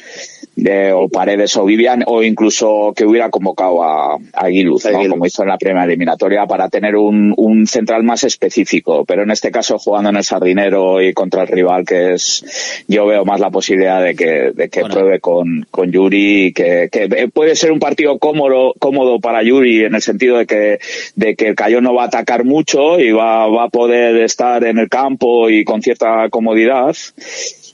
de, 0.56 0.94
o 0.94 1.10
Paredes 1.10 1.56
o 1.58 1.66
Vivian 1.66 2.04
o 2.06 2.24
incluso 2.24 2.94
que 2.96 3.06
hubiera 3.06 3.30
convocado 3.30 3.84
a, 3.84 4.18
a 4.34 4.48
Guiluz, 4.48 4.86
¿no? 4.86 5.10
como 5.10 5.26
hizo 5.26 5.44
en 5.44 5.50
la 5.50 5.58
primera 5.58 5.86
eliminatoria, 5.86 6.46
para 6.46 6.70
tener 6.70 6.96
un, 6.96 7.34
un 7.38 7.68
central 7.68 8.04
más 8.04 8.24
específico. 8.24 9.06
Pero 9.06 9.24
en 9.24 9.32
este 9.32 9.52
caso, 9.52 9.78
jugando 9.78 10.10
en 10.10 10.18
el 10.18 10.24
Sardinero 10.24 11.02
y 11.02 11.14
contra 11.14 11.44
el 11.44 11.48
rival, 11.48 11.86
que 11.86 12.14
es, 12.14 12.84
yo 12.88 13.06
veo 13.06 13.26
más 13.26 13.40
la 13.40 13.50
posibilidad 13.50 14.04
de 14.04 14.16
que, 14.16 14.52
de 14.54 14.70
que 14.70 14.82
pruebe 14.82 15.20
con, 15.20 15.68
con 15.72 15.92
Yuri, 15.92 16.54
que, 16.54 16.90
que 16.92 17.30
puede 17.34 17.56
ser 17.56 17.72
un 17.72 17.80
partido 17.80 18.18
cómodo, 18.20 18.74
cómodo 18.80 19.20
para 19.20 19.44
Yuri 19.44 19.86
en 19.86 19.96
el 19.96 20.02
sentido 20.02 20.38
de 20.38 20.46
que, 20.46 20.80
de 21.16 21.36
que 21.36 21.48
el 21.50 21.56
Cayón 21.56 21.84
no 21.84 21.94
va 21.94 22.04
a 22.04 22.08
atacar 22.08 22.46
mucho 22.46 23.00
y 23.00 23.12
va, 23.12 23.48
va 23.48 23.66
a 23.66 23.70
poder 23.70 24.18
estar 24.18 24.64
en 24.64 24.78
el 24.78 24.90
campo 24.90 25.50
y 25.50 25.64
con 25.64 25.82
cierta 25.82 26.30
comodidad. 26.30 26.96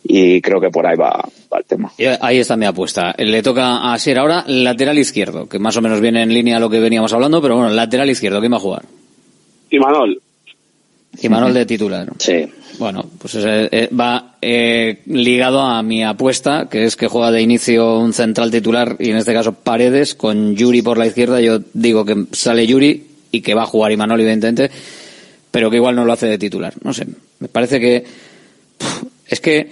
Y 0.03 0.41
creo 0.41 0.59
que 0.59 0.69
por 0.69 0.85
ahí 0.85 0.97
va, 0.97 1.27
va 1.53 1.57
el 1.59 1.65
tema. 1.65 1.91
Y 1.97 2.05
Ahí 2.05 2.39
está 2.39 2.57
mi 2.57 2.65
apuesta. 2.65 3.13
Le 3.17 3.43
toca 3.43 3.93
a 3.93 3.99
Ser 3.99 4.17
ahora 4.17 4.43
lateral 4.47 4.97
izquierdo, 4.97 5.47
que 5.47 5.59
más 5.59 5.77
o 5.77 5.81
menos 5.81 6.01
viene 6.01 6.23
en 6.23 6.33
línea 6.33 6.57
a 6.57 6.59
lo 6.59 6.69
que 6.69 6.79
veníamos 6.79 7.13
hablando, 7.13 7.41
pero 7.41 7.55
bueno, 7.55 7.69
lateral 7.69 8.09
izquierdo, 8.09 8.39
¿quién 8.39 8.51
va 8.51 8.57
a 8.57 8.61
jugar? 8.61 8.83
Y 9.69 9.79
Manol. 9.79 10.21
Y 11.19 11.29
Manuel 11.29 11.53
de 11.53 11.65
titular. 11.65 12.09
Sí. 12.19 12.45
Bueno, 12.79 13.05
pues 13.19 13.35
ese, 13.35 13.67
eh, 13.71 13.89
va 13.93 14.37
eh, 14.41 15.01
ligado 15.05 15.61
a 15.61 15.83
mi 15.83 16.03
apuesta, 16.03 16.67
que 16.69 16.85
es 16.85 16.95
que 16.95 17.07
juega 17.07 17.31
de 17.31 17.41
inicio 17.41 17.99
un 17.99 18.13
central 18.13 18.49
titular, 18.49 18.95
y 18.97 19.11
en 19.11 19.17
este 19.17 19.33
caso 19.33 19.53
Paredes, 19.53 20.15
con 20.15 20.55
Yuri 20.55 20.81
por 20.81 20.97
la 20.97 21.05
izquierda. 21.05 21.41
Yo 21.41 21.59
digo 21.73 22.05
que 22.05 22.25
sale 22.31 22.65
Yuri 22.65 23.05
y 23.31 23.41
que 23.41 23.53
va 23.53 23.63
a 23.63 23.67
jugar 23.67 23.91
Imanol, 23.91 24.21
evidentemente, 24.21 24.71
pero 25.51 25.69
que 25.69 25.75
igual 25.75 25.95
no 25.95 26.05
lo 26.05 26.13
hace 26.13 26.27
de 26.27 26.37
titular. 26.37 26.73
No 26.83 26.93
sé, 26.93 27.05
me 27.39 27.49
parece 27.49 27.79
que. 27.79 28.03
Es 29.27 29.41
que. 29.41 29.71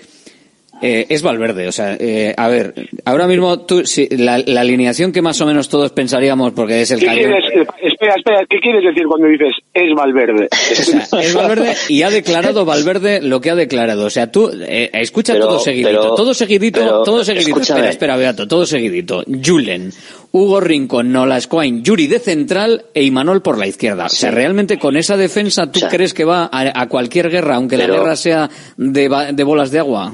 Eh, 0.81 1.05
es 1.09 1.21
Valverde, 1.21 1.67
o 1.67 1.71
sea, 1.71 1.95
eh, 1.99 2.33
a 2.37 2.47
ver, 2.47 2.73
ahora 3.05 3.27
mismo 3.27 3.59
tú, 3.61 3.85
si, 3.85 4.07
la, 4.09 4.37
la 4.45 4.61
alineación 4.61 5.11
que 5.11 5.21
más 5.21 5.39
o 5.41 5.45
menos 5.45 5.69
todos 5.69 5.91
pensaríamos, 5.91 6.53
porque 6.53 6.81
es 6.81 6.91
el 6.91 6.99
¿Qué 6.99 7.05
Cayón, 7.07 7.31
quieres, 7.31 7.45
eh, 7.53 7.67
espera, 7.83 8.15
espera, 8.15 8.45
¿qué 8.49 8.59
quieres 8.59 8.83
decir 8.83 9.03
cuando 9.07 9.27
dices 9.27 9.53
es 9.73 9.93
Valverde? 9.95 10.47
es 10.51 11.33
Valverde 11.33 11.73
y 11.89 12.01
ha 12.03 12.09
declarado 12.09 12.65
Valverde 12.65 13.21
lo 13.21 13.41
que 13.41 13.49
ha 13.51 13.55
declarado. 13.55 14.05
O 14.05 14.09
sea, 14.09 14.31
tú 14.31 14.49
eh, 14.53 14.89
escucha 14.93 15.33
Pero- 15.33 15.47
todo 15.47 15.59
seguidito, 15.59 15.89
pero- 15.89 16.15
todo 16.15 16.33
seguidito, 16.33 16.79
pero, 16.79 17.03
todo 17.03 17.23
seguidito. 17.23 17.49
escúchame. 17.49 17.79
Espera, 17.79 17.89
espera, 17.91 18.17
Beato, 18.17 18.47
todo 18.47 18.65
seguidito. 18.65 19.23
Julen, 19.45 19.91
Hugo 20.31 20.59
Rincón, 20.61 21.11
Nola 21.11 21.39
Squain, 21.41 21.83
Yuri 21.83 22.07
de 22.07 22.19
central 22.19 22.85
e 22.93 23.03
Imanol 23.03 23.41
por 23.41 23.57
la 23.57 23.67
izquierda. 23.67 24.05
O 24.05 24.09
sea, 24.09 24.31
realmente 24.31 24.77
con 24.79 24.95
esa 24.97 25.17
defensa 25.17 25.71
tú 25.71 25.79
crees 25.89 26.13
que 26.13 26.23
va 26.25 26.49
a, 26.51 26.81
a 26.81 26.87
cualquier 26.87 27.29
guerra, 27.29 27.55
aunque 27.55 27.77
la 27.77 27.87
guerra 27.87 28.15
sea 28.15 28.49
de, 28.77 29.07
ba- 29.07 29.31
de 29.31 29.43
bolas 29.43 29.71
de 29.71 29.79
agua. 29.79 30.13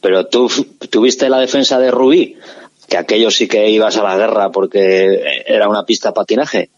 Pero 0.00 0.26
tú 0.26 0.50
tuviste 0.90 1.28
la 1.28 1.38
defensa 1.38 1.78
de 1.78 1.90
Rubí, 1.90 2.36
que 2.88 2.96
aquello 2.96 3.30
sí 3.30 3.48
que 3.48 3.70
ibas 3.70 3.96
a 3.96 4.02
la 4.02 4.16
guerra 4.16 4.50
porque 4.50 5.20
era 5.46 5.68
una 5.68 5.84
pista 5.84 6.10
de 6.10 6.14
patinaje. 6.14 6.70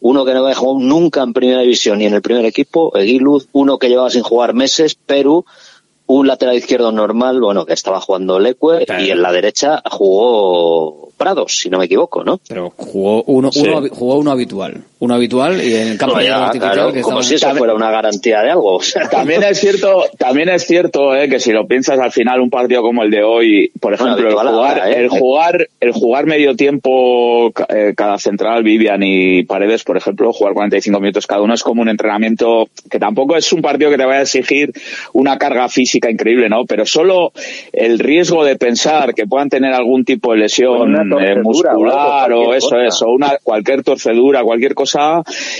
Uno 0.00 0.24
que 0.24 0.32
no 0.32 0.44
había 0.44 0.54
jugado 0.54 0.78
nunca 0.78 1.22
en 1.22 1.32
primera 1.32 1.60
división 1.60 1.98
ni 1.98 2.06
en 2.06 2.14
el 2.14 2.22
primer 2.22 2.44
equipo, 2.44 2.96
Eguiluz, 2.96 3.48
uno 3.52 3.78
que 3.78 3.88
llevaba 3.88 4.10
sin 4.10 4.22
jugar 4.22 4.54
meses, 4.54 4.94
Perú, 4.94 5.44
un 6.06 6.26
lateral 6.26 6.56
izquierdo 6.56 6.92
normal, 6.92 7.40
bueno, 7.40 7.66
que 7.66 7.72
estaba 7.74 8.00
jugando 8.00 8.38
Leque, 8.38 8.86
y 9.00 9.10
en 9.10 9.20
la 9.20 9.32
derecha 9.32 9.82
jugó 9.90 11.08
Prados, 11.18 11.58
si 11.58 11.68
no 11.68 11.78
me 11.78 11.86
equivoco, 11.86 12.22
¿no? 12.22 12.40
Pero 12.48 12.72
jugó 12.76 13.24
uno, 13.24 13.50
Sí. 13.50 13.60
uno, 13.68 13.88
jugó 13.90 14.18
uno 14.18 14.30
habitual. 14.30 14.84
Uno 15.00 15.14
habitual 15.14 15.62
y 15.62 15.74
en 15.74 15.88
el 15.88 15.98
campo 15.98 16.14
No, 16.14 16.20
de 16.20 16.24
ya, 16.26 16.30
hierba 16.30 16.46
artificial 16.46 16.74
claro, 16.74 16.92
que 16.92 17.00
como 17.02 17.22
si 17.22 17.34
eso 17.36 17.54
fuera 17.54 17.74
una 17.74 17.90
garantía 17.90 18.42
de 18.42 18.50
algo. 18.50 18.80
También 19.10 19.42
es 19.44 19.58
cierto, 19.60 20.04
también 20.18 20.48
es 20.48 20.66
cierto 20.66 21.14
eh, 21.14 21.28
que 21.28 21.38
si 21.38 21.52
lo 21.52 21.66
piensas 21.66 21.98
al 22.00 22.10
final 22.10 22.40
un 22.40 22.50
partido 22.50 22.82
como 22.82 23.02
el 23.02 23.10
de 23.10 23.22
hoy, 23.22 23.70
por 23.80 23.96
Bueno, 23.96 24.14
ejemplo, 24.16 24.40
el 24.40 24.48
jugar, 24.48 24.88
¿eh? 24.88 24.98
el 24.98 25.08
jugar, 25.08 25.68
el 25.80 25.92
jugar 25.92 26.26
medio 26.26 26.56
tiempo 26.56 27.52
eh, 27.68 27.92
cada 27.96 28.18
central, 28.18 28.62
Vivian 28.64 29.02
y 29.02 29.44
Paredes, 29.44 29.84
por 29.84 29.96
ejemplo, 29.96 30.32
jugar 30.32 30.54
45 30.54 31.00
minutos 31.00 31.26
cada 31.26 31.42
uno 31.42 31.54
es 31.54 31.62
como 31.62 31.82
un 31.82 31.88
entrenamiento 31.88 32.68
que 32.90 32.98
tampoco 32.98 33.36
es 33.36 33.52
un 33.52 33.62
partido 33.62 33.90
que 33.90 33.96
te 33.98 34.04
vaya 34.04 34.20
a 34.20 34.22
exigir 34.22 34.72
una 35.12 35.38
carga 35.38 35.68
física 35.68 36.10
increíble, 36.10 36.48
¿no? 36.48 36.64
Pero 36.66 36.86
solo 36.86 37.32
el 37.72 37.98
riesgo 37.98 38.44
de 38.44 38.56
pensar 38.56 39.14
que 39.14 39.26
puedan 39.26 39.48
tener 39.48 39.72
algún 39.72 40.04
tipo 40.04 40.32
de 40.32 40.38
lesión 40.38 40.94
eh, 40.96 41.34
o 41.36 41.42
muscular 41.42 42.32
o 42.32 42.54
eso 42.54 42.70
cosa. 42.70 42.84
es, 42.86 43.02
o 43.02 43.10
una 43.10 43.38
cualquier 43.42 43.82
torcedura, 43.82 44.42
cualquier 44.42 44.74
cosa, 44.74 44.87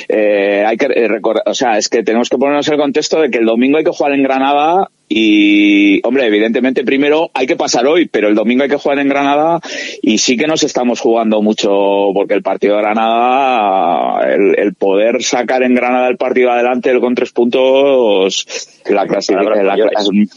eh, 0.08 0.64
hay 0.66 0.76
que 0.76 0.88
recordar, 1.08 1.42
o 1.46 1.54
sea, 1.54 1.78
es 1.78 1.88
que 1.88 2.02
tenemos 2.02 2.28
que 2.28 2.38
ponernos 2.38 2.68
el 2.68 2.78
contexto 2.78 3.20
de 3.20 3.30
que 3.30 3.38
el 3.38 3.46
domingo 3.46 3.78
hay 3.78 3.84
que 3.84 3.90
jugar 3.90 4.12
en 4.12 4.22
Granada 4.22 4.90
y, 5.08 6.06
hombre, 6.06 6.26
evidentemente 6.26 6.84
primero 6.84 7.30
hay 7.32 7.46
que 7.46 7.56
pasar 7.56 7.86
hoy, 7.86 8.06
pero 8.06 8.28
el 8.28 8.34
domingo 8.34 8.62
hay 8.62 8.68
que 8.68 8.76
jugar 8.76 8.98
en 8.98 9.08
Granada 9.08 9.60
y 10.02 10.18
sí 10.18 10.36
que 10.36 10.46
nos 10.46 10.62
estamos 10.62 11.00
jugando 11.00 11.40
mucho 11.40 11.70
porque 12.12 12.34
el 12.34 12.42
partido 12.42 12.76
de 12.76 12.82
Granada, 12.82 14.20
el, 14.30 14.58
el 14.58 14.74
poder 14.74 15.22
sacar 15.22 15.62
en 15.62 15.74
Granada 15.74 16.08
el 16.08 16.16
partido 16.16 16.50
adelante 16.50 16.90
el 16.90 17.00
con 17.00 17.14
tres 17.14 17.32
puntos, 17.32 18.46
la 18.88 19.06
clasificación, 19.06 20.28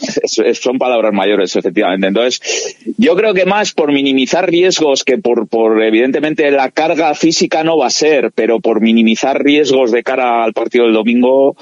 son 0.53 0.77
palabras 0.77 1.14
mayores, 1.14 1.56
efectivamente. 1.56 2.07
Entonces, 2.07 2.77
yo 2.98 3.15
creo 3.15 3.34
que 3.34 3.45
más 3.45 3.73
por 3.73 3.91
minimizar 3.91 4.49
riesgos 4.49 5.03
que 5.03 5.18
por, 5.18 5.48
por 5.48 5.81
evidentemente 5.84 6.49
la 6.52 6.69
carga 6.69 7.14
física 7.14 7.64
no 7.64 7.77
va 7.77 7.88
a 7.88 7.91
ser, 7.91 8.31
pero 8.34 8.60
por 8.60 8.81
minimizar 8.81 9.43
riesgos 9.43 9.91
de 9.91 10.03
cara 10.03 10.43
al 10.43 10.53
partido 10.53 10.85
del 10.85 10.93
domingo, 10.93 11.56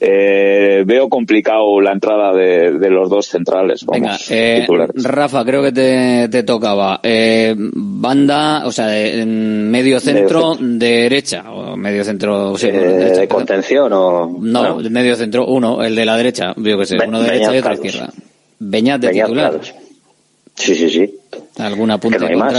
eh, 0.00 0.82
veo 0.86 1.08
complicado 1.08 1.80
la 1.80 1.92
entrada 1.92 2.32
de, 2.32 2.55
de 2.72 2.90
los 2.90 3.08
dos 3.10 3.26
centrales. 3.26 3.84
Venga, 3.86 4.08
Vamos, 4.08 4.26
eh, 4.30 4.58
titulares. 4.60 5.02
Rafa, 5.04 5.44
creo 5.44 5.62
que 5.62 5.72
te, 5.72 6.28
te 6.28 6.42
tocaba. 6.42 7.00
Eh, 7.02 7.54
banda, 7.56 8.62
o 8.66 8.72
sea, 8.72 8.86
de- 8.88 9.24
medio 9.26 10.00
centro, 10.00 10.56
derecha, 10.60 11.50
o 11.52 11.76
medio 11.76 12.04
centro, 12.04 12.56
sí, 12.56 12.66
Eh, 12.68 12.72
derecha, 12.72 13.20
de 13.20 13.28
contención 13.28 13.92
o... 13.92 14.36
No, 14.40 14.74
bueno, 14.74 14.90
medio 14.90 15.16
centro, 15.16 15.46
uno, 15.46 15.82
el 15.82 15.94
de 15.94 16.04
la 16.04 16.16
derecha, 16.16 16.52
yo 16.56 16.78
que 16.78 16.86
sé, 16.86 16.96
Be- 16.98 17.06
uno 17.08 17.20
de 17.20 17.30
derecha 17.30 17.54
y 17.54 17.58
otro 17.58 17.74
izquierda. 17.74 18.10
Beñat 18.58 19.00
de 19.00 19.08
Beñat 19.08 19.26
titular. 19.26 19.60
Sí, 20.54 20.74
sí, 20.74 20.88
sí. 20.90 21.14
¿Algún 21.58 21.90
apunte 21.90 22.16
Que 22.18 22.24
no 22.24 22.30
hay 22.30 22.36
más. 22.36 22.52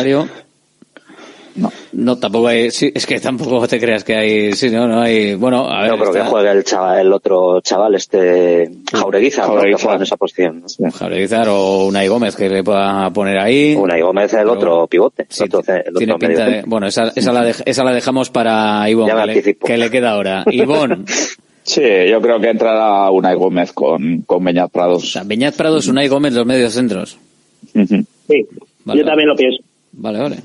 Contrario? 1.63 1.87
No. 1.93 2.17
tampoco 2.17 2.47
hay, 2.47 2.71
sí, 2.71 2.91
es 2.93 3.05
que 3.05 3.19
tampoco 3.19 3.67
te 3.67 3.79
creas 3.79 4.03
que 4.03 4.15
hay, 4.15 4.53
sí, 4.53 4.69
no, 4.69 4.87
no 4.87 5.01
hay, 5.01 5.35
bueno, 5.35 5.67
a 5.69 5.81
ver. 5.81 5.91
No 5.91 5.97
creo 5.97 6.11
que 6.13 6.19
está- 6.19 6.29
juegue 6.29 6.51
el 6.51 6.63
chaval, 6.63 6.99
el 6.99 7.13
otro 7.13 7.61
chaval, 7.61 7.95
este 7.95 8.69
Jaureguiza, 8.91 9.41
¿no? 9.41 9.47
que 9.47 9.53
Jaureguizar. 9.55 9.81
juega 9.81 9.95
en 9.97 10.03
esa 10.03 10.17
posición. 10.17 10.63
¿no? 10.79 10.91
Jaureguizar 10.91 11.47
o 11.49 11.85
Unai 11.87 12.07
Gómez 12.07 12.35
que 12.35 12.49
le 12.49 12.63
pueda 12.63 13.09
poner 13.11 13.39
ahí. 13.39 13.75
Unai 13.75 14.01
Gómez 14.01 14.33
es 14.33 14.39
el 14.39 14.49
otro 14.49 14.87
pivote, 14.87 15.27
el 15.39 15.43
otro, 15.45 15.59
el 15.73 15.79
otro 15.81 15.93
Tiene 15.97 16.13
medio 16.13 16.27
pinta 16.27 16.45
de, 16.45 16.63
bueno, 16.65 16.87
esa, 16.87 17.11
esa, 17.15 17.31
la, 17.33 17.43
dej- 17.49 17.63
esa 17.65 17.83
la 17.83 17.93
dejamos 17.93 18.29
para 18.29 18.89
Ivonne, 18.89 19.09
Ya 19.13 19.25
me 19.25 19.33
que, 19.41 19.77
le, 19.77 19.85
que 19.85 19.91
queda 19.91 20.11
ahora. 20.11 20.43
Ivonne, 20.51 21.05
Sí, 21.63 21.81
yo 22.09 22.21
creo 22.21 22.39
que 22.39 22.49
entrará 22.49 23.11
Unai 23.11 23.35
Gómez 23.35 23.73
con, 23.73 24.21
con 24.21 24.41
Beñat 24.41 24.71
Prados. 24.71 25.03
o 25.03 25.05
sea, 25.05 25.23
Beñat 25.25 25.53
Prados, 25.55 25.87
Unai 25.89 26.07
Gómez, 26.07 26.31
los 26.33 26.45
medios 26.45 26.71
centros. 26.73 27.17
Sí, 27.73 28.45
Vale, 28.85 29.01
yo 29.01 29.05
también 29.05 29.27
lo 29.27 29.35
pienso. 29.35 29.61
Vale, 29.91 30.19
vale. 30.19 30.37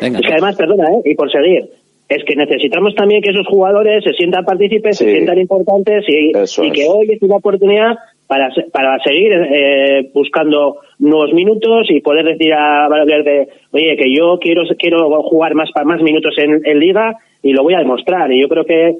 Venga. 0.00 0.18
Es 0.18 0.26
que 0.26 0.32
además, 0.32 0.56
perdona, 0.56 0.84
¿eh? 0.90 1.10
y 1.10 1.14
por 1.14 1.30
seguir, 1.30 1.70
es 2.08 2.24
que 2.24 2.36
necesitamos 2.36 2.94
también 2.94 3.20
que 3.22 3.30
esos 3.30 3.46
jugadores 3.48 4.04
se 4.04 4.12
sientan 4.12 4.44
partícipes, 4.44 4.96
se 4.96 5.10
sientan 5.10 5.38
importantes 5.38 6.04
y, 6.06 6.36
es. 6.36 6.56
que 6.56 6.86
hoy 6.88 7.10
es 7.10 7.22
una 7.22 7.36
oportunidad 7.36 7.96
para, 8.28 8.48
para 8.72 8.98
seguir 9.02 9.32
eh, 9.32 10.10
buscando 10.14 10.78
nuevos 10.98 11.32
minutos 11.32 11.86
y 11.88 12.00
poder 12.00 12.24
decir 12.24 12.52
a 12.52 12.88
Valverde, 12.88 13.48
oye, 13.72 13.96
que 13.96 14.14
yo 14.14 14.38
quiero 14.40 14.62
quiero 14.78 15.22
jugar 15.22 15.54
más 15.54 15.68
más 15.84 16.00
minutos 16.00 16.34
en, 16.38 16.60
en 16.64 16.78
liga 16.78 17.16
y 17.42 17.52
lo 17.52 17.62
voy 17.62 17.74
a 17.74 17.78
demostrar. 17.78 18.30
Y 18.32 18.40
yo 18.40 18.48
creo 18.48 18.64
que 18.64 18.96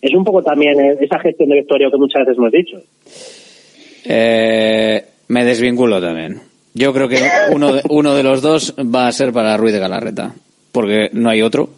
es 0.00 0.14
un 0.14 0.24
poco 0.24 0.42
también 0.42 0.80
eh, 0.80 0.96
esa 1.00 1.18
gestión 1.20 1.48
de 1.50 1.56
vestuario 1.56 1.90
que 1.90 1.96
muchas 1.96 2.20
veces 2.24 2.38
hemos 2.38 2.52
dicho. 2.52 2.78
Eh, 4.04 5.02
me 5.28 5.44
desvinculo 5.44 6.00
también. 6.00 6.47
Yo 6.78 6.92
creo 6.92 7.08
que 7.08 7.20
uno 7.50 7.72
de, 7.74 7.82
uno 7.90 8.14
de 8.14 8.22
los 8.22 8.40
dos 8.42 8.74
va 8.78 9.08
a 9.08 9.12
ser 9.12 9.32
para 9.32 9.56
Ruiz 9.56 9.72
de 9.72 9.78
Galarreta, 9.80 10.34
porque 10.72 11.10
no 11.12 11.28
hay 11.30 11.42
otro. 11.42 11.70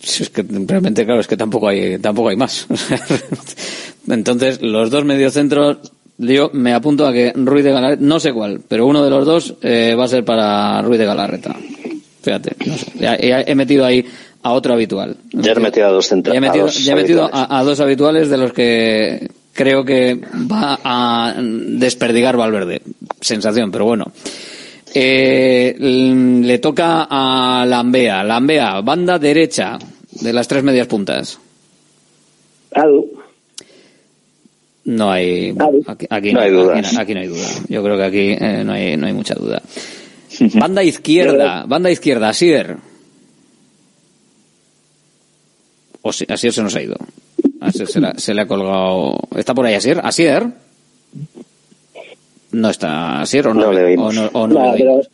Si 0.00 0.22
Es 0.22 0.30
que 0.30 0.42
realmente, 0.48 1.04
claro, 1.04 1.20
es 1.20 1.26
que 1.26 1.36
tampoco 1.36 1.68
hay, 1.68 1.98
tampoco 1.98 2.28
hay 2.28 2.36
más. 2.36 2.66
Entonces, 4.08 4.60
los 4.62 4.90
dos 4.90 5.04
mediocentros, 5.04 5.78
yo 6.18 6.50
me 6.52 6.72
apunto 6.74 7.06
a 7.06 7.12
que 7.12 7.32
Ruiz 7.34 7.64
de 7.64 7.72
Galarreta, 7.72 8.02
no 8.04 8.20
sé 8.20 8.32
cuál, 8.32 8.60
pero 8.68 8.86
uno 8.86 9.02
de 9.02 9.10
los 9.10 9.24
dos 9.24 9.54
eh, 9.62 9.94
va 9.98 10.04
a 10.04 10.08
ser 10.08 10.24
para 10.24 10.82
Ruiz 10.82 10.98
de 10.98 11.06
Galarreta. 11.06 11.56
Fíjate, 12.22 12.56
no 12.66 12.76
sé. 12.76 12.92
Ya- 12.98 13.18
ya 13.18 13.40
he 13.42 13.54
metido 13.54 13.84
ahí 13.84 14.04
a 14.42 14.52
otro 14.52 14.74
habitual. 14.74 15.16
Ya 15.32 15.52
he 15.52 15.56
metido 15.60 15.86
a 15.86 15.90
dos 15.90 16.08
Ya 16.10 16.16
he 16.16 16.22
centrales. 16.22 16.84
ya 16.84 16.92
he 16.92 16.96
metido 16.96 17.30
a, 17.32 17.58
a 17.58 17.64
dos 17.64 17.80
habituales 17.80 18.28
de 18.28 18.36
los 18.36 18.52
que 18.52 19.30
creo 19.54 19.84
que 19.84 20.20
va 20.52 20.78
a 20.84 21.34
desperdigar 21.38 22.36
Valverde. 22.36 22.82
Sensación, 23.20 23.70
pero 23.70 23.86
bueno. 23.86 24.12
Eh, 24.92 25.74
le 25.78 26.58
toca 26.58 27.06
a 27.08 27.64
Lambea. 27.66 28.22
Lambea, 28.22 28.80
banda 28.82 29.18
derecha 29.18 29.78
de 30.10 30.32
las 30.32 30.46
tres 30.46 30.62
medias 30.62 30.86
puntas. 30.86 31.38
Adu. 32.72 33.10
No 34.84 35.10
hay, 35.10 35.50
Adu. 35.50 35.82
aquí, 35.86 36.06
aquí 36.10 36.32
No 36.32 36.40
hay 36.40 36.48
aquí 36.48 36.56
dudas. 36.56 36.98
aquí 36.98 37.14
no 37.14 37.20
hay 37.20 37.26
duda. 37.28 37.48
Yo 37.68 37.82
creo 37.82 37.96
que 37.96 38.04
aquí 38.04 38.36
eh, 38.38 38.62
no, 38.64 38.72
hay, 38.72 38.96
no 38.96 39.06
hay 39.06 39.12
mucha 39.12 39.34
duda. 39.34 39.62
Banda 40.54 40.82
izquierda, 40.82 41.64
banda 41.66 41.90
izquierda, 41.90 42.28
Asier. 42.28 42.76
O 46.02 46.12
si, 46.12 46.26
Asier 46.28 46.52
se 46.52 46.62
nos 46.62 46.74
ha 46.74 46.82
ido. 46.82 46.96
Asier 47.66 47.88
se, 47.88 48.00
la- 48.00 48.14
se 48.16 48.34
le 48.34 48.42
ha 48.42 48.46
colgado. 48.46 49.18
¿Está 49.36 49.54
por 49.54 49.66
ahí 49.66 49.74
Asier? 49.74 50.00
¿Asier? 50.02 50.46
No 52.52 52.70
está 52.70 53.20
Asier 53.20 53.48
o 53.48 53.54
no, 53.54 53.62
No 53.66 53.72
le 53.72 53.84
oímos. 53.84 54.16
o 54.16 54.22
no, 54.22 54.30
o 54.32 54.46
no 54.46 54.54
No, 54.54 54.72
le 54.72 54.78
pero- 54.78 54.90
oímos. 54.92 55.10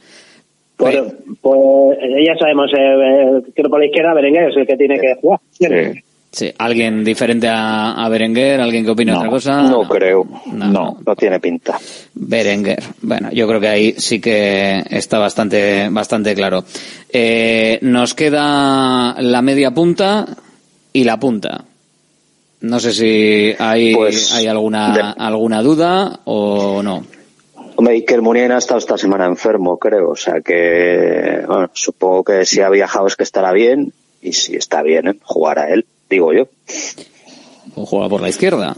Pues, 0.76 0.96
pues 1.42 1.98
eh, 2.00 2.24
ya 2.26 2.34
sabemos, 2.38 2.70
eh, 2.72 2.78
eh, 2.78 3.52
que 3.54 3.62
por 3.64 3.78
la 3.80 3.84
izquierda 3.84 4.14
Berenguer 4.14 4.48
es 4.50 4.56
el 4.56 4.66
que 4.66 4.76
tiene 4.78 4.98
que 4.98 5.14
jugar. 5.20 5.38
Sí, 6.32 6.50
alguien 6.56 7.04
diferente 7.04 7.48
a, 7.48 7.92
a 8.02 8.08
Berenguer, 8.08 8.60
alguien 8.62 8.84
que 8.84 8.92
opine 8.92 9.12
otra 9.12 9.28
cosa. 9.28 9.62
No 9.64 9.82
creo. 9.86 10.24
No, 10.52 10.96
no, 11.04 11.16
tiene 11.16 11.38
pinta. 11.38 11.76
Berenguer. 12.14 12.82
Bueno, 13.02 13.30
yo 13.30 13.46
creo 13.46 13.60
que 13.60 13.68
ahí 13.68 13.94
sí 13.98 14.20
que 14.22 14.82
está 14.88 15.18
bastante, 15.18 15.88
bastante 15.90 16.34
claro. 16.34 16.64
Eh, 17.12 17.78
nos 17.82 18.14
queda 18.14 19.16
la 19.20 19.42
media 19.42 19.72
punta 19.72 20.24
y 20.94 21.04
la 21.04 21.18
punta. 21.20 21.64
No 22.60 22.78
sé 22.80 22.92
si 22.92 23.54
hay, 23.58 23.94
Pues, 23.94 24.34
hay 24.34 24.46
alguna, 24.46 24.94
de- 24.94 25.22
alguna 25.24 25.62
duda 25.62 26.20
o 26.24 26.82
no. 26.82 27.04
Hombre, 27.76 27.94
Iker 27.94 28.20
Muniain 28.20 28.52
ha 28.52 28.58
estado 28.58 28.78
esta 28.78 28.98
semana 28.98 29.24
enfermo, 29.26 29.78
creo. 29.78 30.10
O 30.10 30.16
sea 30.16 30.40
que, 30.42 31.42
bueno, 31.46 31.70
supongo 31.72 32.24
que 32.24 32.44
si 32.44 32.60
ha 32.60 32.68
viajado 32.68 33.06
es 33.06 33.16
que 33.16 33.22
estará 33.22 33.52
bien. 33.52 33.92
Y 34.20 34.34
si 34.34 34.54
está 34.56 34.82
bien, 34.82 35.08
¿eh? 35.08 35.14
jugará 35.22 35.70
él, 35.72 35.86
digo 36.10 36.34
yo. 36.34 36.48
O 37.74 37.86
juega 37.86 38.08
por 38.10 38.20
la 38.20 38.28
izquierda. 38.28 38.76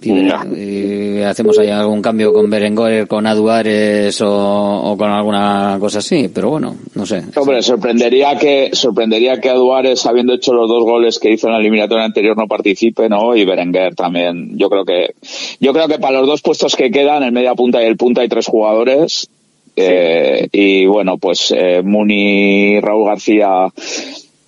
No. 0.00 0.56
y 0.56 1.22
hacemos 1.22 1.58
ahí 1.58 1.70
algún 1.70 2.00
cambio 2.00 2.32
con 2.32 2.48
Berenguer, 2.48 3.08
con 3.08 3.26
Aduares 3.26 4.20
o, 4.20 4.92
o 4.92 4.96
con 4.96 5.10
alguna 5.10 5.76
cosa 5.80 5.98
así, 5.98 6.28
pero 6.32 6.50
bueno, 6.50 6.76
no 6.94 7.04
sé. 7.04 7.24
Hombre, 7.34 7.62
sorprendería 7.62 8.38
que 8.38 8.70
sorprendería 8.74 9.40
que 9.40 9.50
Aduares, 9.50 10.06
habiendo 10.06 10.34
hecho 10.34 10.52
los 10.52 10.68
dos 10.68 10.84
goles 10.84 11.18
que 11.18 11.32
hizo 11.32 11.48
en 11.48 11.54
la 11.54 11.58
eliminatoria 11.58 12.04
anterior, 12.04 12.36
no 12.36 12.46
participe, 12.46 13.08
¿no? 13.08 13.34
Y 13.34 13.44
Berenguer 13.44 13.96
también. 13.96 14.56
Yo 14.56 14.70
creo 14.70 14.84
que 14.84 15.14
yo 15.58 15.72
creo 15.72 15.88
que 15.88 15.98
para 15.98 16.20
los 16.20 16.28
dos 16.28 16.42
puestos 16.42 16.76
que 16.76 16.92
quedan, 16.92 17.24
el 17.24 17.32
media 17.32 17.56
punta 17.56 17.82
y 17.82 17.86
el 17.86 17.96
punta, 17.96 18.20
hay 18.20 18.28
tres 18.28 18.46
jugadores. 18.46 19.28
Eh, 19.74 20.48
y 20.52 20.86
bueno, 20.86 21.18
pues 21.18 21.52
eh, 21.56 21.82
Muni 21.84 22.80
Raúl 22.80 23.06
García 23.06 23.68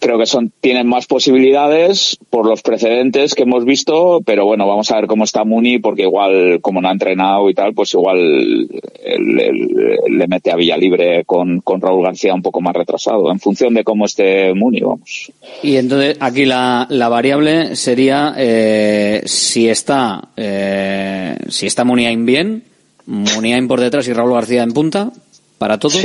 creo 0.01 0.18
que 0.18 0.27
son 0.27 0.52
tienen 0.60 0.89
más 0.89 1.06
posibilidades 1.06 2.18
por 2.31 2.47
los 2.47 2.62
precedentes 2.62 3.35
que 3.35 3.43
hemos 3.43 3.64
visto, 3.64 4.20
pero 4.24 4.44
bueno, 4.47 4.66
vamos 4.66 4.90
a 4.90 4.97
ver 4.97 5.06
cómo 5.06 5.24
está 5.24 5.44
Muni, 5.44 5.78
porque 5.78 6.02
igual, 6.02 6.60
como 6.60 6.81
no 6.81 6.89
ha 6.89 6.93
entrenado 6.93 7.48
y 7.51 7.55
tal, 7.55 7.74
pues 7.74 7.94
igual 7.94 8.66
le 8.66 10.27
mete 10.27 10.51
a 10.51 10.56
Villalibre 10.56 11.24
con, 11.24 11.60
con 11.60 11.81
Raúl 11.81 12.05
García 12.05 12.35
un 12.35 12.43
poco 12.43 12.60
más 12.60 12.74
retrasado, 12.74 13.31
en 13.31 13.39
función 13.39 13.74
de 13.74 13.85
cómo 13.85 14.06
esté 14.06 14.55
Muni, 14.55 14.81
vamos. 14.81 15.31
Y 15.62 15.77
entonces 15.77 16.16
aquí 16.20 16.47
la, 16.47 16.86
la 16.89 17.09
variable 17.09 17.77
sería 17.77 18.35
eh, 18.36 19.22
si 19.27 19.68
está 19.68 20.31
eh, 20.36 21.36
si 21.48 21.66
está 21.66 21.85
Muniain 21.85 22.24
bien, 22.24 22.64
Muniain 23.06 23.68
por 23.68 23.81
detrás 23.81 24.09
y 24.09 24.12
Raúl 24.12 24.32
García 24.32 24.62
en 24.62 24.72
punta 24.72 25.12
para 25.59 25.78
todos. 25.78 26.02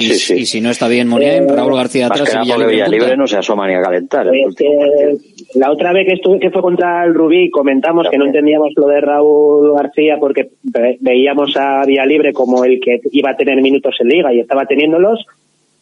Y, 0.00 0.40
y 0.40 0.46
si 0.46 0.60
no 0.60 0.70
está 0.70 0.88
bien 0.88 1.08
Muniain, 1.08 1.48
Raúl 1.48 1.74
García 1.74 2.06
atrás 2.06 2.30
que 2.30 2.36
y 2.38 2.40
Villalibre. 2.42 2.72
Villalibre 2.72 3.16
no 3.16 3.26
se 3.26 3.36
asoma 3.38 3.66
ni 3.68 3.74
a 3.74 3.82
calentar. 3.82 4.26
el 4.28 4.34
Es 4.40 4.46
último 4.46 4.80
que 4.80 5.58
la 5.58 5.70
otra 5.72 5.92
vez 5.92 6.06
que 6.06 6.14
estuve, 6.14 6.38
que 6.40 6.50
fue 6.50 6.62
contra 6.62 7.04
el 7.04 7.14
Rubí, 7.14 7.50
comentamos 7.50 8.06
que 8.10 8.18
no 8.18 8.26
entendíamos 8.26 8.70
lo 8.76 8.86
de 8.88 9.00
Raúl 9.00 9.72
García 9.74 10.16
porque 10.18 10.48
ve- 10.62 10.96
veíamos 11.00 11.56
a 11.56 11.84
Vía 11.86 12.04
Libre 12.06 12.32
como 12.32 12.64
el 12.64 12.80
que 12.80 13.00
iba 13.12 13.30
a 13.30 13.36
tener 13.36 13.60
minutos 13.62 13.94
en 14.00 14.08
liga 14.08 14.32
y 14.32 14.40
estaba 14.40 14.64
teniéndolos 14.66 15.24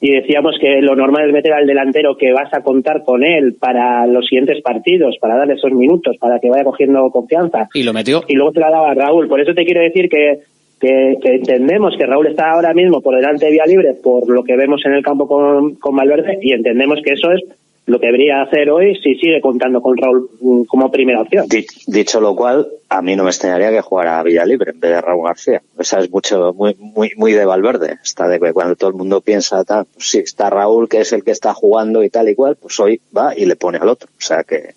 y 0.00 0.12
decíamos 0.12 0.54
que 0.60 0.80
lo 0.80 0.94
normal 0.94 1.26
es 1.26 1.32
meter 1.32 1.52
al 1.52 1.66
delantero 1.66 2.16
que 2.16 2.32
vas 2.32 2.54
a 2.54 2.62
contar 2.62 3.02
con 3.04 3.24
él 3.24 3.56
para 3.58 4.06
los 4.06 4.26
siguientes 4.28 4.62
partidos, 4.62 5.16
para 5.20 5.36
darle 5.36 5.54
esos 5.54 5.72
minutos, 5.72 6.16
para 6.20 6.38
que 6.38 6.48
vaya 6.48 6.62
cogiendo 6.62 7.10
confianza. 7.10 7.68
Y 7.74 7.82
lo 7.82 7.92
metió. 7.92 8.22
Y 8.28 8.34
luego 8.34 8.52
se 8.52 8.60
la 8.60 8.70
daba 8.70 8.92
a 8.92 8.94
Raúl. 8.94 9.26
Por 9.26 9.40
eso 9.40 9.54
te 9.54 9.64
quiero 9.64 9.80
decir 9.80 10.08
que, 10.08 10.38
que, 10.80 11.16
que 11.22 11.34
entendemos 11.36 11.94
que 11.98 12.06
Raúl 12.06 12.26
está 12.28 12.50
ahora 12.52 12.72
mismo 12.74 13.00
por 13.00 13.14
delante 13.16 13.46
de 13.46 13.52
Vía 13.52 13.66
Libre 13.66 13.94
por 13.94 14.28
lo 14.28 14.42
que 14.44 14.56
vemos 14.56 14.80
en 14.84 14.92
el 14.92 15.02
campo 15.02 15.26
con, 15.26 15.74
con 15.76 15.96
Valverde 15.96 16.38
y 16.42 16.52
entendemos 16.52 17.00
que 17.04 17.14
eso 17.14 17.32
es 17.32 17.42
lo 17.86 17.98
que 17.98 18.06
debería 18.06 18.42
hacer 18.42 18.68
hoy 18.68 18.94
si 19.02 19.14
sigue 19.14 19.40
contando 19.40 19.80
con 19.80 19.96
Raúl 19.96 20.28
mm, 20.42 20.62
como 20.64 20.90
primera 20.90 21.22
opción. 21.22 21.46
Di- 21.48 21.64
Dicho 21.86 22.20
lo 22.20 22.36
cual, 22.36 22.68
a 22.90 23.00
mí 23.00 23.16
no 23.16 23.24
me 23.24 23.30
extrañaría 23.30 23.70
que 23.70 23.80
jugara 23.80 24.18
a 24.18 24.22
Villalibre 24.22 24.72
en 24.72 24.78
vez 24.80 24.90
de 24.90 25.00
Raúl 25.00 25.24
García. 25.24 25.62
Esa 25.78 25.98
es 26.00 26.10
mucho, 26.10 26.52
muy, 26.52 26.76
muy, 26.78 27.12
muy 27.16 27.32
de 27.32 27.46
Valverde. 27.46 27.96
Está 28.04 28.28
de 28.28 28.38
que 28.38 28.52
cuando 28.52 28.76
todo 28.76 28.90
el 28.90 28.96
mundo 28.96 29.22
piensa, 29.22 29.64
tal, 29.64 29.86
pues 29.94 30.06
sí, 30.10 30.18
está 30.18 30.50
Raúl, 30.50 30.86
que 30.86 31.00
es 31.00 31.14
el 31.14 31.24
que 31.24 31.30
está 31.30 31.54
jugando 31.54 32.04
y 32.04 32.10
tal 32.10 32.28
y 32.28 32.34
cual, 32.34 32.56
pues 32.60 32.78
hoy 32.78 33.00
va 33.16 33.34
y 33.34 33.46
le 33.46 33.56
pone 33.56 33.78
al 33.78 33.88
otro. 33.88 34.10
O 34.10 34.20
sea 34.20 34.44
que, 34.44 34.74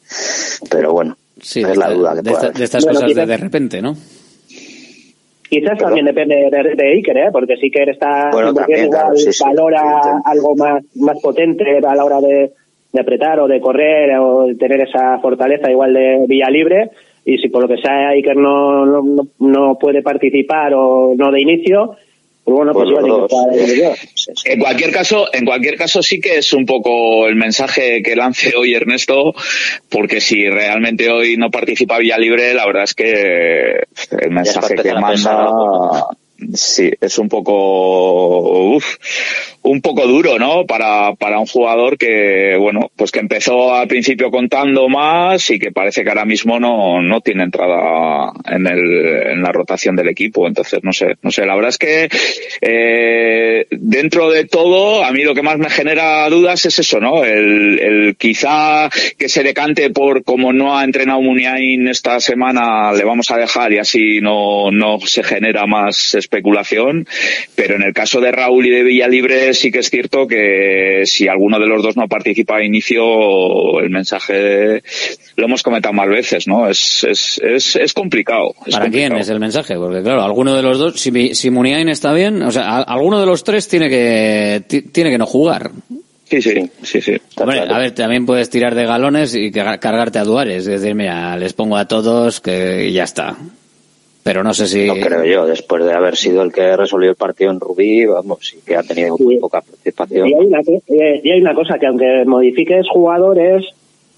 pero 0.69 0.93
bueno, 0.93 1.17
Sí, 1.41 1.59
es 1.63 1.67
de, 1.67 1.75
la 1.75 1.89
duda 1.89 2.11
que 2.11 2.21
de 2.21 2.23
puede 2.23 2.33
esta- 2.35 2.45
haber. 2.47 2.57
de 2.59 2.63
estas 2.63 2.83
Bueno, 2.85 2.99
cosas 3.01 3.15
de, 3.15 3.25
de 3.25 3.37
repente, 3.37 3.81
¿no? 3.81 3.97
Quizás 5.51 5.77
también 5.77 6.05
depende 6.05 6.35
de, 6.49 6.75
de 6.75 6.91
Iker, 6.93 7.17
¿eh? 7.17 7.29
porque 7.31 7.57
si 7.57 7.65
Iker 7.65 7.89
está 7.89 8.29
Bueno, 8.31 8.53
también, 8.53 8.85
igual, 8.85 8.99
claro, 9.01 9.15
sí, 9.17 9.33
sí, 9.33 9.43
valora 9.43 9.81
algo 10.23 10.55
más, 10.55 10.83
más 10.95 11.21
potente 11.21 11.65
a 11.85 11.93
la 11.95 12.05
hora 12.05 12.21
de, 12.21 12.51
de 12.93 12.99
apretar 13.01 13.37
o 13.41 13.47
de 13.49 13.59
correr 13.59 14.17
o 14.17 14.47
de 14.47 14.55
tener 14.55 14.79
esa 14.81 15.19
fortaleza 15.19 15.69
igual 15.69 15.93
de 15.93 16.23
vía 16.27 16.47
libre 16.49 16.91
y 17.25 17.37
si 17.37 17.49
por 17.49 17.63
lo 17.63 17.67
que 17.67 17.81
sea 17.81 18.09
Iker 18.11 18.37
no, 18.37 18.85
no- 18.85 19.27
no 19.39 19.75
puede 19.77 20.01
participar 20.01 20.73
o 20.73 21.13
no 21.17 21.31
de 21.31 21.41
inicio, 21.41 21.95
pues 22.43 22.55
bueno, 22.55 22.73
pues, 22.73 22.89
Pues. 23.27 24.45
En 24.45 24.59
cualquier 24.59 24.91
caso, 24.91 25.27
en 25.31 25.45
cualquier 25.45 25.77
caso 25.77 26.01
sí 26.01 26.19
que 26.19 26.37
es 26.37 26.53
un 26.53 26.65
poco 26.65 27.27
el 27.27 27.35
mensaje 27.35 28.01
que 28.01 28.15
lance 28.15 28.53
hoy 28.57 28.73
Ernesto, 28.73 29.33
porque 29.89 30.19
si 30.21 30.49
realmente 30.49 31.09
hoy 31.09 31.37
no 31.37 31.51
participa 31.51 31.99
Villalibre, 31.99 32.53
la 32.53 32.65
verdad 32.65 32.83
es 32.83 32.93
que 32.95 33.83
el 34.19 34.31
mensaje 34.31 34.75
que 34.75 34.93
manda 34.93 35.11
pesar, 35.11 35.49
sí 36.53 36.91
es 36.99 37.17
un 37.17 37.29
poco 37.29 38.75
uf, 38.75 38.97
un 39.63 39.81
poco 39.81 40.07
duro, 40.07 40.39
¿no? 40.39 40.65
Para 40.65 41.13
para 41.15 41.39
un 41.39 41.45
jugador 41.45 41.97
que 41.97 42.55
bueno, 42.57 42.91
pues 42.95 43.11
que 43.11 43.19
empezó 43.19 43.73
al 43.73 43.87
principio 43.87 44.31
contando 44.31 44.89
más 44.89 45.49
y 45.49 45.59
que 45.59 45.71
parece 45.71 46.03
que 46.03 46.09
ahora 46.09 46.25
mismo 46.25 46.59
no 46.59 47.01
no 47.01 47.21
tiene 47.21 47.43
entrada 47.43 48.31
en 48.45 48.67
el 48.67 49.31
en 49.31 49.41
la 49.41 49.51
rotación 49.51 49.95
del 49.95 50.09
equipo, 50.09 50.47
entonces 50.47 50.79
no 50.83 50.93
sé, 50.93 51.17
no 51.21 51.31
sé, 51.31 51.45
la 51.45 51.55
verdad 51.55 51.69
es 51.69 51.77
que 51.77 52.09
eh, 52.61 53.67
dentro 53.69 54.29
de 54.29 54.45
todo, 54.45 55.03
a 55.03 55.11
mí 55.11 55.23
lo 55.23 55.35
que 55.35 55.43
más 55.43 55.57
me 55.57 55.69
genera 55.69 56.29
dudas 56.29 56.65
es 56.65 56.79
eso, 56.79 56.99
¿no? 56.99 57.23
El, 57.23 57.79
el 57.79 58.15
quizá 58.17 58.89
que 59.17 59.29
se 59.29 59.43
decante 59.43 59.89
por 59.89 60.23
como 60.23 60.53
no 60.53 60.77
ha 60.77 60.83
entrenado 60.83 61.21
Muniain 61.21 61.87
esta 61.87 62.19
semana, 62.19 62.91
le 62.93 63.03
vamos 63.03 63.29
a 63.31 63.37
dejar 63.37 63.71
y 63.73 63.77
así 63.77 64.21
no, 64.21 64.71
no 64.71 64.99
se 64.99 65.23
genera 65.23 65.65
más 65.65 66.15
especulación. 66.35 67.05
Pero 67.55 67.75
en 67.75 67.83
el 67.83 67.93
caso 67.93 68.21
de 68.21 68.31
Raúl 68.31 68.65
y 68.65 68.69
de 68.69 68.83
Villalibre 68.83 69.53
sí 69.53 69.71
que 69.71 69.79
es 69.79 69.89
cierto 69.89 70.27
que 70.27 71.01
si 71.05 71.27
alguno 71.27 71.59
de 71.59 71.67
los 71.67 71.83
dos 71.83 71.97
no 71.97 72.07
participa 72.07 72.57
a 72.57 72.63
inicio, 72.63 73.79
el 73.81 73.89
mensaje 73.89 74.81
lo 75.35 75.45
hemos 75.45 75.61
comentado 75.63 75.93
más 75.93 76.07
veces, 76.07 76.47
¿no? 76.47 76.69
Es, 76.69 77.03
es, 77.03 77.39
es, 77.43 77.75
es 77.75 77.93
complicado. 77.93 78.53
es 78.65 78.73
¿Para 78.75 78.89
quién 78.89 79.13
es 79.17 79.29
el 79.29 79.39
mensaje? 79.39 79.75
Porque 79.75 80.01
claro, 80.01 80.23
alguno 80.23 80.55
de 80.55 80.61
los 80.63 80.79
dos, 80.79 80.99
si, 80.99 81.35
si 81.35 81.49
Muniain 81.49 81.89
está 81.89 82.13
bien, 82.13 82.41
o 82.43 82.51
sea, 82.51 82.63
a- 82.77 82.81
alguno 82.83 83.19
de 83.19 83.25
los 83.25 83.43
tres 83.43 83.67
tiene 83.67 83.89
que 83.89 84.63
ti- 84.67 84.81
tiene 84.83 85.09
que 85.11 85.17
no 85.17 85.25
jugar. 85.25 85.71
Sí, 86.29 86.41
sí, 86.41 86.53
sí, 86.83 87.01
sí. 87.01 87.17
Hombre, 87.35 87.59
a 87.59 87.77
ver, 87.77 87.91
también 87.91 88.25
puedes 88.25 88.49
tirar 88.49 88.73
de 88.73 88.85
galones 88.85 89.35
y 89.35 89.51
ca- 89.51 89.79
cargarte 89.79 90.17
a 90.17 90.23
Duares. 90.23 90.65
Es 90.65 90.79
decir, 90.81 90.95
mira, 90.95 91.35
les 91.35 91.51
pongo 91.51 91.75
a 91.75 91.87
todos 91.89 92.39
que 92.39 92.87
y 92.87 92.93
ya 92.93 93.03
está. 93.03 93.35
Pero 94.23 94.43
no 94.43 94.53
sé 94.53 94.67
si... 94.67 94.85
No 94.85 94.95
creo 94.95 95.23
yo, 95.25 95.45
después 95.47 95.83
de 95.83 95.93
haber 95.93 96.15
sido 96.15 96.43
el 96.43 96.53
que 96.53 96.75
resolvió 96.77 97.09
el 97.09 97.15
partido 97.15 97.51
en 97.51 97.59
Rubí, 97.59 98.05
vamos, 98.05 98.53
y 98.53 98.65
que 98.65 98.75
ha 98.75 98.83
tenido 98.83 99.17
muy 99.17 99.37
poca 99.37 99.61
participación. 99.61 100.27
Y 100.27 100.33
hay, 100.33 100.45
una, 100.45 100.61
y 100.87 101.29
hay 101.31 101.41
una 101.41 101.55
cosa, 101.55 101.79
que 101.79 101.87
aunque 101.87 102.23
modifiques 102.25 102.87
jugadores, 102.89 103.65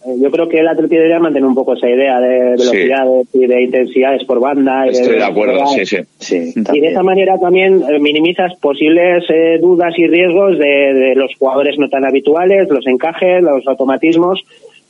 eh, 0.05 0.15
yo 0.19 0.29
creo 0.29 0.49
que 0.49 0.59
el 0.59 0.67
Atleti 0.67 0.95
debería 0.95 1.19
mantener 1.19 1.47
un 1.47 1.55
poco 1.55 1.75
esa 1.75 1.89
idea 1.89 2.19
de 2.19 2.51
velocidades 2.57 3.27
y 3.33 3.47
de 3.47 3.63
intensidades 3.63 4.25
por 4.25 4.41
banda. 4.41 4.87
y 4.87 4.89
Estoy 4.89 5.15
de 5.15 5.23
acuerdo, 5.23 5.65
sí, 5.67 5.85
sí. 6.19 6.53
Y 6.73 6.79
de 6.81 6.87
esa 6.87 7.03
manera 7.03 7.39
también 7.39 7.81
eh, 7.89 7.99
minimizas 7.99 8.53
posibles 8.59 9.23
eh, 9.29 9.57
dudas 9.61 9.93
y 9.97 10.07
riesgos 10.07 10.57
de, 10.59 10.93
de 10.93 11.15
los 11.15 11.33
jugadores 11.39 11.77
no 11.79 11.87
tan 11.87 12.03
habituales, 12.03 12.67
los 12.69 12.85
encajes, 12.87 13.41
los 13.41 13.65
automatismos. 13.67 14.43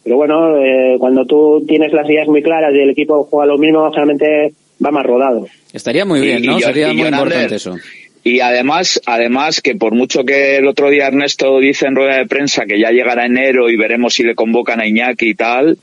Pero 0.03 0.17
bueno, 0.17 0.57
eh, 0.57 0.97
cuando 0.99 1.25
tú 1.25 1.63
tienes 1.67 1.93
las 1.93 2.09
ideas 2.09 2.27
muy 2.27 2.41
claras 2.41 2.73
y 2.73 2.79
el 2.79 2.89
equipo 2.89 3.23
juega 3.29 3.45
lo 3.45 3.57
mismo, 3.57 3.89
realmente 3.89 4.53
va 4.83 4.91
más 4.91 5.05
rodado. 5.05 5.47
Estaría 5.73 6.05
muy 6.05 6.21
bien, 6.21 6.43
Y- 6.43 6.47
¿no? 6.47 6.59
y- 6.59 6.61
Sería 6.61 6.91
y 6.91 6.95
muy 6.95 7.07
importante 7.07 7.55
eso. 7.55 7.75
Y 8.23 8.39
además, 8.39 9.01
además 9.05 9.61
que 9.61 9.75
por 9.75 9.93
mucho 9.93 10.23
que 10.23 10.57
el 10.57 10.67
otro 10.67 10.89
día 10.89 11.07
Ernesto 11.07 11.59
dice 11.59 11.87
en 11.87 11.95
rueda 11.95 12.17
de 12.17 12.25
prensa 12.25 12.65
que 12.65 12.79
ya 12.79 12.91
llegará 12.91 13.25
enero 13.25 13.69
y 13.69 13.75
veremos 13.75 14.13
si 14.13 14.23
le 14.23 14.33
convocan 14.33 14.79
a 14.79 14.87
Iñaki 14.87 15.29
y 15.29 15.35
tal, 15.35 15.77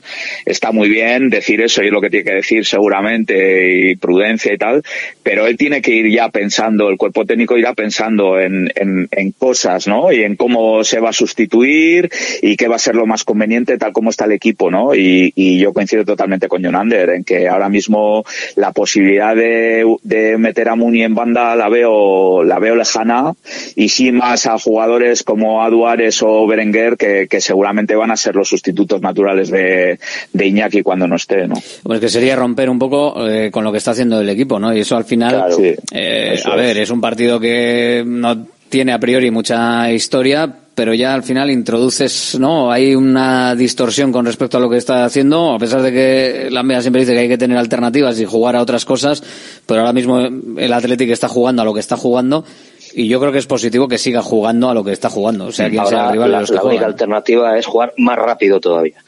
está 0.45 0.71
muy 0.71 0.89
bien 0.89 1.29
decir 1.29 1.61
eso 1.61 1.83
y 1.83 1.87
es 1.87 1.91
lo 1.91 2.01
que 2.01 2.09
tiene 2.09 2.25
que 2.25 2.35
decir 2.35 2.65
seguramente 2.65 3.91
y 3.91 3.95
prudencia 3.95 4.53
y 4.53 4.57
tal, 4.57 4.81
pero 5.21 5.45
él 5.45 5.55
tiene 5.55 5.81
que 5.81 5.91
ir 5.91 6.09
ya 6.09 6.29
pensando, 6.29 6.89
el 6.89 6.97
cuerpo 6.97 7.25
técnico 7.25 7.57
irá 7.57 7.73
pensando 7.73 8.39
en, 8.39 8.71
en, 8.75 9.07
en 9.11 9.31
cosas, 9.33 9.87
¿no? 9.87 10.11
Y 10.11 10.23
en 10.23 10.35
cómo 10.35 10.83
se 10.83 10.99
va 10.99 11.09
a 11.09 11.13
sustituir 11.13 12.09
y 12.41 12.57
qué 12.57 12.67
va 12.67 12.77
a 12.77 12.79
ser 12.79 12.95
lo 12.95 13.05
más 13.05 13.23
conveniente 13.23 13.77
tal 13.77 13.93
como 13.93 14.09
está 14.09 14.25
el 14.25 14.31
equipo, 14.31 14.71
¿no? 14.71 14.95
Y, 14.95 15.31
y 15.35 15.59
yo 15.59 15.73
coincido 15.73 16.05
totalmente 16.05 16.47
con 16.47 16.63
Jonander 16.63 17.09
en 17.11 17.23
que 17.23 17.47
ahora 17.47 17.69
mismo 17.69 18.25
la 18.55 18.71
posibilidad 18.71 19.35
de, 19.35 19.85
de 20.01 20.37
meter 20.37 20.69
a 20.69 20.75
Muni 20.75 21.03
en 21.03 21.13
banda 21.13 21.55
la 21.55 21.69
veo 21.69 22.30
la 22.43 22.59
veo 22.59 22.75
lejana 22.75 23.33
y 23.75 23.89
sí 23.89 24.11
más 24.11 24.45
a 24.47 24.57
jugadores 24.57 25.23
como 25.23 25.61
Aduares 25.63 26.21
o 26.23 26.47
Berenguer 26.47 26.97
que, 26.97 27.27
que 27.29 27.41
seguramente 27.41 27.95
van 27.95 28.11
a 28.11 28.17
ser 28.17 28.35
los 28.35 28.47
sustitutos 28.49 29.01
naturales 29.01 29.49
de, 29.51 29.99
de 30.33 30.47
Iñaki 30.47 30.81
cuando 30.81 31.07
no 31.07 31.15
esté, 31.15 31.47
¿no? 31.47 31.55
Pues 31.83 31.99
que 31.99 32.09
sería 32.09 32.35
romper 32.35 32.69
un 32.69 32.79
poco 32.79 33.27
eh, 33.27 33.51
con 33.51 33.63
lo 33.63 33.71
que 33.71 33.77
está 33.77 33.91
haciendo 33.91 34.19
el 34.21 34.29
equipo, 34.29 34.59
¿no? 34.59 34.75
Y 34.75 34.79
eso 34.81 34.95
al 34.97 35.05
final, 35.05 35.31
Claro. 35.35 35.55
Sí. 35.55 35.75
eh, 35.91 36.31
Eso 36.33 36.51
a 36.51 36.55
ver, 36.55 36.77
es 36.77 36.89
un 36.89 37.01
partido 37.01 37.39
que 37.39 38.03
no 38.05 38.45
tiene 38.71 38.93
a 38.93 38.99
priori 38.99 39.29
mucha 39.29 39.91
historia, 39.91 40.51
pero 40.73 40.93
ya 40.93 41.13
al 41.13 41.23
final 41.23 41.51
introduces, 41.51 42.39
¿no? 42.39 42.71
Hay 42.71 42.95
una 42.95 43.53
distorsión 43.53 44.11
con 44.11 44.25
respecto 44.25 44.57
a 44.57 44.61
lo 44.61 44.69
que 44.69 44.77
está 44.77 45.03
haciendo, 45.05 45.53
a 45.53 45.59
pesar 45.59 45.81
de 45.81 45.91
que 45.91 46.47
la 46.49 46.63
MEA 46.63 46.81
siempre 46.81 47.01
dice 47.01 47.13
que 47.13 47.19
hay 47.19 47.27
que 47.27 47.37
tener 47.37 47.57
alternativas 47.57 48.19
y 48.19 48.25
jugar 48.25 48.55
a 48.55 48.61
otras 48.61 48.85
cosas, 48.85 49.21
pero 49.67 49.81
ahora 49.81 49.93
mismo 49.93 50.19
el 50.19 50.73
Atlético 50.73 51.11
está 51.13 51.27
jugando 51.27 51.61
a 51.61 51.65
lo 51.65 51.73
que 51.73 51.81
está 51.81 51.97
jugando 51.97 52.45
y 52.93 53.07
yo 53.07 53.19
creo 53.19 53.31
que 53.31 53.39
es 53.39 53.45
positivo 53.45 53.87
que 53.87 53.97
siga 53.97 54.21
jugando 54.21 54.69
a 54.69 54.73
lo 54.73 54.83
que 54.83 54.93
está 54.93 55.09
jugando, 55.09 55.47
o 55.47 55.51
sea, 55.51 55.69
quien 55.69 55.85
sea 55.85 56.07
el 56.07 56.13
rival 56.13 56.31
de 56.31 56.37
la, 56.37 56.45
que 56.45 56.51
única 56.53 56.61
juegan. 56.61 56.83
alternativa 56.85 57.57
es 57.57 57.65
jugar 57.65 57.93
más 57.97 58.17
rápido 58.17 58.59
todavía. 58.59 59.03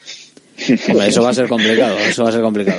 Hombre, 0.88 1.08
eso 1.08 1.22
va 1.22 1.30
a 1.30 1.34
ser 1.34 1.48
complicado, 1.48 1.96
eso 1.98 2.22
va 2.22 2.28
a 2.28 2.32
ser 2.32 2.42
complicado. 2.42 2.78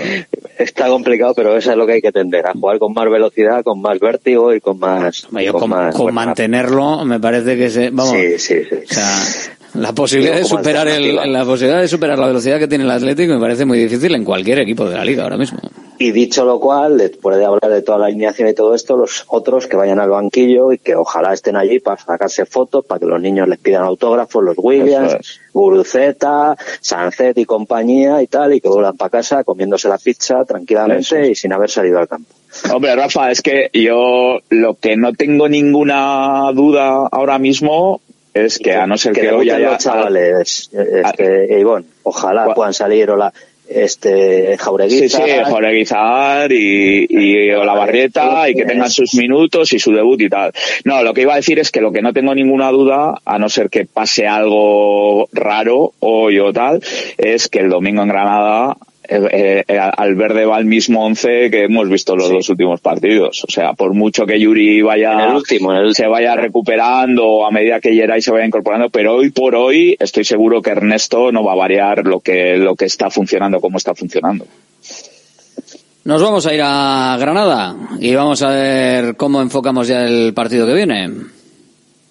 Está 0.57 0.87
complicado, 0.87 1.33
pero 1.35 1.57
eso 1.57 1.71
es 1.71 1.77
lo 1.77 1.85
que 1.85 1.93
hay 1.93 2.01
que 2.01 2.11
tender, 2.11 2.47
a 2.47 2.53
jugar 2.53 2.79
con 2.79 2.93
más 2.93 3.05
velocidad, 3.09 3.63
con 3.63 3.81
más 3.81 3.99
vértigo 3.99 4.53
y 4.53 4.61
con 4.61 4.79
más... 4.79 5.23
Con 5.25 5.59
con, 5.59 5.69
más 5.69 5.93
con 5.93 6.03
fuerza. 6.03 6.25
mantenerlo 6.25 7.05
me 7.05 7.19
parece 7.19 7.57
que 7.57 7.69
se 7.69 7.89
vamos 7.89 8.11
Sí, 8.11 8.39
sí, 8.39 8.63
sí. 8.69 8.75
o 8.75 8.93
sea 8.93 9.55
la 9.75 9.93
posibilidad 9.93 10.35
de 10.37 10.45
superar 10.45 10.87
el, 10.87 11.15
la 11.15 11.43
posibilidad 11.43 11.81
de 11.81 11.87
superar 11.87 12.17
la 12.17 12.27
velocidad 12.27 12.59
que 12.59 12.67
tiene 12.67 12.83
el 12.83 12.91
Atlético 12.91 13.33
me 13.33 13.39
parece 13.39 13.65
muy 13.65 13.77
difícil 13.77 14.15
en 14.15 14.23
cualquier 14.23 14.59
equipo 14.59 14.87
de 14.87 14.95
la 14.95 15.03
liga 15.03 15.23
ahora 15.23 15.37
mismo 15.37 15.59
Y 15.97 16.11
dicho 16.11 16.43
lo 16.43 16.59
cual, 16.59 16.97
después 16.97 17.37
de 17.37 17.45
hablar 17.45 17.71
de 17.71 17.81
toda 17.81 17.97
la 17.97 18.05
alineación 18.07 18.49
y 18.49 18.53
todo 18.53 18.75
esto, 18.75 18.97
los 18.97 19.23
otros 19.27 19.67
que 19.67 19.77
vayan 19.77 19.99
al 19.99 20.09
banquillo 20.09 20.73
y 20.73 20.77
que 20.77 20.95
ojalá 20.95 21.33
estén 21.33 21.55
allí 21.55 21.79
para 21.79 22.01
sacarse 22.01 22.45
fotos, 22.45 22.85
para 22.85 22.99
que 22.99 23.05
los 23.05 23.21
niños 23.21 23.47
les 23.47 23.59
pidan 23.59 23.83
autógrafos, 23.83 24.43
los 24.43 24.55
Williams, 24.57 25.15
es. 25.19 25.39
Guruceta, 25.53 26.55
Sancet 26.81 27.37
y 27.37 27.45
compañía 27.45 28.21
y 28.21 28.27
tal, 28.27 28.53
y 28.53 28.61
que 28.61 28.67
vuelvan 28.67 28.97
para 28.97 29.09
casa 29.09 29.43
comiéndose 29.43 29.87
la 29.87 29.97
pizza 29.97 30.43
tranquilamente 30.43 31.21
es. 31.21 31.29
y 31.29 31.35
sin 31.35 31.53
haber 31.53 31.69
salido 31.69 31.99
al 31.99 32.07
campo. 32.07 32.33
Hombre, 32.73 32.95
Rafa, 32.95 33.31
es 33.31 33.41
que 33.41 33.69
yo 33.73 34.39
lo 34.49 34.75
que 34.75 34.97
no 34.97 35.13
tengo 35.13 35.47
ninguna 35.47 36.51
duda 36.53 37.07
ahora 37.11 37.39
mismo 37.39 38.01
es 38.33 38.59
que 38.59 38.73
a 38.73 38.85
no 38.85 38.97
ser 38.97 39.13
que 39.13 39.21
que, 39.21 39.31
hoy 39.31 39.49
haya... 39.49 39.71
los 39.71 39.77
chavales, 39.83 40.69
este, 40.73 41.59
Ivonne, 41.59 41.85
ojalá 42.03 42.53
puedan 42.53 42.73
salir 42.73 43.09
o 43.11 43.15
la, 43.15 43.31
este, 43.69 44.57
Jaureguiza. 44.57 45.17
Sí, 45.17 45.23
sí, 45.23 45.31
Joreguizar 45.45 46.51
y, 46.51 47.07
y 47.09 47.51
Olavarrieta 47.51 48.49
y 48.49 48.55
que 48.55 48.65
tengan 48.65 48.89
sus 48.89 49.15
minutos 49.15 49.73
y 49.73 49.79
su 49.79 49.91
debut 49.91 50.21
y 50.21 50.29
tal. 50.29 50.51
No, 50.83 51.03
lo 51.03 51.13
que 51.13 51.21
iba 51.21 51.33
a 51.33 51.37
decir 51.37 51.59
es 51.59 51.71
que 51.71 51.81
lo 51.81 51.91
que 51.91 52.01
no 52.01 52.13
tengo 52.13 52.33
ninguna 52.35 52.69
duda, 52.71 53.21
a 53.25 53.39
no 53.39 53.49
ser 53.49 53.69
que 53.69 53.85
pase 53.85 54.27
algo 54.27 55.27
raro 55.33 55.93
hoy 55.99 56.39
o 56.39 56.53
tal, 56.53 56.81
es 57.17 57.47
que 57.47 57.59
el 57.59 57.69
domingo 57.69 58.03
en 58.03 58.09
Granada 58.09 58.77
eh, 59.07 59.63
eh, 59.67 59.79
al 59.79 60.15
verde 60.15 60.45
va 60.45 60.57
el 60.57 60.65
mismo 60.65 61.05
once 61.05 61.49
que 61.49 61.65
hemos 61.65 61.89
visto 61.89 62.15
los 62.15 62.29
dos 62.29 62.49
últimos 62.49 62.81
partidos. 62.81 63.43
O 63.47 63.51
sea, 63.51 63.73
por 63.73 63.93
mucho 63.93 64.25
que 64.25 64.39
Yuri 64.39 64.81
vaya, 64.81 65.13
En 65.13 65.29
el 65.29 65.35
último, 65.35 65.73
en 65.73 65.79
el 65.79 65.95
se 65.95 66.07
vaya 66.07 66.35
recuperando 66.35 67.45
a 67.45 67.51
medida 67.51 67.79
que 67.79 67.93
Geray 67.93 68.21
se 68.21 68.31
vaya 68.31 68.45
incorporando, 68.45 68.89
pero 68.89 69.15
hoy 69.15 69.31
por 69.31 69.55
hoy 69.55 69.95
estoy 69.99 70.23
seguro 70.23 70.61
que 70.61 70.71
Ernesto 70.71 71.31
no 71.31 71.43
va 71.43 71.53
a 71.53 71.55
variar 71.55 72.05
lo 72.05 72.19
que, 72.19 72.57
lo 72.57 72.75
que 72.75 72.85
está 72.85 73.09
funcionando 73.09 73.59
como 73.59 73.77
está 73.77 73.93
funcionando. 73.95 74.45
nos 76.03 76.21
vamos 76.21 76.45
a 76.45 76.53
ir 76.53 76.61
a 76.63 77.17
Granada 77.19 77.75
y 77.99 78.13
vamos 78.15 78.41
a 78.41 78.49
ver 78.49 79.15
cómo 79.15 79.41
enfocamos 79.41 79.87
ya 79.87 80.05
el 80.05 80.33
partido 80.33 80.67
que 80.67 80.73
viene 80.73 81.09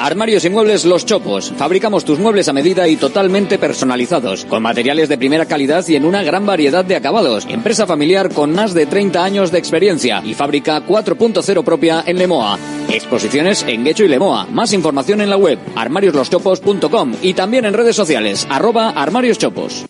Armarios 0.00 0.46
y 0.46 0.50
muebles 0.50 0.86
Los 0.86 1.04
Chopos. 1.04 1.52
Fabricamos 1.58 2.06
tus 2.06 2.18
muebles 2.18 2.48
a 2.48 2.54
medida 2.54 2.88
y 2.88 2.96
totalmente 2.96 3.58
personalizados, 3.58 4.46
con 4.46 4.62
materiales 4.62 5.10
de 5.10 5.18
primera 5.18 5.44
calidad 5.44 5.86
y 5.88 5.96
en 5.96 6.06
una 6.06 6.22
gran 6.22 6.46
variedad 6.46 6.84
de 6.84 6.96
acabados. 6.96 7.46
Empresa 7.50 7.86
familiar 7.86 8.32
con 8.32 8.52
más 8.52 8.72
de 8.72 8.86
30 8.86 9.22
años 9.22 9.52
de 9.52 9.58
experiencia 9.58 10.22
y 10.24 10.32
fábrica 10.32 10.82
4.0 10.86 11.64
propia 11.64 12.02
en 12.06 12.16
Lemoa. 12.16 12.58
Exposiciones 12.92 13.64
en 13.66 13.84
Guecho 13.84 14.04
y 14.04 14.08
Lemoa. 14.08 14.46
Más 14.46 14.72
información 14.72 15.20
en 15.20 15.30
la 15.30 15.36
web 15.36 15.58
armariosloschopos.com 15.76 17.14
y 17.22 17.34
también 17.34 17.64
en 17.64 17.74
redes 17.74 17.96
sociales 17.96 18.46
arroba 18.50 18.90
armarioschopos. 18.90 19.86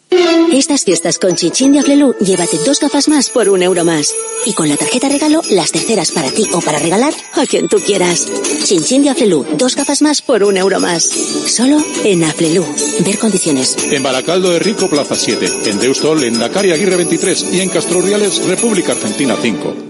Estas 0.53 0.85
fiestas 0.85 1.19
con 1.19 1.37
Chinchín 1.37 1.73
de 1.73 1.79
Aflelu, 1.79 2.13
llévate 2.19 2.59
dos 2.67 2.81
gafas 2.81 3.09
más 3.09 3.31
por 3.31 3.49
un 3.49 3.63
euro 3.63 3.85
más. 3.85 4.13
Y 4.45 4.53
con 4.53 4.69
la 4.69 4.77
tarjeta 4.77 5.09
regalo, 5.09 5.43
las 5.51 5.71
terceras 5.71 6.11
para 6.11 6.29
ti 6.31 6.47
o 6.53 6.61
para 6.61 6.79
regalar 6.79 7.15
a 7.35 7.47
quien 7.47 7.69
tú 7.69 7.79
quieras. 7.79 8.29
Chinchín 8.65 9.05
de 9.05 9.11
Aflelu, 9.11 9.47
dos 9.57 9.77
gafas 9.77 10.03
más 10.03 10.23
por 10.23 10.43
un 10.43 10.57
euro 10.57 10.81
más. 10.81 11.05
Solo 11.05 11.79
en 12.05 12.25
Aflelu. 12.25 12.65
Ver 13.05 13.19
condiciones. 13.19 13.77
En 13.91 14.03
Baracaldo 14.03 14.51
de 14.51 14.59
Rico, 14.59 14.89
Plaza 14.89 15.15
7. 15.15 15.71
En 15.71 15.79
Deustol, 15.79 16.25
en 16.25 16.39
Dakar 16.39 16.65
Aguirre 16.65 16.97
23. 16.97 17.47
Y 17.53 17.61
en 17.61 17.69
Castroriales, 17.69 18.45
República 18.47 18.93
Argentina 18.93 19.37
5. 19.41 19.90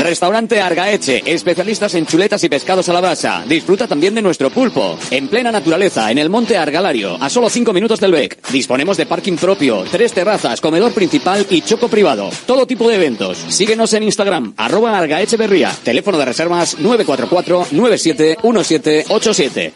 Restaurante 0.00 0.60
Argaeche, 0.60 1.22
especialistas 1.26 1.94
en 1.94 2.06
chuletas 2.06 2.42
y 2.42 2.48
pescados 2.48 2.88
a 2.88 2.94
la 2.94 3.02
brasa. 3.02 3.44
Disfruta 3.46 3.86
también 3.86 4.14
de 4.14 4.22
nuestro 4.22 4.48
pulpo. 4.48 4.98
En 5.10 5.28
plena 5.28 5.52
naturaleza, 5.52 6.10
en 6.10 6.16
el 6.16 6.30
monte 6.30 6.56
Argalario, 6.56 7.18
a 7.20 7.28
solo 7.28 7.50
5 7.50 7.72
minutos 7.74 8.00
del 8.00 8.12
BEC. 8.12 8.50
Disponemos 8.50 8.96
de 8.96 9.04
parking 9.04 9.36
propio, 9.36 9.84
tres 9.90 10.12
terrazas, 10.12 10.58
comedor 10.60 10.92
principal 10.92 11.46
y 11.50 11.60
choco 11.60 11.88
privado. 11.88 12.30
Todo 12.46 12.66
tipo 12.66 12.88
de 12.88 12.96
eventos. 12.96 13.36
Síguenos 13.48 13.92
en 13.92 14.04
Instagram, 14.04 14.54
arroba 14.56 14.98
Argaeche 14.98 15.36
Berría. 15.36 15.70
Teléfono 15.84 16.16
de 16.16 16.24
reservas 16.24 16.78
944 16.78 17.66
971787. 17.70 19.72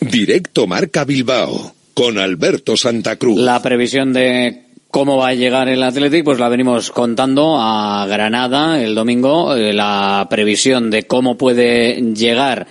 Directo 0.00 0.66
Marca 0.66 1.04
Bilbao 1.04 1.74
con 1.94 2.18
Alberto 2.18 2.76
Santa 2.76 3.16
Cruz. 3.16 3.38
La 3.38 3.62
previsión 3.62 4.12
de 4.12 4.65
cómo 4.90 5.16
va 5.18 5.28
a 5.28 5.34
llegar 5.34 5.68
el 5.68 5.82
Athletic, 5.82 6.24
pues 6.24 6.38
la 6.38 6.48
venimos 6.48 6.90
contando 6.90 7.56
a 7.60 8.06
Granada 8.06 8.82
el 8.82 8.94
domingo. 8.94 9.54
Eh, 9.54 9.72
la 9.72 10.26
previsión 10.30 10.90
de 10.90 11.04
cómo 11.04 11.36
puede 11.36 12.00
llegar 12.14 12.66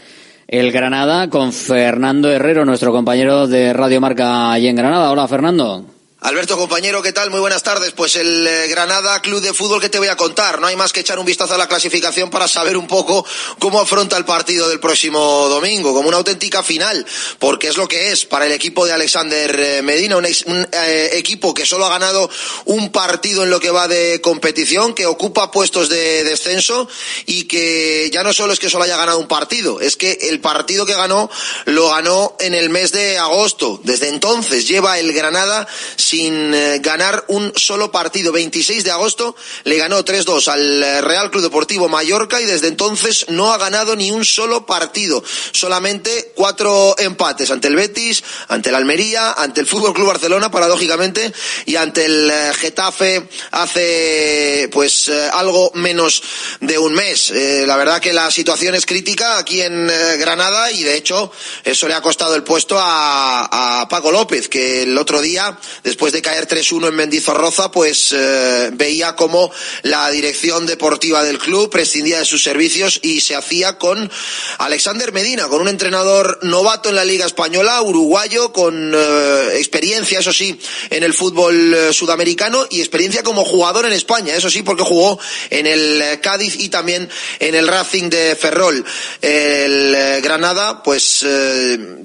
el 0.47 0.71
Granada 0.71 1.29
con 1.29 1.53
Fernando 1.53 2.31
Herrero, 2.31 2.65
nuestro 2.65 2.91
compañero 2.91 3.47
de 3.47 3.73
Radio 3.73 4.01
Marca 4.01 4.51
allí 4.51 4.67
en 4.67 4.75
Granada. 4.75 5.11
Hola, 5.11 5.27
Fernando. 5.27 5.94
Alberto, 6.25 6.57
compañero, 6.57 7.03
¿qué 7.03 7.13
tal? 7.13 7.29
Muy 7.29 7.39
buenas 7.39 7.61
tardes. 7.61 7.91
Pues 7.91 8.15
el 8.15 8.47
eh, 8.47 8.67
Granada 8.67 9.21
Club 9.21 9.41
de 9.41 9.53
Fútbol 9.53 9.79
que 9.79 9.89
te 9.89 9.99
voy 9.99 10.07
a 10.07 10.17
contar. 10.17 10.59
No 10.59 10.65
hay 10.65 10.75
más 10.75 10.91
que 10.91 11.01
echar 11.01 11.19
un 11.19 11.25
vistazo 11.27 11.53
a 11.53 11.57
la 11.59 11.67
clasificación 11.67 12.31
para 12.31 12.47
saber 12.47 12.77
un 12.77 12.87
poco 12.87 13.23
cómo 13.59 13.79
afronta 13.79 14.17
el 14.17 14.25
partido 14.25 14.67
del 14.67 14.79
próximo 14.79 15.47
domingo, 15.49 15.93
como 15.93 16.07
una 16.07 16.17
auténtica 16.17 16.63
final, 16.63 17.05
porque 17.37 17.67
es 17.67 17.77
lo 17.77 17.87
que 17.87 18.11
es 18.11 18.25
para 18.25 18.47
el 18.47 18.53
equipo 18.53 18.87
de 18.87 18.93
Alexander 18.93 19.55
eh, 19.59 19.81
Medina, 19.83 20.17
un, 20.17 20.25
eh, 20.25 21.09
equipo 21.13 21.53
que 21.53 21.63
solo 21.63 21.85
ha 21.85 21.89
ganado 21.89 22.27
un 22.65 22.91
partido 22.91 23.43
en 23.43 23.51
lo 23.51 23.59
que 23.59 23.69
va 23.69 23.87
de 23.87 24.19
competición, 24.19 24.95
que 24.95 25.05
ocupa 25.05 25.51
puestos 25.51 25.89
de 25.89 26.23
descenso 26.23 26.87
y 27.27 27.43
que 27.43 28.09
ya 28.11 28.23
no 28.23 28.33
solo 28.33 28.51
es 28.51 28.59
que 28.59 28.71
solo 28.71 28.85
haya 28.85 28.97
ganado 28.97 29.19
un 29.19 29.27
partido, 29.27 29.79
es 29.79 29.95
que 29.95 30.17
el 30.23 30.39
partido 30.39 30.87
que 30.87 30.95
ganó 30.95 31.29
lo 31.65 31.91
ganó 31.91 32.35
en 32.39 32.55
el 32.55 32.71
mes 32.71 32.91
de 32.91 33.19
agosto. 33.19 33.79
Desde 33.83 34.09
entonces 34.09 34.67
lleva 34.67 34.97
el 34.97 35.13
Granada 35.13 35.67
sin 35.95 36.14
eh, 36.21 36.79
ganar 36.81 37.25
un 37.27 37.53
solo 37.55 37.91
partido. 37.91 38.31
26 38.31 38.83
de 38.83 38.91
agosto 38.91 39.35
le 39.63 39.77
ganó 39.77 40.03
3-2 40.03 40.47
al 40.47 40.83
eh, 40.83 41.01
Real 41.01 41.31
Club 41.31 41.43
Deportivo 41.43 41.89
Mallorca 41.89 42.41
y 42.41 42.45
desde 42.45 42.67
entonces 42.67 43.25
no 43.29 43.53
ha 43.53 43.57
ganado 43.57 43.95
ni 43.95 44.11
un 44.11 44.25
solo 44.25 44.65
partido. 44.65 45.23
Solamente 45.51 46.31
cuatro 46.35 46.95
empates 46.97 47.51
ante 47.51 47.67
el 47.67 47.75
Betis, 47.75 48.23
ante 48.47 48.69
el 48.69 48.75
Almería, 48.75 49.33
ante 49.33 49.61
el 49.61 49.67
Fútbol 49.67 49.93
Club 49.93 50.07
Barcelona, 50.07 50.51
paradójicamente, 50.51 51.33
y 51.65 51.75
ante 51.75 52.05
el 52.05 52.29
eh, 52.29 52.51
Getafe 52.53 53.27
hace 53.51 54.69
pues 54.71 55.09
algo 55.09 55.71
menos 55.75 56.21
de 56.61 56.77
un 56.77 56.93
mes. 56.93 57.31
La 57.65 57.77
verdad 57.77 58.01
que 58.01 58.13
la 58.13 58.31
situación 58.31 58.75
es 58.75 58.85
crítica 58.85 59.37
aquí 59.37 59.61
en 59.61 59.87
Granada 60.17 60.71
y 60.71 60.83
de 60.83 60.95
hecho 60.95 61.31
eso 61.63 61.87
le 61.87 61.93
ha 61.93 62.01
costado 62.01 62.35
el 62.35 62.43
puesto 62.43 62.77
a, 62.79 63.81
a 63.81 63.87
Paco 63.87 64.11
López, 64.11 64.49
que 64.49 64.83
el 64.83 64.97
otro 64.97 65.21
día, 65.21 65.57
después 65.83 66.04
de 66.11 66.21
caer 66.21 66.47
3-1 66.47 66.89
en 66.89 66.95
Mendizorroza, 66.95 67.71
pues 67.71 68.13
eh, 68.13 68.69
veía 68.73 69.15
como 69.15 69.51
la 69.83 70.09
dirección 70.09 70.65
deportiva 70.65 71.23
del 71.23 71.39
club 71.39 71.69
prescindía 71.69 72.19
de 72.19 72.25
sus 72.25 72.43
servicios 72.43 72.99
y 73.01 73.21
se 73.21 73.35
hacía 73.35 73.77
con 73.77 74.11
Alexander 74.57 75.11
Medina, 75.13 75.47
con 75.47 75.61
un 75.61 75.67
entrenador 75.67 76.39
novato 76.43 76.89
en 76.89 76.95
la 76.95 77.05
Liga 77.05 77.25
Española, 77.25 77.81
uruguayo, 77.81 78.51
con 78.51 78.93
eh, 78.93 79.49
experiencia, 79.55 80.19
eso 80.19 80.33
sí, 80.33 80.59
en 80.89 81.03
el 81.03 81.13
fútbol 81.13 81.73
eh, 81.73 81.93
sudamericano 81.93 82.67
y 82.69 82.79
experiencia 82.79 83.23
como 83.23 83.45
jugador 83.45 83.85
en 83.85 83.93
España, 83.93 84.35
eso 84.35 84.49
sí, 84.49 84.63
porque 84.63 84.83
jugó 84.83 85.19
en 85.49 85.67
el 85.67 86.19
Cádiz 86.21 86.55
y 86.59 86.69
también 86.69 87.09
en 87.39 87.55
el 87.55 87.67
Racing 87.67 88.09
de 88.09 88.35
Ferrol. 88.35 88.83
El 89.21 90.21
Granada, 90.21 90.83
pues, 90.83 91.25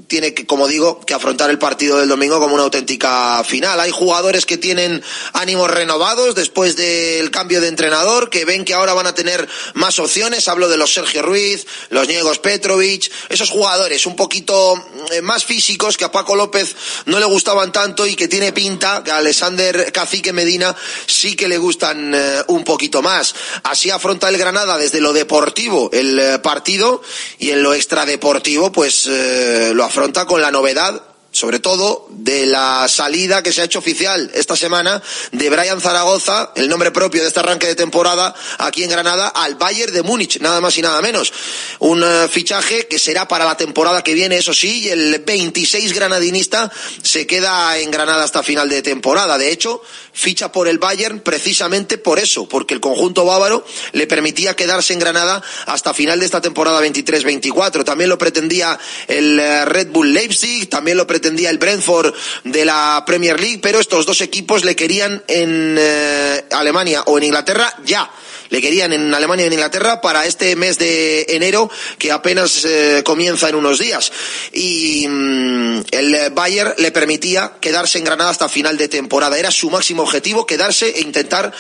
tiene 0.07 0.35
que, 0.35 0.47
como 0.47 0.69
digo, 0.69 1.01
que 1.01 1.15
afrontar 1.15 1.51
el 1.51 1.59
partido 1.59 1.99
del 1.99 2.09
domingo 2.09 2.39
como 2.39 2.55
una 2.55 2.65
auténtica 2.65 3.43
final. 3.45 3.80
Hay 3.81 3.91
jugadores 3.91 4.47
que 4.47 4.59
tienen 4.59 5.03
ánimos 5.33 5.71
renovados 5.71 6.35
después 6.35 6.77
del 6.77 7.31
cambio 7.31 7.61
de 7.61 7.69
entrenador, 7.69 8.31
que 8.31 8.45
ven 8.45 8.65
que 8.65 8.75
ahora 8.75 8.95
van 8.95 9.07
a 9.07 9.15
tener 9.15 9.49
más 9.75 9.99
opciones. 9.99 10.49
Hablo 10.49 10.69
de 10.69 10.77
los 10.77 10.93
Sergio 10.93 11.23
Ruiz, 11.23 11.67
los 11.89 12.07
Niegos 12.09 12.39
Petrovic, 12.39 13.11
esos 13.29 13.51
jugadores 13.51 14.07
un 14.07 14.17
poquito 14.17 14.75
eh, 15.13 15.23
más 15.23 15.45
físicos 15.45 15.97
que 15.97 16.05
a 16.05 16.13
Paco 16.13 16.37
López 16.37 16.75
no 17.07 17.19
le 17.19 17.25
gustaban 17.27 17.73
tanto 17.73 18.07
y 18.07 18.17
que 18.17 18.29
tiene 18.29 18.53
pinta 18.53 19.03
que 19.05 19.11
a 19.11 19.19
Alexander 19.19 19.91
Cacique 19.93 20.33
Medina 20.33 20.75
sí 21.07 21.37
que 21.37 21.49
le 21.49 21.59
gustan 21.59 22.15
eh, 22.15 22.43
un 22.49 22.65
poquito 22.65 23.03
más. 23.03 23.35
Así 23.63 23.91
afronta 23.91 24.29
el 24.29 24.39
Granada 24.39 24.79
desde 24.79 25.01
lo 25.01 25.13
deportivo 25.13 25.91
el 25.93 26.19
eh, 26.19 26.39
partido 26.39 27.03
y 27.39 27.51
en 27.51 27.63
lo 27.63 27.75
extradeportivo 27.75 28.73
pues 28.73 29.07
lo 29.07 29.85
afronta 29.85 30.27
con 30.27 30.41
la 30.41 30.51
novedad 30.51 31.10
sobre 31.33 31.61
todo 31.61 32.09
de 32.11 32.47
la 32.47 32.89
salida 32.89 33.43
que 33.43 33.53
se 33.53 33.61
ha 33.61 33.65
hecho 33.65 33.79
oficial 33.79 34.31
esta 34.35 34.57
semana 34.57 35.01
de 35.31 35.49
Brian 35.49 35.81
Zaragoza, 35.81 36.53
el 36.57 36.69
nombre 36.69 36.91
propio 36.91 37.23
de 37.23 37.29
este 37.29 37.41
arranque 37.41 37.69
de 37.69 37.77
temporada 37.77 38.35
aquí 38.59 38.83
en 38.83 38.91
Granada, 38.91 39.29
al 39.29 39.55
Bayern 39.55 39.93
de 39.93 40.03
Múnich, 40.03 40.41
nada 40.41 40.61
más 40.61 40.77
y 40.77 40.83
nada 40.83 41.01
menos. 41.01 41.33
Un 41.79 42.03
eh, 42.03 42.29
fichaje 42.29 42.89
que 42.89 42.99
será 42.99 43.29
para 43.29 43.45
la 43.45 43.57
temporada 43.57 44.03
que 44.03 44.15
viene, 44.15 44.39
eso 44.39 44.53
sí, 44.53 44.81
y 44.81 44.89
el 44.89 45.21
26 45.21 45.93
granadinista 45.95 46.71
se 47.03 47.27
queda 47.27 47.79
en 47.79 47.91
Granada 47.91 48.25
hasta 48.25 48.43
final 48.43 48.69
de 48.69 48.83
temporada. 48.83 49.39
De 49.39 49.53
hecho, 49.53 49.83
ficha 50.13 50.51
por 50.51 50.67
el 50.67 50.79
Bayern 50.79 51.21
precisamente 51.21 51.97
por 51.97 52.19
eso, 52.19 52.49
porque 52.49 52.75
el 52.75 52.81
conjunto 52.81 53.25
bávaro 53.25 53.65
le 53.93 54.07
permitía 54.07 54.57
quedarse 54.57 54.93
en 54.93 54.99
Granada 54.99 55.43
hasta 55.67 55.95
final 55.95 56.19
de 56.19 56.27
esta 56.27 56.41
temporada 56.41 56.81
23-24. 56.85 57.85
También 57.85 58.11
lo 58.11 58.19
pretendía 58.19 58.79
el 59.07 59.39
eh, 59.39 59.65
Red 59.65 59.89
Bull 59.89 60.13
Leipzig, 60.13 60.69
también 60.69 60.97
lo 60.97 61.07
pretendía 61.07 61.20
el 61.29 61.59
Brentford 61.59 62.15
de 62.45 62.65
la 62.65 63.03
Premier 63.07 63.41
League, 63.41 63.61
pero 63.63 63.81
estos 63.81 64.07
dos 64.07 64.21
equipos 64.21 64.65
le 64.65 64.77
querían 64.77 65.23
en 65.29 65.77
eh, 65.79 66.45
Alemania 66.51 67.03
o 67.07 67.19
en 67.19 67.25
Inglaterra 67.25 67.75
ya 67.85 68.11
le 68.51 68.61
querían 68.61 68.93
en 68.93 69.15
Alemania 69.15 69.45
y 69.45 69.47
en 69.47 69.53
Inglaterra 69.55 70.01
para 70.01 70.27
este 70.27 70.57
mes 70.57 70.77
de 70.79 71.25
enero 71.29 71.71
que 71.99 72.13
apenas 72.13 72.65
eh, 72.65 73.03
comienza 73.05 73.49
en 73.49 73.55
unos 73.55 73.79
días. 73.79 74.13
Y 74.53 75.07
mm, 75.09 75.83
el 75.93 76.31
Bayern 76.33 76.75
le 76.79 76.91
permitía 76.91 77.53
quedarse 77.61 77.99
en 77.99 78.05
Granada 78.05 78.31
hasta 78.31 78.49
final 78.49 78.77
de 78.77 78.89
temporada. 78.89 79.39
Era 79.39 79.53
su 79.53 79.71
máximo 79.71 80.03
objetivo, 80.03 80.47
quedarse 80.47 80.91
e 80.91 81.01
intentar 81.01 81.53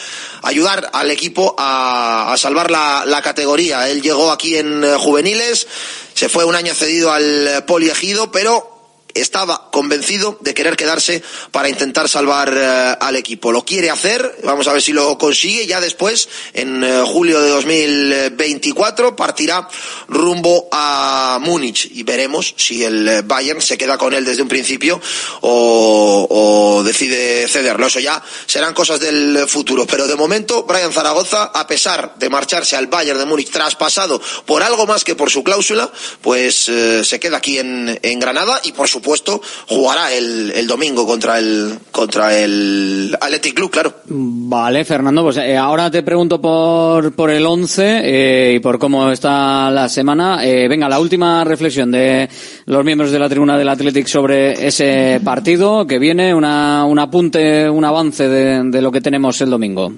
ayudar 0.42 0.90
al 0.92 1.10
equipo 1.10 1.54
a, 1.56 2.34
salvar 2.36 2.70
la, 2.70 3.20
categoría. 3.22 3.88
Él 3.88 4.02
llegó 4.02 4.32
aquí 4.32 4.56
en 4.56 4.82
eh, 4.82 4.96
juveniles, 4.98 5.66
se 6.14 6.28
fue 6.28 6.44
un 6.44 6.56
año 6.56 6.74
cedido 6.74 7.12
al 7.12 7.64
Poliegido, 7.66 8.32
pero 8.32 8.79
estaba 9.14 9.70
convencido 9.70 10.38
de 10.40 10.54
querer 10.54 10.76
quedarse 10.76 11.22
para 11.50 11.68
intentar 11.68 12.08
salvar 12.08 12.52
eh, 12.56 12.96
al 13.00 13.16
equipo. 13.16 13.52
Lo 13.52 13.64
quiere 13.64 13.90
hacer, 13.90 14.38
vamos 14.44 14.68
a 14.68 14.72
ver 14.72 14.82
si 14.82 14.92
lo 14.92 15.16
consigue. 15.18 15.66
Ya 15.66 15.80
después, 15.80 16.28
en 16.52 16.84
eh, 16.84 17.02
julio 17.06 17.40
de 17.40 17.50
2024, 17.50 19.16
partirá 19.16 19.68
rumbo 20.08 20.68
a 20.72 21.38
Múnich 21.40 21.90
y 21.92 22.02
veremos 22.02 22.54
si 22.56 22.84
el 22.84 23.08
eh, 23.08 23.22
Bayern 23.22 23.60
se 23.60 23.78
queda 23.78 23.98
con 23.98 24.14
él 24.14 24.24
desde 24.24 24.42
un 24.42 24.48
principio 24.48 25.00
o, 25.42 26.82
decide 26.84 27.46
cederlo. 27.48 27.86
Eso 27.86 28.00
ya 28.00 28.22
serán 28.46 28.74
cosas 28.74 29.00
del 29.00 29.46
futuro. 29.46 29.86
Pero 29.86 30.06
de 30.06 30.16
momento, 30.16 30.64
Brian 30.64 30.92
Zaragoza, 30.92 31.44
a 31.44 31.66
pesar 31.66 32.14
de 32.16 32.28
marcharse 32.28 32.76
al 32.76 32.86
Bayern 32.86 33.18
de 33.18 33.26
Múnich 33.26 33.50
traspasado 33.50 34.20
por 34.46 34.62
algo 34.62 34.86
más 34.86 35.04
que 35.04 35.14
por 35.14 35.30
su 35.30 35.44
cláusula, 35.44 35.90
pues 36.22 36.70
se 37.02 37.20
queda 37.20 37.38
aquí 37.38 37.58
en, 37.58 37.98
en 38.02 38.20
Granada 38.20 38.60
y 38.64 38.72
por 38.72 38.88
supuesto 39.00 39.40
jugará 39.68 40.12
el, 40.12 40.52
el 40.54 40.66
domingo 40.66 41.06
contra 41.06 41.38
el 41.38 41.78
contra 41.90 42.36
el 42.38 43.16
Athletic 43.20 43.54
Club, 43.54 43.70
claro. 43.70 43.94
Vale, 44.06 44.84
Fernando, 44.84 45.22
pues 45.22 45.38
eh, 45.38 45.56
ahora 45.56 45.90
te 45.90 46.02
pregunto 46.02 46.40
por, 46.40 47.12
por 47.14 47.30
el 47.30 47.46
11 47.46 48.00
eh, 48.04 48.54
y 48.56 48.60
por 48.60 48.78
cómo 48.78 49.10
está 49.10 49.70
la 49.70 49.88
semana. 49.88 50.44
Eh, 50.44 50.68
venga, 50.68 50.88
la 50.88 51.00
última 51.00 51.44
reflexión 51.44 51.90
de 51.90 52.28
los 52.66 52.84
miembros 52.84 53.10
de 53.10 53.18
la 53.18 53.28
tribuna 53.28 53.56
del 53.56 53.68
Athletic 53.68 54.06
sobre 54.06 54.66
ese 54.66 55.20
partido 55.24 55.86
que 55.86 55.98
viene, 55.98 56.34
una, 56.34 56.84
un 56.84 56.98
apunte, 56.98 57.68
un 57.68 57.84
avance 57.84 58.28
de, 58.28 58.62
de 58.64 58.82
lo 58.82 58.92
que 58.92 59.00
tenemos 59.00 59.40
el 59.40 59.50
domingo. 59.50 59.92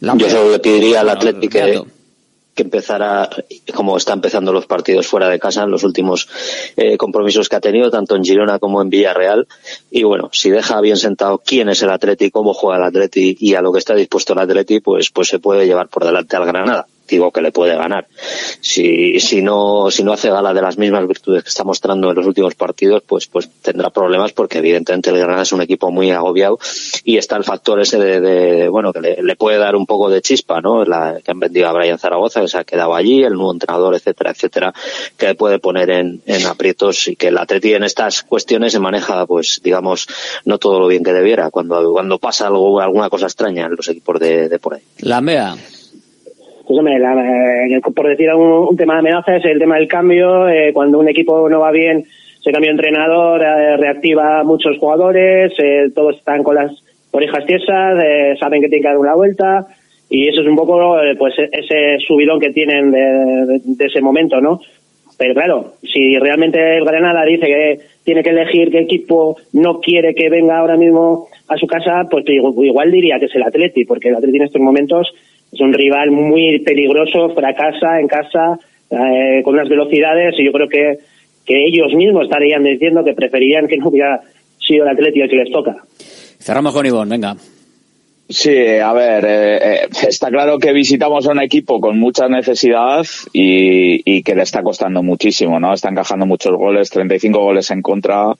Yo 0.00 0.28
solo 0.28 0.50
le 0.50 0.58
pediría 0.58 1.00
al 1.00 1.08
Atlético 1.08 1.52
que, 1.52 1.82
que 2.54 2.62
empezara, 2.62 3.28
como 3.74 3.96
está 3.96 4.12
empezando 4.12 4.52
los 4.52 4.66
partidos 4.66 5.06
fuera 5.06 5.28
de 5.28 5.38
casa, 5.38 5.64
en 5.64 5.70
los 5.70 5.84
últimos 5.84 6.28
eh, 6.76 6.96
compromisos 6.96 7.48
que 7.48 7.56
ha 7.56 7.60
tenido, 7.60 7.90
tanto 7.90 8.16
en 8.16 8.24
Girona 8.24 8.58
como 8.58 8.80
en 8.80 8.90
Villarreal. 8.90 9.46
Y 9.90 10.04
bueno, 10.04 10.30
si 10.32 10.50
deja 10.50 10.80
bien 10.80 10.96
sentado 10.96 11.42
quién 11.44 11.68
es 11.68 11.82
el 11.82 11.90
Atleti, 11.90 12.30
cómo 12.30 12.54
juega 12.54 12.78
el 12.78 12.84
Atleti 12.84 13.36
y 13.38 13.54
a 13.54 13.62
lo 13.62 13.72
que 13.72 13.78
está 13.78 13.94
dispuesto 13.94 14.32
el 14.32 14.40
Atleti, 14.40 14.80
pues, 14.80 15.10
pues 15.10 15.28
se 15.28 15.38
puede 15.38 15.66
llevar 15.66 15.88
por 15.88 16.04
delante 16.04 16.36
al 16.36 16.46
Granada 16.46 16.86
digo 17.08 17.30
que 17.30 17.40
le 17.40 17.52
puede 17.52 17.76
ganar. 17.76 18.06
Si, 18.60 19.20
si 19.20 19.42
no, 19.42 19.90
si 19.90 20.02
no 20.02 20.12
hace 20.12 20.30
gala 20.30 20.54
de 20.54 20.62
las 20.62 20.78
mismas 20.78 21.06
virtudes 21.06 21.42
que 21.42 21.48
está 21.48 21.64
mostrando 21.64 22.10
en 22.10 22.16
los 22.16 22.26
últimos 22.26 22.54
partidos, 22.54 23.02
pues, 23.06 23.26
pues 23.26 23.50
tendrá 23.62 23.90
problemas 23.90 24.32
porque 24.32 24.58
evidentemente 24.58 25.10
el 25.10 25.18
Granada 25.18 25.42
es 25.42 25.52
un 25.52 25.62
equipo 25.62 25.90
muy 25.90 26.10
agobiado 26.10 26.58
y 27.04 27.16
está 27.16 27.36
el 27.36 27.44
factor 27.44 27.80
ese 27.80 27.98
de, 27.98 28.20
de 28.20 28.68
bueno, 28.68 28.92
que 28.92 29.00
le, 29.00 29.22
le, 29.22 29.36
puede 29.36 29.58
dar 29.58 29.76
un 29.76 29.86
poco 29.86 30.08
de 30.10 30.22
chispa, 30.22 30.60
¿no? 30.60 30.84
La, 30.84 31.20
que 31.22 31.30
han 31.30 31.40
vendido 31.40 31.68
a 31.68 31.72
Brian 31.72 31.98
Zaragoza, 31.98 32.40
que 32.40 32.48
se 32.48 32.58
ha 32.58 32.64
quedado 32.64 32.94
allí, 32.94 33.22
el 33.22 33.34
nuevo 33.34 33.52
entrenador, 33.52 33.94
etcétera, 33.94 34.30
etcétera, 34.30 34.74
que 35.16 35.26
le 35.26 35.34
puede 35.34 35.58
poner 35.58 35.90
en, 35.90 36.22
en 36.26 36.46
aprietos 36.46 37.08
y 37.08 37.16
que 37.16 37.28
el 37.28 37.38
Atleti 37.38 37.74
en 37.74 37.84
estas 37.84 38.22
cuestiones 38.22 38.72
se 38.72 38.80
maneja, 38.80 39.26
pues, 39.26 39.60
digamos, 39.62 40.06
no 40.44 40.58
todo 40.58 40.80
lo 40.80 40.86
bien 40.86 41.04
que 41.04 41.12
debiera, 41.12 41.50
cuando, 41.50 41.92
cuando 41.92 42.18
pasa 42.18 42.46
algo, 42.46 42.80
alguna 42.80 43.10
cosa 43.10 43.26
extraña 43.26 43.66
en 43.66 43.76
los 43.76 43.88
equipos 43.88 44.18
de, 44.20 44.48
de 44.48 44.58
por 44.58 44.74
ahí. 44.74 44.82
La 45.00 45.20
MEA. 45.20 45.56
Pues 46.66 46.80
eh, 46.86 47.80
por 47.94 48.08
decir 48.08 48.32
un, 48.34 48.68
un 48.68 48.76
tema 48.76 48.94
de 48.94 48.98
amenaza 49.00 49.36
es 49.36 49.44
el 49.44 49.58
tema 49.58 49.76
del 49.76 49.88
cambio. 49.88 50.48
eh, 50.48 50.72
cuando 50.72 50.98
un 50.98 51.08
equipo 51.08 51.48
no 51.48 51.60
va 51.60 51.70
bien, 51.70 52.04
se 52.42 52.52
cambia 52.52 52.70
entrenador, 52.70 53.42
eh, 53.42 53.76
reactiva 53.76 54.40
a 54.40 54.44
muchos 54.44 54.78
jugadores, 54.78 55.52
eh, 55.62 55.90
todos 55.94 56.16
están 56.16 56.42
con 56.42 56.56
las 56.56 56.72
orejas 57.10 57.46
tiesas, 57.46 57.98
eh, 58.04 58.34
saben 58.38 58.60
que 58.60 58.68
tienen 58.68 58.82
que 58.82 58.88
dar 58.88 58.98
una 58.98 59.14
vuelta 59.14 59.66
y 60.10 60.28
eso 60.28 60.42
es 60.42 60.46
un 60.46 60.56
poco 60.56 60.96
pues 61.18 61.34
ese 61.38 61.96
subidón 62.06 62.38
que 62.40 62.50
tienen 62.52 62.90
de, 62.90 63.60
de- 63.64 63.84
ese 63.86 64.00
momento, 64.00 64.40
¿no? 64.40 64.60
Pero 65.16 65.32
claro, 65.34 65.74
si 65.82 66.18
realmente 66.18 66.76
el 66.76 66.84
Granada 66.84 67.24
dice 67.24 67.46
que 67.46 67.78
tiene 68.04 68.22
que 68.22 68.30
elegir 68.30 68.70
qué 68.70 68.80
equipo 68.80 69.36
no 69.52 69.80
quiere 69.80 70.14
que 70.14 70.28
venga 70.28 70.58
ahora 70.58 70.76
mismo 70.76 71.28
a 71.48 71.56
su 71.56 71.66
casa, 71.66 72.02
pues 72.10 72.24
igual 72.28 72.90
diría 72.90 73.18
que 73.20 73.26
es 73.26 73.34
el 73.34 73.44
Atleti, 73.44 73.84
porque 73.84 74.08
el 74.08 74.16
Atleti 74.16 74.36
en 74.38 74.42
estos 74.44 74.60
momentos 74.60 75.14
es 75.54 75.60
un 75.60 75.72
rival 75.72 76.10
muy 76.10 76.58
peligroso, 76.60 77.32
fracasa 77.34 78.00
en 78.00 78.08
casa, 78.08 78.58
eh, 78.90 79.40
con 79.44 79.54
unas 79.54 79.68
velocidades, 79.68 80.34
y 80.38 80.44
yo 80.44 80.52
creo 80.52 80.68
que, 80.68 80.98
que 81.46 81.66
ellos 81.66 81.94
mismos 81.94 82.24
estarían 82.24 82.64
diciendo 82.64 83.04
que 83.04 83.14
preferirían 83.14 83.68
que 83.68 83.76
no 83.76 83.88
hubiera 83.88 84.20
sido 84.58 84.84
el 84.84 84.90
Atleti 84.90 85.20
el 85.20 85.30
que 85.30 85.36
les 85.36 85.52
toca. 85.52 85.76
Cerramos 86.38 86.74
con 86.74 86.84
Ivón, 86.84 87.08
venga. 87.08 87.36
Sí, 88.26 88.56
a 88.56 88.90
ver, 88.94 89.22
eh, 89.26 89.58
eh, 89.62 89.88
está 90.08 90.30
claro 90.30 90.58
que 90.58 90.72
visitamos 90.72 91.26
a 91.26 91.32
un 91.32 91.42
equipo 91.42 91.78
con 91.78 91.98
mucha 91.98 92.26
necesidad 92.26 93.04
y, 93.34 94.22
que 94.22 94.34
le 94.34 94.42
está 94.42 94.62
costando 94.62 95.02
muchísimo, 95.02 95.60
¿no? 95.60 95.74
Está 95.74 95.90
encajando 95.90 96.24
muchos 96.24 96.56
goles, 96.56 96.88
35 96.88 97.38
goles 97.38 97.70
en 97.70 97.82
contra 97.82 98.32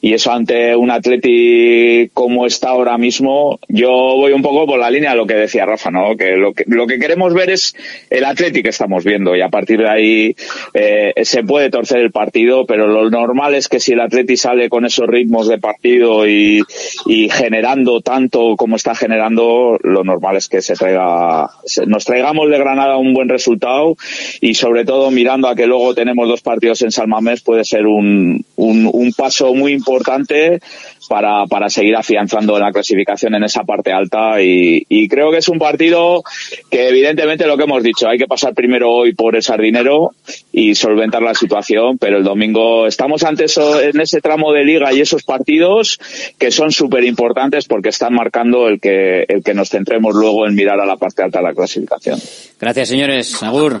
y 0.00 0.12
eso 0.12 0.30
ante 0.30 0.76
un 0.76 0.92
Atleti 0.92 2.10
como 2.14 2.46
está 2.46 2.68
ahora 2.68 2.96
mismo, 2.96 3.58
yo 3.66 3.90
voy 3.90 4.32
un 4.32 4.42
poco 4.42 4.66
por 4.66 4.78
la 4.78 4.90
línea 4.90 5.10
de 5.10 5.16
lo 5.16 5.26
que 5.26 5.34
decía 5.34 5.66
Rafa, 5.66 5.90
¿no? 5.90 6.16
Que 6.16 6.36
lo 6.36 6.52
que, 6.52 6.62
lo 6.68 6.86
que 6.86 7.00
queremos 7.00 7.34
ver 7.34 7.50
es 7.50 7.74
el 8.10 8.24
Atleti 8.24 8.62
que 8.62 8.68
estamos 8.68 9.02
viendo 9.02 9.34
y 9.34 9.40
a 9.40 9.48
partir 9.48 9.80
de 9.80 9.88
ahí 9.88 10.36
eh, 10.74 11.12
se 11.24 11.42
puede 11.42 11.70
torcer 11.70 11.98
el 11.98 12.12
partido, 12.12 12.66
pero 12.66 12.86
lo 12.86 13.10
normal 13.10 13.56
es 13.56 13.68
que 13.68 13.80
si 13.80 13.94
el 13.94 14.00
Atleti 14.00 14.36
sale 14.36 14.68
con 14.68 14.84
esos 14.84 15.08
ritmos 15.08 15.48
de 15.48 15.58
partido 15.58 16.28
y, 16.28 16.62
y 17.06 17.28
generando 17.30 18.00
tanto 18.00 18.54
como 18.56 18.76
está 18.76 18.94
generando, 18.94 19.23
lo 19.30 20.04
normal 20.04 20.36
es 20.36 20.48
que 20.48 20.62
se 20.62 20.74
traiga, 20.74 21.50
nos 21.86 22.04
traigamos 22.04 22.50
de 22.50 22.58
Granada 22.58 22.96
un 22.96 23.14
buen 23.14 23.28
resultado 23.28 23.96
y 24.40 24.54
sobre 24.54 24.84
todo 24.84 25.10
mirando 25.10 25.48
a 25.48 25.54
que 25.54 25.66
luego 25.66 25.94
tenemos 25.94 26.28
dos 26.28 26.42
partidos 26.42 26.82
en 26.82 26.90
San 26.90 27.08
Mamés 27.08 27.42
puede 27.42 27.64
ser 27.64 27.86
un, 27.86 28.44
un 28.56 29.12
paso 29.16 29.54
muy 29.54 29.72
importante 29.72 30.60
para, 31.08 31.46
para 31.46 31.68
seguir 31.68 31.96
afianzando 31.96 32.58
la 32.58 32.72
clasificación 32.72 33.34
en 33.34 33.44
esa 33.44 33.64
parte 33.64 33.92
alta 33.92 34.40
y, 34.42 34.84
y 34.88 35.08
creo 35.08 35.30
que 35.30 35.38
es 35.38 35.48
un 35.48 35.58
partido 35.58 36.22
que 36.70 36.88
evidentemente 36.88 37.46
lo 37.46 37.56
que 37.56 37.64
hemos 37.64 37.82
dicho, 37.82 38.08
hay 38.08 38.18
que 38.18 38.26
pasar 38.26 38.54
primero 38.54 38.90
hoy 38.90 39.14
por 39.14 39.36
el 39.36 39.42
sardinero 39.42 40.12
y 40.52 40.74
solventar 40.74 41.22
la 41.22 41.34
situación, 41.34 41.98
pero 41.98 42.18
el 42.18 42.24
domingo 42.24 42.86
estamos 42.86 43.22
ante 43.22 43.44
eso, 43.44 43.80
en 43.80 44.00
ese 44.00 44.20
tramo 44.20 44.52
de 44.52 44.64
liga 44.64 44.92
y 44.92 45.00
esos 45.00 45.22
partidos 45.22 45.98
que 46.38 46.50
son 46.50 46.72
súper 46.72 47.04
importantes 47.04 47.66
porque 47.66 47.90
están 47.90 48.14
marcando 48.14 48.68
el 48.68 48.80
que, 48.80 49.24
el 49.28 49.42
que 49.42 49.54
nos 49.54 49.70
centremos 49.70 50.14
luego 50.14 50.46
en 50.46 50.54
mirar 50.54 50.80
a 50.80 50.86
la 50.86 50.96
parte 50.96 51.22
alta 51.22 51.38
de 51.38 51.44
la 51.44 51.54
clasificación. 51.54 52.18
Gracias, 52.60 52.88
señores. 52.88 53.42
Agur. 53.42 53.80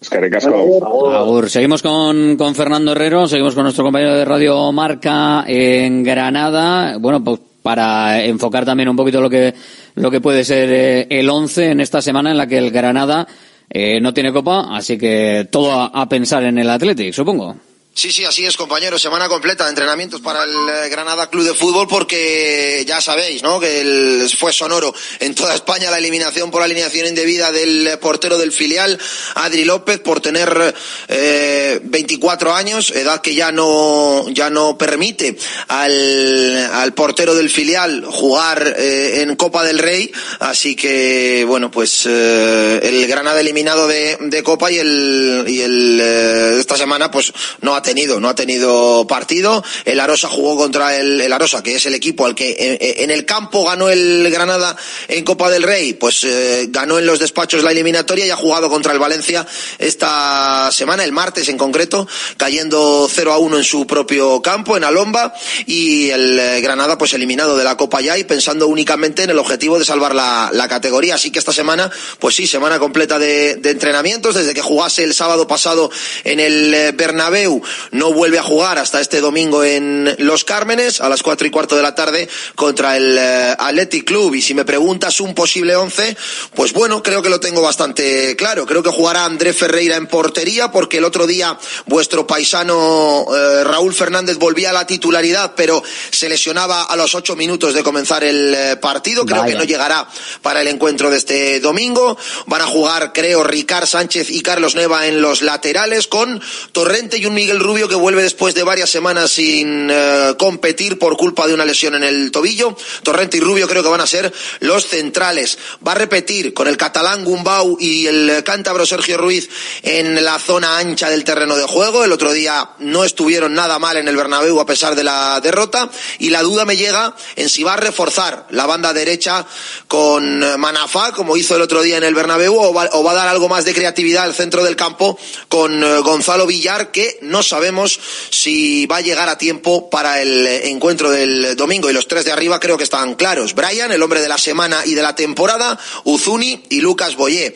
Es 0.00 0.08
que 0.08 0.20
ricasco. 0.20 1.14
Agur. 1.14 1.50
Seguimos 1.50 1.82
con, 1.82 2.36
con 2.36 2.54
Fernando 2.54 2.92
Herrero, 2.92 3.26
seguimos 3.26 3.54
con 3.54 3.64
nuestro 3.64 3.84
compañero 3.84 4.14
de 4.14 4.24
Radio 4.24 4.70
Marca 4.72 5.44
en 5.46 6.04
Granada. 6.04 6.98
Bueno, 6.98 7.22
pues 7.22 7.40
para 7.62 8.24
enfocar 8.24 8.64
también 8.64 8.88
un 8.88 8.96
poquito 8.96 9.20
lo 9.20 9.28
que, 9.28 9.52
lo 9.96 10.10
que 10.10 10.20
puede 10.20 10.44
ser 10.44 10.70
eh, 10.70 11.06
el 11.10 11.28
11 11.28 11.72
en 11.72 11.80
esta 11.80 12.00
semana 12.00 12.30
en 12.30 12.38
la 12.38 12.46
que 12.46 12.58
el 12.58 12.70
Granada 12.70 13.26
eh, 13.68 14.00
no 14.00 14.14
tiene 14.14 14.32
copa, 14.32 14.74
así 14.74 14.96
que 14.96 15.48
todo 15.50 15.72
a, 15.72 15.86
a 15.86 16.08
pensar 16.08 16.44
en 16.44 16.58
el 16.58 16.70
Athletic, 16.70 17.12
supongo. 17.12 17.56
Sí, 17.98 18.12
sí, 18.12 18.24
así 18.24 18.46
es, 18.46 18.56
compañero. 18.56 18.96
Semana 18.96 19.28
completa 19.28 19.64
de 19.64 19.70
entrenamientos 19.70 20.20
para 20.20 20.44
el 20.44 20.50
eh, 20.52 20.88
Granada 20.88 21.28
Club 21.30 21.42
de 21.44 21.52
Fútbol 21.52 21.88
porque 21.88 22.84
ya 22.86 23.00
sabéis, 23.00 23.42
¿no? 23.42 23.58
Que 23.58 23.80
el- 23.80 24.30
fue 24.38 24.52
sonoro 24.52 24.94
en 25.18 25.34
toda 25.34 25.52
España 25.52 25.90
la 25.90 25.98
eliminación 25.98 26.52
por 26.52 26.62
alineación 26.62 27.08
indebida 27.08 27.50
del 27.50 27.84
eh, 27.88 27.96
portero 27.96 28.38
del 28.38 28.52
filial, 28.52 28.96
Adri 29.34 29.64
López, 29.64 29.98
por 29.98 30.20
tener 30.20 30.76
eh, 31.08 31.80
24 31.82 32.54
años, 32.54 32.92
edad 32.92 33.20
que 33.20 33.34
ya 33.34 33.50
no, 33.50 34.26
ya 34.28 34.48
no 34.48 34.78
permite 34.78 35.36
al, 35.66 36.56
al 36.74 36.94
portero 36.94 37.34
del 37.34 37.50
filial 37.50 38.04
jugar 38.04 38.76
eh, 38.78 39.22
en 39.22 39.34
Copa 39.34 39.64
del 39.64 39.80
Rey. 39.80 40.12
Así 40.38 40.76
que, 40.76 41.44
bueno, 41.48 41.68
pues 41.72 42.04
eh, 42.06 42.78
el 42.80 43.08
Granada 43.08 43.40
eliminado 43.40 43.88
de, 43.88 44.18
de 44.20 44.42
Copa 44.44 44.70
y 44.70 44.78
el, 44.78 45.44
y 45.48 45.62
el 45.62 46.00
eh, 46.00 46.56
esta 46.60 46.76
semana 46.76 47.10
pues 47.10 47.32
no 47.60 47.74
ha 47.74 47.82
no 48.20 48.28
ha 48.28 48.34
tenido 48.34 49.06
partido. 49.06 49.64
El 49.84 50.00
Arosa 50.00 50.28
jugó 50.28 50.56
contra 50.56 50.96
el, 50.96 51.32
Arosa, 51.32 51.62
que 51.62 51.76
es 51.76 51.86
el 51.86 51.94
equipo 51.94 52.26
al 52.26 52.34
que 52.34 52.50
eh, 52.50 53.02
en 53.02 53.10
el 53.10 53.24
campo 53.24 53.64
ganó 53.64 53.88
el 53.88 54.28
Granada 54.30 54.76
en 55.08 55.24
Copa 55.24 55.50
del 55.50 55.62
Rey, 55.62 55.94
pues 55.94 56.24
eh, 56.24 56.66
ganó 56.70 56.98
en 56.98 57.06
los 57.06 57.18
despachos 57.18 57.62
la 57.62 57.70
eliminatoria 57.70 58.26
y 58.26 58.30
ha 58.30 58.36
jugado 58.36 58.68
contra 58.68 58.92
el 58.92 58.98
Valencia 58.98 59.46
esta 59.78 60.70
semana, 60.70 61.04
el 61.04 61.12
martes 61.12 61.48
en 61.48 61.56
concreto, 61.56 62.06
cayendo 62.36 63.08
0 63.10 63.32
a 63.32 63.38
1 63.38 63.58
en 63.58 63.64
su 63.64 63.86
propio 63.86 64.42
campo, 64.42 64.76
en 64.76 64.84
Alomba, 64.84 65.34
y 65.66 66.10
el 66.10 66.38
eh, 66.38 66.60
Granada 66.60 66.98
pues 66.98 67.14
eliminado 67.14 67.56
de 67.56 67.64
la 67.64 67.76
Copa 67.76 68.00
ya 68.00 68.18
y 68.18 68.24
pensando 68.24 68.66
únicamente 68.68 69.22
en 69.22 69.30
el 69.30 69.38
objetivo 69.38 69.78
de 69.78 69.84
salvar 69.84 70.14
la, 70.14 70.68
categoría. 70.68 71.14
Así 71.14 71.30
que 71.30 71.38
esta 71.38 71.52
semana, 71.52 71.90
pues 72.18 72.34
sí, 72.34 72.46
semana 72.46 72.78
completa 72.78 73.18
de, 73.18 73.56
de 73.56 73.70
entrenamientos, 73.70 74.34
desde 74.34 74.52
que 74.52 74.60
jugase 74.60 75.02
el 75.02 75.14
sábado 75.14 75.46
pasado 75.46 75.90
en 76.24 76.40
el 76.40 76.74
eh, 76.74 76.92
Bernabéu, 76.92 77.62
no 77.90 78.12
vuelve 78.12 78.38
a 78.38 78.42
jugar 78.42 78.78
hasta 78.78 79.00
este 79.00 79.20
domingo 79.20 79.64
en 79.64 80.14
Los 80.18 80.44
Cármenes, 80.44 81.00
a 81.00 81.08
las 81.08 81.22
cuatro 81.22 81.46
y 81.46 81.50
cuarto 81.50 81.76
de 81.76 81.82
la 81.82 81.94
tarde, 81.94 82.28
contra 82.54 82.96
el 82.96 83.16
eh, 83.18 83.54
Athletic 83.58 84.04
Club. 84.04 84.34
Y 84.34 84.42
si 84.42 84.54
me 84.54 84.64
preguntas 84.64 85.20
un 85.20 85.34
posible 85.34 85.76
once, 85.76 86.16
pues 86.54 86.72
bueno, 86.72 87.02
creo 87.02 87.22
que 87.22 87.28
lo 87.28 87.40
tengo 87.40 87.62
bastante 87.62 88.36
claro. 88.36 88.66
Creo 88.66 88.82
que 88.82 88.90
jugará 88.90 89.24
André 89.24 89.52
Ferreira 89.52 89.96
en 89.96 90.06
portería, 90.06 90.70
porque 90.70 90.98
el 90.98 91.04
otro 91.04 91.26
día 91.26 91.58
vuestro 91.86 92.26
paisano 92.26 93.26
eh, 93.34 93.64
Raúl 93.64 93.94
Fernández 93.94 94.36
volvía 94.38 94.70
a 94.70 94.72
la 94.72 94.86
titularidad, 94.86 95.52
pero 95.56 95.82
se 96.10 96.28
lesionaba 96.28 96.84
a 96.84 96.96
los 96.96 97.14
ocho 97.14 97.36
minutos 97.36 97.74
de 97.74 97.82
comenzar 97.82 98.24
el 98.24 98.54
eh, 98.54 98.76
partido. 98.76 99.24
Creo 99.24 99.42
Vaya. 99.42 99.52
que 99.52 99.58
no 99.58 99.64
llegará 99.64 100.08
para 100.42 100.60
el 100.60 100.68
encuentro 100.68 101.10
de 101.10 101.16
este 101.16 101.60
domingo. 101.60 102.16
Van 102.46 102.62
a 102.62 102.66
jugar, 102.66 103.12
creo, 103.12 103.44
Ricard 103.44 103.86
Sánchez 103.86 104.30
y 104.30 104.42
Carlos 104.42 104.74
Neva 104.74 105.06
en 105.06 105.20
los 105.20 105.42
laterales, 105.42 106.06
con 106.06 106.40
Torrente 106.72 107.18
y 107.18 107.26
un 107.26 107.34
Miguel 107.34 107.57
Rubio 107.60 107.88
que 107.88 107.94
vuelve 107.94 108.22
después 108.22 108.54
de 108.54 108.62
varias 108.62 108.90
semanas 108.90 109.30
sin 109.30 109.88
eh, 109.90 110.34
competir 110.38 110.98
por 110.98 111.16
culpa 111.16 111.46
de 111.46 111.54
una 111.54 111.64
lesión 111.64 111.94
en 111.94 112.04
el 112.04 112.30
tobillo. 112.30 112.76
Torrente 113.02 113.36
y 113.36 113.40
Rubio 113.40 113.68
creo 113.68 113.82
que 113.82 113.88
van 113.88 114.00
a 114.00 114.06
ser 114.06 114.32
los 114.60 114.86
centrales. 114.86 115.58
Va 115.86 115.92
a 115.92 115.96
repetir 115.96 116.54
con 116.54 116.68
el 116.68 116.76
catalán 116.76 117.24
Gumbau 117.24 117.76
y 117.80 118.06
el 118.06 118.42
cántabro 118.44 118.86
Sergio 118.86 119.16
Ruiz 119.16 119.48
en 119.82 120.24
la 120.24 120.38
zona 120.38 120.78
ancha 120.78 121.10
del 121.10 121.24
terreno 121.24 121.56
de 121.56 121.64
juego. 121.64 122.04
El 122.04 122.12
otro 122.12 122.32
día 122.32 122.70
no 122.78 123.04
estuvieron 123.04 123.54
nada 123.54 123.78
mal 123.78 123.96
en 123.96 124.08
el 124.08 124.16
Bernabéu 124.16 124.60
a 124.60 124.66
pesar 124.66 124.94
de 124.94 125.04
la 125.04 125.40
derrota 125.40 125.90
y 126.18 126.30
la 126.30 126.42
duda 126.42 126.64
me 126.64 126.76
llega 126.76 127.14
en 127.36 127.48
si 127.48 127.62
va 127.62 127.74
a 127.74 127.76
reforzar 127.76 128.46
la 128.50 128.66
banda 128.66 128.92
derecha 128.92 129.46
con 129.86 130.42
eh, 130.42 130.56
Manafá 130.56 131.12
como 131.12 131.36
hizo 131.36 131.56
el 131.56 131.62
otro 131.62 131.82
día 131.82 131.96
en 131.96 132.04
el 132.04 132.14
Bernabéu 132.14 132.54
o 132.54 132.72
va, 132.72 132.88
o 132.92 133.02
va 133.02 133.12
a 133.12 133.14
dar 133.14 133.28
algo 133.28 133.48
más 133.48 133.64
de 133.64 133.74
creatividad 133.74 134.24
al 134.24 134.34
centro 134.34 134.64
del 134.64 134.76
campo 134.76 135.18
con 135.48 135.82
eh, 135.82 135.98
Gonzalo 135.98 136.46
Villar 136.46 136.90
que 136.90 137.18
no 137.22 137.42
sabemos 137.48 137.98
si 138.30 138.86
va 138.86 138.98
a 138.98 139.00
llegar 139.00 139.28
a 139.28 139.38
tiempo 139.38 139.90
para 139.90 140.20
el 140.22 140.46
encuentro 140.46 141.10
del 141.10 141.56
domingo 141.56 141.90
y 141.90 141.92
los 141.92 142.08
tres 142.08 142.24
de 142.24 142.32
arriba 142.32 142.60
creo 142.60 142.76
que 142.76 142.84
están 142.84 143.14
claros. 143.14 143.54
Brian, 143.54 143.92
el 143.92 144.02
hombre 144.02 144.20
de 144.20 144.28
la 144.28 144.38
semana 144.38 144.82
y 144.84 144.94
de 144.94 145.02
la 145.02 145.14
temporada, 145.14 145.78
Uzuni 146.04 146.62
y 146.68 146.80
Lucas 146.80 147.16
Boyé. 147.16 147.54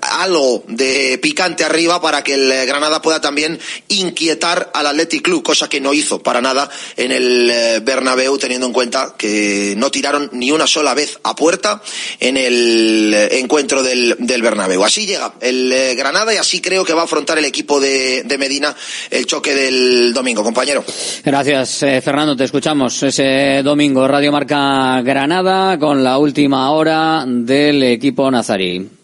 Algo 0.00 0.64
de 0.68 1.18
picante 1.18 1.64
arriba 1.64 2.00
para 2.00 2.22
que 2.22 2.34
el 2.34 2.66
Granada 2.66 3.02
pueda 3.02 3.20
también 3.20 3.58
inquietar 3.88 4.70
al 4.74 4.86
Athletic 4.86 5.22
Club, 5.22 5.42
cosa 5.42 5.68
que 5.68 5.80
no 5.80 5.92
hizo 5.92 6.22
para 6.22 6.40
nada 6.40 6.68
en 6.96 7.12
el 7.12 7.50
eh, 7.50 7.80
Bernabéu, 7.80 8.38
teniendo 8.38 8.66
en 8.66 8.72
cuenta 8.72 9.14
que 9.16 9.74
no 9.76 9.90
tiraron 9.90 10.30
ni 10.32 10.50
una 10.50 10.66
sola 10.66 10.94
vez 10.94 11.18
a 11.22 11.34
puerta 11.36 11.82
en 12.20 12.36
el 12.36 13.14
encuentro 13.32 13.82
del, 13.82 14.16
del 14.18 14.42
Bernabéu. 14.42 14.84
Así 14.84 15.06
llega 15.06 15.34
el 15.40 15.72
eh, 15.72 15.94
Granada 15.94 16.34
y 16.34 16.36
así 16.36 16.60
creo 16.60 16.84
que 16.84 16.94
va 16.94 17.02
a 17.02 17.04
afrontar 17.04 17.38
el 17.38 17.44
equipo 17.44 17.80
de, 17.80 18.22
de 18.24 18.36
Medina 18.48 18.74
el 19.10 19.26
choque 19.26 19.54
del 19.54 20.14
domingo, 20.14 20.42
compañero. 20.42 20.82
Gracias, 21.22 21.82
eh, 21.82 22.00
Fernando. 22.00 22.34
Te 22.34 22.44
escuchamos 22.44 23.02
ese 23.02 23.62
domingo. 23.62 24.08
Radio 24.08 24.32
Marca 24.32 25.02
Granada 25.02 25.78
con 25.78 26.02
la 26.02 26.16
última 26.16 26.70
hora 26.70 27.24
del 27.26 27.82
equipo 27.82 28.30
nazarí. 28.30 28.97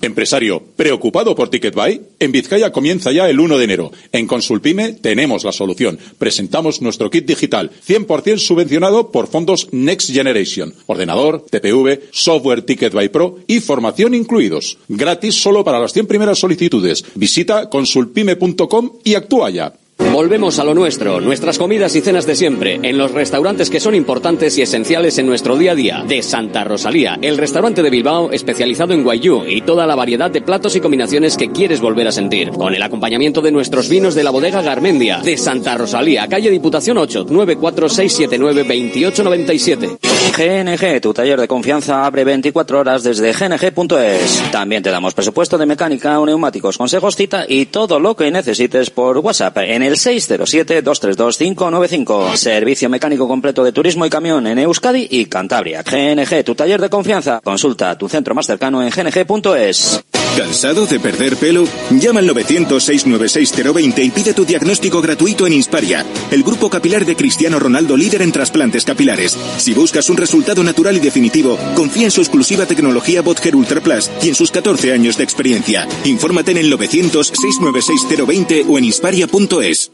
Empresario, 0.00 0.62
¿preocupado 0.76 1.34
por 1.34 1.50
TicketBuy? 1.50 2.00
En 2.18 2.32
Vizcaya 2.32 2.72
comienza 2.72 3.12
ya 3.12 3.28
el 3.28 3.38
1 3.38 3.58
de 3.58 3.64
enero. 3.64 3.92
En 4.12 4.26
Consulpime 4.26 4.92
tenemos 4.92 5.44
la 5.44 5.52
solución. 5.52 5.98
Presentamos 6.18 6.80
nuestro 6.80 7.10
kit 7.10 7.26
digital, 7.26 7.70
100% 7.86 8.38
subvencionado 8.38 9.10
por 9.10 9.26
fondos 9.26 9.68
Next 9.72 10.10
Generation. 10.10 10.74
Ordenador, 10.86 11.44
TPV, 11.50 12.00
software 12.12 12.62
TicketBuy 12.62 13.08
Pro 13.08 13.38
y 13.46 13.60
formación 13.60 14.14
incluidos. 14.14 14.78
Gratis 14.88 15.34
solo 15.34 15.64
para 15.64 15.80
las 15.80 15.92
100 15.92 16.06
primeras 16.06 16.38
solicitudes. 16.38 17.04
Visita 17.14 17.68
consulpime.com 17.68 18.92
y 19.04 19.14
actúa 19.14 19.50
ya. 19.50 19.74
Volvemos 20.14 20.58
a 20.60 20.64
lo 20.64 20.74
nuestro, 20.74 21.20
nuestras 21.20 21.58
comidas 21.58 21.96
y 21.96 22.00
cenas 22.00 22.24
de 22.24 22.36
siempre, 22.36 22.78
en 22.80 22.96
los 22.96 23.10
restaurantes 23.10 23.68
que 23.68 23.80
son 23.80 23.96
importantes 23.96 24.56
y 24.56 24.62
esenciales 24.62 25.18
en 25.18 25.26
nuestro 25.26 25.56
día 25.56 25.72
a 25.72 25.74
día. 25.74 26.04
De 26.06 26.22
Santa 26.22 26.62
Rosalía, 26.62 27.18
el 27.20 27.36
restaurante 27.36 27.82
de 27.82 27.90
Bilbao 27.90 28.30
especializado 28.30 28.92
en 28.92 29.02
guayú 29.02 29.42
y 29.44 29.62
toda 29.62 29.88
la 29.88 29.96
variedad 29.96 30.30
de 30.30 30.40
platos 30.40 30.76
y 30.76 30.80
combinaciones 30.80 31.36
que 31.36 31.50
quieres 31.50 31.80
volver 31.80 32.06
a 32.06 32.12
sentir. 32.12 32.50
Con 32.50 32.76
el 32.76 32.82
acompañamiento 32.84 33.40
de 33.40 33.50
nuestros 33.50 33.88
vinos 33.88 34.14
de 34.14 34.22
la 34.22 34.30
bodega 34.30 34.62
Garmendia. 34.62 35.18
De 35.18 35.36
Santa 35.36 35.76
Rosalía, 35.76 36.28
calle 36.28 36.48
Diputación 36.48 36.96
8, 36.96 37.26
946792897. 37.26 39.98
GNG, 40.36 41.00
tu 41.00 41.12
taller 41.12 41.40
de 41.40 41.48
confianza 41.48 42.06
abre 42.06 42.24
24 42.24 42.78
horas 42.78 43.02
desde 43.02 43.32
gng.es. 43.32 44.42
También 44.50 44.82
te 44.82 44.90
damos 44.90 45.14
presupuesto 45.14 45.58
de 45.58 45.66
mecánica 45.66 46.18
o 46.18 46.26
neumáticos, 46.26 46.78
consejos, 46.78 47.16
cita 47.16 47.44
y 47.48 47.66
todo 47.66 48.00
lo 48.00 48.16
que 48.16 48.30
necesites 48.30 48.90
por 48.90 49.18
WhatsApp 49.18 49.58
en 49.58 49.82
el 49.82 49.96
607-232-595. 50.04 52.36
Servicio 52.36 52.88
mecánico 52.88 53.26
completo 53.26 53.64
de 53.64 53.72
turismo 53.72 54.06
y 54.06 54.10
camión 54.10 54.46
en 54.46 54.58
Euskadi 54.58 55.08
y 55.10 55.24
Cantabria. 55.26 55.82
GNG, 55.82 56.44
tu 56.44 56.54
taller 56.54 56.80
de 56.80 56.90
confianza. 56.90 57.40
Consulta 57.42 57.98
tu 57.98 58.08
centro 58.08 58.34
más 58.34 58.46
cercano 58.46 58.82
en 58.82 58.90
gng.es. 58.90 60.04
¿Cansado 60.36 60.86
de 60.86 60.98
perder 60.98 61.36
pelo? 61.36 61.64
Llama 61.90 62.18
al 62.18 62.28
900-696-020 62.28 64.04
y 64.04 64.10
pide 64.10 64.34
tu 64.34 64.44
diagnóstico 64.44 65.00
gratuito 65.00 65.46
en 65.46 65.52
Insparia, 65.52 66.04
el 66.32 66.42
grupo 66.42 66.68
capilar 66.68 67.06
de 67.06 67.14
Cristiano 67.14 67.60
Ronaldo 67.60 67.96
líder 67.96 68.22
en 68.22 68.32
trasplantes 68.32 68.84
capilares. 68.84 69.38
Si 69.58 69.74
buscas 69.74 70.10
un 70.10 70.16
resultado 70.16 70.64
natural 70.64 70.96
y 70.96 71.00
definitivo, 71.00 71.56
confía 71.76 72.06
en 72.06 72.10
su 72.10 72.20
exclusiva 72.20 72.66
tecnología 72.66 73.22
Botger 73.22 73.54
Ultra 73.54 73.80
Plus 73.80 74.10
y 74.22 74.28
en 74.28 74.34
sus 74.34 74.50
14 74.50 74.92
años 74.92 75.16
de 75.16 75.22
experiencia. 75.22 75.86
Infórmate 76.02 76.50
en 76.50 76.58
el 76.58 76.72
900-696-020 76.72 78.64
o 78.68 78.78
en 78.78 78.86
insparia.es. 78.86 79.93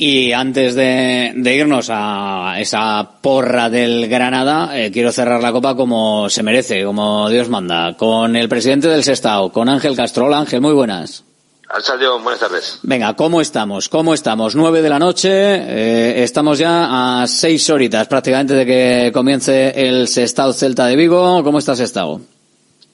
Y 0.00 0.30
antes 0.30 0.76
de, 0.76 1.32
de, 1.34 1.54
irnos 1.56 1.88
a 1.90 2.54
esa 2.60 3.18
porra 3.20 3.68
del 3.68 4.06
Granada, 4.06 4.78
eh, 4.78 4.92
quiero 4.92 5.10
cerrar 5.10 5.42
la 5.42 5.50
copa 5.50 5.74
como 5.74 6.30
se 6.30 6.44
merece, 6.44 6.84
como 6.84 7.28
Dios 7.28 7.48
manda, 7.48 7.96
con 7.96 8.36
el 8.36 8.48
presidente 8.48 8.86
del 8.86 9.02
Sestao, 9.02 9.50
con 9.50 9.68
Ángel 9.68 9.96
Castro. 9.96 10.26
Hola 10.26 10.38
Ángel, 10.38 10.60
muy 10.60 10.72
buenas. 10.72 11.24
Alcalde, 11.68 12.08
buenas 12.10 12.38
tardes. 12.38 12.78
Venga, 12.84 13.16
¿cómo 13.16 13.40
estamos? 13.40 13.88
¿Cómo 13.88 14.14
estamos? 14.14 14.54
Nueve 14.54 14.82
de 14.82 14.88
la 14.88 15.00
noche, 15.00 15.30
eh, 15.32 16.22
estamos 16.22 16.60
ya 16.60 17.22
a 17.22 17.26
seis 17.26 17.68
horitas 17.68 18.06
prácticamente 18.06 18.54
de 18.54 18.66
que 18.66 19.10
comience 19.12 19.72
el 19.84 20.06
Sestao 20.06 20.52
Celta 20.52 20.86
de 20.86 20.94
Vigo. 20.94 21.42
¿Cómo 21.42 21.58
estás 21.58 21.78
Sestao? 21.78 22.20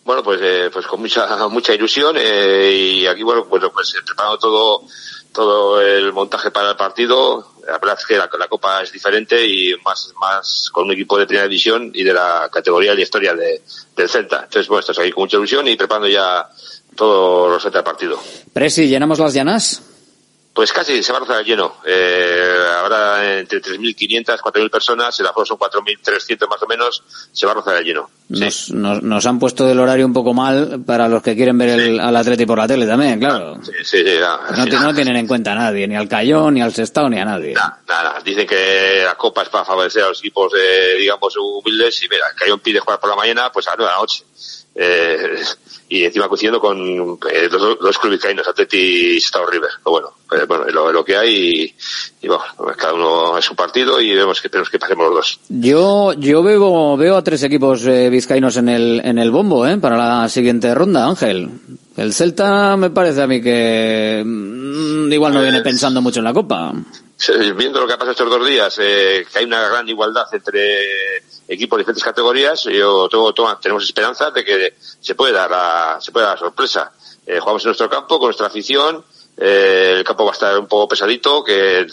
Bueno, 0.07 0.23
pues, 0.23 0.41
eh, 0.43 0.71
pues 0.73 0.87
con 0.87 1.01
mucha, 1.01 1.49
mucha 1.49 1.75
ilusión 1.75 2.17
y 2.17 3.05
aquí, 3.05 3.23
bueno, 3.23 3.45
pues, 3.45 3.63
pues 3.75 3.95
preparando 4.07 4.39
todo 4.39 4.85
todo 5.35 5.83
el 5.83 6.13
montaje 6.13 6.51
para 6.51 6.71
el 6.71 6.77
partido. 6.77 7.53
La 7.67 7.79
verdad 7.79 7.97
es 7.99 8.07
que 8.07 8.17
la, 8.17 8.31
la, 8.39 8.49
Copa 8.49 8.83
es 8.83 8.93
diferente 8.93 9.45
y 9.47 9.75
más, 9.85 10.15
más 10.21 10.71
con 10.73 10.85
un 10.85 10.93
equipo 10.93 11.19
de 11.19 11.27
primera 11.27 11.49
división 11.49 11.91
y 11.93 12.05
de 12.05 12.15
la 12.15 12.49
categoría 12.51 12.93
de 12.93 12.97
la 12.99 13.03
historia 13.03 13.35
de, 13.35 13.63
del 13.97 14.09
Celta. 14.09 14.45
Entonces, 14.45 14.69
bueno, 14.69 14.81
estás 14.81 14.99
aquí 14.99 15.11
con 15.11 15.25
mucha 15.25 15.37
ilusión 15.37 15.67
y 15.67 15.77
preparando 15.77 16.09
ya 16.09 16.49
todos 16.95 17.51
los 17.51 17.63
Celta 17.63 17.79
del 17.79 17.85
partido. 17.85 18.19
Presi, 18.53 18.87
¿llenamos 18.87 19.19
las 19.19 19.35
llanas? 19.35 19.94
Pues 20.55 20.73
casi 20.73 21.03
se 21.03 21.11
va 21.11 21.19
a 21.19 21.21
rozar 21.23 21.45
lleno. 21.45 21.79
Eh, 21.85 22.65
habrá 22.79 23.41
entre 23.41 23.61
3.500, 23.61 24.39
4.000 24.39 24.71
personas, 24.71 25.19
el 25.19 25.27
aforo 25.27 25.45
son 25.45 25.59
4.300 25.59 26.49
más 26.49 26.63
o 26.63 26.67
menos, 26.69 27.03
se 27.33 27.45
va 27.45 27.51
a 27.51 27.55
rozar 27.57 27.83
lleno. 27.83 28.09
Nos, 28.29 28.55
sí. 28.55 28.73
nos, 28.73 29.03
nos, 29.03 29.27
han 29.27 29.41
puesto 29.41 29.69
el 29.69 29.81
horario 29.81 30.07
un 30.07 30.13
poco 30.13 30.33
mal 30.33 30.85
para 30.87 31.09
los 31.09 31.25
que 31.25 31.35
quieren 31.35 31.59
ver 31.59 31.71
el, 31.71 31.99
al 31.99 32.15
Atleti 32.15 32.47
por 32.47 32.59
la 32.59 32.69
tele 32.69 32.87
también, 32.87 33.19
claro. 33.19 33.59
Sí, 33.65 33.73
sí, 33.83 33.99
sí, 33.99 34.05
ya, 34.05 34.39
no, 34.57 34.95
tienen 34.95 35.17
en 35.17 35.27
cuenta 35.27 35.53
a 35.53 35.57
nadie, 35.57 35.89
ni 35.89 35.97
al 35.97 36.09
Cayón, 36.09 36.55
ni 36.55 36.63
al 36.63 36.73
Sestao, 36.73 37.09
ni 37.09 37.19
a 37.19 37.25
nadie. 37.25 37.55
Nada, 37.55 37.81
nada. 37.89 38.21
Dicen 38.25 38.47
que 38.47 39.03
la 39.05 39.17
Copa 39.17 39.43
es 39.43 39.49
para 39.49 39.65
favorecer 39.65 40.05
a 40.05 40.09
los 40.09 40.21
equipos, 40.21 40.53
eh, 40.57 40.99
digamos, 41.01 41.37
humildes 41.37 42.01
y 42.05 42.09
mira, 42.09 42.29
el 42.29 42.39
Cayón 42.39 42.61
pide 42.61 42.79
jugar 42.79 43.01
por 43.01 43.11
la 43.11 43.17
mañana, 43.17 43.51
pues 43.51 43.67
a 43.67 43.71
las 43.71 43.79
9 43.79 43.91
de 43.91 43.93
la 43.93 44.01
noche. 44.01 44.25
Eh, 44.77 45.45
y 45.89 46.05
encima 46.05 46.29
coincidiendo 46.29 46.61
con 46.61 47.19
eh, 47.31 47.49
los, 47.51 47.81
los 47.81 47.99
clubes 47.99 48.21
caínos, 48.21 48.49
Atleti 48.49 49.15
y 49.15 49.17
Estado 49.19 49.47
River. 49.47 49.71
Pero 49.83 49.91
bueno, 49.93 50.13
eh, 50.33 50.45
bueno 50.47 50.65
lo, 50.67 50.93
lo, 50.93 51.05
que 51.05 51.17
hay 51.17 51.35
y, 51.35 51.75
y, 52.23 52.29
bueno, 52.29 52.45
cada 52.77 52.95
uno 52.95 53.39
es 53.39 53.45
su 53.45 53.55
partido 53.55 54.01
y 54.01 54.15
vemos 54.15 54.41
que 54.41 54.49
tenemos 54.49 54.71
que 54.71 54.79
pasemos 54.79 55.07
los 55.07 55.15
dos. 55.15 55.41
Yo, 55.49 56.13
yo 56.15 56.43
veo, 56.43 56.97
veo 56.97 57.17
a 57.17 57.25
tres 57.25 57.43
equipos 57.43 57.87
eh, 57.87 58.09
vizcaínos 58.11 58.57
en 58.57 58.69
el, 58.69 59.03
en 59.05 59.19
el 59.19 59.31
bombo, 59.31 59.67
eh, 59.67 59.77
para 59.79 59.97
la 59.97 60.29
siguiente 60.29 60.75
ronda, 60.75 61.07
Ángel. 61.07 61.51
El 61.97 62.13
Celta 62.13 62.77
me 62.77 62.91
parece 62.91 63.23
a 63.23 63.27
mí 63.27 63.41
que 63.41 64.23
mmm, 64.25 65.13
igual 65.13 65.33
no 65.35 65.43
viene 65.43 65.61
pensando 65.61 66.01
mucho 66.01 66.21
en 66.21 66.25
la 66.25 66.33
Copa. 66.33 66.73
Viendo 67.57 67.81
lo 67.81 67.87
que 67.87 67.93
ha 67.93 67.97
pasado 67.97 68.11
estos 68.11 68.29
dos 68.29 68.47
días, 68.47 68.77
eh, 68.83 69.25
que 69.33 69.39
hay 69.39 69.45
una 69.45 69.69
gran 69.69 69.89
igualdad 69.89 70.27
entre 70.33 71.23
equipos 71.49 71.77
de 71.77 71.83
diferentes 71.83 72.05
categorías, 72.05 72.65
yo 72.65 73.09
tengo, 73.09 73.33
tengo, 73.35 73.57
tenemos 73.59 73.85
esperanza 73.85 74.31
de 74.31 74.45
que 74.45 74.75
se 74.79 75.15
puede 75.15 75.33
dar 75.33 75.51
la, 75.51 75.99
se 76.01 76.13
puede 76.13 76.27
dar 76.27 76.35
la 76.35 76.41
sorpresa. 76.41 76.93
Eh, 77.27 77.39
jugamos 77.39 77.63
en 77.65 77.69
nuestro 77.69 77.89
campo, 77.89 78.19
con 78.19 78.29
nuestra 78.29 78.47
afición, 78.47 79.05
eh, 79.37 79.95
el 79.99 80.05
campo 80.05 80.25
va 80.25 80.31
a 80.31 80.35
estar 80.35 80.59
un 80.59 80.67
poco 80.67 80.89
pesadito, 80.89 81.43
que 81.43 81.81
eh, 81.81 81.87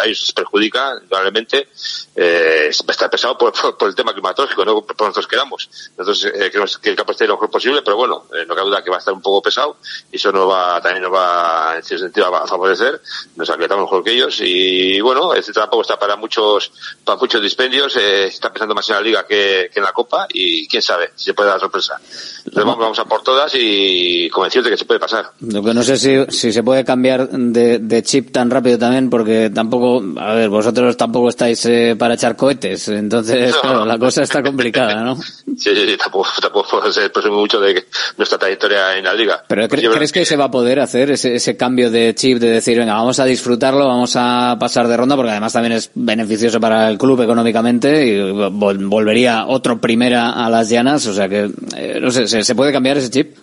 a 0.00 0.04
ellos 0.04 0.20
les 0.20 0.32
perjudica, 0.32 0.94
indudablemente, 1.02 1.68
eh, 2.14 2.70
va 2.82 2.88
a 2.88 2.92
estar 2.92 3.10
pesado 3.10 3.38
por, 3.38 3.52
por, 3.52 3.76
por, 3.76 3.88
el 3.88 3.94
tema 3.94 4.12
climatológico, 4.12 4.64
no 4.64 4.82
por 4.82 5.00
nosotros 5.00 5.26
queramos. 5.26 5.68
Eh, 5.98 6.50
queremos 6.50 6.78
que 6.78 6.90
el 6.90 6.96
campo 6.96 7.12
esté 7.12 7.26
lo 7.26 7.34
mejor 7.34 7.50
posible, 7.50 7.82
pero 7.82 7.96
bueno, 7.96 8.26
eh, 8.34 8.44
no 8.46 8.54
cabe 8.54 8.68
duda 8.68 8.84
que 8.84 8.90
va 8.90 8.96
a 8.96 8.98
estar 8.98 9.14
un 9.14 9.22
poco 9.22 9.42
pesado, 9.42 9.76
y 10.10 10.16
eso 10.16 10.30
nos 10.30 10.48
va, 10.48 10.80
también 10.80 11.02
nos 11.02 11.12
va, 11.12 11.74
en 11.76 11.82
cierto 11.82 12.04
sentido, 12.04 12.34
a 12.34 12.46
favorecer, 12.46 13.00
nos 13.36 13.48
acreditamos 13.48 13.84
mejor 13.84 14.04
que 14.04 14.12
ellos, 14.12 14.38
y 14.40 15.00
bueno, 15.00 15.32
este 15.34 15.52
tampoco 15.52 15.82
está 15.82 15.98
para 15.98 16.16
muchos, 16.16 16.72
para 17.04 17.18
muchos 17.18 17.40
dispendios, 17.40 17.96
eh, 17.96 18.26
está 18.26 18.52
pensando 18.52 18.74
más 18.74 18.88
en 18.90 18.96
la 18.96 19.00
liga 19.00 19.26
que, 19.26 19.70
que 19.72 19.80
en 19.80 19.84
la 19.84 19.92
copa, 19.92 20.26
y 20.28 20.68
quién 20.68 20.82
sabe 20.82 21.12
si 21.16 21.26
se 21.26 21.34
puede 21.34 21.48
dar 21.48 21.60
sorpresa. 21.60 21.98
Entonces 22.44 22.64
vamos, 22.64 22.78
vamos 22.78 22.98
a 22.98 23.04
por 23.04 23.22
todas 23.22 23.52
y 23.54 24.28
convencidos 24.30 24.64
de 24.64 24.70
que 24.72 24.76
se 24.76 24.84
puede 24.84 25.00
pasar. 25.00 25.30
Lo 25.40 25.62
que 25.62 25.72
no 25.72 25.82
sé 25.82 25.96
si, 25.96 26.41
si 26.42 26.52
se 26.52 26.64
puede 26.64 26.84
cambiar 26.84 27.28
de, 27.28 27.78
de, 27.78 28.02
chip 28.02 28.32
tan 28.32 28.50
rápido 28.50 28.76
también, 28.76 29.08
porque 29.08 29.48
tampoco, 29.48 30.02
a 30.18 30.34
ver, 30.34 30.48
vosotros 30.48 30.96
tampoco 30.96 31.28
estáis 31.28 31.64
eh, 31.66 31.94
para 31.96 32.14
echar 32.14 32.34
cohetes, 32.34 32.88
entonces, 32.88 33.54
no. 33.54 33.60
claro, 33.60 33.86
la 33.86 33.96
cosa 33.96 34.24
está 34.24 34.42
complicada, 34.42 35.04
¿no? 35.04 35.14
Sí, 35.14 35.22
sí, 35.56 35.70
sí 35.76 35.96
tampoco, 35.96 36.28
tampoco 36.40 36.90
se 36.90 37.10
presume 37.10 37.36
mucho 37.36 37.60
de 37.60 37.84
nuestra 38.16 38.38
trayectoria 38.38 38.96
en 38.98 39.04
la 39.04 39.14
liga. 39.14 39.44
Pero 39.46 39.68
¿cre 39.68 39.88
¿crees 39.88 40.10
que, 40.10 40.20
que 40.20 40.26
se 40.26 40.34
va 40.34 40.46
a 40.46 40.50
poder 40.50 40.80
hacer 40.80 41.12
ese, 41.12 41.36
ese 41.36 41.56
cambio 41.56 41.92
de 41.92 42.12
chip 42.16 42.40
de 42.40 42.48
decir, 42.48 42.76
venga, 42.76 42.94
vamos 42.94 43.20
a 43.20 43.24
disfrutarlo, 43.24 43.86
vamos 43.86 44.14
a 44.16 44.56
pasar 44.58 44.88
de 44.88 44.96
ronda, 44.96 45.14
porque 45.14 45.30
además 45.30 45.52
también 45.52 45.74
es 45.74 45.92
beneficioso 45.94 46.58
para 46.58 46.90
el 46.90 46.98
club 46.98 47.22
económicamente 47.22 48.04
y 48.04 48.32
vol 48.50 48.78
volvería 48.88 49.46
otro 49.46 49.80
primera 49.80 50.32
a 50.32 50.50
las 50.50 50.68
llanas, 50.68 51.06
o 51.06 51.14
sea 51.14 51.28
que, 51.28 51.52
eh, 51.76 52.00
no 52.02 52.10
sé, 52.10 52.26
¿se, 52.26 52.42
¿se 52.42 52.54
puede 52.56 52.72
cambiar 52.72 52.96
ese 52.96 53.10
chip? 53.10 53.36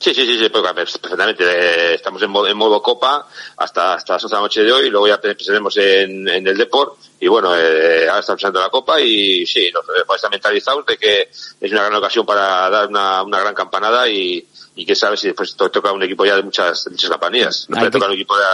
Sí, 0.00 0.14
sí, 0.14 0.24
sí, 0.24 0.50
cambiar 0.50 0.74
perfectamente. 0.74 1.44
Eh, 1.44 1.94
estamos 1.94 2.22
en 2.22 2.30
modo, 2.30 2.46
en 2.46 2.56
modo 2.56 2.80
Copa 2.80 3.26
hasta, 3.56 3.94
hasta 3.94 4.14
las 4.14 4.24
11 4.24 4.28
de 4.28 4.36
la 4.36 4.40
noche 4.42 4.62
de 4.62 4.72
hoy, 4.72 4.90
luego 4.90 5.08
ya 5.08 5.18
empezaremos 5.22 5.76
en, 5.76 6.28
en 6.28 6.46
el 6.46 6.56
Deport 6.56 6.98
y 7.20 7.26
bueno, 7.26 7.54
eh, 7.56 8.06
ahora 8.08 8.20
estamos 8.20 8.40
empezando 8.42 8.60
la 8.60 8.70
Copa 8.70 9.00
y 9.00 9.44
sí, 9.44 9.70
nos 9.72 9.84
estamos 9.84 10.30
mentalizados 10.30 10.86
de 10.86 10.96
que 10.96 11.22
es 11.60 11.72
una 11.72 11.82
gran 11.82 11.94
ocasión 11.96 12.24
para 12.24 12.70
dar 12.70 12.88
una, 12.88 13.22
una 13.22 13.40
gran 13.40 13.54
campanada 13.54 14.08
y, 14.08 14.46
y 14.76 14.86
que 14.86 14.94
sabe 14.94 15.16
si 15.16 15.26
después 15.26 15.56
to 15.56 15.68
toca 15.70 15.90
un 15.90 16.02
equipo 16.04 16.24
ya 16.24 16.36
de 16.36 16.42
muchas, 16.42 16.86
muchas 16.88 17.10
campanías. 17.10 17.66
Nos 17.68 17.78
puede 17.80 17.90
tocar 17.90 18.08
un 18.08 18.14
equipo 18.14 18.36
de, 18.36 18.44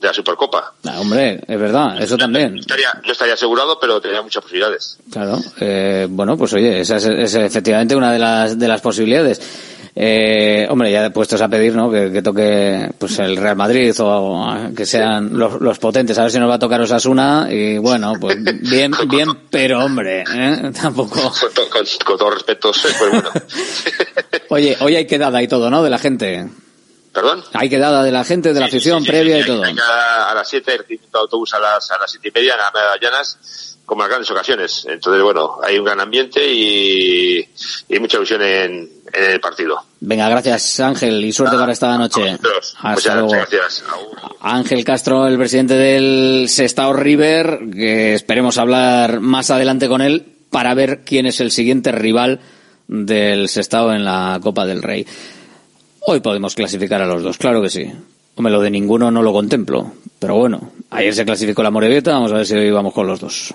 de 0.00 0.06
la 0.06 0.14
Supercopa. 0.14 0.74
Ah, 0.84 1.00
hombre, 1.00 1.40
es 1.46 1.58
verdad, 1.58 2.00
eso 2.00 2.16
también. 2.16 2.54
No 2.54 2.60
estaría, 2.60 2.92
no 3.04 3.10
estaría 3.10 3.34
asegurado, 3.34 3.78
pero 3.80 4.00
tenía 4.00 4.22
muchas 4.22 4.42
posibilidades. 4.42 4.98
Claro, 5.10 5.38
eh, 5.58 6.06
bueno, 6.08 6.36
pues 6.36 6.52
oye, 6.52 6.80
esa 6.80 6.96
es, 6.96 7.06
es 7.06 7.34
efectivamente 7.34 7.96
una 7.96 8.12
de 8.12 8.18
las, 8.20 8.56
de 8.56 8.68
las 8.68 8.80
posibilidades. 8.80 9.40
Eh, 9.94 10.66
hombre, 10.70 10.90
ya 10.90 11.10
puestos 11.10 11.40
a 11.42 11.48
pedir, 11.48 11.74
¿no? 11.74 11.90
Que, 11.90 12.10
que 12.10 12.22
toque, 12.22 12.90
pues 12.98 13.18
el 13.18 13.36
Real 13.36 13.56
Madrid 13.56 13.94
o 13.98 14.72
que 14.74 14.86
sean 14.86 15.36
los, 15.38 15.60
los 15.60 15.78
potentes. 15.78 16.18
A 16.18 16.22
ver 16.22 16.30
si 16.30 16.38
nos 16.38 16.48
va 16.48 16.54
a 16.54 16.58
tocar 16.58 16.80
Osasuna 16.80 17.48
y 17.50 17.76
bueno, 17.76 18.14
pues 18.18 18.38
bien, 18.42 18.92
bien, 19.08 19.28
pero 19.50 19.84
hombre, 19.84 20.24
¿eh? 20.32 20.72
Tampoco. 20.80 21.20
Con, 21.20 21.68
con, 21.68 21.86
con 22.04 22.18
todo 22.18 22.30
respeto, 22.30 22.72
pues 22.72 23.10
bueno. 23.12 23.30
Oye, 24.48 24.76
hoy 24.80 24.96
hay 24.96 25.06
quedada 25.06 25.42
y 25.42 25.48
todo, 25.48 25.68
¿no? 25.68 25.82
De 25.82 25.90
la 25.90 25.98
gente. 25.98 26.48
¿Perdón? 27.12 27.44
Hay 27.52 27.68
quedada 27.68 28.02
de 28.02 28.10
la 28.10 28.24
gente, 28.24 28.54
de 28.54 28.60
la 28.60 28.66
afición 28.66 29.04
previa 29.04 29.38
y 29.38 29.44
todo. 29.44 29.62
Hay 29.62 29.76
a, 29.78 30.32
las 30.34 30.48
7, 30.48 30.86
el 30.88 30.98
autobús 31.12 31.52
a 31.52 31.58
las, 31.58 31.90
a 31.90 31.98
las 31.98 32.10
siete 32.10 32.30
y 32.30 32.32
media 32.32 32.54
en 32.54 32.60
la 32.60 32.98
Llanas, 32.98 33.71
como 33.84 34.02
en 34.04 34.08
grandes 34.08 34.30
ocasiones. 34.30 34.86
Entonces, 34.88 35.22
bueno, 35.22 35.58
hay 35.62 35.78
un 35.78 35.84
gran 35.84 36.00
ambiente 36.00 36.40
y, 36.46 37.38
y 37.88 37.98
mucha 37.98 38.16
ilusión 38.16 38.42
en, 38.42 38.90
en 39.12 39.24
el 39.24 39.40
partido. 39.40 39.76
Venga, 40.00 40.28
gracias 40.28 40.80
Ángel 40.80 41.24
y 41.24 41.32
suerte 41.32 41.56
para 41.56 41.72
esta 41.72 41.96
noche. 41.98 42.38
Hasta 42.80 43.14
luego. 43.14 43.30
gracias. 43.30 43.84
Ángel 44.40 44.84
Castro, 44.84 45.26
el 45.26 45.38
presidente 45.38 45.74
del 45.74 46.48
Sestao 46.48 46.92
River, 46.92 47.60
que 47.72 48.14
esperemos 48.14 48.58
hablar 48.58 49.20
más 49.20 49.50
adelante 49.50 49.88
con 49.88 50.00
él 50.00 50.26
para 50.50 50.74
ver 50.74 51.02
quién 51.04 51.26
es 51.26 51.40
el 51.40 51.50
siguiente 51.50 51.92
rival 51.92 52.40
del 52.88 53.48
Sestao 53.48 53.92
en 53.92 54.04
la 54.04 54.38
Copa 54.42 54.66
del 54.66 54.82
Rey. 54.82 55.06
Hoy 56.00 56.20
podemos 56.20 56.54
clasificar 56.54 57.00
a 57.00 57.06
los 57.06 57.22
dos, 57.22 57.38
claro 57.38 57.62
que 57.62 57.70
sí. 57.70 57.90
Hombre, 58.34 58.52
lo 58.52 58.60
de 58.60 58.70
ninguno 58.70 59.10
no 59.10 59.22
lo 59.22 59.32
contemplo. 59.32 59.92
Pero 60.18 60.36
bueno, 60.36 60.70
ayer 60.90 61.14
se 61.14 61.24
clasificó 61.24 61.62
la 61.62 61.70
Morevieta, 61.70 62.12
vamos 62.12 62.32
a 62.32 62.36
ver 62.36 62.46
si 62.46 62.54
hoy 62.54 62.70
vamos 62.70 62.94
con 62.94 63.06
los 63.06 63.20
dos. 63.20 63.54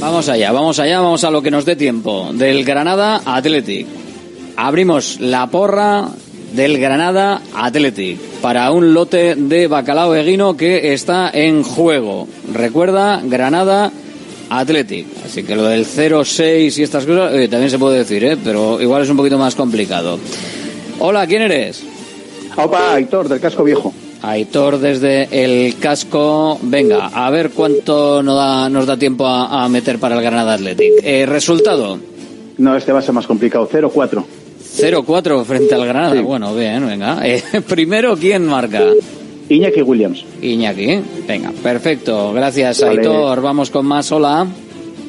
Vamos 0.00 0.28
allá, 0.28 0.50
vamos 0.50 0.78
allá, 0.80 1.00
vamos 1.00 1.22
a 1.22 1.30
lo 1.30 1.42
que 1.42 1.50
nos 1.50 1.64
dé 1.64 1.76
tiempo. 1.76 2.30
Del 2.32 2.64
Granada 2.64 3.22
Athletic. 3.24 3.86
Abrimos 4.56 5.20
la 5.20 5.46
porra 5.46 6.08
del 6.52 6.78
Granada 6.78 7.40
Athletic 7.54 8.18
para 8.42 8.70
un 8.72 8.94
lote 8.94 9.36
de 9.36 9.68
bacalao 9.68 10.14
eguino 10.14 10.56
que 10.56 10.92
está 10.92 11.30
en 11.32 11.62
juego. 11.62 12.26
Recuerda, 12.52 13.20
Granada 13.22 13.92
Athletic. 14.50 15.06
Así 15.24 15.44
que 15.44 15.54
lo 15.54 15.64
del 15.64 15.86
0-6 15.86 16.78
y 16.78 16.82
estas 16.82 17.06
cosas 17.06 17.32
también 17.50 17.70
se 17.70 17.78
puede 17.78 17.98
decir, 17.98 18.24
¿eh? 18.24 18.36
pero 18.42 18.80
igual 18.80 19.02
es 19.02 19.10
un 19.10 19.16
poquito 19.16 19.38
más 19.38 19.54
complicado. 19.54 20.18
Hola, 20.98 21.26
¿quién 21.26 21.42
eres? 21.42 21.84
Opa, 22.56 22.94
Aitor, 22.94 23.28
del 23.28 23.38
casco 23.38 23.62
viejo. 23.62 23.94
Aitor 24.22 24.78
desde 24.78 25.28
el 25.30 25.76
casco. 25.78 26.58
Venga, 26.62 27.06
a 27.06 27.30
ver 27.30 27.50
cuánto 27.50 28.22
nos 28.22 28.36
da, 28.36 28.68
nos 28.68 28.86
da 28.86 28.96
tiempo 28.96 29.26
a, 29.26 29.64
a 29.64 29.68
meter 29.68 29.98
para 29.98 30.16
el 30.16 30.22
Granada 30.22 30.54
Athletic. 30.54 30.92
Eh, 31.02 31.26
resultado. 31.26 31.98
No, 32.58 32.76
este 32.76 32.92
va 32.92 32.98
a 32.98 33.02
ser 33.02 33.14
más 33.14 33.26
complicado. 33.26 33.68
0-4. 33.70 34.24
0-4 34.76 35.44
frente 35.44 35.74
al 35.74 35.86
Granada. 35.86 36.20
Bueno, 36.20 36.54
bien, 36.54 36.86
venga. 36.86 37.18
Eh, 37.26 37.42
primero, 37.66 38.16
¿quién 38.16 38.46
marca? 38.46 38.82
Iñaki 39.48 39.82
Williams. 39.82 40.24
Iñaki. 40.42 41.00
Venga, 41.26 41.52
perfecto. 41.62 42.32
Gracias, 42.32 42.80
Vale. 42.82 43.00
Aitor. 43.00 43.40
Vamos 43.40 43.70
con 43.70 43.86
más. 43.86 44.10
Hola. 44.12 44.46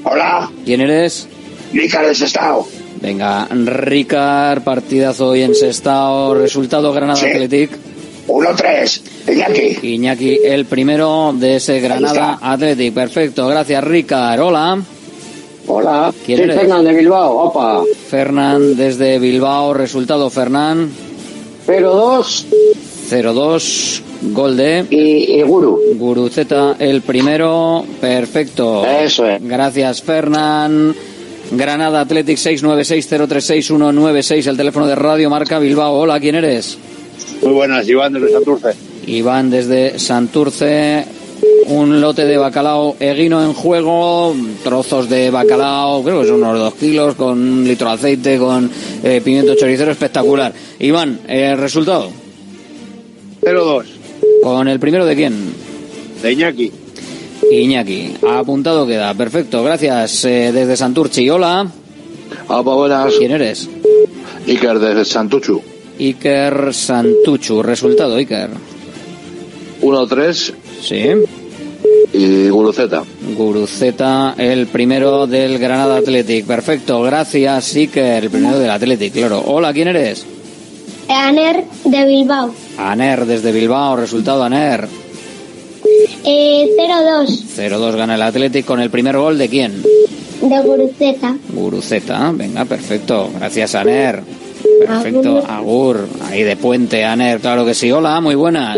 Hola, 0.04 0.50
¿Quién 0.64 0.80
eres? 0.82 1.28
Ricard 1.74 2.08
de 2.08 2.16
Sestao. 2.16 2.66
Venga, 3.02 3.48
Ricard, 3.48 4.62
partidazo 4.64 5.28
hoy 5.30 5.42
en 5.42 5.54
Sestao. 5.56 6.34
Resultado 6.36 6.94
Granada 6.94 7.20
Sí. 7.20 7.26
Athletic. 7.28 7.72
1-3, 8.30 9.02
Iñaki. 9.28 9.80
Iñaki, 9.96 10.40
el 10.44 10.66
primero 10.66 11.34
de 11.34 11.56
ese 11.56 11.80
Granada 11.80 12.38
Athletic. 12.42 12.94
Perfecto, 12.94 13.48
gracias 13.48 13.84
Ricard. 13.84 14.40
Hola. 14.40 14.80
Hola, 15.68 16.14
¿Quién 16.26 16.42
eres? 16.42 16.56
Fernán 16.56 16.86
de 16.86 16.94
Bilbao, 16.94 17.38
opa. 17.38 17.84
Fernán 18.08 18.76
desde 18.76 19.20
Bilbao. 19.20 19.74
Resultado 19.74 20.30
Fernán. 20.30 20.90
0-2 21.68 22.46
0-2. 23.10 24.02
Gol 24.34 24.58
de. 24.58 24.86
y, 24.90 25.40
y 25.40 25.42
Guru. 25.44 25.80
Guruceta, 25.96 26.76
el 26.78 27.02
primero. 27.02 27.86
Perfecto. 28.00 28.86
Eso 28.86 29.26
es. 29.26 29.42
Gracias, 29.42 30.04
Fernán. 30.04 30.94
Granada 31.52 32.02
Athletic 32.02 32.38
696-036-196, 32.38 34.46
el 34.48 34.58
teléfono 34.58 34.86
de 34.86 34.94
Radio 34.96 35.32
Marca 35.32 35.58
Bilbao. 35.58 35.94
Hola, 35.96 36.20
¿quién 36.20 36.36
eres? 36.36 36.78
Muy 37.42 37.54
buenas, 37.54 37.88
Iván 37.88 38.14
desde 38.14 38.32
Santurce. 38.32 38.70
Iván 39.08 39.50
desde 39.50 40.00
Santurce. 40.00 41.06
Un 41.68 42.02
lote 42.02 42.26
de 42.26 42.36
bacalao 42.38 42.96
eguino 43.00 43.44
en 43.44 43.54
juego, 43.54 44.36
trozos 44.64 45.08
de 45.08 45.30
bacalao, 45.30 46.04
creo 46.04 46.22
que 46.22 46.28
son 46.28 46.38
unos 46.44 46.58
dos 46.58 46.74
kilos, 46.74 47.16
con 47.16 47.40
un 47.40 47.64
litro 47.64 47.88
de 47.90 47.94
aceite, 47.94 48.38
con 48.40 48.70
eh, 49.04 49.22
pimiento 49.24 49.54
choricero 49.56 49.92
espectacular. 49.92 50.52
Iván, 50.80 51.20
eh, 51.28 51.56
resultado. 51.56 52.10
0-2. 53.42 53.86
¿Con 54.44 54.68
el 54.68 54.80
primero 54.80 55.06
de 55.06 55.16
quién? 55.16 55.54
De 56.22 56.34
Iñaki. 56.34 56.72
Iñaki. 57.52 58.16
Apuntado 58.28 58.86
queda. 58.88 59.14
Perfecto. 59.14 59.64
Gracias. 59.64 60.26
eh, 60.26 60.52
desde 60.52 60.76
Santurchi. 60.76 61.30
Hola. 61.30 61.68
Opa, 62.48 62.74
buenas. 62.74 63.14
¿Quién 63.18 63.32
eres? 63.32 63.70
Iker 64.48 64.80
desde 64.80 65.06
Santuchu. 65.06 65.62
Iker 66.00 66.74
Santuchu. 66.74 67.62
Resultado, 67.62 68.16
Iker. 68.16 68.50
1-3 69.82 70.54
Sí. 70.82 71.04
y 72.14 72.50
Guruceta. 72.50 73.04
Guruceta, 73.38 74.36
el 74.38 74.68
primero 74.68 75.28
del 75.28 75.60
Granada 75.60 75.98
Athletic. 75.98 76.46
Perfecto. 76.46 77.02
Gracias, 77.02 77.76
Iker. 77.76 78.24
El 78.26 78.30
primero 78.30 78.60
del 78.60 78.70
Athletic, 78.70 79.14
claro. 79.14 79.44
Hola, 79.46 79.74
¿quién 79.74 79.88
eres? 79.90 80.26
Aner 81.08 81.64
de 81.86 82.06
Bilbao. 82.06 82.54
Aner 82.78 83.26
desde 83.26 83.52
Bilbao. 83.52 83.96
Resultado, 83.96 84.44
Aner. 84.44 84.88
Eh, 86.24 86.68
0-2 86.78 87.44
0-2 87.56 87.96
gana 87.96 88.16
el 88.16 88.22
Athletic 88.22 88.66
con 88.66 88.80
el 88.80 88.90
primer 88.90 89.18
gol 89.18 89.38
de 89.38 89.48
quién? 89.50 89.82
de 89.82 90.60
Guruceta. 90.62 91.36
Guruceta. 91.54 92.32
Venga, 92.34 92.64
perfecto. 92.66 93.30
Gracias, 93.38 93.76
Aner. 93.76 94.22
Perfecto. 94.86 95.38
Agur. 95.40 95.50
Agur. 95.50 96.08
Ahí 96.30 96.44
de 96.44 96.56
puente, 96.56 97.04
Aner. 97.04 97.40
Claro 97.40 97.66
que 97.66 97.74
sí. 97.74 97.92
Hola, 97.92 98.20
muy 98.22 98.36
buenas. 98.36 98.78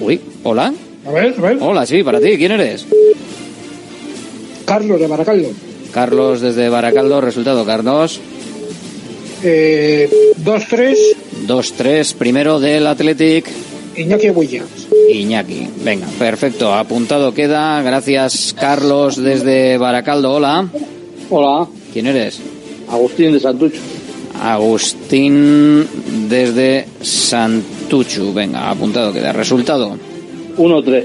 Uy, 0.00 0.20
hola. 0.42 0.72
A 1.06 1.10
ver, 1.10 1.34
a 1.38 1.40
ver. 1.40 1.58
Hola, 1.60 1.86
sí, 1.86 2.02
para 2.02 2.20
ti. 2.20 2.36
¿Quién 2.36 2.52
eres? 2.52 2.86
Carlos 4.64 5.00
de 5.00 5.06
Baracaldo. 5.06 5.48
Carlos 5.92 6.40
desde 6.40 6.68
Baracaldo. 6.68 7.20
Resultado, 7.20 7.64
Carlos. 7.64 8.20
Eh, 9.42 10.10
2-3, 10.44 10.96
2-3. 11.46 12.14
Primero 12.14 12.58
del 12.58 12.86
Athletic. 12.86 13.46
Iñaki 13.96 14.30
Williams. 14.30 14.88
Iñaki. 15.12 15.68
Venga, 15.84 16.06
perfecto. 16.18 16.74
Apuntado 16.74 17.32
queda. 17.32 17.80
Gracias, 17.82 18.54
Carlos 18.58 19.16
desde 19.16 19.78
Baracaldo. 19.78 20.34
Hola. 20.34 20.68
Hola, 21.30 21.66
¿Quién 21.92 22.06
eres? 22.06 22.40
Agustín 22.88 23.32
de 23.32 23.40
Santuchu. 23.40 23.78
Agustín 24.42 25.86
desde 26.28 26.86
Santuchu. 27.00 28.32
Venga, 28.32 28.70
apuntado 28.70 29.12
queda. 29.12 29.32
Resultado. 29.32 29.96
1-3. 30.56 31.04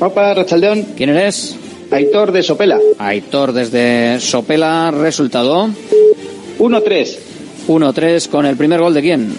Opa, 0.00 0.34
Rachaldeón. 0.34 0.82
¿Quién 0.96 1.10
eres? 1.10 1.56
Aitor 1.90 2.32
de 2.32 2.42
Sopela. 2.42 2.78
Aitor 2.98 3.52
desde 3.52 4.20
Sopela, 4.20 4.90
resultado 4.90 5.68
1-3. 6.58 7.18
1-3 7.66 8.28
con 8.28 8.46
el 8.46 8.56
primer 8.56 8.80
gol 8.80 8.94
de 8.94 9.02
quién? 9.02 9.34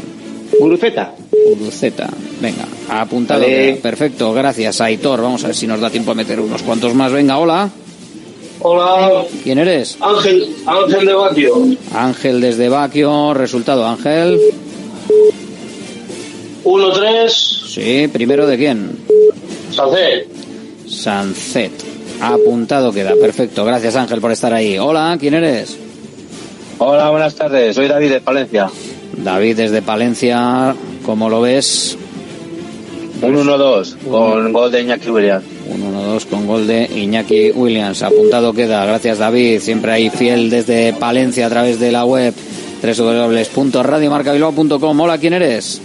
Guruceta. 0.60 1.14
Guruceta. 1.58 2.10
Venga, 2.42 2.66
apuntado. 2.90 3.42
Vale. 3.42 3.80
Perfecto, 3.82 4.34
gracias 4.34 4.82
Aitor. 4.82 5.22
Vamos 5.22 5.44
a 5.44 5.48
ver 5.48 5.56
si 5.56 5.68
nos 5.68 5.80
da 5.80 5.90
tiempo 5.90 6.12
a 6.12 6.16
meter 6.16 6.40
unos 6.40 6.62
cuantos 6.64 6.94
más. 6.94 7.12
Venga, 7.12 7.38
hola. 7.38 7.70
Hola, 8.62 9.24
¿Quién 9.44 9.58
eres? 9.60 9.98
Ángel, 10.02 10.54
Ángel 10.66 11.06
de 11.06 11.14
Batio. 11.14 11.54
Ángel 11.94 12.42
desde 12.42 12.68
Baquio, 12.68 13.34
resultado 13.34 13.88
Ángel. 13.88 14.38
1-3, 16.64 17.30
Sí, 17.30 18.08
primero 18.12 18.46
de 18.46 18.58
quién? 18.58 18.98
Sacé. 19.72 20.28
Sancet. 20.88 21.72
Apuntado 22.22 22.92
queda, 22.92 23.14
perfecto. 23.20 23.64
Gracias 23.64 23.96
Ángel 23.96 24.20
por 24.20 24.32
estar 24.32 24.54
ahí. 24.54 24.78
Hola, 24.78 25.16
¿quién 25.20 25.36
eres? 25.36 25.78
Hola, 26.80 27.10
buenas 27.12 27.36
tardes. 27.36 27.76
Soy 27.76 27.88
David 27.88 28.12
de 28.12 28.22
Palencia. 28.22 28.70
David 29.24 29.56
desde 29.56 29.82
Palencia, 29.82 30.76
¿cómo 31.06 31.30
lo 31.30 31.42
ves? 31.42 31.98
Un 33.22 33.36
1-2 33.36 33.98
con 34.10 34.52
gol 34.54 34.72
de 34.72 34.82
Iñaki 34.82 35.10
Williams. 35.10 35.44
Un 35.72 35.94
1-2 35.94 36.26
con 36.26 36.48
gol 36.48 36.66
de 36.68 36.86
Iñaki 36.86 37.52
Williams. 37.52 38.02
Apuntado 38.04 38.54
queda. 38.54 38.86
Gracias 38.86 39.20
David. 39.20 39.60
Siempre 39.60 39.92
ahí 39.92 40.10
fiel 40.10 40.50
desde 40.50 40.94
Palencia 40.94 41.46
a 41.46 41.50
través 41.50 41.80
de 41.80 41.92
la 41.92 42.06
web 42.06 42.34
www.radiomarcabilbao.com. 42.82 45.00
Hola, 45.00 45.18
¿quién 45.18 45.34
eres? 45.34 45.82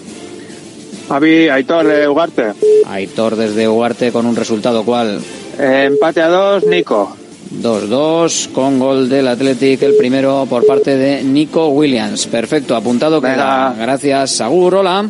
Javi, 1.09 1.49
Aitor 1.49 1.87
de 1.87 2.09
Ugarte. 2.09 2.53
Aitor 2.87 3.37
desde 3.37 3.69
Ugarte 3.69 4.11
con 4.11 4.27
un 4.27 4.37
resultado 4.37 4.85
cuál? 4.85 5.21
Eh, 5.59 5.85
empate 5.89 6.23
a 6.23 6.29
2, 6.29 6.65
Nico. 6.67 7.17
2-2 7.61 8.53
con 8.53 8.79
gol 8.79 9.09
del 9.09 9.29
Athletic, 9.29 9.83
el 9.83 9.97
primero 9.97 10.47
por 10.49 10.67
parte 10.67 10.97
de 10.97 11.23
Nico 11.23 11.69
Williams. 11.69 12.27
Perfecto, 12.27 12.75
apuntado 12.75 13.21
queda. 13.21 13.75
Gracias, 13.79 14.31
Sagur. 14.33 14.77
Hola. 14.77 15.07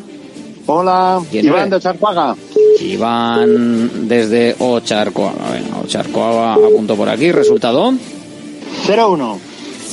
Hola, 0.67 1.21
¿Quién 1.31 1.47
Iván 1.47 1.69
eres? 1.69 1.83
de 1.85 1.91
Charpaga. 2.77 2.85
Iván 2.85 4.09
desde 4.09 4.57
Ocharcoaga. 4.59 5.53
Venga, 5.53 5.81
Ocharcoaga 5.83 6.55
apunto 6.55 6.97
por 6.97 7.09
aquí. 7.09 7.33
Resultado 7.33 7.93
0-1. 8.87 9.39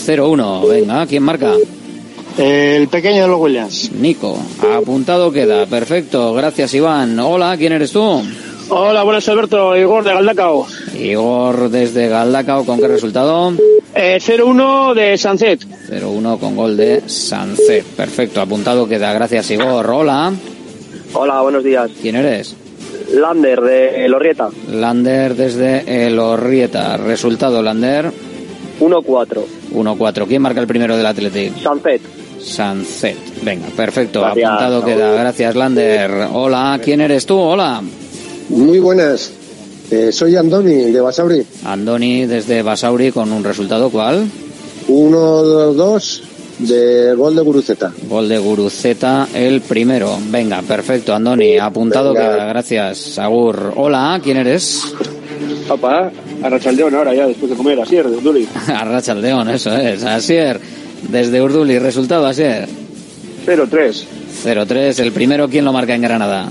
0-1. 0.06 0.70
Venga, 0.70 1.06
¿quién 1.06 1.24
marca? 1.24 1.54
El 2.38 2.88
pequeño 2.88 3.24
de 3.24 3.28
los 3.28 3.40
Williams. 3.40 3.92
Nico. 3.92 4.38
Apuntado 4.78 5.32
queda. 5.32 5.66
Perfecto. 5.66 6.34
Gracias, 6.34 6.74
Iván. 6.74 7.20
Hola, 7.20 7.56
¿quién 7.58 7.74
eres 7.74 7.92
tú? 7.92 8.24
Hola, 8.70 9.04
buenas 9.04 9.28
Alberto. 9.28 9.76
Igor 9.76 10.04
de 10.04 10.14
Galdacao. 10.14 10.66
Igor 10.98 11.70
desde 11.70 12.08
Galdacao. 12.08 12.66
¿Con 12.66 12.80
qué 12.80 12.88
resultado? 12.88 13.54
Eh, 13.94 14.18
0-1 14.22 14.94
de 14.94 15.18
Sunset. 15.18 15.62
0-1 15.90 16.40
con 16.40 16.56
gol 16.56 16.78
de 16.78 17.04
Sancet. 17.06 17.84
Perfecto. 17.84 18.40
Apuntado 18.40 18.88
queda. 18.88 19.12
Gracias, 19.12 19.52
Igor. 19.52 19.90
Hola. 19.90 20.32
Hola, 21.14 21.42
buenos 21.42 21.64
días. 21.64 21.92
¿Quién 22.02 22.16
eres? 22.16 22.56
Lander 23.14 23.62
de 23.62 24.08
Lorrieta. 24.08 24.50
Lander 24.72 25.36
desde 25.36 26.06
el 26.06 26.18
Orrieta. 26.20 26.98
Resultado, 26.98 27.62
Lander. 27.62 28.12
1-4. 28.80 29.44
1-4. 29.74 30.28
¿Quién 30.28 30.42
marca 30.42 30.62
el 30.62 30.68
primero 30.68 30.98
del 30.98 31.06
Athletic? 31.06 31.58
Sanfet. 31.62 32.02
Sancet. 32.40 33.18
Venga, 33.44 33.68
perfecto. 33.76 34.22
Gracias, 34.22 34.50
Apuntado 34.50 34.86
queda. 34.86 35.14
Gracias, 35.14 35.56
Lander. 35.56 36.12
Hola, 36.34 36.80
¿quién 36.84 37.02
eres 37.02 37.26
tú? 37.26 37.38
Hola. 37.38 37.82
Muy 38.50 38.80
buenas. 38.80 39.32
Eh, 39.92 40.12
soy 40.12 40.36
Andoni 40.36 40.92
de 40.92 41.02
Basauri. 41.02 41.46
Andoni 41.66 42.26
desde 42.26 42.62
Basauri 42.62 43.12
con 43.12 43.32
un 43.32 43.44
resultado 43.44 43.90
cuál? 43.90 44.26
1-2 44.88 46.22
de 46.68 47.14
gol 47.16 47.36
de 47.36 47.42
Guruceta. 47.42 47.92
Gol 48.08 48.30
de 48.30 48.38
Guruceta, 48.38 49.28
el 49.34 49.62
primero. 49.62 50.18
Venga, 50.30 50.62
perfecto, 50.62 51.14
Andoni. 51.14 51.58
Apuntado 51.58 52.14
Venga. 52.14 52.32
queda. 52.36 52.46
Gracias, 52.46 52.98
Sagur. 52.98 53.74
Hola, 53.76 54.20
¿quién 54.24 54.38
eres? 54.38 54.94
Papá, 55.68 56.12
Arrachaldeón 56.44 56.94
ahora 56.96 57.14
ya, 57.14 57.28
después 57.28 57.50
de 57.52 57.58
comer, 57.58 57.80
así 57.82 57.96
de 57.96 58.04
Urduli. 58.04 58.48
Arrachaldeón, 58.68 59.50
eso 59.50 59.76
es. 59.76 60.04
Asier, 60.04 60.60
desde 61.10 61.42
Urduli. 61.42 61.80
Resultado, 61.80 62.26
Asier. 62.26 62.68
0-3. 63.46 64.04
0-3. 64.44 65.00
El 65.00 65.12
primero, 65.12 65.48
¿quién 65.50 65.66
lo 65.66 65.74
marca 65.74 65.96
en 65.96 66.02
Granada? 66.02 66.50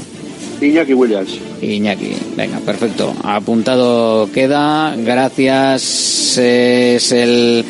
Iñaki 0.60 0.92
Williams. 0.92 1.38
Iñaki. 1.62 2.12
Venga, 2.36 2.58
perfecto. 2.58 3.14
Apuntado 3.22 4.28
queda. 4.32 4.94
Gracias. 4.96 6.36
Es 6.36 7.12
el 7.12 7.64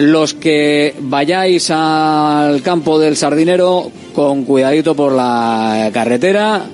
Los 0.00 0.32
que 0.32 0.94
vayáis 0.98 1.70
al 1.70 2.62
campo 2.62 2.98
del 2.98 3.16
Sardinero 3.16 3.92
con 4.14 4.44
cuidadito 4.44 4.94
por 4.94 5.12
la 5.12 5.90
carretera 5.92 6.64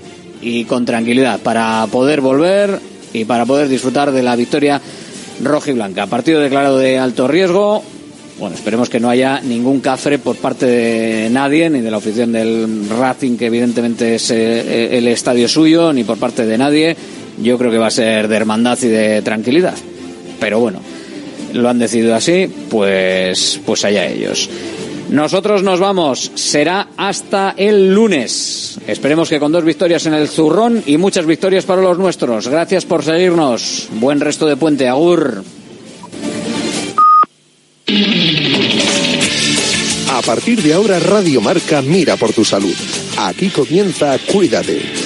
y 0.41 0.65
con 0.65 0.85
tranquilidad 0.85 1.41
para 1.41 1.89
poder 1.91 2.21
volver 2.21 2.79
y 3.13 3.25
para 3.25 3.45
poder 3.45 3.67
disfrutar 3.67 4.13
de 4.13 4.23
la 4.23 4.37
victoria 4.37 4.81
roja 5.43 5.73
y 5.73 5.75
blanca. 5.75 6.07
Partido 6.07 6.39
declarado 6.39 6.79
de 6.79 7.01
alto 7.01 7.27
riesgo. 7.27 7.83
Bueno, 8.39 8.55
esperemos 8.55 8.89
que 8.89 9.01
no 9.01 9.11
haya 9.11 9.41
ningún 9.41 9.81
cafre 9.81 10.21
por 10.21 10.37
parte 10.37 10.67
de 10.67 11.29
nadie, 11.29 11.69
ni 11.69 11.81
de 11.81 11.91
la 11.91 11.97
afición 11.97 12.31
del 12.31 12.89
Racing, 12.89 13.37
que 13.37 13.47
evidentemente 13.47 14.15
es 14.15 14.31
eh, 14.31 14.97
el 14.97 15.09
estadio 15.09 15.49
suyo, 15.49 15.93
ni 15.93 16.05
por 16.05 16.19
parte 16.19 16.47
de 16.47 16.59
nadie. 16.59 16.97
Yo 17.43 17.59
creo 17.59 17.73
que 17.73 17.79
va 17.79 17.89
a 17.89 17.91
ser 17.91 18.29
de 18.29 18.37
hermandad 18.37 18.79
y 18.83 18.87
de 18.87 19.21
tranquilidad. 19.23 19.75
Pero 20.39 20.61
bueno, 20.61 20.81
lo 21.57 21.69
han 21.69 21.79
decidido 21.79 22.15
así, 22.15 22.49
pues, 22.71 23.61
pues 23.65 23.85
allá 23.85 24.07
ellos. 24.07 24.49
Nosotros 25.11 25.63
nos 25.63 25.79
vamos. 25.79 26.33
Será 26.35 26.89
hasta 26.97 27.55
el 27.57 27.95
lunes. 27.95 28.79
Esperemos 28.87 29.29
que 29.29 29.39
con 29.39 29.53
dos 29.53 29.65
victorias 29.65 30.05
en 30.07 30.15
el 30.15 30.29
zurrón 30.29 30.83
y 30.85 30.97
muchas 30.97 31.27
victorias 31.27 31.65
para 31.65 31.83
los 31.83 31.99
nuestros. 31.99 32.49
Gracias 32.49 32.85
por 32.85 33.05
seguirnos. 33.05 33.89
Buen 33.93 34.21
resto 34.21 34.47
de 34.47 34.57
puente. 34.57 34.89
Agur. 34.89 35.45
A 40.11 40.23
partir 40.23 40.61
de 40.63 40.73
ahora, 40.75 40.99
Radio 40.99 41.41
Marca 41.41 41.83
mira 41.83 42.17
por 42.17 42.33
tu 42.33 42.45
salud. 42.45 42.75
Aquí 43.19 43.49
comienza 43.49 44.19
Cuídate. 44.19 45.06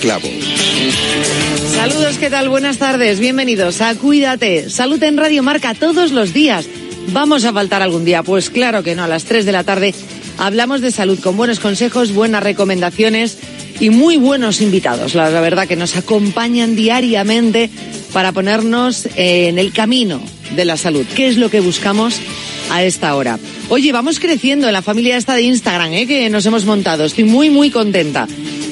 Clavo. 0.00 0.28
Saludos, 1.74 2.16
¿qué 2.18 2.30
tal? 2.30 2.48
Buenas 2.48 2.78
tardes, 2.78 3.20
bienvenidos 3.20 3.80
a 3.82 3.94
Cuídate. 3.94 4.70
Salud 4.70 5.02
en 5.02 5.18
Radio 5.18 5.42
Marca 5.42 5.74
todos 5.74 6.12
los 6.12 6.32
días. 6.32 6.66
¿Vamos 7.08 7.44
a 7.44 7.52
faltar 7.52 7.82
algún 7.82 8.04
día? 8.04 8.22
Pues 8.22 8.48
claro 8.48 8.82
que 8.82 8.94
no, 8.94 9.04
a 9.04 9.08
las 9.08 9.24
3 9.24 9.44
de 9.44 9.52
la 9.52 9.64
tarde 9.64 9.94
hablamos 10.38 10.80
de 10.80 10.90
salud 10.90 11.20
con 11.20 11.36
buenos 11.36 11.60
consejos, 11.60 12.12
buenas 12.14 12.42
recomendaciones 12.42 13.38
y 13.78 13.90
muy 13.90 14.16
buenos 14.16 14.62
invitados. 14.62 15.14
La 15.14 15.28
verdad 15.28 15.68
que 15.68 15.76
nos 15.76 15.96
acompañan 15.96 16.76
diariamente 16.76 17.68
para 18.12 18.32
ponernos 18.32 19.06
en 19.16 19.58
el 19.58 19.72
camino 19.72 20.22
de 20.56 20.64
la 20.64 20.78
salud. 20.78 21.04
¿Qué 21.14 21.28
es 21.28 21.36
lo 21.36 21.50
que 21.50 21.60
buscamos 21.60 22.16
a 22.70 22.82
esta 22.82 23.14
hora? 23.16 23.38
Oye, 23.68 23.92
vamos 23.92 24.18
creciendo 24.18 24.66
en 24.66 24.72
la 24.72 24.82
familia 24.82 25.16
esta 25.16 25.34
de 25.34 25.42
Instagram, 25.42 25.92
¿eh? 25.92 26.06
que 26.06 26.30
nos 26.30 26.46
hemos 26.46 26.64
montado. 26.64 27.04
Estoy 27.04 27.24
muy, 27.24 27.50
muy 27.50 27.70
contenta. 27.70 28.26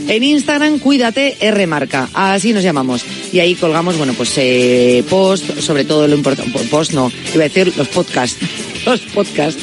En 0.09 0.25
Instagram, 0.25 0.79
cuídate 0.79 1.37
R 1.39 1.67
marca, 1.67 2.09
así 2.15 2.55
nos 2.55 2.63
llamamos. 2.63 3.05
Y 3.31 3.41
ahí 3.41 3.55
colgamos, 3.55 3.99
bueno, 3.99 4.15
pues 4.15 4.33
eh, 4.39 5.05
post, 5.09 5.61
sobre 5.61 5.85
todo 5.85 6.09
lo 6.09 6.15
importante, 6.17 6.59
post 6.71 6.93
no, 6.95 7.13
iba 7.35 7.45
a 7.45 7.49
decir 7.49 7.77
los 7.77 7.89
podcasts, 7.89 8.39
los 8.87 9.01
podcasts. 9.01 9.63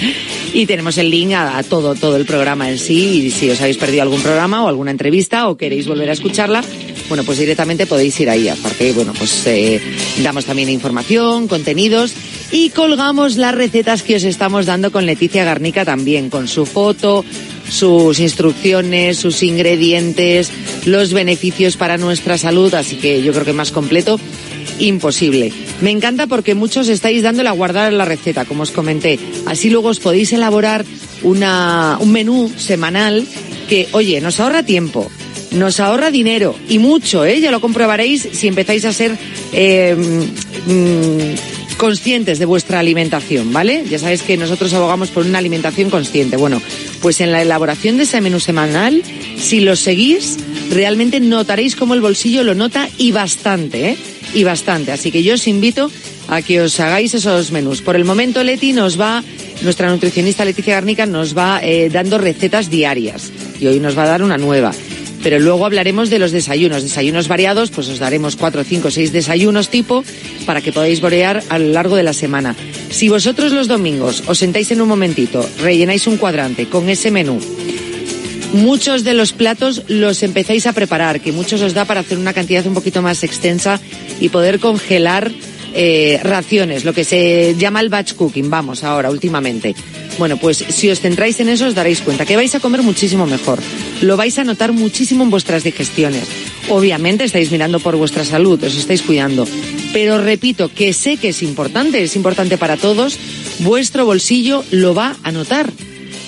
Y 0.54 0.68
tenemos 0.68 1.00
el 1.00 1.10
link 1.10 1.34
a, 1.34 1.64
todo, 1.64 1.96
todo 1.96 2.16
el 2.16 2.26
programa 2.26 2.70
en 2.70 2.78
sí. 2.78 3.26
Y 3.26 3.32
si 3.32 3.50
os 3.50 3.60
habéis 3.60 3.78
perdido 3.78 4.04
algún 4.04 4.22
programa 4.22 4.64
o 4.64 4.68
alguna 4.68 4.92
entrevista 4.92 5.50
o 5.50 5.58
queréis 5.58 5.88
volver 5.88 6.12
a 6.12 6.14
escucharla, 6.14 6.64
bueno, 7.10 7.24
pues 7.24 7.40
directamente 7.40 7.88
podéis 7.88 8.20
ir 8.20 8.30
ahí. 8.30 8.48
Aparte, 8.48 8.94
bueno, 8.94 9.14
pues 9.18 9.48
eh, 9.48 9.82
damos 10.22 10.46
también 10.46 10.70
información, 10.70 11.48
contenidos 11.48 12.14
y 12.52 12.70
colgamos 12.70 13.38
las 13.38 13.56
recetas 13.56 14.04
que 14.04 14.16
os 14.16 14.24
estamos 14.24 14.68
dando 14.68 14.92
con 14.92 15.08
Leticia 15.08 15.44
Garnica 15.44 15.86
también, 15.86 16.30
con 16.30 16.48
su 16.48 16.68
foto, 16.68 17.26
sus 17.70 18.20
instrucciones, 18.20 19.18
sus 19.18 19.44
ingredientes, 19.44 20.52
los 20.86 21.14
beneficios 21.14 21.78
para 21.78 21.98
nuestra 21.98 22.38
salud, 22.38 22.74
así 22.74 22.96
que 22.96 23.22
yo 23.22 23.34
creo 23.34 23.46
que 23.46 23.54
más 23.54 23.72
completo 23.72 24.20
imposible. 24.80 25.52
Me 25.82 25.92
encanta 25.92 26.28
porque 26.28 26.56
muchos 26.56 26.88
estáis 26.88 27.24
dándole 27.24 27.50
a 27.50 27.54
guardar 27.54 27.94
la 27.94 28.06
receta, 28.06 28.46
como 28.46 28.64
os 28.64 28.72
comenté. 28.72 29.20
Así 29.46 29.70
luego 29.70 29.90
os 29.90 30.00
podéis 30.00 30.34
elaborar 30.34 30.86
una, 31.24 31.98
un 32.00 32.12
menú 32.12 32.52
semanal 32.58 33.26
que, 33.70 33.88
oye, 33.94 34.22
nos 34.22 34.40
ahorra 34.40 34.64
tiempo, 34.64 35.10
nos 35.52 35.80
ahorra 35.80 36.12
dinero 36.12 36.56
y 36.70 36.80
mucho, 36.80 37.26
¿eh? 37.26 37.40
Ya 37.40 37.52
lo 37.52 37.62
comprobaréis 37.62 38.28
si 38.32 38.48
empezáis 38.48 38.86
a 38.86 38.94
ser 38.94 39.18
eh, 39.54 39.96
mm, 40.68 41.55
conscientes 41.76 42.40
de 42.40 42.46
vuestra 42.46 42.80
alimentación, 42.80 43.54
¿vale? 43.54 43.84
Ya 43.90 44.00
sabéis 44.00 44.22
que 44.22 44.38
nosotros 44.38 44.74
abogamos 44.74 45.10
por 45.10 45.26
una 45.26 45.40
alimentación 45.40 45.90
consciente. 45.90 46.38
Bueno, 46.38 46.62
pues 47.02 47.22
en 47.22 47.32
la 47.32 47.42
elaboración 47.42 47.98
de 47.98 48.04
ese 48.04 48.22
menú 48.22 48.40
semanal, 48.40 49.02
si 49.38 49.60
lo 49.60 49.76
seguís, 49.76 50.38
realmente 50.72 51.20
notaréis 51.20 51.76
cómo 51.76 51.94
el 51.94 52.02
bolsillo 52.02 52.44
lo 52.44 52.56
nota 52.56 52.90
y 52.98 53.12
bastante, 53.12 53.90
¿eh? 53.90 53.98
Y 54.34 54.44
bastante. 54.44 54.92
Así 54.92 55.12
que 55.12 55.24
yo 55.24 55.36
os 55.36 55.48
invito 55.48 55.92
a 56.28 56.42
que 56.42 56.62
os 56.62 56.80
hagáis 56.80 57.14
esos 57.14 57.52
menús. 57.52 57.82
Por 57.82 57.96
el 57.96 58.06
momento, 58.06 58.44
Leti 58.44 58.74
nos 58.74 59.00
va, 59.00 59.24
nuestra 59.62 59.90
nutricionista 59.90 60.46
Leticia 60.46 60.76
Garnica 60.76 61.06
nos 61.06 61.38
va 61.38 61.60
eh, 61.64 61.90
dando 61.90 62.18
recetas 62.18 62.70
diarias. 62.70 63.32
Y 63.60 63.68
hoy 63.68 63.80
nos 63.80 63.98
va 63.98 64.04
a 64.04 64.08
dar 64.08 64.24
una 64.24 64.38
nueva 64.38 64.74
pero 65.26 65.40
luego 65.40 65.66
hablaremos 65.66 66.12
de 66.12 66.20
los 66.20 66.32
desayunos. 66.32 66.84
Desayunos 66.84 67.28
variados, 67.28 67.72
pues 67.72 67.90
os 67.90 67.98
daremos 67.98 68.36
cuatro, 68.36 68.64
cinco, 68.64 68.92
seis 68.92 69.12
desayunos 69.12 69.70
tipo 69.70 70.04
para 70.46 70.62
que 70.62 70.72
podáis 70.72 71.02
borear 71.02 71.42
a 71.50 71.58
lo 71.58 71.70
largo 71.70 71.96
de 71.96 72.04
la 72.04 72.14
semana. 72.14 72.56
Si 72.92 73.10
vosotros 73.10 73.52
los 73.52 73.68
domingos 73.68 74.22
os 74.28 74.38
sentáis 74.38 74.70
en 74.70 74.82
un 74.82 74.88
momentito, 74.88 75.44
rellenáis 75.64 76.06
un 76.06 76.18
cuadrante 76.18 76.70
con 76.70 76.90
ese 76.90 77.10
menú, 77.10 77.40
muchos 78.54 79.04
de 79.04 79.16
los 79.16 79.34
platos 79.34 79.82
los 79.88 80.22
empezáis 80.22 80.68
a 80.68 80.74
preparar, 80.74 81.20
que 81.20 81.32
muchos 81.32 81.60
os 81.64 81.74
da 81.74 81.86
para 81.86 82.02
hacer 82.02 82.20
una 82.20 82.34
cantidad 82.34 82.68
un 82.68 82.76
poquito 82.76 83.02
más 83.02 83.24
extensa 83.24 83.82
y 84.20 84.30
poder 84.30 84.60
congelar 84.60 85.32
eh, 85.78 86.20
raciones, 86.24 86.86
lo 86.86 86.94
que 86.94 87.04
se 87.04 87.54
llama 87.58 87.82
el 87.82 87.90
batch 87.90 88.14
cooking, 88.14 88.50
vamos, 88.50 88.84
ahora, 88.84 89.12
últimamente. 89.12 89.76
Bueno, 90.18 90.38
pues 90.38 90.64
si 90.70 90.90
os 90.90 91.02
centráis 91.02 91.40
en 91.42 91.50
eso 91.50 91.68
os 91.68 91.76
daréis 91.76 92.00
cuenta 92.00 92.26
que 92.26 92.38
vais 92.38 92.56
a 92.56 92.62
comer 92.62 92.82
muchísimo 92.82 93.26
mejor. 93.26 93.60
Lo 94.02 94.16
vais 94.16 94.40
a 94.40 94.46
notar 94.46 94.72
muchísimo 94.72 95.26
en 95.26 95.30
vuestras 95.30 95.66
digestiones. 95.66 96.24
Obviamente 96.70 97.26
estáis 97.26 97.52
mirando 97.52 97.82
por 97.82 97.98
vuestra 97.98 98.24
salud, 98.24 98.64
os 98.64 98.78
estáis 98.78 99.02
cuidando. 99.02 99.46
Pero 99.92 100.18
repito 100.18 100.72
que 100.74 100.94
sé 100.94 101.18
que 101.18 101.30
es 101.30 101.44
importante, 101.44 102.02
es 102.02 102.16
importante 102.16 102.58
para 102.58 102.78
todos. 102.78 103.20
Vuestro 103.60 104.06
bolsillo 104.06 104.64
lo 104.72 104.96
va 104.96 105.18
a 105.24 105.32
notar. 105.34 105.70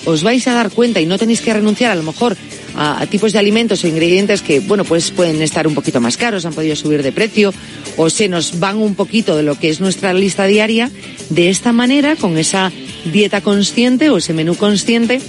Os 0.04 0.24
vais 0.24 0.46
a 0.48 0.54
dar 0.54 0.72
cuenta 0.72 1.00
y 1.00 1.06
no 1.06 1.18
tenéis 1.18 1.40
que 1.40 1.54
renunciar 1.54 1.92
a 1.92 1.96
lo 1.96 2.04
mejor 2.04 2.36
a, 2.78 3.06
tipos 3.08 3.34
de 3.34 3.40
alimentos 3.40 3.84
o 3.84 3.88
ingredientes 3.88 4.42
que, 4.42 4.60
bueno, 4.60 4.86
pues 4.86 5.12
pueden 5.12 5.42
estar 5.42 5.68
un 5.68 5.74
poquito 5.74 6.00
más 6.00 6.16
caros, 6.16 6.46
han 6.46 6.54
podido 6.54 6.76
subir 6.76 7.04
de 7.04 7.12
precio 7.12 7.54
o 7.98 8.10
se 8.10 8.30
nos 8.30 8.60
van 8.60 8.78
un 8.78 8.96
poquito 8.96 9.36
de 9.36 9.44
lo 9.44 9.60
que 9.60 9.70
es 9.70 9.82
nuestra 9.82 10.14
lista 10.14 10.46
diaria. 10.46 10.92
De 11.30 11.50
esta 11.50 11.74
manera, 11.74 12.16
con 12.16 12.38
esa 12.38 12.72
dieta 13.12 13.42
consciente 13.42 14.10
o 14.10 14.18
ese 14.18 14.34
menú 14.34 14.56
consciente, 14.56 15.20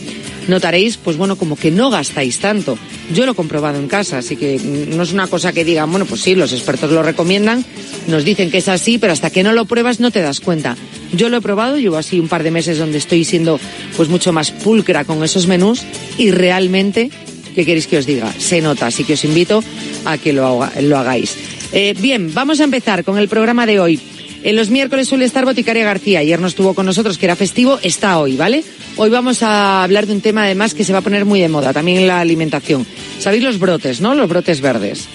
notaréis, 0.49 0.97
pues 0.97 1.17
bueno, 1.17 1.37
como 1.37 1.57
que 1.57 1.71
no 1.71 1.91
gastáis 1.91 2.39
tanto. 2.39 2.79
Yo 3.13 3.27
lo 3.27 3.33
he 3.33 3.35
comprobado 3.35 3.79
en 3.79 3.89
casa, 3.89 4.19
así 4.19 4.37
que 4.37 4.59
no 4.59 5.03
es 5.03 5.13
una 5.13 5.27
cosa 5.27 5.53
que 5.53 5.65
digan, 5.65 5.91
bueno, 5.91 6.07
pues 6.07 6.23
sí, 6.23 6.35
los 6.35 6.53
expertos 6.53 6.91
lo 6.91 7.03
recomiendan, 7.03 7.65
nos 8.07 8.25
dicen 8.25 8.51
que 8.51 8.59
es 8.59 8.69
así, 8.69 8.99
pero 8.99 9.13
hasta 9.13 9.31
que 9.31 9.43
no 9.43 9.53
lo 9.53 9.67
pruebas 9.67 10.01
no 10.01 10.11
te 10.11 10.21
das 10.21 10.41
cuenta. 10.41 10.77
Yo 11.13 11.29
lo 11.29 11.39
he 11.39 11.41
probado, 11.41 11.79
llevo 11.79 11.97
así 11.97 12.21
un 12.21 12.29
par 12.29 12.43
de 12.43 12.51
meses 12.51 12.79
donde 12.79 12.99
estoy 12.99 13.25
siendo 13.25 13.61
pues 13.97 14.09
mucho 14.09 14.33
más 14.33 14.51
pulcra 14.51 15.05
con 15.05 15.23
esos 15.25 15.47
menús 15.47 15.83
y 16.19 16.31
realmente 16.31 17.11
¿Qué 17.55 17.65
queréis 17.65 17.87
que 17.87 17.99
os 17.99 18.07
diga? 18.07 18.33
Se 18.39 18.61
nota, 18.61 18.87
así 18.87 19.05
que 19.05 19.15
os 19.15 19.25
invito 19.25 19.63
a 20.05 20.19
que 20.19 20.33
lo, 20.33 20.69
lo 20.83 20.99
hagáis. 20.99 21.37
Eh, 21.73 21.95
bien, 21.99 22.33
vamos 22.33 22.61
a 22.61 22.65
empezar 22.65 23.05
con 23.05 23.19
el 23.19 23.29
programa 23.29 23.67
de 23.67 23.81
hoy. 23.81 24.01
En 24.43 24.57
los 24.57 24.71
miércoles 24.71 25.09
suele 25.09 25.25
estar 25.25 25.45
Boticaria 25.45 25.85
García. 25.85 26.21
Ayer 26.21 26.41
no 26.41 26.47
estuvo 26.47 26.75
con 26.75 26.87
nosotros, 26.87 27.19
que 27.19 27.27
era 27.27 27.37
festivo, 27.37 27.79
está 27.83 28.19
hoy, 28.19 28.37
¿vale? 28.37 28.63
Hoy 28.97 29.11
vamos 29.11 29.43
a 29.43 29.83
hablar 29.83 30.07
de 30.07 30.13
un 30.13 30.21
tema 30.21 30.45
además 30.45 30.75
que 30.75 30.85
se 30.85 30.93
va 30.93 31.01
a 31.01 31.03
poner 31.03 31.25
muy 31.25 31.41
de 31.41 31.49
moda, 31.49 31.73
también 31.73 32.07
la 32.07 32.21
alimentación. 32.21 32.87
¿Sabéis 33.19 33.43
los 33.43 33.59
brotes, 33.59 34.01
no? 34.01 34.15
Los 34.15 34.29
brotes 34.29 34.61
verdes. 34.61 35.07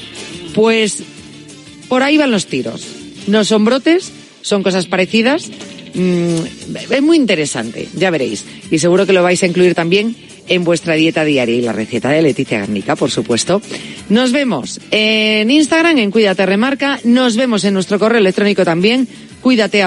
Pues 0.54 1.04
por 1.88 2.04
ahí 2.04 2.18
van 2.18 2.32
los 2.32 2.48
tiros. 2.48 2.86
No 3.28 3.44
son 3.46 3.66
brotes, 3.66 4.12
son 4.42 4.62
cosas 4.62 4.88
parecidas. 4.88 5.50
Mm, 5.94 6.38
es 6.92 7.02
muy 7.02 7.18
interesante, 7.18 7.88
ya 7.96 8.10
veréis. 8.10 8.44
Y 8.70 8.80
seguro 8.80 9.06
que 9.06 9.14
lo 9.14 9.24
vais 9.24 9.42
a 9.44 9.48
incluir 9.48 9.74
también 9.74 10.16
en 10.48 10.64
vuestra 10.64 10.96
dieta 10.96 11.24
diaria 11.24 11.56
y 11.56 11.62
la 11.62 11.74
receta 11.74 12.10
de 12.10 12.22
Leticia 12.22 12.60
Garnica, 12.60 12.96
por 12.96 13.12
supuesto. 13.12 13.62
Nos 14.10 14.32
vemos 14.32 14.80
en 14.92 15.50
Instagram, 15.50 15.98
en 15.98 16.12
Cuídate 16.12 16.46
Remarca. 16.46 17.00
Nos 17.04 17.36
vemos 17.36 17.64
en 17.64 17.74
nuestro 17.74 18.00
correo 18.00 18.20
electrónico 18.20 18.66
también, 18.66 19.08
cuídate 19.42 19.84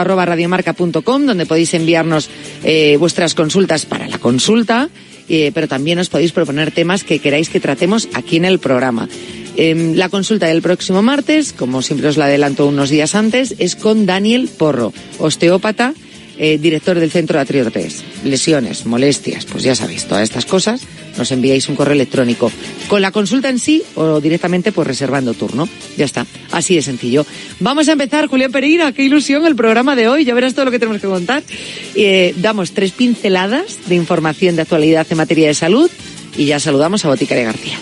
donde 1.27 1.47
podéis 1.47 1.75
enviarnos 1.75 2.29
eh, 2.63 2.97
vuestras 2.99 3.35
consultas 3.35 3.87
para 3.87 4.09
la 4.09 4.19
consulta, 4.19 4.89
eh, 5.29 5.51
pero 5.55 5.67
también 5.67 5.99
os 5.99 6.09
podéis 6.09 6.33
proponer 6.33 6.71
temas 6.71 7.05
que 7.05 7.19
queráis 7.19 7.49
que 7.49 7.61
tratemos 7.61 8.09
aquí 8.15 8.37
en 8.37 8.45
el 8.45 8.59
programa. 8.59 9.09
Em, 9.57 9.95
la 9.95 10.11
consulta 10.11 10.47
del 10.47 10.61
próximo 10.61 11.03
martes, 11.03 11.53
como 11.53 11.81
siempre 11.81 12.09
os 12.09 12.19
la 12.19 12.27
adelanto 12.27 12.67
unos 12.67 12.91
días 12.91 13.15
antes, 13.15 13.55
es 13.59 13.75
con 13.75 14.05
Daniel 14.05 14.49
Porro, 14.49 14.93
osteópata, 15.19 15.95
eh, 16.39 16.59
director 16.59 16.99
del 16.99 17.11
Centro 17.11 17.39
de 17.39 17.43
Atriotes. 17.43 18.05
Lesiones, 18.25 18.87
molestias, 18.87 19.45
pues 19.47 19.65
ya 19.65 19.75
sabéis, 19.75 20.05
todas 20.05 20.25
estas 20.25 20.47
cosas, 20.47 20.83
nos 21.17 21.33
enviáis 21.33 21.69
un 21.69 21.77
correo 21.77 21.95
electrónico 21.95 22.51
con 22.89 23.03
la 23.03 23.11
consulta 23.11 23.49
en 23.49 23.59
sí 23.59 23.83
o 23.95 24.21
directamente 24.21 24.73
pues 24.73 24.87
reservando 24.87 25.35
turno. 25.35 25.69
Ya 25.97 26.05
está, 26.05 26.27
así 26.53 26.75
de 26.75 26.83
sencillo. 26.83 27.27
Vamos 27.61 27.89
a 27.89 27.93
empezar, 27.93 28.27
Julián 28.27 28.53
Pereira, 28.53 28.93
qué 28.93 29.03
ilusión 29.03 29.47
el 29.47 29.57
programa 29.57 29.97
de 29.97 30.09
hoy, 30.09 30.25
ya 30.25 30.35
verás 30.35 30.55
todo 30.55 30.67
lo 30.67 30.71
que 30.71 30.79
tenemos 30.79 31.01
que 31.01 31.09
contar. 31.09 31.43
Eh, 31.95 32.35
damos 32.37 32.73
tres 32.73 32.93
pinceladas 32.93 33.79
de 33.87 33.95
información 33.95 34.57
de 34.57 34.63
actualidad 34.63 35.07
en 35.11 35.17
materia 35.17 35.49
de 35.49 35.55
salud 35.55 35.91
y 36.37 36.47
ya 36.47 36.61
saludamos 36.61 37.05
a 37.05 37.09
Boticaria 37.09 37.45
García. 37.45 37.79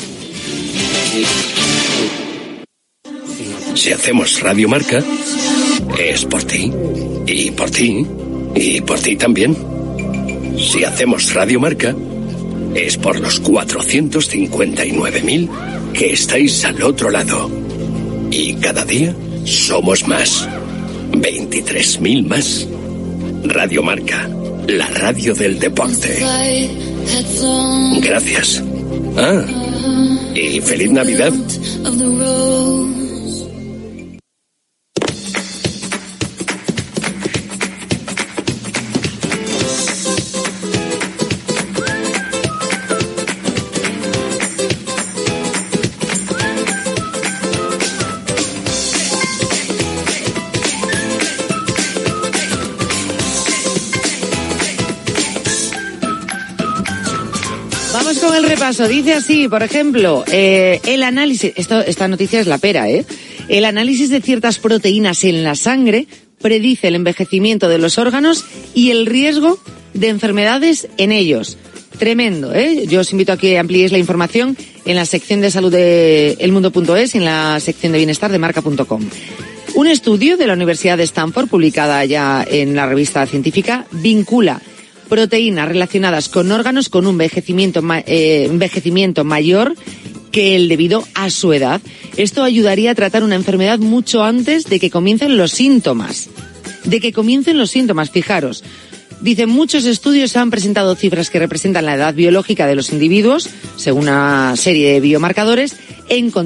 Si 3.74 3.93
hacemos 3.93 4.40
Radio 4.40 4.68
Marca, 4.68 5.02
es 5.98 6.24
por 6.24 6.44
ti, 6.44 6.72
y 7.26 7.51
por 7.51 7.70
ti, 7.70 8.06
y 8.55 8.81
por 8.81 8.98
ti 9.01 9.16
también. 9.16 9.56
Si 10.59 10.85
hacemos 10.85 11.35
Radio 11.35 11.59
Marca, 11.60 11.94
es 12.74 12.97
por 12.97 13.20
los 13.20 13.43
459.000 13.43 15.48
que 15.93 16.12
estáis 16.12 16.64
al 16.64 16.82
otro 16.82 17.10
lado. 17.10 17.51
Y 18.31 18.55
cada 18.55 18.85
día 18.85 19.14
somos 19.44 20.09
más. 20.09 20.48
23.000 21.12 22.26
más. 22.26 22.66
Radio 23.44 23.82
Marca, 23.82 24.28
la 24.66 24.86
radio 24.86 25.35
del 25.35 25.59
deporte. 25.59 26.18
Gracias. 28.01 28.62
Ah, 29.16 29.44
y 30.35 30.60
feliz 30.60 30.90
Navidad. 30.90 31.32
Dice 58.65 59.12
así, 59.12 59.47
por 59.47 59.62
ejemplo, 59.62 60.24
eh, 60.32 60.81
el 60.86 61.03
análisis, 61.03 61.53
esto, 61.55 61.82
esta 61.82 62.09
noticia 62.09 62.41
es 62.41 62.47
la 62.47 62.57
pera, 62.57 62.89
¿eh? 62.89 63.05
El 63.49 63.66
análisis 63.66 64.09
de 64.09 64.23
ciertas 64.23 64.59
proteínas 64.59 65.23
en 65.24 65.45
la 65.45 65.55
sangre 65.55 66.07
predice 66.41 66.89
el 66.89 66.95
envejecimiento 66.95 67.69
de 67.69 67.77
los 67.77 67.99
órganos 67.99 68.47
y 68.74 68.91
el 68.91 69.05
riesgo 69.05 69.59
de 69.93 70.09
enfermedades 70.09 70.89
en 70.97 71.12
ellos. 71.12 71.59
Tremendo, 71.99 72.55
¿eh? 72.55 72.86
Yo 72.89 73.01
os 73.01 73.12
invito 73.12 73.35
a 73.35 73.36
que 73.36 73.59
ampliéis 73.59 73.93
la 73.93 73.99
información 73.99 74.57
en 74.86 74.97
la 74.97 75.05
sección 75.05 75.43
de 75.43 75.51
salud 75.51 75.70
de 75.70 76.39
elmundo.es 76.41 77.15
y 77.15 77.19
en 77.19 77.27
la 77.27 77.61
sección 77.61 77.93
de 77.93 77.99
bienestar 77.99 78.32
de 78.32 78.39
marca.com. 78.39 79.03
Un 79.74 79.86
estudio 79.89 80.39
de 80.39 80.47
la 80.47 80.55
Universidad 80.55 80.97
de 80.97 81.05
Stanford, 81.05 81.49
publicada 81.49 82.03
ya 82.07 82.43
en 82.49 82.74
la 82.74 82.86
revista 82.86 83.27
científica, 83.27 83.85
vincula 83.91 84.62
proteínas 85.09 85.68
relacionadas 85.68 86.28
con 86.28 86.51
órganos 86.52 86.89
con 86.89 87.06
un 87.06 87.20
eh, 87.20 88.44
envejecimiento 88.51 89.24
mayor 89.24 89.74
que 90.32 90.56
el 90.56 90.68
debido 90.68 91.06
a 91.14 91.31
su 91.31 91.52
edad. 91.52 91.81
Esto 92.16 92.43
ayudaría 92.43 92.90
a 92.90 92.94
tratar 92.94 93.22
una 93.22 93.36
enfermedad 93.36 93.78
mucho 93.78 94.24
antes 94.24 94.64
de 94.64 94.81
que 94.81 94.90
comiencen 94.90 95.36
los 95.36 95.52
síntomas. 95.52 96.28
De 96.85 97.01
que 97.01 97.12
comiencen 97.12 97.56
los 97.56 97.70
síntomas, 97.70 98.10
fijaros. 98.10 98.64
Dicen, 99.20 99.48
muchos 99.48 99.85
estudios 99.86 100.36
han 100.36 100.51
presentado 100.51 100.97
cifras 100.97 101.31
que 101.31 101.39
representan 101.39 101.86
la 101.86 101.94
edad 101.94 102.14
biológica 102.14 102.66
de 102.66 102.74
los 102.74 102.90
individuos, 102.90 103.48
según 103.76 104.02
una 104.02 104.55
serie 104.56 104.93
de 104.93 105.01
biomarcadores, 105.01 105.76
encontrando 106.09 106.43